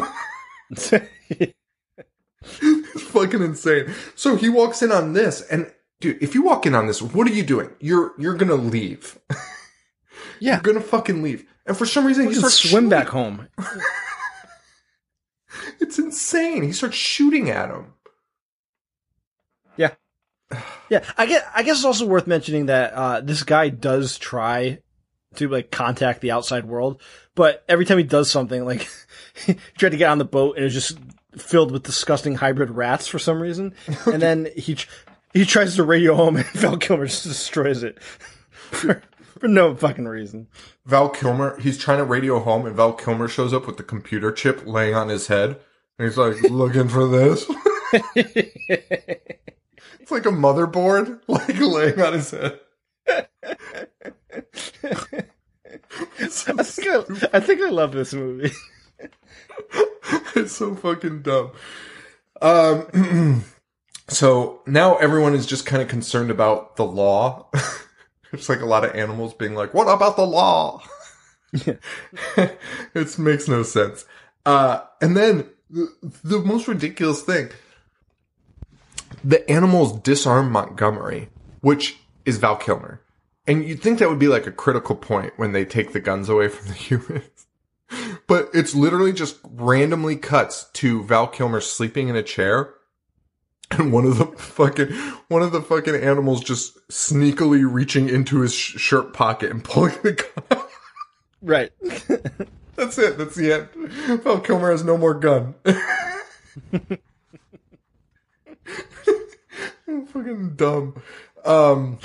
it's 0.69 0.93
fucking 3.03 3.41
insane. 3.41 3.93
So 4.15 4.35
he 4.35 4.49
walks 4.49 4.81
in 4.81 4.91
on 4.91 5.13
this 5.13 5.41
and 5.41 5.71
dude, 6.01 6.21
if 6.21 6.35
you 6.35 6.43
walk 6.43 6.65
in 6.65 6.75
on 6.75 6.87
this, 6.87 7.01
what 7.01 7.27
are 7.27 7.33
you 7.33 7.43
doing? 7.43 7.69
You're, 7.79 8.13
you're 8.17 8.35
gonna 8.35 8.55
leave. 8.55 9.17
Yeah. 10.41 10.53
You're 10.53 10.61
gonna 10.73 10.79
fucking 10.79 11.21
leave. 11.21 11.45
And 11.65 11.75
for 11.77 11.85
some 11.85 12.05
reason, 12.05 12.23
he 12.23 12.29
He 12.29 12.35
starts 12.35 12.55
swim 12.55 12.69
shooting. 12.71 12.89
back 12.89 13.07
home. 13.09 13.49
It's 15.81 15.97
insane. 15.99 16.63
He 16.63 16.71
starts 16.71 16.95
shooting 16.95 17.49
at 17.49 17.69
him. 17.69 17.93
Yeah. 19.75 19.91
Yeah. 20.89 21.03
I 21.17 21.25
guess, 21.25 21.43
I 21.53 21.63
guess 21.63 21.77
it's 21.77 21.85
also 21.85 22.05
worth 22.05 22.27
mentioning 22.27 22.67
that, 22.67 22.93
uh, 22.93 23.21
this 23.21 23.43
guy 23.43 23.69
does 23.69 24.17
try 24.17 24.79
to, 25.35 25.47
like, 25.47 25.71
contact 25.71 26.21
the 26.21 26.31
outside 26.31 26.65
world, 26.65 27.01
but 27.35 27.63
every 27.69 27.85
time 27.85 27.97
he 27.97 28.03
does 28.03 28.29
something, 28.29 28.65
like, 28.65 28.89
he 29.45 29.55
tried 29.77 29.91
to 29.91 29.97
get 29.97 30.09
on 30.09 30.17
the 30.17 30.25
boat 30.25 30.55
and 30.55 30.63
it 30.63 30.65
was 30.65 30.73
just 30.73 30.97
filled 31.37 31.71
with 31.71 31.83
disgusting 31.83 32.35
hybrid 32.35 32.71
rats 32.71 33.07
for 33.07 33.19
some 33.19 33.41
reason. 33.41 33.73
And 34.05 34.21
then 34.21 34.49
he, 34.55 34.77
he 35.33 35.45
tries 35.45 35.75
to 35.75 35.83
radio 35.83 36.15
home 36.15 36.37
and 36.37 36.45
Val 36.47 36.77
Kilmer 36.77 37.05
just 37.05 37.23
destroys 37.23 37.83
it. 37.83 38.01
for, 38.03 39.01
for 39.39 39.47
no 39.47 39.75
fucking 39.75 40.07
reason. 40.07 40.47
Val 40.85 41.09
Kilmer, 41.09 41.59
he's 41.59 41.77
trying 41.77 41.99
to 41.99 42.03
radio 42.03 42.39
home, 42.39 42.65
and 42.65 42.75
Val 42.75 42.93
Kilmer 42.93 43.27
shows 43.27 43.53
up 43.53 43.67
with 43.67 43.77
the 43.77 43.83
computer 43.83 44.31
chip 44.31 44.63
laying 44.65 44.95
on 44.95 45.09
his 45.09 45.27
head. 45.27 45.59
And 45.97 46.07
he's 46.07 46.17
like, 46.17 46.41
looking 46.43 46.89
for 46.89 47.07
this. 47.07 47.45
it's 47.93 50.11
like 50.11 50.25
a 50.25 50.31
motherboard, 50.31 51.21
like 51.27 51.59
laying 51.59 52.01
on 52.01 52.13
his 52.13 52.31
head. 52.31 52.59
I 56.21 56.63
think 56.63 56.87
I, 56.87 57.29
I 57.33 57.39
think 57.39 57.61
I 57.61 57.69
love 57.69 57.91
this 57.91 58.13
movie. 58.13 58.51
it's 60.35 60.55
so 60.55 60.75
fucking 60.75 61.21
dumb. 61.21 61.51
Um, 62.41 63.43
so 64.07 64.61
now 64.65 64.95
everyone 64.97 65.33
is 65.33 65.45
just 65.45 65.65
kind 65.65 65.81
of 65.81 65.87
concerned 65.87 66.31
about 66.31 66.75
the 66.75 66.85
law. 66.85 67.49
it's 68.33 68.49
like 68.49 68.61
a 68.61 68.65
lot 68.65 68.85
of 68.85 68.95
animals 68.95 69.33
being 69.33 69.55
like, 69.55 69.73
what 69.73 69.87
about 69.87 70.15
the 70.15 70.25
law? 70.25 70.81
it 71.53 73.19
makes 73.19 73.47
no 73.47 73.63
sense. 73.63 74.05
Uh, 74.45 74.81
and 75.01 75.17
then 75.17 75.49
the, 75.69 75.91
the 76.23 76.39
most 76.39 76.67
ridiculous 76.67 77.21
thing, 77.21 77.49
the 79.23 79.49
animals 79.49 79.99
disarm 80.01 80.51
Montgomery, 80.51 81.29
which 81.61 81.99
is 82.25 82.37
Val 82.37 82.55
Kilmer. 82.55 83.01
And 83.49 83.65
you'd 83.65 83.81
think 83.81 83.97
that 83.97 84.07
would 84.07 84.19
be 84.19 84.27
like 84.27 84.45
a 84.45 84.51
critical 84.51 84.95
point 84.95 85.33
when 85.37 85.53
they 85.53 85.65
take 85.65 85.91
the 85.91 85.99
guns 85.99 86.29
away 86.29 86.49
from 86.49 86.67
the 86.67 86.73
humans. 86.75 87.47
But 88.27 88.49
it's 88.53 88.75
literally 88.75 89.11
just 89.11 89.39
randomly 89.43 90.15
cuts 90.15 90.65
to 90.73 91.01
Val 91.03 91.25
Kilmer 91.25 91.59
sleeping 91.59 92.09
in 92.09 92.15
a 92.15 92.21
chair. 92.21 92.75
And 93.71 93.91
one 93.91 94.05
of 94.05 94.19
the 94.19 94.27
fucking, 94.27 94.91
one 95.29 95.41
of 95.41 95.51
the 95.51 95.63
fucking 95.63 95.95
animals 95.95 96.43
just 96.43 96.77
sneakily 96.89 97.67
reaching 97.67 98.07
into 98.07 98.41
his 98.41 98.53
sh- 98.53 98.77
shirt 98.77 99.13
pocket 99.13 99.49
and 99.49 99.63
pulling 99.63 99.95
the 100.03 100.11
gun. 100.11 100.63
Right. 101.41 101.71
That's 102.75 102.99
it. 102.99 103.17
That's 103.17 103.33
the 103.33 103.51
end. 103.51 103.69
Val 104.21 104.41
Kilmer 104.41 104.69
has 104.69 104.83
no 104.83 104.95
more 104.95 105.15
gun. 105.15 105.55
fucking 109.85 110.55
dumb. 110.55 111.01
Um, 111.45 111.97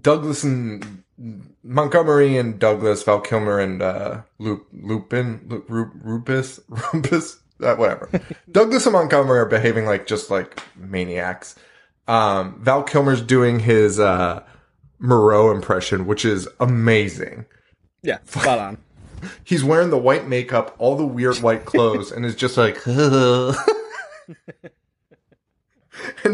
Douglas 0.00 0.44
and 0.44 1.02
Montgomery 1.62 2.36
and 2.36 2.58
Douglas, 2.58 3.02
Val 3.02 3.20
Kilmer 3.20 3.58
and 3.58 3.82
uh, 3.82 4.22
Lup, 4.38 4.62
Lupin, 4.72 5.40
Lu- 5.48 5.64
Ru- 5.68 5.92
Rupus, 6.02 6.60
Rumpus, 6.70 7.38
uh, 7.62 7.74
whatever. 7.76 8.08
Douglas 8.50 8.86
and 8.86 8.92
Montgomery 8.92 9.38
are 9.38 9.46
behaving 9.46 9.86
like 9.86 10.06
just 10.06 10.30
like 10.30 10.62
maniacs. 10.76 11.56
Um, 12.06 12.60
Val 12.62 12.82
Kilmer's 12.82 13.20
doing 13.20 13.60
his 13.60 14.00
uh, 14.00 14.42
Moreau 14.98 15.50
impression, 15.50 16.06
which 16.06 16.24
is 16.24 16.48
amazing. 16.60 17.44
Yeah, 18.02 18.18
spot 18.24 18.58
on. 18.58 18.78
He's 19.44 19.64
wearing 19.64 19.90
the 19.90 19.98
white 19.98 20.28
makeup, 20.28 20.74
all 20.78 20.96
the 20.96 21.06
weird 21.06 21.38
white 21.38 21.64
clothes, 21.64 22.12
and 22.12 22.24
is 22.24 22.36
just 22.36 22.56
like, 22.56 22.78
and 22.86 23.56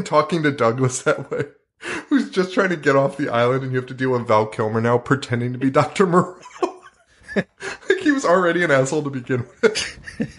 talking 0.05 0.43
to 0.43 0.53
Douglas 0.53 1.01
that 1.03 1.31
way, 1.31 1.45
who's 2.09 2.31
just 2.31 2.53
trying 2.55 2.71
to 2.71 2.77
get 2.77 2.97
off 2.97 3.17
the 3.17 3.29
island, 3.29 3.63
and 3.63 3.73
you 3.73 3.79
have 3.79 3.89
to 3.89 3.95
deal 3.95 4.11
with 4.11 4.27
Val 4.27 4.47
Kilmer 4.47 4.81
now 4.81 4.99
pretending 4.99 5.53
to 5.53 5.59
be 5.59 5.71
Dr. 5.71 6.07
Moreau. 6.07 6.37
like 7.37 7.99
he 8.01 8.13
was 8.13 8.25
already 8.25 8.63
an 8.65 8.71
asshole 8.71 9.03
to 9.03 9.11
begin 9.11 9.47
with. 9.63 10.39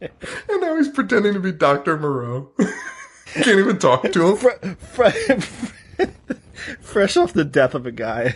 and 0.00 0.60
now 0.60 0.76
he's 0.76 0.88
pretending 0.88 1.34
to 1.34 1.40
be 1.40 1.52
Dr. 1.52 1.96
Moreau. 1.98 2.50
Can't 3.34 3.58
even 3.58 3.78
talk 3.78 4.10
to 4.12 4.28
him. 4.28 4.36
Fre- 4.36 4.74
fre- 4.78 6.04
fresh 6.80 7.16
off 7.16 7.32
the 7.32 7.44
death 7.44 7.74
of 7.74 7.86
a 7.86 7.92
guy 7.92 8.34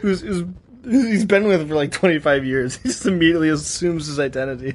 who's, 0.00 0.20
who's 0.20 0.44
he's 0.84 1.24
been 1.24 1.44
with 1.44 1.68
for 1.68 1.74
like 1.74 1.92
25 1.92 2.44
years. 2.44 2.76
He 2.76 2.88
just 2.88 3.06
immediately 3.06 3.48
assumes 3.48 4.06
his 4.06 4.18
identity. 4.18 4.74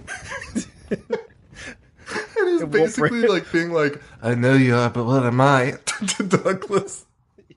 And 2.40 2.50
he's 2.50 2.66
basically 2.66 3.28
like 3.28 3.52
being 3.52 3.72
like, 3.72 4.02
I 4.22 4.36
know 4.36 4.54
you 4.54 4.76
are, 4.76 4.90
but 4.90 5.06
what 5.06 5.26
am 5.26 5.42
I? 5.42 5.74
to 5.86 6.24
Douglas. 6.24 7.06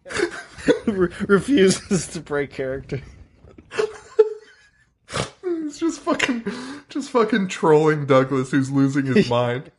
Re- 0.87 1.13
refuses 1.29 2.07
to 2.09 2.21
break 2.21 2.51
character. 2.51 3.03
He's 5.43 5.79
just 5.79 6.01
fucking, 6.01 6.45
just 6.89 7.11
fucking 7.11 7.49
trolling 7.49 8.07
Douglas, 8.07 8.51
who's 8.51 8.71
losing 8.71 9.07
his 9.07 9.29
mind. 9.29 9.71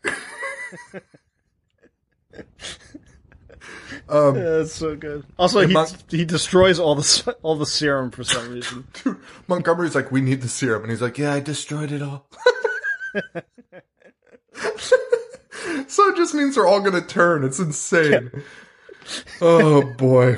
Um, 4.10 4.36
yeah, 4.36 4.42
that's 4.42 4.74
so 4.74 4.96
good. 4.96 5.26
Also, 5.40 5.66
he 5.66 5.74
Mon- 5.74 5.88
he 6.10 6.26
destroys 6.26 6.80
all 6.80 6.96
the 6.96 7.36
all 7.44 7.56
the 7.56 7.66
serum 7.66 8.12
for 8.12 8.24
some 8.24 8.52
reason. 8.52 8.88
Montgomery's 9.48 9.96
like, 9.96 10.12
we 10.12 10.22
need 10.22 10.42
the 10.42 10.50
serum, 10.50 10.84
and 10.84 10.92
he's 10.92 11.02
like, 11.02 11.18
yeah, 11.18 11.34
I 11.34 11.40
destroyed 11.40 11.92
it 11.92 12.02
all. 12.02 12.28
so 15.88 16.08
it 16.10 16.16
just 16.16 16.34
means 16.34 16.56
they're 16.56 16.68
all 16.68 16.82
gonna 16.82 17.02
turn. 17.02 17.44
It's 17.44 17.60
insane. 17.60 18.32
Oh 19.42 19.82
boy. 19.98 20.38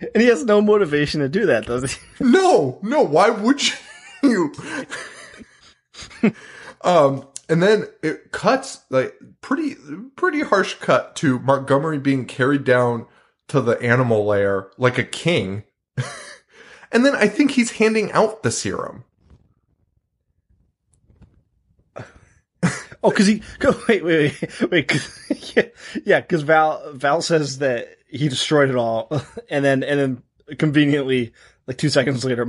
And 0.00 0.20
he 0.20 0.26
has 0.26 0.44
no 0.44 0.60
motivation 0.60 1.20
to 1.20 1.28
do 1.28 1.46
that, 1.46 1.64
does 1.64 1.92
he? 1.94 2.00
No, 2.24 2.78
no, 2.82 3.02
why 3.02 3.30
would 3.30 3.62
you? 4.22 4.52
um, 6.82 7.26
and 7.48 7.62
then 7.62 7.86
it 8.02 8.32
cuts 8.32 8.80
like 8.90 9.14
pretty, 9.40 9.76
pretty 10.16 10.40
harsh 10.42 10.74
cut 10.74 11.14
to 11.16 11.38
Montgomery 11.38 11.98
being 11.98 12.26
carried 12.26 12.64
down 12.64 13.06
to 13.48 13.60
the 13.60 13.80
animal 13.80 14.26
lair 14.26 14.70
like 14.76 14.98
a 14.98 15.04
king. 15.04 15.62
and 16.92 17.06
then 17.06 17.14
I 17.14 17.28
think 17.28 17.52
he's 17.52 17.72
handing 17.72 18.10
out 18.12 18.42
the 18.42 18.50
serum. 18.50 19.04
Oh, 23.02 23.10
because 23.10 23.26
he 23.26 23.42
go 23.58 23.74
wait 23.88 24.04
wait 24.04 24.40
wait 24.42 24.60
wait 24.70 24.88
'cause- 24.88 25.52
yeah 25.56 25.64
yeah 26.04 26.20
because 26.20 26.42
Val 26.42 26.92
Val 26.94 27.22
says 27.22 27.58
that 27.58 27.88
he 28.08 28.28
destroyed 28.28 28.70
it 28.70 28.76
all 28.76 29.08
and 29.48 29.64
then 29.64 29.82
and 29.82 29.98
then 30.48 30.56
conveniently 30.58 31.32
like 31.66 31.78
two 31.78 31.88
seconds 31.88 32.24
later 32.24 32.46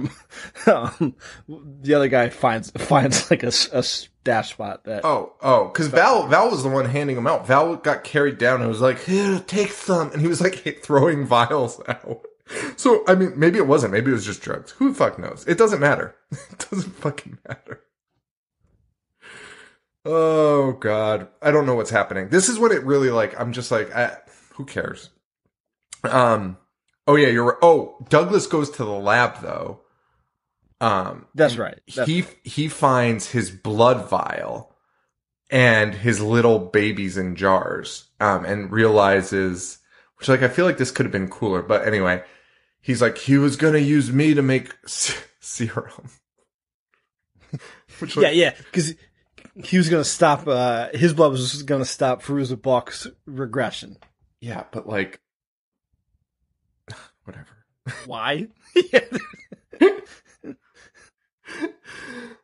um, 0.65 1.15
the 1.47 1.93
other 1.93 2.07
guy 2.07 2.29
finds 2.29 2.71
finds 2.71 3.29
like 3.29 3.43
a, 3.43 3.47
a 3.71 3.83
stash 3.83 4.49
spot 4.51 4.83
that 4.85 5.05
Oh, 5.05 5.33
oh, 5.41 5.65
because 5.67 5.87
Val, 5.87 6.27
Val 6.27 6.49
was 6.49 6.63
the 6.63 6.69
one 6.69 6.85
handing 6.85 7.17
him 7.17 7.27
out. 7.27 7.45
Val 7.47 7.75
got 7.75 8.03
carried 8.03 8.37
down 8.39 8.59
and 8.61 8.69
was 8.69 8.81
like, 8.81 8.99
"Here, 9.03 9.39
take 9.45 9.71
some," 9.71 10.11
and 10.11 10.21
he 10.21 10.27
was 10.27 10.41
like 10.41 10.79
throwing 10.83 11.25
vials 11.25 11.79
out. 11.87 12.25
So, 12.77 13.03
I 13.07 13.15
mean, 13.15 13.33
maybe 13.35 13.57
it 13.57 13.67
wasn't. 13.67 13.93
Maybe 13.93 14.11
it 14.11 14.13
was 14.15 14.25
just 14.25 14.41
drugs. 14.41 14.71
Who 14.71 14.89
the 14.89 14.95
fuck 14.95 15.17
knows? 15.19 15.45
It 15.47 15.57
doesn't 15.57 15.79
matter. 15.79 16.15
It 16.31 16.65
doesn't 16.69 16.95
fucking 16.95 17.37
matter. 17.47 17.81
Oh 20.05 20.73
god, 20.73 21.27
I 21.41 21.51
don't 21.51 21.65
know 21.65 21.75
what's 21.75 21.89
happening. 21.91 22.29
This 22.29 22.49
is 22.49 22.57
what 22.59 22.71
it 22.71 22.83
really 22.83 23.09
like. 23.11 23.39
I'm 23.39 23.53
just 23.53 23.69
like, 23.71 23.93
I, 23.95 24.17
who 24.53 24.65
cares? 24.65 25.09
Um. 26.03 26.57
Oh 27.07 27.15
yeah, 27.15 27.27
you're. 27.27 27.45
right. 27.45 27.57
Oh, 27.61 27.97
Douglas 28.09 28.47
goes 28.47 28.69
to 28.71 28.83
the 28.83 28.91
lab 28.91 29.41
though. 29.41 29.81
Um. 30.79 31.27
that's 31.35 31.57
right 31.57 31.79
That's- 31.95 32.07
he 32.07 32.25
he 32.43 32.67
finds 32.67 33.29
his 33.29 33.51
blood 33.51 34.09
vial 34.09 34.75
and 35.51 35.93
his 35.93 36.19
little 36.19 36.57
babies 36.57 37.17
in 37.17 37.35
jars 37.35 38.05
um 38.19 38.45
and 38.45 38.71
realizes 38.71 39.77
which 40.17 40.27
like 40.27 40.41
I 40.41 40.47
feel 40.47 40.65
like 40.65 40.79
this 40.79 40.89
could 40.89 41.05
have 41.05 41.11
been 41.11 41.29
cooler 41.29 41.61
but 41.61 41.85
anyway 41.87 42.23
he's 42.81 42.99
like 42.99 43.19
he 43.19 43.37
was 43.37 43.57
going 43.57 43.73
to 43.73 43.79
use 43.81 44.11
me 44.11 44.33
to 44.33 44.41
make 44.41 44.73
s- 44.85 45.15
serum 45.39 46.09
which 47.99 48.15
like, 48.17 48.23
yeah 48.25 48.31
yeah 48.31 48.53
because 48.57 48.95
he 49.55 49.77
was 49.77 49.89
gonna 49.89 50.03
stop 50.03 50.47
uh 50.47 50.89
his 50.93 51.13
blood 51.13 51.31
was 51.31 51.63
gonna 51.63 51.85
stop 51.85 52.21
Fairuza 52.21 52.61
Balk's 52.61 53.07
regression. 53.25 53.97
Yeah 54.39 54.63
but 54.71 54.87
like 54.87 55.19
whatever. 57.25 57.65
Why? 58.05 58.47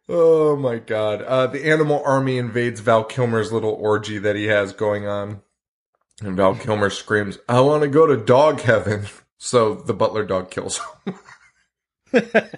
Oh 0.09 0.55
my 0.55 0.77
god. 0.77 1.21
Uh 1.21 1.47
the 1.47 1.65
animal 1.69 2.01
army 2.05 2.37
invades 2.37 2.79
Val 2.79 3.03
Kilmer's 3.03 3.51
little 3.51 3.73
orgy 3.73 4.17
that 4.19 4.37
he 4.37 4.45
has 4.45 4.71
going 4.71 5.05
on. 5.05 5.41
And 6.21 6.37
Val 6.37 6.55
Kilmer 6.55 6.89
screams 6.89 7.37
I 7.49 7.59
want 7.61 7.83
to 7.83 7.89
go 7.89 8.07
to 8.07 8.17
dog 8.17 8.61
heaven. 8.61 9.07
So 9.39 9.75
the 9.75 9.93
butler 9.93 10.25
dog 10.25 10.49
kills 10.49 10.81
him 11.05 11.13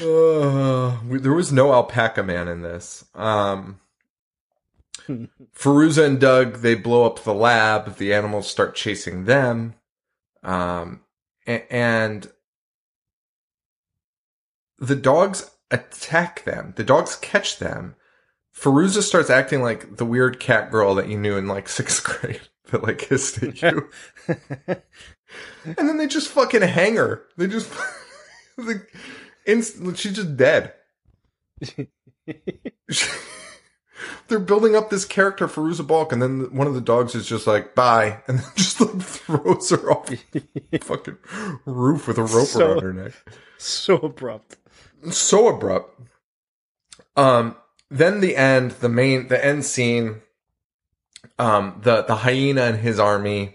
Uh, 0.00 0.98
we, 1.06 1.18
there 1.18 1.32
was 1.34 1.52
no 1.52 1.72
alpaca 1.72 2.22
man 2.22 2.48
in 2.48 2.62
this. 2.62 3.04
Um, 3.14 3.80
Fairuza 5.54 6.06
and 6.06 6.20
Doug, 6.20 6.58
they 6.58 6.74
blow 6.74 7.04
up 7.04 7.22
the 7.24 7.34
lab. 7.34 7.96
The 7.96 8.14
animals 8.14 8.50
start 8.50 8.74
chasing 8.74 9.24
them. 9.24 9.74
Um, 10.42 11.00
a- 11.46 11.70
and 11.72 12.30
the 14.78 14.96
dogs 14.96 15.50
attack 15.70 16.44
them. 16.44 16.72
The 16.76 16.84
dogs 16.84 17.16
catch 17.16 17.58
them. 17.58 17.96
Fairuza 18.56 19.02
starts 19.02 19.30
acting 19.30 19.62
like 19.62 19.96
the 19.96 20.04
weird 20.04 20.38
cat 20.38 20.70
girl 20.70 20.94
that 20.94 21.08
you 21.08 21.18
knew 21.18 21.36
in 21.36 21.46
like 21.46 21.68
sixth 21.68 22.02
grade 22.04 22.42
that 22.70 22.82
like 22.82 23.02
hissed 23.02 23.42
at 23.42 23.60
you. 23.62 23.88
and 24.28 25.76
then 25.76 25.96
they 25.96 26.06
just 26.06 26.28
fucking 26.28 26.62
hang 26.62 26.96
her. 26.96 27.24
They 27.36 27.46
just, 27.46 27.70
the, 28.56 28.86
inst- 29.46 29.96
she's 29.96 30.14
just 30.14 30.36
dead. 30.36 30.74
They're 34.28 34.38
building 34.40 34.74
up 34.74 34.88
this 34.90 35.04
character 35.04 35.46
Fairuza 35.46 35.86
Balk, 35.86 36.10
and 36.12 36.20
then 36.22 36.52
one 36.54 36.66
of 36.66 36.74
the 36.74 36.80
dogs 36.80 37.14
is 37.14 37.26
just 37.26 37.46
like, 37.46 37.74
bye, 37.74 38.22
and 38.28 38.38
then 38.38 38.46
just 38.56 38.80
like 38.80 39.00
throws 39.02 39.70
her 39.70 39.90
off 39.92 40.06
the 40.06 40.42
fucking 40.80 41.18
roof 41.66 42.08
with 42.08 42.18
a 42.18 42.22
rope 42.22 42.46
So- 42.48 42.70
around 42.72 42.80
her 42.82 42.92
neck. 42.92 43.12
so 43.58 43.96
abrupt 43.96 44.56
So 45.10 45.48
abrupt. 45.48 46.00
Um, 47.16 47.56
then 47.90 48.20
the 48.20 48.36
end, 48.36 48.70
the 48.72 48.88
main, 48.88 49.28
the 49.28 49.44
end 49.44 49.64
scene, 49.66 50.22
um, 51.38 51.80
the, 51.82 52.02
the 52.02 52.16
hyena 52.16 52.62
and 52.62 52.78
his 52.78 52.98
army, 52.98 53.54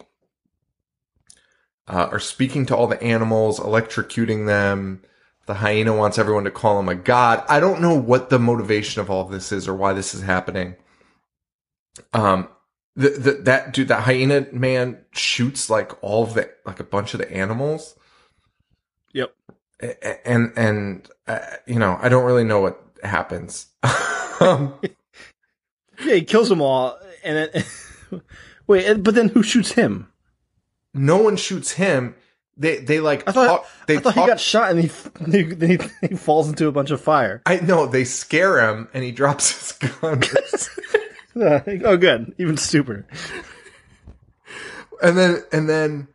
uh, 1.88 2.10
are 2.12 2.20
speaking 2.20 2.66
to 2.68 2.76
all 2.76 2.86
the 2.88 3.02
animals, 3.02 3.60
electrocuting 3.60 4.46
them. 4.46 5.02
The 5.48 5.56
hyena 5.56 5.96
wants 5.96 6.18
everyone 6.18 6.44
to 6.44 6.52
call 6.52 6.80
him 6.80 6.90
a 6.90 6.96
god. 6.96 7.44
I 7.50 7.60
don't 7.60 7.82
know 7.82 7.96
what 7.96 8.30
the 8.30 8.40
motivation 8.40 9.02
of 9.02 9.10
all 9.10 9.22
of 9.22 9.32
this 9.32 9.52
is 9.52 9.68
or 9.68 9.74
why 9.76 9.94
this 9.94 10.14
is 10.14 10.22
happening. 10.22 10.76
Um, 12.14 12.50
the, 12.96 13.10
the, 13.10 13.32
that 13.44 13.74
dude, 13.74 13.88
that 13.88 14.04
hyena 14.04 14.48
man 14.52 15.00
shoots 15.12 15.70
like 15.70 16.02
all 16.04 16.24
of 16.24 16.34
the, 16.34 16.50
like 16.66 16.80
a 16.80 16.84
bunch 16.84 17.14
of 17.14 17.20
the 17.20 17.32
animals. 17.32 17.96
yep 19.14 19.34
And, 20.26 20.54
and, 20.56 21.10
uh, 21.28 21.40
you 21.66 21.80
know, 21.80 21.98
I 22.02 22.10
don't 22.10 22.26
really 22.26 22.44
know 22.44 22.60
what 22.60 22.82
happens. 23.04 23.68
um, 24.40 24.74
yeah 24.82 24.90
he 26.14 26.22
kills 26.22 26.48
them 26.50 26.62
all 26.62 26.96
and 27.24 27.50
then 27.52 28.22
wait 28.68 29.04
but 29.04 29.16
then 29.16 29.30
who 29.30 29.42
shoots 29.42 29.72
him 29.72 30.08
no 30.98 31.18
one 31.18 31.38
shoots 31.38 31.72
him. 31.72 32.16
They, 32.60 32.78
they 32.78 33.00
like, 33.00 33.28
I 33.30 33.32
thought 33.34 33.48
talk- 33.48 33.66
they 33.86 33.98
I 33.98 34.00
thought 34.00 34.16
talk- 34.16 34.24
he 34.26 34.28
got 34.30 34.40
shot 34.40 34.72
and 34.72 34.80
he 35.32 35.44
he, 35.68 35.80
he 36.08 36.16
falls 36.16 36.50
into 36.50 36.68
a 36.68 36.72
bunch 36.72 36.90
of 36.92 37.00
fire. 37.00 37.42
I 37.46 37.58
know 37.58 37.86
they 37.86 38.04
scare 38.04 38.60
him 38.68 38.88
and 38.94 39.04
he 39.04 39.12
drops 39.12 39.52
his 39.80 39.92
gun. 40.02 40.24
oh, 41.86 41.98
good, 41.98 42.34
even 42.40 42.58
stupider. 42.58 43.06
and 45.04 45.16
then 45.18 45.44
and 45.52 45.70
then 45.70 46.08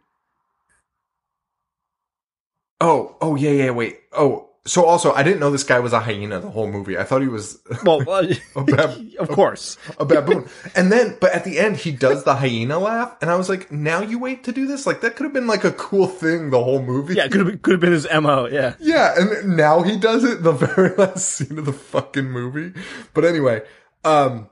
oh 2.81 3.17
oh 3.21 3.37
yeah 3.37 3.51
yeah 3.51 3.71
wait 3.71 4.01
oh 4.13 4.49
so 4.65 4.85
also 4.85 5.13
I 5.13 5.23
didn't 5.25 5.41
know 5.41 5.51
this 5.51 5.65
guy 5.65 5.81
was 5.81 5.93
a 5.93 5.99
hyena 6.01 6.39
the 6.41 6.51
whole 6.51 6.71
movie. 6.71 6.97
I 6.97 7.03
thought 7.05 7.21
he 7.23 7.29
was 7.29 7.61
Well, 7.85 8.09
uh, 8.09 8.33
a, 8.55 8.63
bab- 8.63 9.01
of 9.19 9.29
course. 9.29 9.77
a 9.99 10.05
baboon. 10.05 10.49
And 10.77 10.93
then, 10.93 11.17
but 11.21 11.33
at 11.33 11.45
the 11.45 11.59
end, 11.59 11.79
he 11.79 11.91
does 11.91 12.23
the 12.25 12.37
hyena 12.37 12.79
laugh, 12.79 13.17
and 13.21 13.31
I 13.31 13.37
was 13.37 13.49
like, 13.49 13.73
"Now 13.73 14.01
you 14.03 14.19
wait 14.19 14.45
to 14.45 14.53
do 14.53 14.67
this? 14.67 14.87
Like 14.87 15.01
that 15.01 15.17
could 15.17 15.25
have 15.25 15.33
been 15.33 15.47
like 15.49 15.65
a 15.65 15.73
cool 15.73 16.07
thing 16.07 16.51
the 16.51 16.63
whole 16.63 16.81
movie." 16.83 17.15
Yeah, 17.15 17.29
could 17.29 17.41
have 17.41 17.47
been, 17.49 17.59
could 17.59 17.73
have 17.73 17.81
been 17.81 17.93
his 17.93 18.07
mo. 18.13 18.47
Yeah. 18.47 18.75
Yeah, 18.79 19.15
and 19.19 19.57
now 19.57 19.83
he 19.83 19.97
does 19.97 20.23
it 20.25 20.43
the 20.43 20.53
very 20.67 20.95
last 20.97 21.29
scene 21.29 21.59
of 21.59 21.65
the 21.67 21.73
fucking 21.73 22.31
movie. 22.31 22.73
But 23.15 23.25
anyway, 23.25 23.63
um, 24.05 24.49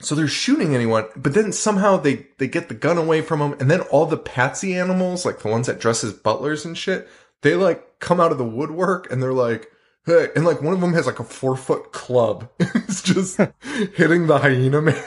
so 0.00 0.14
they're 0.14 0.28
shooting 0.28 0.74
anyone, 0.74 1.06
but 1.16 1.34
then 1.34 1.52
somehow 1.52 1.96
they, 1.96 2.26
they 2.38 2.46
get 2.46 2.68
the 2.68 2.74
gun 2.74 2.98
away 2.98 3.20
from 3.20 3.40
him, 3.40 3.54
and 3.60 3.70
then 3.70 3.80
all 3.82 4.06
the 4.06 4.16
patsy 4.16 4.74
animals, 4.74 5.24
like 5.24 5.40
the 5.40 5.48
ones 5.48 5.66
that 5.66 5.80
dress 5.80 6.02
as 6.04 6.12
butlers 6.12 6.64
and 6.64 6.76
shit, 6.78 7.08
they 7.42 7.54
like 7.54 7.98
come 8.00 8.20
out 8.20 8.32
of 8.32 8.38
the 8.38 8.44
woodwork 8.44 9.10
and 9.10 9.22
they're 9.22 9.32
like, 9.32 9.70
hey, 10.06 10.28
and 10.34 10.44
like 10.44 10.62
one 10.62 10.74
of 10.74 10.80
them 10.80 10.94
has 10.94 11.06
like 11.06 11.20
a 11.20 11.24
four 11.24 11.56
foot 11.56 11.92
club. 11.92 12.48
it's 12.58 13.02
just 13.02 13.36
hitting 13.94 14.26
the 14.26 14.38
hyena 14.38 14.82
man. 14.82 15.04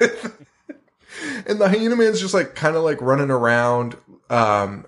And 1.46 1.58
the 1.58 1.68
hyena 1.68 1.96
man's 1.96 2.20
just 2.20 2.34
like 2.34 2.54
kind 2.54 2.76
of 2.76 2.84
like 2.84 3.00
running 3.00 3.30
around. 3.30 3.96
Um, 4.30 4.86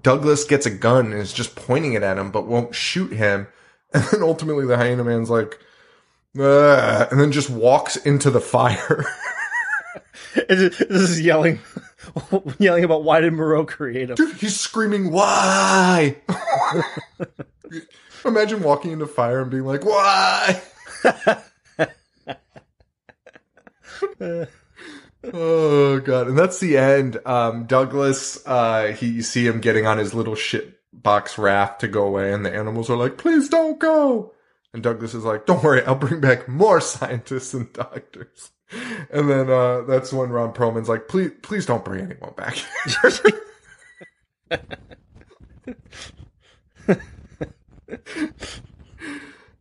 Douglas 0.00 0.44
gets 0.44 0.64
a 0.64 0.70
gun 0.70 1.06
and 1.06 1.20
is 1.20 1.32
just 1.32 1.56
pointing 1.56 1.94
it 1.94 2.02
at 2.02 2.16
him, 2.18 2.30
but 2.30 2.46
won't 2.46 2.74
shoot 2.74 3.12
him. 3.12 3.48
And 3.92 4.04
then 4.04 4.22
ultimately 4.22 4.66
the 4.66 4.76
hyena 4.76 5.02
man's 5.02 5.30
like, 5.30 5.58
"Ugh," 6.38 7.08
and 7.10 7.18
then 7.18 7.32
just 7.32 7.50
walks 7.50 7.96
into 7.96 8.30
the 8.30 8.40
fire. 8.40 9.04
This 10.34 10.80
is 10.80 11.20
yelling, 11.20 11.58
yelling 12.58 12.84
about 12.84 13.04
why 13.04 13.20
did 13.20 13.32
Moreau 13.32 13.64
create 13.64 14.10
him? 14.10 14.16
Dude, 14.16 14.36
he's 14.36 14.58
screaming, 14.58 15.10
why? 15.10 16.16
Imagine 18.24 18.62
walking 18.62 18.92
into 18.92 19.06
fire 19.06 19.40
and 19.40 19.50
being 19.50 19.64
like, 19.64 19.84
why? 19.84 20.62
oh 25.32 26.00
god. 26.00 26.28
And 26.28 26.38
that's 26.38 26.60
the 26.60 26.78
end. 26.78 27.18
Um, 27.24 27.66
Douglas, 27.66 28.42
uh, 28.46 28.88
he, 28.88 29.08
you 29.08 29.22
see 29.22 29.46
him 29.46 29.60
getting 29.60 29.86
on 29.86 29.98
his 29.98 30.14
little 30.14 30.34
shit 30.34 30.74
box 30.92 31.38
raft 31.38 31.80
to 31.80 31.88
go 31.88 32.06
away 32.06 32.32
and 32.32 32.44
the 32.44 32.54
animals 32.54 32.90
are 32.90 32.96
like, 32.96 33.18
please 33.18 33.48
don't 33.48 33.78
go. 33.78 34.32
And 34.74 34.82
Douglas 34.82 35.14
is 35.14 35.24
like, 35.24 35.46
don't 35.46 35.62
worry, 35.62 35.82
I'll 35.84 35.94
bring 35.94 36.20
back 36.20 36.48
more 36.48 36.80
scientists 36.80 37.54
and 37.54 37.72
doctors. 37.72 38.50
And 39.10 39.28
then, 39.30 39.50
uh, 39.50 39.82
that's 39.82 40.12
when 40.12 40.30
Ron 40.30 40.52
Perlman's 40.52 40.88
like, 40.88 41.08
please, 41.08 41.30
please 41.42 41.66
don't 41.66 41.84
bring 41.84 42.00
anyone 42.04 42.32
back. 42.36 42.56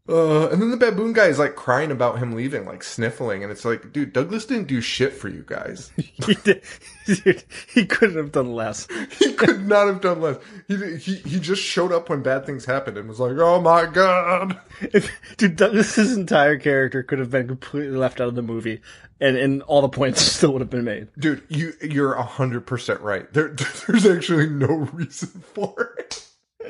Uh, 0.10 0.50
and 0.50 0.62
then 0.62 0.72
the 0.72 0.78
baboon 0.78 1.12
guy 1.12 1.26
is 1.26 1.38
like 1.38 1.56
crying 1.56 1.92
about 1.92 2.20
him 2.20 2.34
leaving, 2.34 2.66
like 2.66 2.84
sniffling, 2.84 3.44
and 3.44 3.52
it's 3.52 3.66
like, 3.66 3.92
dude, 3.92 4.14
Douglas 4.14 4.46
didn't 4.46 4.68
do 4.68 4.80
shit 4.80 5.14
for 5.14 5.28
you 5.28 5.44
guys. 5.46 5.92
he, 5.98 6.34
did, 6.36 6.64
dude, 7.06 7.44
he 7.74 7.86
couldn't 7.86 8.16
have 8.16 8.32
done 8.32 8.54
less. 8.54 8.88
he 9.20 9.34
could 9.34 9.68
not 9.68 9.88
have 9.88 10.00
done 10.00 10.22
less. 10.22 10.38
He, 10.68 10.96
he 10.98 11.16
he 11.16 11.40
just 11.40 11.62
showed 11.62 11.92
up 11.92 12.10
when 12.10 12.24
bad 12.24 12.46
things 12.46 12.64
happened 12.64 12.98
and 12.98 13.10
was 13.10 13.20
like, 13.20 13.38
oh 13.38 13.60
my 13.60 13.86
god. 13.86 14.58
If, 14.80 15.12
dude, 15.36 15.58
Douglas's 15.58 16.16
entire 16.16 16.58
character 16.58 17.04
could 17.04 17.20
have 17.20 17.32
been 17.32 17.48
completely 17.48 17.98
left 17.98 18.22
out 18.22 18.30
of 18.30 18.36
the 18.36 18.42
movie, 18.42 18.82
and, 19.20 19.36
and 19.36 19.62
all 19.64 19.82
the 19.82 19.90
points 19.90 20.22
still 20.34 20.54
would 20.54 20.62
have 20.62 20.70
been 20.70 20.86
made. 20.86 21.10
Dude, 21.18 21.44
you 21.50 21.74
you're 21.82 22.14
a 22.14 22.24
hundred 22.24 22.66
percent 22.66 23.02
right. 23.02 23.32
There 23.34 23.50
there's 23.88 24.06
actually 24.06 24.48
no 24.48 24.68
reason 24.94 25.44
for 25.54 25.96
it. 25.98 26.07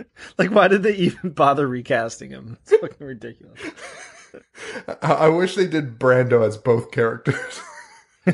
Like, 0.38 0.52
why 0.52 0.68
did 0.68 0.84
they 0.84 0.94
even 0.96 1.32
bother 1.32 1.68
recasting 1.68 2.30
him? 2.30 2.58
It's 2.62 2.76
fucking 2.78 3.06
ridiculous. 3.08 3.60
I, 5.02 5.14
I 5.14 5.28
wish 5.30 5.56
they 5.56 5.68
did 5.68 5.98
Brando 6.00 6.46
as 6.46 6.58
both 6.58 6.92
characters. 6.92 7.62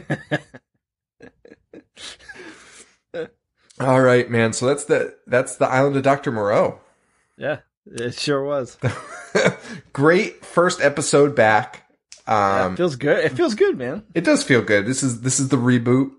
All 3.80 4.02
right, 4.02 4.30
man. 4.30 4.54
So 4.54 4.68
that's 4.68 4.86
the 4.86 5.16
that's 5.28 5.56
the 5.56 5.68
Island 5.68 5.96
of 5.96 6.04
Doctor 6.04 6.32
Moreau. 6.32 6.80
Yeah, 7.38 7.60
it 7.86 8.14
sure 8.14 8.44
was. 8.44 8.78
Great 9.94 10.46
first 10.46 10.80
episode 10.82 11.36
back. 11.36 11.90
Yeah, 12.28 12.66
Um, 12.66 12.74
it 12.74 12.78
feels 12.78 12.96
good. 12.96 13.26
It 13.26 13.30
feels 13.34 13.56
good, 13.56 13.78
man. 13.78 14.04
it 14.14 14.24
does 14.24 14.44
feel 14.44 14.62
good. 14.62 14.86
This 14.86 15.02
is 15.04 15.22
this 15.22 15.40
is 15.40 15.50
the 15.50 15.58
reboot. 15.58 16.12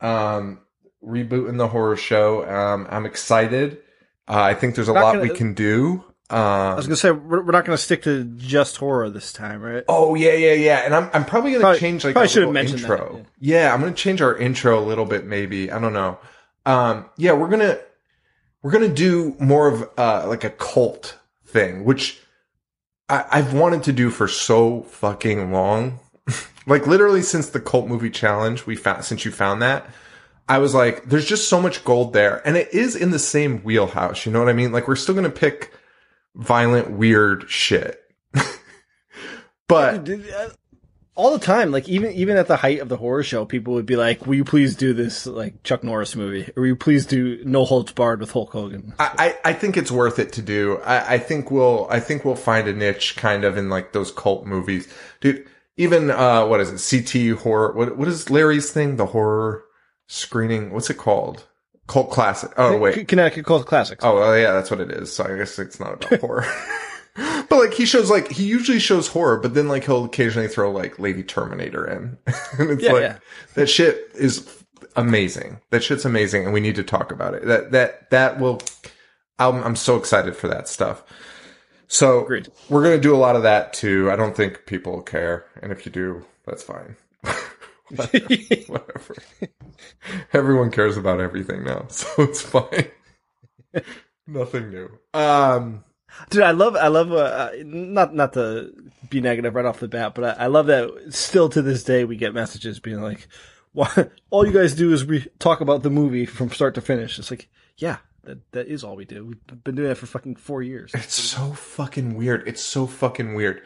Um, 0.00 0.60
rebooting 1.02 1.56
the 1.58 1.68
horror 1.68 1.96
show. 1.96 2.46
Um, 2.48 2.86
I'm 2.90 3.06
excited. 3.06 3.78
Uh, 4.28 4.40
I 4.42 4.54
think 4.54 4.74
there's 4.74 4.88
a 4.88 4.92
lot 4.92 5.14
gonna- 5.14 5.22
we 5.22 5.30
can 5.30 5.54
do. 5.54 6.04
I 6.28 6.70
Um, 6.70 6.76
was 6.76 6.88
gonna 6.88 6.96
say 6.96 7.12
we're, 7.12 7.42
we're 7.44 7.52
not 7.52 7.64
gonna 7.64 7.78
stick 7.78 8.02
to 8.02 8.24
just 8.24 8.76
horror 8.78 9.08
this 9.10 9.32
time, 9.32 9.62
right? 9.62 9.84
Oh 9.88 10.16
yeah, 10.16 10.32
yeah, 10.32 10.54
yeah. 10.54 10.78
And 10.78 10.92
I'm 10.94 11.08
I'm 11.12 11.24
probably 11.24 11.52
gonna 11.52 11.62
Probably- 11.62 11.78
change 11.78 12.04
like 12.04 12.14
probably 12.14 12.28
should 12.28 12.42
have 12.42 12.52
mentioned 12.52 12.80
intro. 12.80 13.18
that, 13.18 13.26
yeah. 13.38 13.72
I'm 13.72 13.78
gonna 13.80 13.92
change 13.92 14.20
our 14.20 14.36
intro 14.36 14.76
a 14.78 14.84
little 14.84 15.04
bit, 15.04 15.24
maybe. 15.24 15.70
I 15.70 15.78
don't 15.78 15.92
know. 15.92 16.18
Um, 16.64 17.04
yeah, 17.16 17.30
we're 17.32 17.46
gonna 17.48 17.78
we're 18.62 18.72
gonna 18.72 18.88
do 18.88 19.36
more 19.38 19.68
of 19.68 19.88
uh 19.96 20.26
like 20.26 20.42
a 20.42 20.50
cult 20.50 21.16
thing, 21.46 21.84
which 21.84 22.18
I, 23.08 23.24
I've 23.30 23.52
wanted 23.54 23.84
to 23.84 23.92
do 23.92 24.10
for 24.10 24.26
so 24.26 24.82
fucking 24.82 25.52
long. 25.52 26.00
like 26.66 26.88
literally 26.88 27.22
since 27.22 27.50
the 27.50 27.60
cult 27.60 27.86
movie 27.86 28.10
challenge 28.10 28.66
we 28.66 28.74
found 28.74 29.04
since 29.04 29.24
you 29.24 29.30
found 29.30 29.62
that. 29.62 29.86
I 30.48 30.58
was 30.58 30.74
like, 30.74 31.04
there's 31.04 31.26
just 31.26 31.48
so 31.48 31.60
much 31.60 31.84
gold 31.84 32.12
there. 32.12 32.46
And 32.46 32.56
it 32.56 32.72
is 32.72 32.94
in 32.94 33.10
the 33.10 33.18
same 33.18 33.62
wheelhouse. 33.62 34.24
You 34.24 34.32
know 34.32 34.38
what 34.38 34.48
I 34.48 34.52
mean? 34.52 34.72
Like 34.72 34.86
we're 34.86 34.96
still 34.96 35.14
gonna 35.14 35.30
pick 35.30 35.72
violent, 36.34 36.90
weird 36.90 37.50
shit. 37.50 38.00
but 39.68 40.08
uh, 40.08 40.48
all 41.16 41.32
the 41.32 41.44
time, 41.44 41.72
like 41.72 41.88
even 41.88 42.12
even 42.12 42.36
at 42.36 42.46
the 42.46 42.56
height 42.56 42.80
of 42.80 42.88
the 42.88 42.96
horror 42.96 43.22
show, 43.22 43.44
people 43.44 43.74
would 43.74 43.86
be 43.86 43.96
like, 43.96 44.26
"Will 44.26 44.36
you 44.36 44.44
please 44.44 44.76
do 44.76 44.92
this 44.92 45.26
like 45.26 45.62
Chuck 45.64 45.82
Norris 45.82 46.14
movie? 46.14 46.52
Or 46.56 46.60
will 46.60 46.66
you 46.66 46.76
please 46.76 47.06
do 47.06 47.42
No 47.44 47.64
Holds 47.64 47.92
Barred 47.92 48.20
with 48.20 48.30
Hulk 48.30 48.52
Hogan?" 48.52 48.94
I, 48.98 49.36
I 49.44 49.50
I 49.50 49.52
think 49.54 49.76
it's 49.76 49.90
worth 49.90 50.18
it 50.18 50.32
to 50.34 50.42
do. 50.42 50.78
I, 50.84 51.14
I 51.14 51.18
think 51.18 51.50
we'll 51.50 51.88
I 51.90 51.98
think 51.98 52.24
we'll 52.24 52.36
find 52.36 52.68
a 52.68 52.72
niche 52.72 53.16
kind 53.16 53.44
of 53.44 53.56
in 53.56 53.68
like 53.68 53.92
those 53.92 54.12
cult 54.12 54.46
movies, 54.46 54.92
dude. 55.20 55.48
Even 55.78 56.10
uh, 56.10 56.46
what 56.46 56.60
is 56.60 56.70
it? 56.70 57.04
CT 57.04 57.42
horror. 57.42 57.72
What 57.72 57.96
what 57.96 58.08
is 58.08 58.30
Larry's 58.30 58.70
thing? 58.70 58.96
The 58.96 59.06
horror 59.06 59.64
screening. 60.06 60.72
What's 60.72 60.90
it 60.90 60.98
called? 60.98 61.44
Cult 61.86 62.10
classic. 62.10 62.50
Oh 62.56 62.76
wait. 62.78 63.06
Connecticut 63.06 63.46
Cult 63.46 63.66
Classics. 63.66 64.04
Oh 64.04 64.16
well, 64.16 64.36
yeah, 64.36 64.52
that's 64.52 64.70
what 64.70 64.80
it 64.80 64.90
is. 64.90 65.12
So 65.14 65.24
I 65.24 65.36
guess 65.36 65.58
it's 65.58 65.78
not 65.78 65.94
about 66.04 66.20
horror. 66.20 66.44
But 67.48 67.58
like 67.60 67.72
he 67.72 67.86
shows 67.86 68.10
like 68.10 68.30
he 68.30 68.44
usually 68.44 68.78
shows 68.78 69.08
horror, 69.08 69.38
but 69.38 69.54
then 69.54 69.68
like 69.68 69.84
he'll 69.84 70.04
occasionally 70.04 70.48
throw 70.48 70.70
like 70.70 70.98
Lady 70.98 71.22
Terminator 71.22 71.86
in, 71.90 72.18
and 72.58 72.70
it's 72.72 72.82
Yeah, 72.82 72.92
like 72.92 73.02
yeah. 73.02 73.18
that 73.54 73.68
shit 73.70 74.10
is 74.14 74.46
amazing. 74.96 75.60
That 75.70 75.82
shit's 75.82 76.04
amazing, 76.04 76.44
and 76.44 76.52
we 76.52 76.60
need 76.60 76.74
to 76.74 76.82
talk 76.82 77.10
about 77.12 77.32
it. 77.32 77.46
That 77.46 77.70
that 77.72 78.10
that 78.10 78.38
will. 78.38 78.60
I'm 79.38 79.62
I'm 79.64 79.76
so 79.76 79.96
excited 79.96 80.36
for 80.36 80.46
that 80.48 80.68
stuff. 80.68 81.04
So 81.88 82.24
Agreed. 82.24 82.48
we're 82.68 82.82
gonna 82.82 82.98
do 82.98 83.14
a 83.14 83.16
lot 83.16 83.36
of 83.36 83.44
that 83.44 83.72
too. 83.72 84.10
I 84.10 84.16
don't 84.16 84.36
think 84.36 84.66
people 84.66 85.00
care, 85.00 85.46
and 85.62 85.72
if 85.72 85.86
you 85.86 85.92
do, 85.92 86.22
that's 86.44 86.62
fine. 86.64 86.96
Whatever. 87.90 89.16
Everyone 90.32 90.70
cares 90.70 90.96
about 90.96 91.20
everything 91.20 91.64
now, 91.64 91.86
so 91.88 92.06
it's 92.18 92.42
fine. 92.42 92.90
Nothing 94.26 94.70
new. 94.70 94.90
Um. 95.14 95.84
Dude, 96.30 96.42
I 96.42 96.52
love, 96.52 96.76
I 96.76 96.88
love, 96.88 97.12
uh, 97.12 97.16
uh, 97.16 97.50
not, 97.62 98.14
not 98.14 98.32
to 98.34 98.72
be 99.10 99.20
negative 99.20 99.54
right 99.54 99.66
off 99.66 99.80
the 99.80 99.88
bat, 99.88 100.14
but 100.14 100.38
I, 100.40 100.44
I 100.44 100.46
love 100.46 100.66
that 100.66 100.90
still 101.10 101.50
to 101.50 101.60
this 101.60 101.84
day 101.84 102.04
we 102.04 102.16
get 102.16 102.32
messages 102.32 102.80
being 102.80 103.02
like, 103.02 103.28
"Why 103.72 104.08
all 104.30 104.46
you 104.46 104.52
guys 104.52 104.74
do 104.74 104.92
is 104.92 105.04
we 105.04 105.26
talk 105.38 105.60
about 105.60 105.82
the 105.82 105.90
movie 105.90 106.24
from 106.24 106.50
start 106.50 106.74
to 106.76 106.80
finish." 106.80 107.18
It's 107.18 107.30
like, 107.30 107.48
yeah, 107.76 107.98
that 108.24 108.50
that 108.52 108.66
is 108.66 108.82
all 108.82 108.96
we 108.96 109.04
do. 109.04 109.26
We've 109.26 109.64
been 109.64 109.74
doing 109.74 109.88
that 109.88 109.98
for 109.98 110.06
fucking 110.06 110.36
four 110.36 110.62
years. 110.62 110.92
It's 110.94 111.20
so 111.20 111.52
fucking 111.52 112.16
weird. 112.16 112.48
It's 112.48 112.62
so 112.62 112.86
fucking 112.86 113.34
weird. 113.34 113.62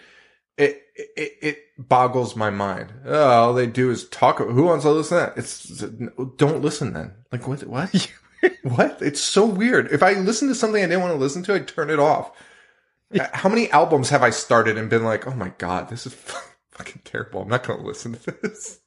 It 0.61 0.83
it, 0.95 1.33
it 1.41 1.59
boggles 1.79 2.37
my 2.37 2.51
mind. 2.51 2.93
Oh, 3.07 3.29
all 3.31 3.55
they 3.55 3.67
do 3.67 3.91
is 3.91 4.09
talk. 4.09 4.39
Who 4.39 4.65
wants 4.65 4.85
to 4.85 4.91
listen 4.91 5.19
to 5.19 5.25
that? 5.25 5.39
It's 5.39 5.65
don't 6.37 6.61
listen 6.61 6.93
then. 6.93 7.15
Like 7.33 7.49
what? 7.49 7.65
What? 7.65 8.13
what? 8.63 9.01
It's 9.01 9.21
so 9.21 9.47
weird. 9.47 9.91
If 9.91 10.03
I 10.03 10.13
listen 10.13 10.49
to 10.49 10.55
something 10.55 10.83
I 10.83 10.87
didn't 10.87 11.01
want 11.01 11.15
to 11.15 11.19
listen 11.19 11.43
to, 11.45 11.55
I 11.55 11.61
turn 11.61 11.89
it 11.89 11.99
off. 11.99 12.33
How 13.33 13.49
many 13.49 13.71
albums 13.71 14.11
have 14.11 14.23
I 14.23 14.31
started 14.31 14.79
and 14.79 14.91
been 14.91 15.03
like, 15.03 15.27
oh 15.27 15.35
my 15.35 15.53
god, 15.59 15.89
this 15.89 16.07
is 16.07 16.15
fucking 16.71 17.03
terrible. 17.05 17.43
I'm 17.43 17.49
not 17.49 17.67
going 17.67 17.81
to 17.81 17.87
listen 17.87 18.13
to 18.13 18.37
this. 18.43 18.81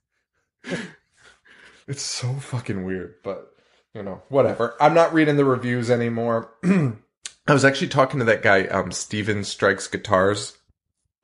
it's 1.88 2.02
so 2.02 2.34
fucking 2.36 2.86
weird, 2.86 3.16
but 3.24 3.52
you 3.94 4.04
know, 4.04 4.22
whatever. 4.30 4.76
I'm 4.80 4.94
not 4.94 5.14
reading 5.14 5.38
the 5.38 5.46
reviews 5.46 5.90
anymore. 5.90 6.54
I 6.64 7.52
was 7.54 7.66
actually 7.66 7.90
talking 7.90 8.20
to 8.20 8.26
that 8.26 8.42
guy, 8.42 8.66
um, 8.68 8.92
Steven 8.92 9.44
Strikes 9.44 9.88
Guitars, 9.88 10.58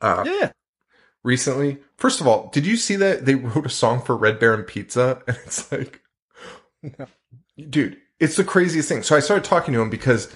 uh, 0.01 0.23
Yeah, 0.25 0.51
recently. 1.23 1.77
First 1.97 2.21
of 2.21 2.27
all, 2.27 2.49
did 2.53 2.65
you 2.65 2.77
see 2.77 2.95
that 2.97 3.25
they 3.25 3.35
wrote 3.35 3.65
a 3.65 3.69
song 3.69 4.01
for 4.01 4.15
Red 4.15 4.39
Baron 4.39 4.63
Pizza? 4.63 5.21
And 5.27 5.37
it's 5.45 5.71
like, 5.71 6.01
dude, 7.69 7.97
it's 8.19 8.35
the 8.35 8.43
craziest 8.43 8.89
thing. 8.89 9.03
So 9.03 9.15
I 9.15 9.19
started 9.19 9.43
talking 9.43 9.73
to 9.73 9.81
him 9.81 9.89
because 9.89 10.33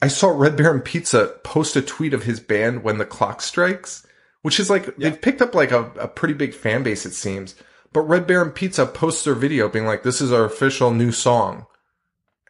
I 0.00 0.08
saw 0.08 0.28
Red 0.28 0.56
Baron 0.56 0.80
Pizza 0.80 1.34
post 1.44 1.76
a 1.76 1.82
tweet 1.82 2.14
of 2.14 2.24
his 2.24 2.40
band 2.40 2.82
when 2.82 2.98
the 2.98 3.04
clock 3.04 3.40
strikes, 3.42 4.06
which 4.42 4.58
is 4.60 4.70
like 4.70 4.96
they've 4.96 5.20
picked 5.20 5.42
up 5.42 5.54
like 5.54 5.70
a, 5.72 5.90
a 5.98 6.08
pretty 6.08 6.34
big 6.34 6.54
fan 6.54 6.82
base 6.82 7.06
it 7.06 7.14
seems. 7.14 7.54
But 7.92 8.02
Red 8.02 8.26
Baron 8.26 8.50
Pizza 8.52 8.86
posts 8.86 9.24
their 9.24 9.34
video 9.34 9.68
being 9.68 9.84
like, 9.86 10.02
"This 10.02 10.20
is 10.20 10.32
our 10.32 10.44
official 10.44 10.90
new 10.92 11.12
song 11.12 11.66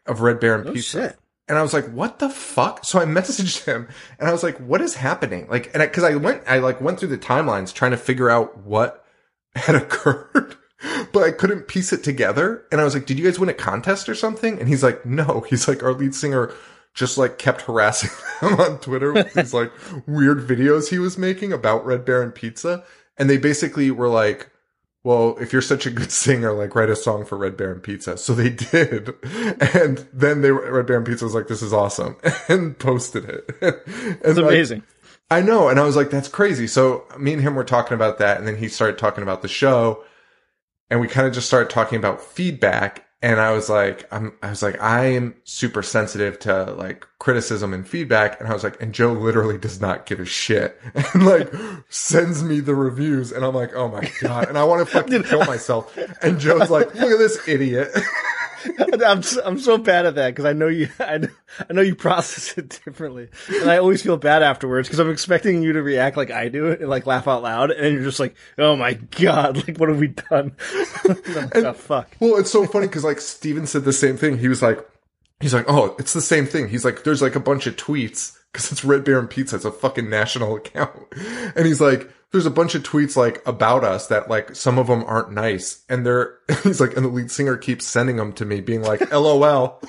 of 0.06 0.20
Red 0.20 0.40
Baron 0.40 0.68
Oh, 0.68 0.72
Pizza." 0.72 1.00
shit. 1.08 1.18
And 1.48 1.58
I 1.58 1.62
was 1.62 1.72
like, 1.72 1.86
"What 1.86 2.18
the 2.18 2.28
fuck?" 2.28 2.84
So 2.84 2.98
I 2.98 3.04
messaged 3.06 3.64
him, 3.64 3.88
and 4.18 4.28
I 4.28 4.32
was 4.32 4.42
like, 4.42 4.58
"What 4.58 4.80
is 4.80 4.94
happening?" 4.96 5.46
Like, 5.48 5.72
and 5.74 5.82
I, 5.82 5.86
because 5.86 6.04
I, 6.04 6.14
went, 6.14 6.42
I 6.46 6.58
like 6.58 6.80
went 6.80 6.98
through 6.98 7.08
the 7.08 7.18
timelines 7.18 7.72
trying 7.72 7.90
to 7.90 7.96
figure 7.96 8.30
out 8.30 8.58
what 8.58 9.04
had 9.56 9.74
occurred, 9.74 10.56
but 11.12 11.24
I 11.24 11.30
couldn't 11.30 11.68
piece 11.68 11.92
it 11.92 12.04
together. 12.04 12.64
And 12.70 12.80
I 12.80 12.84
was 12.84 12.94
like, 12.94 13.06
"Did 13.06 13.18
you 13.18 13.24
guys 13.24 13.38
win 13.38 13.48
a 13.48 13.54
contest 13.54 14.08
or 14.08 14.14
something?" 14.14 14.58
And 14.58 14.68
he's 14.68 14.82
like, 14.82 15.04
"No." 15.04 15.44
He's 15.48 15.68
like, 15.68 15.82
"Our 15.82 15.92
lead 15.92 16.14
singer 16.14 16.52
just 16.94 17.16
like 17.16 17.38
kept 17.38 17.62
harassing 17.62 18.10
them 18.40 18.60
on 18.60 18.78
Twitter 18.78 19.12
with 19.12 19.32
these 19.32 19.54
like 19.54 19.72
weird 20.06 20.46
videos 20.46 20.90
he 20.90 20.98
was 20.98 21.16
making 21.16 21.52
about 21.52 21.86
Red 21.86 22.04
Baron 22.04 22.32
Pizza, 22.32 22.84
and 23.18 23.28
they 23.28 23.38
basically 23.38 23.90
were 23.90 24.08
like." 24.08 24.48
Well, 25.04 25.36
if 25.40 25.52
you're 25.52 25.62
such 25.62 25.86
a 25.86 25.90
good 25.90 26.12
singer, 26.12 26.52
like 26.52 26.74
write 26.74 26.90
a 26.90 26.96
song 26.96 27.24
for 27.24 27.36
Red 27.36 27.56
Baron 27.56 27.80
Pizza. 27.80 28.16
So 28.16 28.34
they 28.34 28.50
did. 28.50 29.14
And 29.74 30.06
then 30.12 30.42
they 30.42 30.50
Red 30.50 30.86
Baron 30.86 31.04
Pizza 31.04 31.24
was 31.24 31.34
like, 31.34 31.48
this 31.48 31.62
is 31.62 31.72
awesome 31.72 32.16
and 32.48 32.78
posted 32.78 33.24
it. 33.24 33.50
It's 33.60 34.38
amazing. 34.38 34.82
I 35.30 35.40
know. 35.40 35.68
And 35.68 35.80
I 35.80 35.84
was 35.84 35.96
like, 35.96 36.10
that's 36.10 36.28
crazy. 36.28 36.66
So 36.66 37.04
me 37.18 37.32
and 37.32 37.42
him 37.42 37.54
were 37.54 37.64
talking 37.64 37.94
about 37.94 38.18
that. 38.18 38.38
And 38.38 38.46
then 38.46 38.56
he 38.56 38.68
started 38.68 38.98
talking 38.98 39.22
about 39.22 39.40
the 39.42 39.48
show 39.48 40.04
and 40.90 41.00
we 41.00 41.08
kind 41.08 41.26
of 41.26 41.32
just 41.32 41.46
started 41.46 41.70
talking 41.70 41.98
about 41.98 42.20
feedback. 42.20 43.06
And 43.22 43.40
I 43.40 43.52
was 43.52 43.70
like, 43.70 44.08
I'm, 44.10 44.32
I 44.42 44.50
was 44.50 44.62
like, 44.64 44.80
I 44.80 45.04
am 45.06 45.36
super 45.44 45.82
sensitive 45.82 46.40
to 46.40 46.72
like 46.72 47.06
criticism 47.20 47.72
and 47.72 47.86
feedback. 47.86 48.40
And 48.40 48.48
I 48.48 48.52
was 48.52 48.64
like, 48.64 48.82
and 48.82 48.92
Joe 48.92 49.12
literally 49.12 49.58
does 49.58 49.80
not 49.80 50.06
give 50.06 50.18
a 50.18 50.24
shit 50.24 50.80
and 51.14 51.24
like 51.24 51.52
sends 51.88 52.42
me 52.42 52.58
the 52.58 52.74
reviews. 52.74 53.30
And 53.30 53.44
I'm 53.44 53.54
like, 53.54 53.74
oh 53.74 53.88
my 53.88 54.10
God. 54.20 54.48
And 54.48 54.58
I 54.58 54.64
want 54.64 54.86
to 54.86 54.92
fucking 54.92 55.22
kill 55.22 55.44
myself. 55.44 55.96
And 56.20 56.40
Joe's 56.40 56.68
like, 56.68 56.92
look 56.96 57.12
at 57.12 57.18
this 57.18 57.46
idiot. 57.46 57.96
I'm 59.06 59.22
so, 59.22 59.42
I'm 59.44 59.58
so 59.58 59.78
bad 59.78 60.06
at 60.06 60.14
that 60.16 60.30
because 60.30 60.44
I 60.44 60.52
know 60.52 60.68
you 60.68 60.88
I, 60.98 61.18
know- 61.18 61.28
I 61.68 61.72
know 61.72 61.82
you 61.82 61.94
process 61.94 62.56
it 62.58 62.80
differently, 62.84 63.28
and 63.60 63.70
I 63.70 63.78
always 63.78 64.02
feel 64.02 64.16
bad 64.16 64.42
afterwards 64.42 64.88
because 64.88 64.98
I'm 64.98 65.10
expecting 65.10 65.62
you 65.62 65.72
to 65.74 65.82
react 65.82 66.16
like 66.16 66.30
I 66.30 66.48
do 66.48 66.70
and 66.72 66.88
like 66.88 67.06
laugh 67.06 67.28
out 67.28 67.42
loud, 67.42 67.70
and 67.70 67.94
you're 67.94 68.04
just 68.04 68.20
like, 68.20 68.34
"Oh 68.58 68.76
my 68.76 68.94
god, 68.94 69.56
like 69.66 69.78
what 69.78 69.88
have 69.88 69.98
we 69.98 70.08
done?" 70.08 70.56
I'm 71.04 71.50
oh 71.66 71.72
fuck. 71.72 72.16
Well, 72.20 72.36
it's 72.38 72.50
so 72.50 72.66
funny 72.66 72.86
because 72.86 73.04
like 73.04 73.20
Steven 73.20 73.66
said 73.66 73.84
the 73.84 73.92
same 73.92 74.16
thing. 74.16 74.38
He 74.38 74.48
was 74.48 74.62
like, 74.62 74.78
he's 75.40 75.54
like, 75.54 75.66
oh, 75.68 75.94
it's 75.98 76.12
the 76.12 76.20
same 76.20 76.46
thing. 76.46 76.68
He's 76.68 76.84
like, 76.84 77.04
there's 77.04 77.22
like 77.22 77.34
a 77.36 77.40
bunch 77.40 77.66
of 77.66 77.76
tweets 77.76 78.36
because 78.52 78.70
it's 78.70 78.84
Red 78.84 79.04
Baron 79.04 79.28
Pizza. 79.28 79.56
It's 79.56 79.64
a 79.64 79.72
fucking 79.72 80.08
national 80.08 80.56
account. 80.56 80.92
And 81.56 81.66
he's 81.66 81.80
like, 81.80 82.10
there's 82.32 82.46
a 82.46 82.50
bunch 82.50 82.74
of 82.74 82.82
tweets 82.82 83.16
like 83.16 83.46
about 83.46 83.84
us 83.84 84.08
that 84.08 84.28
like 84.28 84.56
some 84.56 84.78
of 84.78 84.86
them 84.88 85.04
aren't 85.06 85.32
nice. 85.32 85.84
And 85.88 86.04
they're, 86.04 86.38
he's 86.62 86.80
like, 86.80 86.96
and 86.96 87.04
the 87.04 87.10
lead 87.10 87.30
singer 87.30 87.56
keeps 87.56 87.86
sending 87.86 88.16
them 88.16 88.32
to 88.34 88.44
me 88.44 88.60
being 88.60 88.82
like, 88.82 89.10
LOL. 89.12 89.80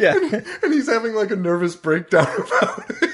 Yeah, 0.00 0.14
and 0.62 0.72
he's 0.72 0.88
having 0.88 1.14
like 1.14 1.30
a 1.30 1.36
nervous 1.36 1.74
breakdown 1.74 2.26
about 2.26 2.90
it. 2.90 3.10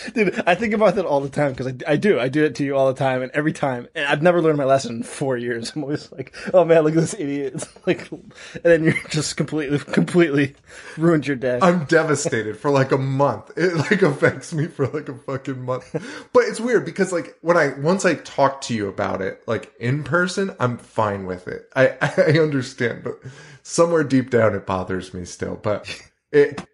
dude, 0.14 0.42
I 0.46 0.54
think 0.54 0.74
about 0.74 0.94
that 0.96 1.04
all 1.04 1.20
the 1.20 1.28
time 1.28 1.52
because 1.52 1.68
I, 1.68 1.74
I 1.86 1.96
do 1.96 2.18
I 2.18 2.28
do 2.28 2.44
it 2.44 2.54
to 2.56 2.64
you 2.64 2.76
all 2.76 2.88
the 2.88 2.98
time, 2.98 3.22
and 3.22 3.30
every 3.32 3.52
time, 3.52 3.88
and 3.94 4.06
I've 4.06 4.22
never 4.22 4.40
learned 4.40 4.58
my 4.58 4.64
lesson 4.64 4.96
in 4.96 5.02
four 5.02 5.36
years. 5.36 5.72
I'm 5.76 5.82
always 5.82 6.10
like, 6.12 6.34
"Oh 6.52 6.64
man, 6.64 6.82
look 6.82 6.94
at 6.94 7.00
this 7.00 7.14
idiot!" 7.14 7.54
It's 7.54 7.68
like, 7.86 8.10
and 8.10 8.22
then 8.62 8.84
you're 8.84 8.94
just 9.08 9.36
completely 9.36 9.78
completely 9.78 10.54
ruined 10.96 11.26
your 11.26 11.36
day. 11.36 11.58
I'm 11.62 11.84
devastated 11.84 12.56
for 12.56 12.70
like 12.70 12.92
a 12.92 12.98
month. 12.98 13.50
It 13.56 13.74
like 13.76 14.02
affects 14.02 14.52
me 14.52 14.66
for 14.66 14.86
like 14.88 15.08
a 15.08 15.14
fucking 15.14 15.62
month. 15.62 15.90
But 16.32 16.44
it's 16.44 16.60
weird 16.60 16.84
because 16.84 17.12
like 17.12 17.36
when 17.40 17.56
I 17.56 17.78
once 17.78 18.04
I 18.04 18.14
talk 18.14 18.60
to 18.62 18.74
you 18.74 18.88
about 18.88 19.20
it, 19.20 19.42
like 19.46 19.72
in 19.78 20.04
person, 20.04 20.54
I'm 20.58 20.78
fine 20.78 21.26
with 21.26 21.48
it. 21.48 21.70
I 21.74 21.96
I 22.00 22.38
understand, 22.38 23.04
but 23.04 23.18
somewhere 23.62 24.04
deep 24.04 24.30
down 24.30 24.54
it 24.54 24.66
bothers 24.66 25.14
me 25.14 25.24
still. 25.24 25.56
But 25.56 26.02
it 26.30 26.64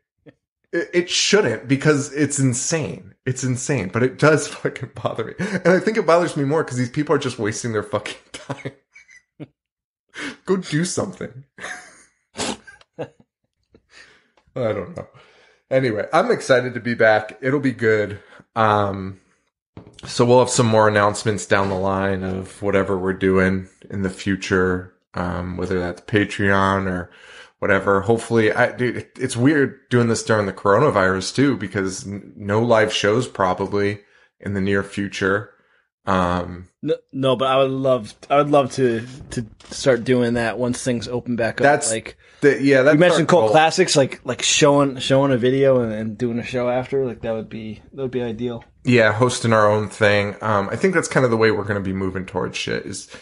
it, 0.73 1.11
shouldn't 1.11 1.69
because 1.69 2.12
it's 2.12 2.39
insane. 2.39 3.15
It's 3.24 3.45
insane, 3.45 3.90
but 3.93 4.03
it 4.03 4.19
does 4.19 4.49
fucking 4.49 4.90
bother 4.95 5.24
me. 5.24 5.35
And 5.39 5.69
I 5.69 5.81
think 5.81 5.97
it 5.97 6.07
bothers 6.07 6.36
me 6.36 6.45
more 6.45 6.65
because 6.65 6.78
these 6.78 6.90
people 6.90 7.15
are 7.15 7.19
just 7.19 7.39
wasting 7.39 7.73
their 7.73 7.82
fucking 7.82 8.16
time. 8.32 8.73
Go 10.47 10.57
do 10.57 10.85
something. 10.85 11.45
I 12.39 13.07
don't 14.55 14.97
know. 14.97 15.07
Anyway, 15.70 16.07
I'm 16.12 16.31
excited 16.31 16.74
to 16.74 16.81
be 16.81 16.95
back. 16.95 17.39
It'll 17.40 17.61
be 17.61 17.73
good. 17.73 18.20
Um, 18.57 19.20
so 20.07 20.24
we'll 20.24 20.40
have 20.40 20.51
some 20.51 20.66
more 20.66 20.89
announcements 20.89 21.47
down 21.47 21.69
the 21.69 21.77
line 21.77 22.24
of 22.24 22.61
whatever 22.62 22.99
we're 22.99 23.12
doing 23.12 23.69
in 23.90 24.03
the 24.03 24.11
future, 24.11 24.95
um, 25.15 25.57
whether 25.57 25.78
that's 25.78 26.01
Patreon 26.03 26.86
or 26.86 27.11
whatever. 27.59 28.01
Hopefully, 28.02 28.52
I, 28.52 28.72
dude, 28.72 29.06
it's 29.18 29.36
weird 29.36 29.89
doing 29.90 30.09
this 30.09 30.22
during 30.22 30.47
the 30.47 30.52
coronavirus 30.52 31.35
too, 31.35 31.56
because 31.56 32.06
n- 32.06 32.32
no 32.36 32.62
live 32.62 32.93
shows 32.93 33.26
probably 33.28 34.01
in 34.40 34.55
the 34.55 34.60
near 34.60 34.82
future. 34.82 35.51
Um, 36.06 36.68
No, 36.80 36.94
no, 37.12 37.36
but 37.36 37.48
I 37.48 37.59
would 37.59 37.70
love, 37.70 38.14
I 38.30 38.36
would 38.39 38.48
love 38.51 38.72
to 38.76 39.06
to 39.30 39.47
start 39.70 40.05
doing 40.05 40.35
that 40.35 40.59
once 40.59 40.82
things 40.82 41.06
open 41.06 41.36
back 41.36 41.60
up. 41.60 41.64
That's 41.64 41.90
like 41.90 42.16
the, 42.40 42.62
yeah, 42.62 42.80
that's 42.82 42.94
you 42.94 43.01
mentioned 43.01 43.28
cult 43.28 43.43
goal. 43.47 43.51
classics, 43.51 43.94
like 43.94 44.20
like 44.24 44.40
showing 44.40 44.97
showing 44.98 45.32
a 45.32 45.36
video 45.36 45.80
and, 45.82 45.93
and 45.93 46.16
doing 46.16 46.39
a 46.39 46.44
show 46.44 46.70
after. 46.70 47.05
Like 47.05 47.20
that 47.22 47.32
would 47.32 47.51
be 47.51 47.82
that 47.93 48.01
would 48.02 48.10
be 48.10 48.22
ideal. 48.22 48.64
yeah, 48.85 49.12
hosting 49.12 49.52
our 49.52 49.70
own 49.70 49.90
thing. 49.90 50.35
Um, 50.40 50.70
I 50.70 50.76
think 50.76 50.94
that's 50.94 51.09
kind 51.09 51.24
of 51.24 51.30
the 51.30 51.36
way 51.36 51.51
we're 51.51 51.64
going 51.64 51.74
to 51.82 51.86
be 51.86 51.93
moving 51.93 52.24
towards 52.24 52.56
shit 52.56 52.86
is 52.86 53.14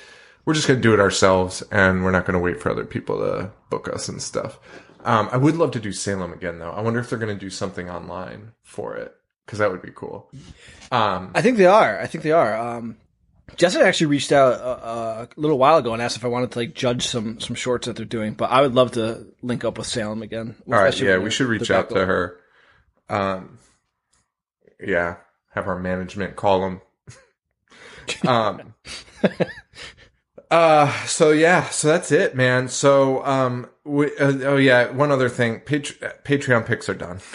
we're 0.46 0.54
just 0.54 0.66
going 0.66 0.78
to 0.78 0.82
do 0.82 0.94
it 0.94 1.00
ourselves 1.00 1.62
and 1.70 2.04
we're 2.04 2.12
not 2.12 2.24
going 2.24 2.34
to 2.34 2.40
wait 2.40 2.60
for 2.60 2.70
other 2.70 2.84
people 2.84 3.18
to 3.18 3.50
book 3.68 3.92
us 3.92 4.08
and 4.08 4.22
stuff. 4.22 4.58
Um, 5.04 5.28
I 5.30 5.36
would 5.36 5.56
love 5.56 5.72
to 5.72 5.80
do 5.80 5.92
Salem 5.92 6.32
again 6.32 6.58
though. 6.58 6.70
I 6.70 6.80
wonder 6.80 7.00
if 7.00 7.10
they're 7.10 7.18
going 7.18 7.36
to 7.36 7.40
do 7.40 7.50
something 7.50 7.90
online 7.90 8.52
for 8.62 8.96
it 8.96 9.14
because 9.44 9.58
that 9.58 9.70
would 9.70 9.82
be 9.82 9.92
cool. 9.94 10.30
Um, 10.90 11.32
I 11.34 11.42
think 11.42 11.58
they 11.58 11.66
are. 11.66 12.00
I 12.00 12.06
think 12.06 12.24
they 12.24 12.32
are. 12.32 12.56
Um, 12.56 12.96
Jessica 13.56 13.84
actually 13.84 14.08
reached 14.08 14.32
out 14.32 14.54
uh, 14.54 15.26
a 15.26 15.40
little 15.40 15.58
while 15.58 15.76
ago 15.76 15.92
and 15.92 16.02
asked 16.02 16.16
if 16.16 16.24
I 16.24 16.28
wanted 16.28 16.50
to 16.52 16.58
like 16.58 16.74
judge 16.74 17.06
some 17.06 17.38
some 17.38 17.54
shorts 17.54 17.86
that 17.86 17.94
they're 17.94 18.04
doing. 18.04 18.34
But 18.34 18.50
I 18.50 18.60
would 18.60 18.74
love 18.74 18.92
to 18.92 19.26
link 19.42 19.64
up 19.64 19.78
with 19.78 19.86
Salem 19.86 20.22
again. 20.22 20.56
all 20.66 20.74
right. 20.74 21.00
Yeah, 21.00 21.18
we 21.18 21.30
should 21.30 21.46
reach 21.46 21.70
out 21.70 21.90
to 21.90 22.04
her. 22.04 22.40
Um, 23.08 23.58
yeah, 24.80 25.16
have 25.50 25.68
our 25.68 25.78
management 25.78 26.34
call 26.34 26.60
them. 26.60 26.80
um, 28.26 28.74
uh, 30.50 30.92
so 31.06 31.30
yeah, 31.30 31.68
so 31.70 31.88
that's 31.88 32.12
it, 32.12 32.34
man. 32.34 32.68
So, 32.68 33.24
um, 33.24 33.68
we, 33.84 34.06
uh, 34.18 34.32
oh 34.44 34.56
yeah, 34.56 34.90
one 34.90 35.10
other 35.10 35.28
thing, 35.28 35.60
Patre- 35.60 36.14
Patreon 36.24 36.66
picks 36.66 36.88
are 36.88 36.94
done. 36.94 37.20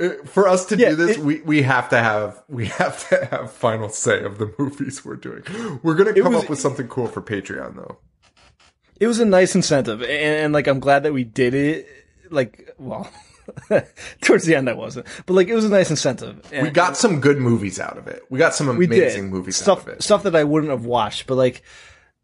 Uh, 0.00 0.08
For 0.24 0.48
us 0.48 0.64
to 0.66 0.76
Yeah, 0.76 0.90
do 0.90 0.96
this, 0.96 1.18
it- 1.18 1.22
we, 1.22 1.42
we 1.42 1.62
have 1.62 1.90
to 1.90 1.98
have 1.98 2.42
we 2.48 2.66
have 2.66 3.06
to 3.10 3.26
have 3.26 3.52
final 3.52 3.90
say 3.90 4.22
of 4.22 4.38
the 4.38 4.52
movies 4.58 5.04
we're 5.04 5.16
doing. 5.16 5.42
We're 5.82 5.94
gonna 5.94 6.14
come 6.14 6.32
was- 6.32 6.44
up 6.44 6.50
with 6.50 6.58
something 6.58 6.88
cool 6.88 7.08
for 7.08 7.20
Patreon 7.20 7.76
though. 7.76 7.98
It 8.98 9.06
was 9.06 9.18
a 9.20 9.26
nice 9.26 9.54
incentive, 9.54 10.00
and, 10.00 10.10
and 10.10 10.52
like 10.54 10.66
I'm 10.66 10.80
glad 10.80 11.02
that 11.02 11.12
we 11.12 11.24
did 11.24 11.52
it. 11.54 11.86
Like, 12.30 12.74
well, 12.78 13.10
towards 14.20 14.44
the 14.44 14.54
end 14.54 14.68
I 14.68 14.74
wasn't, 14.74 15.06
but 15.26 15.34
like 15.34 15.48
it 15.48 15.54
was 15.54 15.64
a 15.64 15.68
nice 15.68 15.90
incentive. 15.90 16.40
And 16.52 16.64
We 16.64 16.70
got 16.70 16.96
some 16.96 17.20
good 17.20 17.38
movies 17.38 17.80
out 17.80 17.98
of 17.98 18.06
it. 18.08 18.22
We 18.30 18.38
got 18.38 18.54
some 18.54 18.68
amazing 18.68 19.30
movies 19.30 19.56
stuff 19.56 19.80
out 19.82 19.88
of 19.88 19.94
it. 19.94 20.02
stuff 20.02 20.22
that 20.24 20.36
I 20.36 20.44
wouldn't 20.44 20.70
have 20.70 20.84
watched, 20.84 21.26
but 21.26 21.36
like 21.36 21.62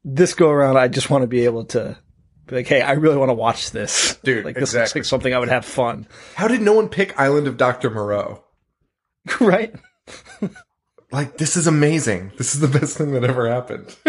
this 0.05 0.35
go 0.35 0.51
around, 0.51 0.77
I 0.77 0.89
just 0.89 1.11
want 1.11 1.23
to 1.23 1.27
be 1.29 1.45
able 1.45 1.65
to 1.67 1.99
be 2.47 2.57
like, 2.57 2.67
hey, 2.67 2.81
I 2.81 2.93
really 2.93 3.17
want 3.17 3.29
to 3.29 3.35
watch 3.35 3.71
this, 3.73 4.17
Dude, 4.23 4.45
Like 4.45 4.57
this 4.57 4.75
looks 4.75 4.95
like 4.95 5.05
something 5.05 5.35
I 5.35 5.39
would 5.39 5.49
have 5.49 5.65
fun, 5.65 6.07
How 6.35 6.49
did 6.49 6.63
no 6.63 6.73
one 6.73 6.89
pick 6.89 7.19
Island 7.19 7.47
of 7.47 7.57
Dr. 7.57 7.91
Moreau? 7.91 8.45
right? 9.41 9.75
Like, 11.11 11.39
this 11.39 11.57
is 11.57 11.67
amazing. 11.67 12.33
This 12.37 12.55
is 12.55 12.61
the 12.61 12.69
best 12.69 12.99
thing 12.99 13.13
that 13.13 13.25
ever 13.25 13.49
happened. 13.51 13.95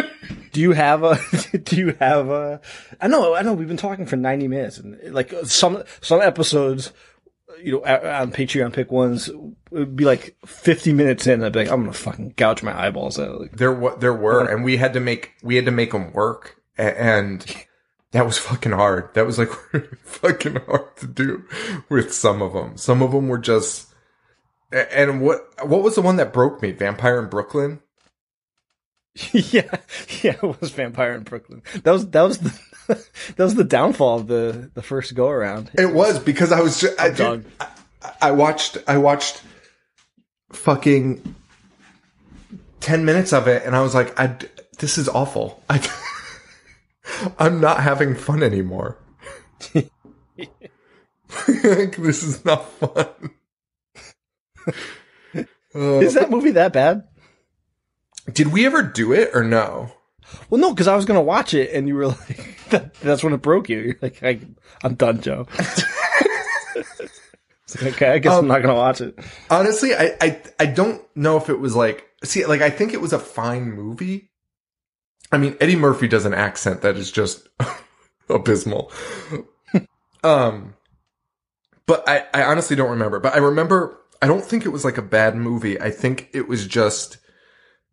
Do 0.59 0.63
you 0.63 0.73
have 0.73 1.03
a? 1.03 1.17
Do 1.63 1.77
you 1.77 1.95
have 2.01 2.27
a? 2.27 2.59
I 2.99 3.07
know, 3.07 3.33
I 3.33 3.43
know. 3.43 3.53
We've 3.53 3.69
been 3.69 3.77
talking 3.77 4.05
for 4.05 4.17
ninety 4.17 4.49
minutes, 4.49 4.77
and 4.77 4.99
like 5.13 5.33
some 5.45 5.83
some 6.01 6.19
episodes, 6.19 6.91
you 7.63 7.79
know, 7.79 7.85
on 7.85 8.33
Patreon 8.33 8.73
pick 8.73 8.91
ones 8.91 9.29
would 9.71 9.95
be 9.95 10.03
like 10.03 10.35
fifty 10.45 10.91
minutes 10.91 11.27
in. 11.27 11.45
I'd 11.45 11.53
be 11.53 11.59
like, 11.59 11.71
I'm 11.71 11.83
gonna 11.83 11.93
fucking 11.93 12.33
gouge 12.35 12.61
my 12.61 12.77
eyeballs 12.77 13.17
out. 13.17 13.39
Like, 13.39 13.55
there, 13.55 13.71
wa- 13.71 13.95
there 13.95 14.13
were, 14.13 14.49
and 14.49 14.65
we 14.65 14.75
had 14.75 14.91
to 14.95 14.99
make, 14.99 15.31
we 15.41 15.55
had 15.55 15.63
to 15.63 15.71
make 15.71 15.91
them 15.91 16.11
work, 16.11 16.61
and 16.77 17.45
that 18.11 18.25
was 18.25 18.37
fucking 18.37 18.73
hard. 18.73 19.13
That 19.13 19.25
was 19.25 19.39
like 19.39 19.51
fucking 20.03 20.57
hard 20.65 20.97
to 20.97 21.07
do 21.07 21.45
with 21.87 22.13
some 22.13 22.41
of 22.41 22.51
them. 22.51 22.75
Some 22.75 23.01
of 23.01 23.13
them 23.13 23.29
were 23.29 23.37
just, 23.37 23.93
and 24.73 25.21
what, 25.21 25.39
what 25.65 25.83
was 25.83 25.95
the 25.95 26.01
one 26.01 26.17
that 26.17 26.33
broke 26.33 26.61
me? 26.61 26.73
Vampire 26.73 27.17
in 27.17 27.29
Brooklyn. 27.29 27.79
yeah, 29.33 29.77
yeah, 30.21 30.35
it 30.41 30.61
was 30.61 30.71
Vampire 30.71 31.13
in 31.13 31.23
Brooklyn. 31.23 31.61
That 31.83 31.91
was 31.91 32.07
that 32.09 32.21
was 32.21 32.37
the 32.39 32.59
that 33.35 33.43
was 33.43 33.55
the 33.55 33.63
downfall 33.63 34.19
of 34.19 34.27
the 34.27 34.71
the 34.73 34.81
first 34.81 35.15
go 35.15 35.29
around. 35.29 35.71
It 35.73 35.93
was 35.93 36.19
because 36.19 36.51
I 36.51 36.61
was 36.61 36.79
just, 36.79 36.99
I, 36.99 37.07
oh, 37.09 37.13
dude, 37.13 37.45
I, 37.59 37.67
I 38.21 38.31
watched 38.31 38.77
I 38.87 38.97
watched 38.97 39.41
fucking 40.51 41.35
ten 42.79 43.03
minutes 43.03 43.33
of 43.33 43.47
it, 43.47 43.63
and 43.65 43.75
I 43.75 43.81
was 43.81 43.93
like, 43.93 44.17
I 44.19 44.35
this 44.77 44.97
is 44.97 45.09
awful. 45.09 45.63
I 45.69 45.85
I'm 47.39 47.59
not 47.59 47.81
having 47.81 48.15
fun 48.15 48.43
anymore. 48.43 48.97
Like, 51.63 51.95
this 51.97 52.23
is 52.23 52.43
not 52.45 52.69
fun. 52.71 53.31
Is 55.73 56.15
that 56.15 56.31
movie 56.31 56.51
that 56.51 56.73
bad? 56.73 57.07
Did 58.33 58.51
we 58.51 58.65
ever 58.65 58.81
do 58.83 59.13
it 59.13 59.31
or 59.33 59.43
no? 59.43 59.91
Well, 60.49 60.61
no, 60.61 60.71
because 60.73 60.87
I 60.87 60.95
was 60.95 61.05
gonna 61.05 61.21
watch 61.21 61.53
it, 61.53 61.71
and 61.73 61.87
you 61.87 61.95
were 61.95 62.07
like, 62.07 62.57
that, 62.69 62.93
"That's 62.95 63.23
when 63.23 63.33
it 63.33 63.41
broke 63.41 63.69
you." 63.69 63.79
You're 63.79 63.95
like, 64.01 64.23
I, 64.23 64.39
"I'm 64.83 64.95
done, 64.95 65.21
Joe." 65.21 65.47
Like, 67.75 67.93
okay, 67.93 68.09
I 68.09 68.19
guess 68.19 68.33
I'm 68.33 68.47
not 68.47 68.61
gonna 68.61 68.73
watch 68.75 69.01
it. 69.01 69.17
Honestly, 69.49 69.93
I, 69.93 70.15
I 70.19 70.41
I 70.59 70.65
don't 70.65 71.01
know 71.15 71.37
if 71.37 71.49
it 71.49 71.59
was 71.59 71.75
like 71.75 72.07
see 72.23 72.45
like 72.45 72.61
I 72.61 72.69
think 72.69 72.93
it 72.93 73.01
was 73.01 73.13
a 73.13 73.19
fine 73.19 73.71
movie. 73.71 74.31
I 75.31 75.37
mean, 75.37 75.55
Eddie 75.61 75.75
Murphy 75.75 76.07
does 76.07 76.25
an 76.25 76.33
accent 76.33 76.81
that 76.81 76.97
is 76.97 77.11
just 77.11 77.47
abysmal. 78.29 78.91
um 80.23 80.73
but 81.85 82.07
I, 82.07 82.25
I 82.33 82.43
honestly 82.43 82.75
don't 82.75 82.91
remember. 82.91 83.19
But 83.19 83.35
I 83.35 83.37
remember 83.37 83.99
I 84.21 84.27
don't 84.27 84.43
think 84.43 84.65
it 84.65 84.69
was 84.69 84.83
like 84.83 84.97
a 84.97 85.03
bad 85.03 85.35
movie. 85.35 85.79
I 85.79 85.91
think 85.91 86.29
it 86.33 86.47
was 86.47 86.65
just 86.65 87.17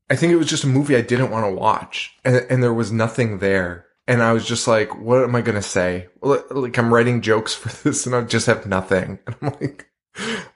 I 0.08 0.16
think 0.16 0.32
it 0.32 0.36
was 0.36 0.48
just 0.48 0.64
a 0.64 0.68
movie 0.68 0.96
I 0.96 1.00
didn't 1.00 1.30
want 1.30 1.46
to 1.46 1.52
watch. 1.52 2.16
And 2.24 2.36
and 2.48 2.62
there 2.62 2.74
was 2.74 2.92
nothing 2.92 3.38
there. 3.38 3.86
And 4.08 4.22
I 4.22 4.32
was 4.32 4.46
just 4.46 4.68
like, 4.68 4.96
what 4.96 5.24
am 5.24 5.34
I 5.34 5.40
gonna 5.42 5.62
say? 5.62 6.08
Like 6.22 6.78
I'm 6.78 6.92
writing 6.92 7.22
jokes 7.22 7.54
for 7.54 7.68
this 7.82 8.06
and 8.06 8.14
I 8.14 8.22
just 8.22 8.46
have 8.46 8.66
nothing. 8.66 9.18
And 9.26 9.36
I'm 9.42 9.52
like, 9.60 9.90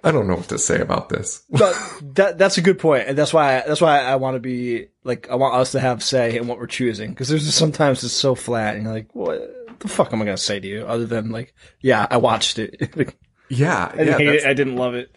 I 0.03 0.11
don't 0.11 0.27
know 0.27 0.37
what 0.37 0.49
to 0.49 0.59
say 0.59 0.81
about 0.81 1.09
this. 1.09 1.43
But 1.51 1.75
that 2.15 2.39
that's 2.39 2.59
a 2.59 2.63
good 2.63 2.79
point, 2.79 3.09
and 3.09 3.19
that's 3.19 3.33
why 3.33 3.63
that's 3.67 3.81
why 3.81 4.01
I 4.01 4.17
want 4.17 4.37
to 4.37 4.41
be 4.41 4.87
like 5.05 5.29
I 5.31 5.35
want 5.35 5.55
us 5.55 5.73
to 5.73 5.81
have 5.81 6.03
say 6.03 6.37
in 6.37 6.47
what 6.47 6.59
we're 6.59 6.67
choosing 6.67 7.11
because 7.11 7.29
there's 7.29 7.45
just 7.45 7.59
sometimes 7.59 8.03
it's 8.05 8.15
so 8.15 8.35
flat, 8.35 8.77
and 8.77 8.85
you're 8.85 8.95
like, 8.95 9.15
what 9.15 9.41
the 9.81 9.89
fuck 9.89 10.13
am 10.13 10.23
I 10.23 10.25
gonna 10.25 10.37
say 10.37 10.61
to 10.61 10.67
you 10.67 10.87
other 10.87 11.07
than 11.07 11.31
like, 11.31 11.55
yeah, 11.81 12.07
I 12.11 12.19
watched 12.19 12.59
it. 12.59 13.15
Yeah, 13.53 13.91
I 13.93 13.97
didn't 13.97 14.07
yeah, 14.07 14.19
hate 14.19 14.29
it. 14.29 14.47
I 14.47 14.55
didn't 14.55 14.77
love 14.77 14.95
it. 14.95 15.11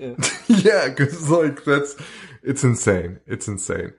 yeah, 0.47 0.89
because 0.89 1.29
like 1.29 1.63
that's 1.65 1.95
it's 2.41 2.63
insane. 2.63 3.19
It's 3.27 3.47
insane. 3.47 3.93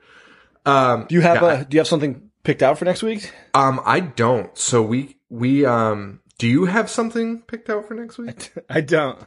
Um, 0.67 1.07
Do 1.09 1.15
you 1.15 1.21
have 1.21 1.43
yeah, 1.43 1.61
a 1.61 1.65
Do 1.65 1.77
you 1.77 1.81
have 1.81 1.89
something 1.89 2.31
picked 2.43 2.63
out 2.63 2.79
for 2.79 2.85
next 2.85 3.03
week? 3.03 3.33
um, 3.55 3.81
I 3.85 4.01
don't. 4.01 4.57
So 4.57 4.83
we 4.83 5.17
we 5.29 5.65
um, 5.67 6.21
do 6.39 6.47
you 6.49 6.65
have 6.67 6.89
something 6.91 7.43
picked 7.43 7.69
out 7.71 7.87
for 7.87 7.95
next 7.95 8.19
week? 8.19 8.53
I 8.71 8.81
don't. 8.81 9.19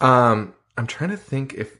Um, 0.00 0.54
I'm 0.76 0.86
trying 0.86 1.10
to 1.10 1.16
think 1.16 1.54
if 1.54 1.78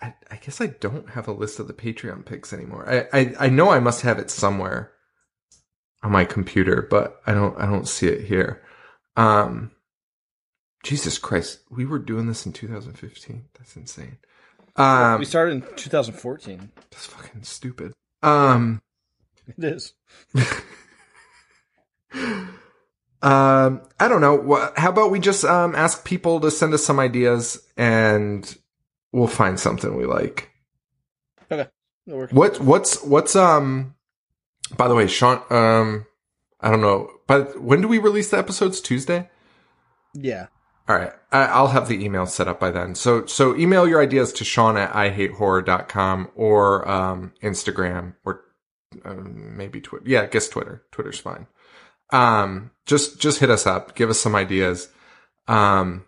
I, 0.00 0.14
I 0.30 0.36
guess 0.36 0.60
I 0.60 0.66
don't 0.66 1.10
have 1.10 1.28
a 1.28 1.32
list 1.32 1.58
of 1.58 1.66
the 1.66 1.74
Patreon 1.74 2.24
picks 2.24 2.52
anymore. 2.52 2.88
I, 2.88 3.18
I 3.20 3.34
I 3.40 3.48
know 3.48 3.70
I 3.70 3.80
must 3.80 4.02
have 4.02 4.18
it 4.18 4.30
somewhere 4.30 4.92
on 6.02 6.12
my 6.12 6.24
computer, 6.24 6.86
but 6.88 7.20
I 7.26 7.32
don't 7.34 7.58
I 7.58 7.66
don't 7.66 7.88
see 7.88 8.06
it 8.08 8.26
here. 8.26 8.62
Um, 9.16 9.70
Jesus 10.82 11.18
Christ, 11.18 11.60
we 11.70 11.86
were 11.86 11.98
doing 11.98 12.26
this 12.26 12.44
in 12.44 12.52
2015. 12.52 13.46
That's 13.58 13.76
insane. 13.76 14.18
Um, 14.76 15.18
we 15.20 15.24
started 15.24 15.52
in 15.52 15.76
2014. 15.76 16.70
that's 16.90 17.06
fucking 17.06 17.42
stupid. 17.42 17.92
Um. 18.22 18.82
It 19.58 19.64
is. 19.64 19.92
Um, 23.22 23.80
I 23.98 24.08
don't 24.08 24.20
know. 24.20 24.70
How 24.76 24.90
about 24.90 25.10
we 25.10 25.18
just 25.18 25.46
um 25.46 25.74
ask 25.74 26.04
people 26.04 26.40
to 26.40 26.50
send 26.50 26.74
us 26.74 26.84
some 26.84 27.00
ideas 27.00 27.58
and 27.74 28.54
we'll 29.12 29.28
find 29.28 29.58
something 29.58 29.96
we 29.96 30.04
like. 30.04 30.50
Okay. 31.50 31.66
What 32.04 32.60
what's 32.60 33.02
what's 33.02 33.34
um 33.34 33.94
by 34.76 34.88
the 34.88 34.94
way, 34.94 35.06
Sean 35.06 35.40
um 35.48 36.04
I 36.60 36.68
don't 36.70 36.82
know, 36.82 37.10
but 37.26 37.62
when 37.62 37.80
do 37.80 37.88
we 37.88 37.96
release 37.98 38.28
the 38.30 38.36
episodes? 38.36 38.78
Tuesday? 38.82 39.30
Yeah. 40.12 40.48
All 40.88 40.96
right. 40.96 41.12
I, 41.32 41.44
I'll 41.46 41.68
have 41.68 41.88
the 41.88 42.04
email 42.04 42.26
set 42.26 42.48
up 42.48 42.60
by 42.60 42.70
then. 42.70 42.94
So, 42.94 43.26
so 43.26 43.56
email 43.56 43.88
your 43.88 44.02
ideas 44.02 44.32
to 44.34 44.44
Sean 44.44 44.76
at 44.76 44.92
ihatehorror.com 44.92 46.30
or, 46.34 46.88
um, 46.88 47.32
Instagram 47.42 48.14
or, 48.24 48.42
um, 49.04 49.56
maybe 49.56 49.80
Twitter. 49.80 50.04
Yeah, 50.06 50.22
I 50.22 50.26
guess 50.26 50.48
Twitter. 50.48 50.82
Twitter's 50.92 51.18
fine. 51.18 51.46
Um, 52.12 52.70
just, 52.86 53.20
just 53.20 53.40
hit 53.40 53.50
us 53.50 53.66
up. 53.66 53.94
Give 53.94 54.10
us 54.10 54.20
some 54.20 54.34
ideas. 54.34 54.88
Um, 55.48 56.04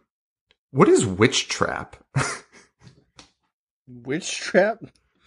what 0.70 0.88
is 0.88 1.06
Witch 1.06 1.48
Trap? 1.48 1.96
Witch 3.88 4.38
trap. 4.38 4.78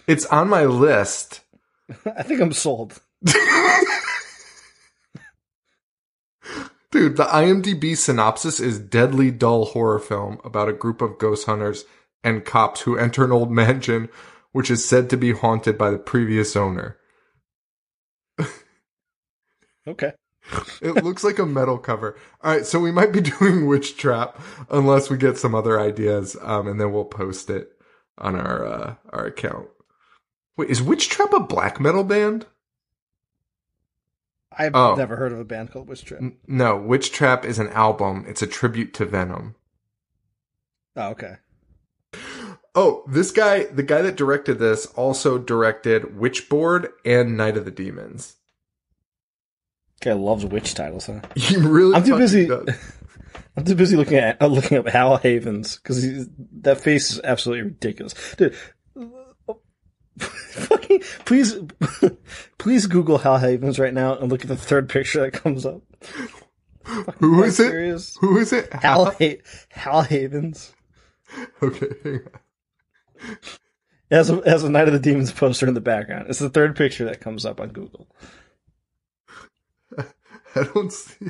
It's 0.07 0.25
on 0.25 0.49
my 0.49 0.65
list. 0.65 1.41
I 2.05 2.23
think 2.23 2.41
I'm 2.41 2.51
sold. 2.51 3.01
Dude, 6.91 7.17
the 7.17 7.25
IMDb 7.25 7.95
synopsis 7.95 8.59
is 8.59 8.79
deadly 8.79 9.29
dull 9.31 9.65
horror 9.65 9.99
film 9.99 10.39
about 10.43 10.69
a 10.69 10.73
group 10.73 11.01
of 11.01 11.19
ghost 11.19 11.45
hunters 11.45 11.85
and 12.23 12.43
cops 12.43 12.81
who 12.81 12.97
enter 12.97 13.23
an 13.23 13.31
old 13.31 13.51
mansion 13.51 14.09
which 14.51 14.71
is 14.71 14.87
said 14.87 15.09
to 15.09 15.17
be 15.17 15.31
haunted 15.31 15.77
by 15.77 15.91
the 15.91 15.99
previous 15.99 16.55
owner. 16.55 16.97
Okay. 19.87 20.13
It 20.81 21.03
looks 21.03 21.23
like 21.23 21.37
a 21.37 21.45
metal 21.45 21.77
cover. 21.77 22.17
All 22.41 22.51
right, 22.51 22.65
so 22.65 22.79
we 22.79 22.91
might 22.91 23.11
be 23.11 23.21
doing 23.39 23.67
Witch 23.67 23.97
Trap 23.97 24.41
unless 24.71 25.09
we 25.09 25.17
get 25.17 25.37
some 25.37 25.53
other 25.53 25.79
ideas, 25.79 26.35
um, 26.41 26.67
and 26.67 26.81
then 26.81 26.91
we'll 26.91 27.05
post 27.05 27.51
it 27.51 27.69
on 28.17 28.35
our 28.35 28.65
uh, 28.65 28.95
our 29.11 29.25
account. 29.25 29.67
Wait, 30.57 30.69
is 30.71 30.81
Witch 30.81 31.09
Trap 31.09 31.33
a 31.33 31.39
black 31.41 31.79
metal 31.79 32.03
band? 32.03 32.47
I've 34.59 34.75
Oh. 34.75 34.93
never 34.95 35.15
heard 35.15 35.31
of 35.31 35.39
a 35.39 35.45
band 35.45 35.71
called 35.71 35.87
Witch 35.87 36.03
Trap. 36.05 36.21
No, 36.45 36.77
Witch 36.77 37.11
Trap 37.11 37.45
is 37.45 37.57
an 37.57 37.69
album. 37.69 38.25
It's 38.27 38.41
a 38.41 38.47
tribute 38.47 38.93
to 38.95 39.05
Venom. 39.05 39.55
Oh, 40.95 41.09
okay. 41.11 41.35
Oh, 42.75 43.03
this 43.07 43.31
guy, 43.31 43.63
the 43.65 43.83
guy 43.83 44.01
that 44.01 44.15
directed 44.17 44.59
this, 44.59 44.85
also 44.87 45.37
directed 45.37 46.03
Witchboard 46.17 46.89
and 47.05 47.35
Night 47.37 47.57
of 47.57 47.65
the 47.65 47.71
Demons. 47.71 48.35
Guy 50.01 50.13
loves 50.13 50.45
witch 50.45 50.73
titles, 50.75 51.07
huh? 51.07 51.19
He 51.35 51.57
really. 51.57 51.95
I'm 51.95 52.03
too 52.03 52.17
busy-. 52.17 52.49
I'm 53.57 53.65
too 53.65 53.75
busy 53.75 53.97
looking 53.97 54.17
at 54.17 54.41
uh, 54.41 54.47
looking 54.47 54.77
up 54.77 54.87
Hal 54.87 55.17
Havins 55.19 55.81
because 55.81 56.27
that 56.61 56.79
face 56.79 57.11
is 57.11 57.19
absolutely 57.23 57.63
ridiculous, 57.63 58.13
dude. 58.37 58.55
Fucking 60.19 61.01
please, 61.25 61.55
please 62.57 62.87
Google 62.87 63.17
Hal 63.19 63.39
Havins 63.39 63.79
right 63.79 63.93
now 63.93 64.15
and 64.17 64.29
look 64.31 64.41
at 64.41 64.47
the 64.47 64.55
third 64.57 64.89
picture 64.89 65.21
that 65.21 65.31
comes 65.31 65.65
up. 65.65 65.81
Who 67.19 67.41
Are 67.43 67.47
it? 67.47 67.51
serious? 67.53 68.17
Who 68.19 68.37
is 68.37 68.51
it? 68.53 68.71
Hal 68.73 69.05
ha- 69.05 69.41
Hal 69.69 70.03
Havins. 70.03 70.73
Okay, 71.61 72.19
As. 74.09 74.29
A, 74.31 74.39
it 74.39 74.47
has 74.47 74.63
a 74.63 74.69
Night 74.69 74.87
of 74.87 74.93
the 74.93 74.99
Demons 74.99 75.31
poster 75.31 75.67
in 75.67 75.75
the 75.75 75.81
background. 75.81 76.25
It's 76.29 76.39
the 76.39 76.49
third 76.49 76.75
picture 76.75 77.05
that 77.05 77.19
comes 77.21 77.45
up 77.45 77.59
on 77.61 77.69
Google. 77.69 78.07
I 79.97 80.63
don't 80.73 80.91
see. 80.91 81.27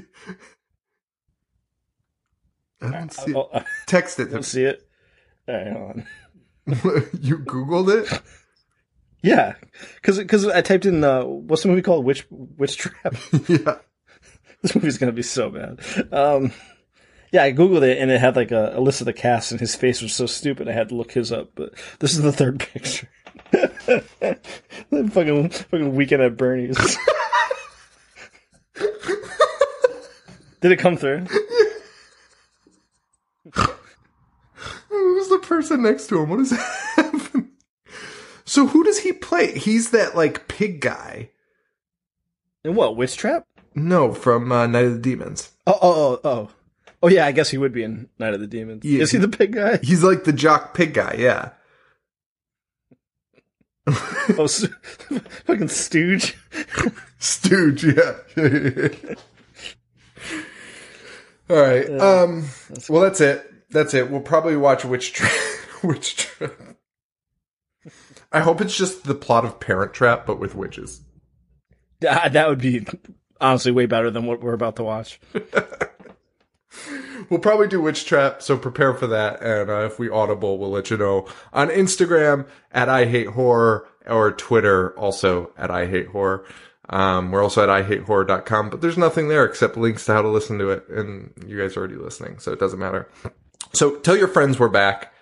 I 2.81 2.91
don't 2.91 3.11
see. 3.11 3.35
Oh, 3.35 3.49
I 3.53 3.65
Text 3.87 4.19
it. 4.19 4.31
don't 4.31 4.43
see 4.43 4.63
it. 4.63 4.87
All 5.49 5.55
right, 5.55 5.73
hold 5.73 5.89
on. 5.91 6.05
you 7.21 7.39
googled 7.39 7.89
it. 8.03 8.21
Yeah, 9.21 9.55
because 9.95 10.17
because 10.17 10.47
I 10.47 10.61
typed 10.61 10.85
in 10.85 11.03
uh, 11.03 11.23
what's 11.23 11.63
the 11.63 11.69
movie 11.69 11.81
called? 11.81 12.05
Witch 12.05 12.25
Witch 12.29 12.77
Trap. 12.77 13.15
yeah. 13.47 13.77
this 14.61 14.75
movie's 14.75 14.97
gonna 14.97 15.11
be 15.11 15.23
so 15.23 15.49
bad. 15.49 15.79
Um, 16.13 16.53
yeah, 17.31 17.43
I 17.43 17.51
googled 17.51 17.83
it 17.83 17.97
and 17.97 18.09
it 18.11 18.19
had 18.19 18.35
like 18.35 18.51
a, 18.51 18.73
a 18.75 18.81
list 18.81 19.01
of 19.01 19.05
the 19.05 19.13
cast, 19.13 19.51
and 19.51 19.59
his 19.59 19.75
face 19.75 20.01
was 20.01 20.13
so 20.13 20.25
stupid 20.25 20.67
I 20.69 20.73
had 20.73 20.89
to 20.89 20.95
look 20.95 21.11
his 21.11 21.31
up. 21.31 21.51
But 21.55 21.73
this 21.99 22.13
is 22.13 22.21
the 22.21 22.31
third 22.31 22.59
picture. 22.73 23.09
fucking 23.51 25.49
fucking 25.49 25.95
weekend 25.95 26.23
at 26.23 26.37
Bernie's. 26.37 26.97
Did 30.61 30.73
it 30.73 30.79
come 30.79 30.97
through? 30.97 31.25
Who's 34.89 35.29
the 35.29 35.39
person 35.39 35.83
next 35.83 36.07
to 36.07 36.19
him? 36.19 36.29
What 36.29 36.41
is 36.41 36.51
happening? 36.51 37.08
So 38.49 38.65
who 38.65 38.83
does 38.83 38.97
he 38.97 39.13
play? 39.13 39.59
He's 39.59 39.91
that 39.91 40.15
like 40.15 40.47
pig 40.47 40.81
guy. 40.81 41.29
And 42.63 42.75
what? 42.75 42.97
Witch 42.97 43.15
Trap? 43.15 43.45
No, 43.75 44.11
from 44.11 44.51
uh, 44.51 44.65
Night 44.65 44.85
of 44.85 44.93
the 44.93 44.99
Demons. 44.99 45.51
Oh, 45.67 45.77
oh, 45.79 46.19
oh, 46.23 46.27
oh. 46.27 46.49
Oh 47.03 47.09
yeah, 47.09 47.27
I 47.27 47.31
guess 47.31 47.51
he 47.51 47.59
would 47.59 47.71
be 47.71 47.83
in 47.83 48.09
Night 48.17 48.33
of 48.33 48.39
the 48.39 48.47
Demons. 48.47 48.83
Yeah. 48.83 49.03
Is 49.03 49.11
he 49.11 49.19
the 49.19 49.27
pig 49.27 49.53
guy? 49.53 49.77
He's 49.83 50.03
like 50.03 50.23
the 50.23 50.33
jock 50.33 50.73
pig 50.73 50.95
guy. 50.95 51.15
Yeah. 51.19 51.51
Oh, 53.85 54.47
fucking 55.45 55.67
stooge. 55.67 56.35
Stooge, 57.19 57.83
yeah. 57.83 58.15
All 61.51 61.61
right. 61.61 61.87
Um. 61.99 62.47
Well, 62.89 63.03
that's 63.03 63.21
it. 63.21 63.69
That's 63.69 63.93
it. 63.93 64.09
We'll 64.09 64.21
probably 64.21 64.57
watch 64.57 64.83
Witch 64.85 65.13
Trap. 65.13 65.31
Witch 65.83 66.15
Trap. 66.15 66.51
I 68.31 68.41
hope 68.41 68.61
it's 68.61 68.77
just 68.77 69.05
the 69.05 69.15
plot 69.15 69.45
of 69.45 69.59
Parent 69.59 69.93
Trap, 69.93 70.25
but 70.25 70.39
with 70.39 70.55
witches. 70.55 71.01
That, 72.01 72.33
that 72.33 72.47
would 72.47 72.61
be 72.61 72.85
honestly 73.41 73.71
way 73.71 73.85
better 73.85 74.11
than 74.11 74.25
what 74.25 74.41
we're 74.41 74.53
about 74.53 74.75
to 74.77 74.83
watch. 74.83 75.19
We'll 77.29 77.39
probably 77.39 77.67
do 77.67 77.81
Witch 77.81 78.05
Trap, 78.05 78.41
so 78.41 78.57
prepare 78.57 78.93
for 78.93 79.07
that. 79.07 79.41
And 79.41 79.69
uh, 79.69 79.85
if 79.85 79.99
we 79.99 80.09
audible, 80.09 80.57
we'll 80.57 80.71
let 80.71 80.89
you 80.89 80.97
know 80.97 81.27
on 81.53 81.69
Instagram 81.69 82.47
at 82.71 82.89
I 82.89 83.05
Hate 83.05 83.27
Horror 83.27 83.87
or 84.07 84.31
Twitter 84.31 84.97
also 84.97 85.51
at 85.57 85.69
I 85.69 85.85
Hate 85.85 86.07
Horror. 86.07 86.45
Um, 86.89 87.31
we're 87.31 87.43
also 87.43 87.61
at 87.61 87.85
IHateHorror.com, 87.85 88.71
but 88.71 88.81
there's 88.81 88.97
nothing 88.97 89.27
there 89.27 89.45
except 89.45 89.77
links 89.77 90.05
to 90.05 90.13
how 90.13 90.23
to 90.23 90.27
listen 90.27 90.57
to 90.57 90.71
it. 90.71 90.89
And 90.89 91.31
you 91.45 91.59
guys 91.59 91.77
are 91.77 91.81
already 91.81 91.97
listening, 91.97 92.39
so 92.39 92.51
it 92.51 92.59
doesn't 92.59 92.79
matter. 92.79 93.07
So 93.73 93.97
tell 93.97 94.17
your 94.17 94.27
friends 94.27 94.59
we're 94.59 94.69
back 94.69 95.13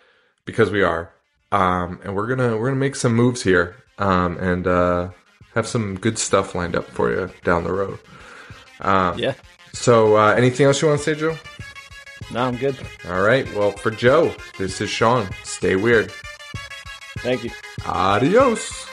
because 0.45 0.71
we 0.71 0.81
are. 0.81 1.13
Um, 1.51 1.99
and 2.03 2.15
we're 2.15 2.27
gonna, 2.27 2.57
we're 2.57 2.67
gonna 2.67 2.75
make 2.79 2.95
some 2.95 3.13
moves 3.15 3.41
here. 3.43 3.75
Um, 3.97 4.37
and, 4.37 4.67
uh, 4.67 5.09
have 5.55 5.67
some 5.67 5.95
good 5.97 6.19
stuff 6.19 6.53
lined 6.53 6.75
up 6.75 6.85
for 6.87 7.09
you 7.09 7.29
down 7.43 7.63
the 7.63 7.73
road. 7.73 7.97
Um, 8.81 9.17
Yeah. 9.17 9.33
So, 9.73 10.15
uh, 10.17 10.33
anything 10.35 10.65
else 10.65 10.81
you 10.81 10.87
want 10.87 10.99
to 11.01 11.03
say, 11.03 11.19
Joe? 11.19 11.35
No, 12.31 12.41
I'm 12.45 12.57
good. 12.57 12.75
All 13.09 13.21
right. 13.21 13.51
Well, 13.55 13.71
for 13.71 13.89
Joe, 13.91 14.33
this 14.57 14.81
is 14.81 14.89
Sean. 14.89 15.27
Stay 15.43 15.75
weird. 15.75 16.11
Thank 17.19 17.43
you. 17.43 17.51
Adios. 17.85 18.85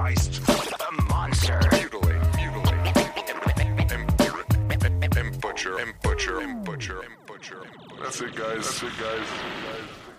Sliced 0.00 0.40
and. 0.40 0.72
A 0.88 1.02
monster. 1.02 1.60
Mutilate. 1.72 2.22
Mutilate. 2.36 2.96
And, 4.82 5.16
and 5.16 5.40
butcher. 5.40 5.78
And 5.78 5.92
butcher. 6.00 6.40
And 6.40 6.64
butcher. 6.64 7.00
And 7.02 7.14
butcher. 7.26 7.62
That's 8.02 8.20
it, 8.20 8.34
guys. 8.34 8.64
That's 8.64 8.82
it, 8.82 8.92
guys. 8.98 10.09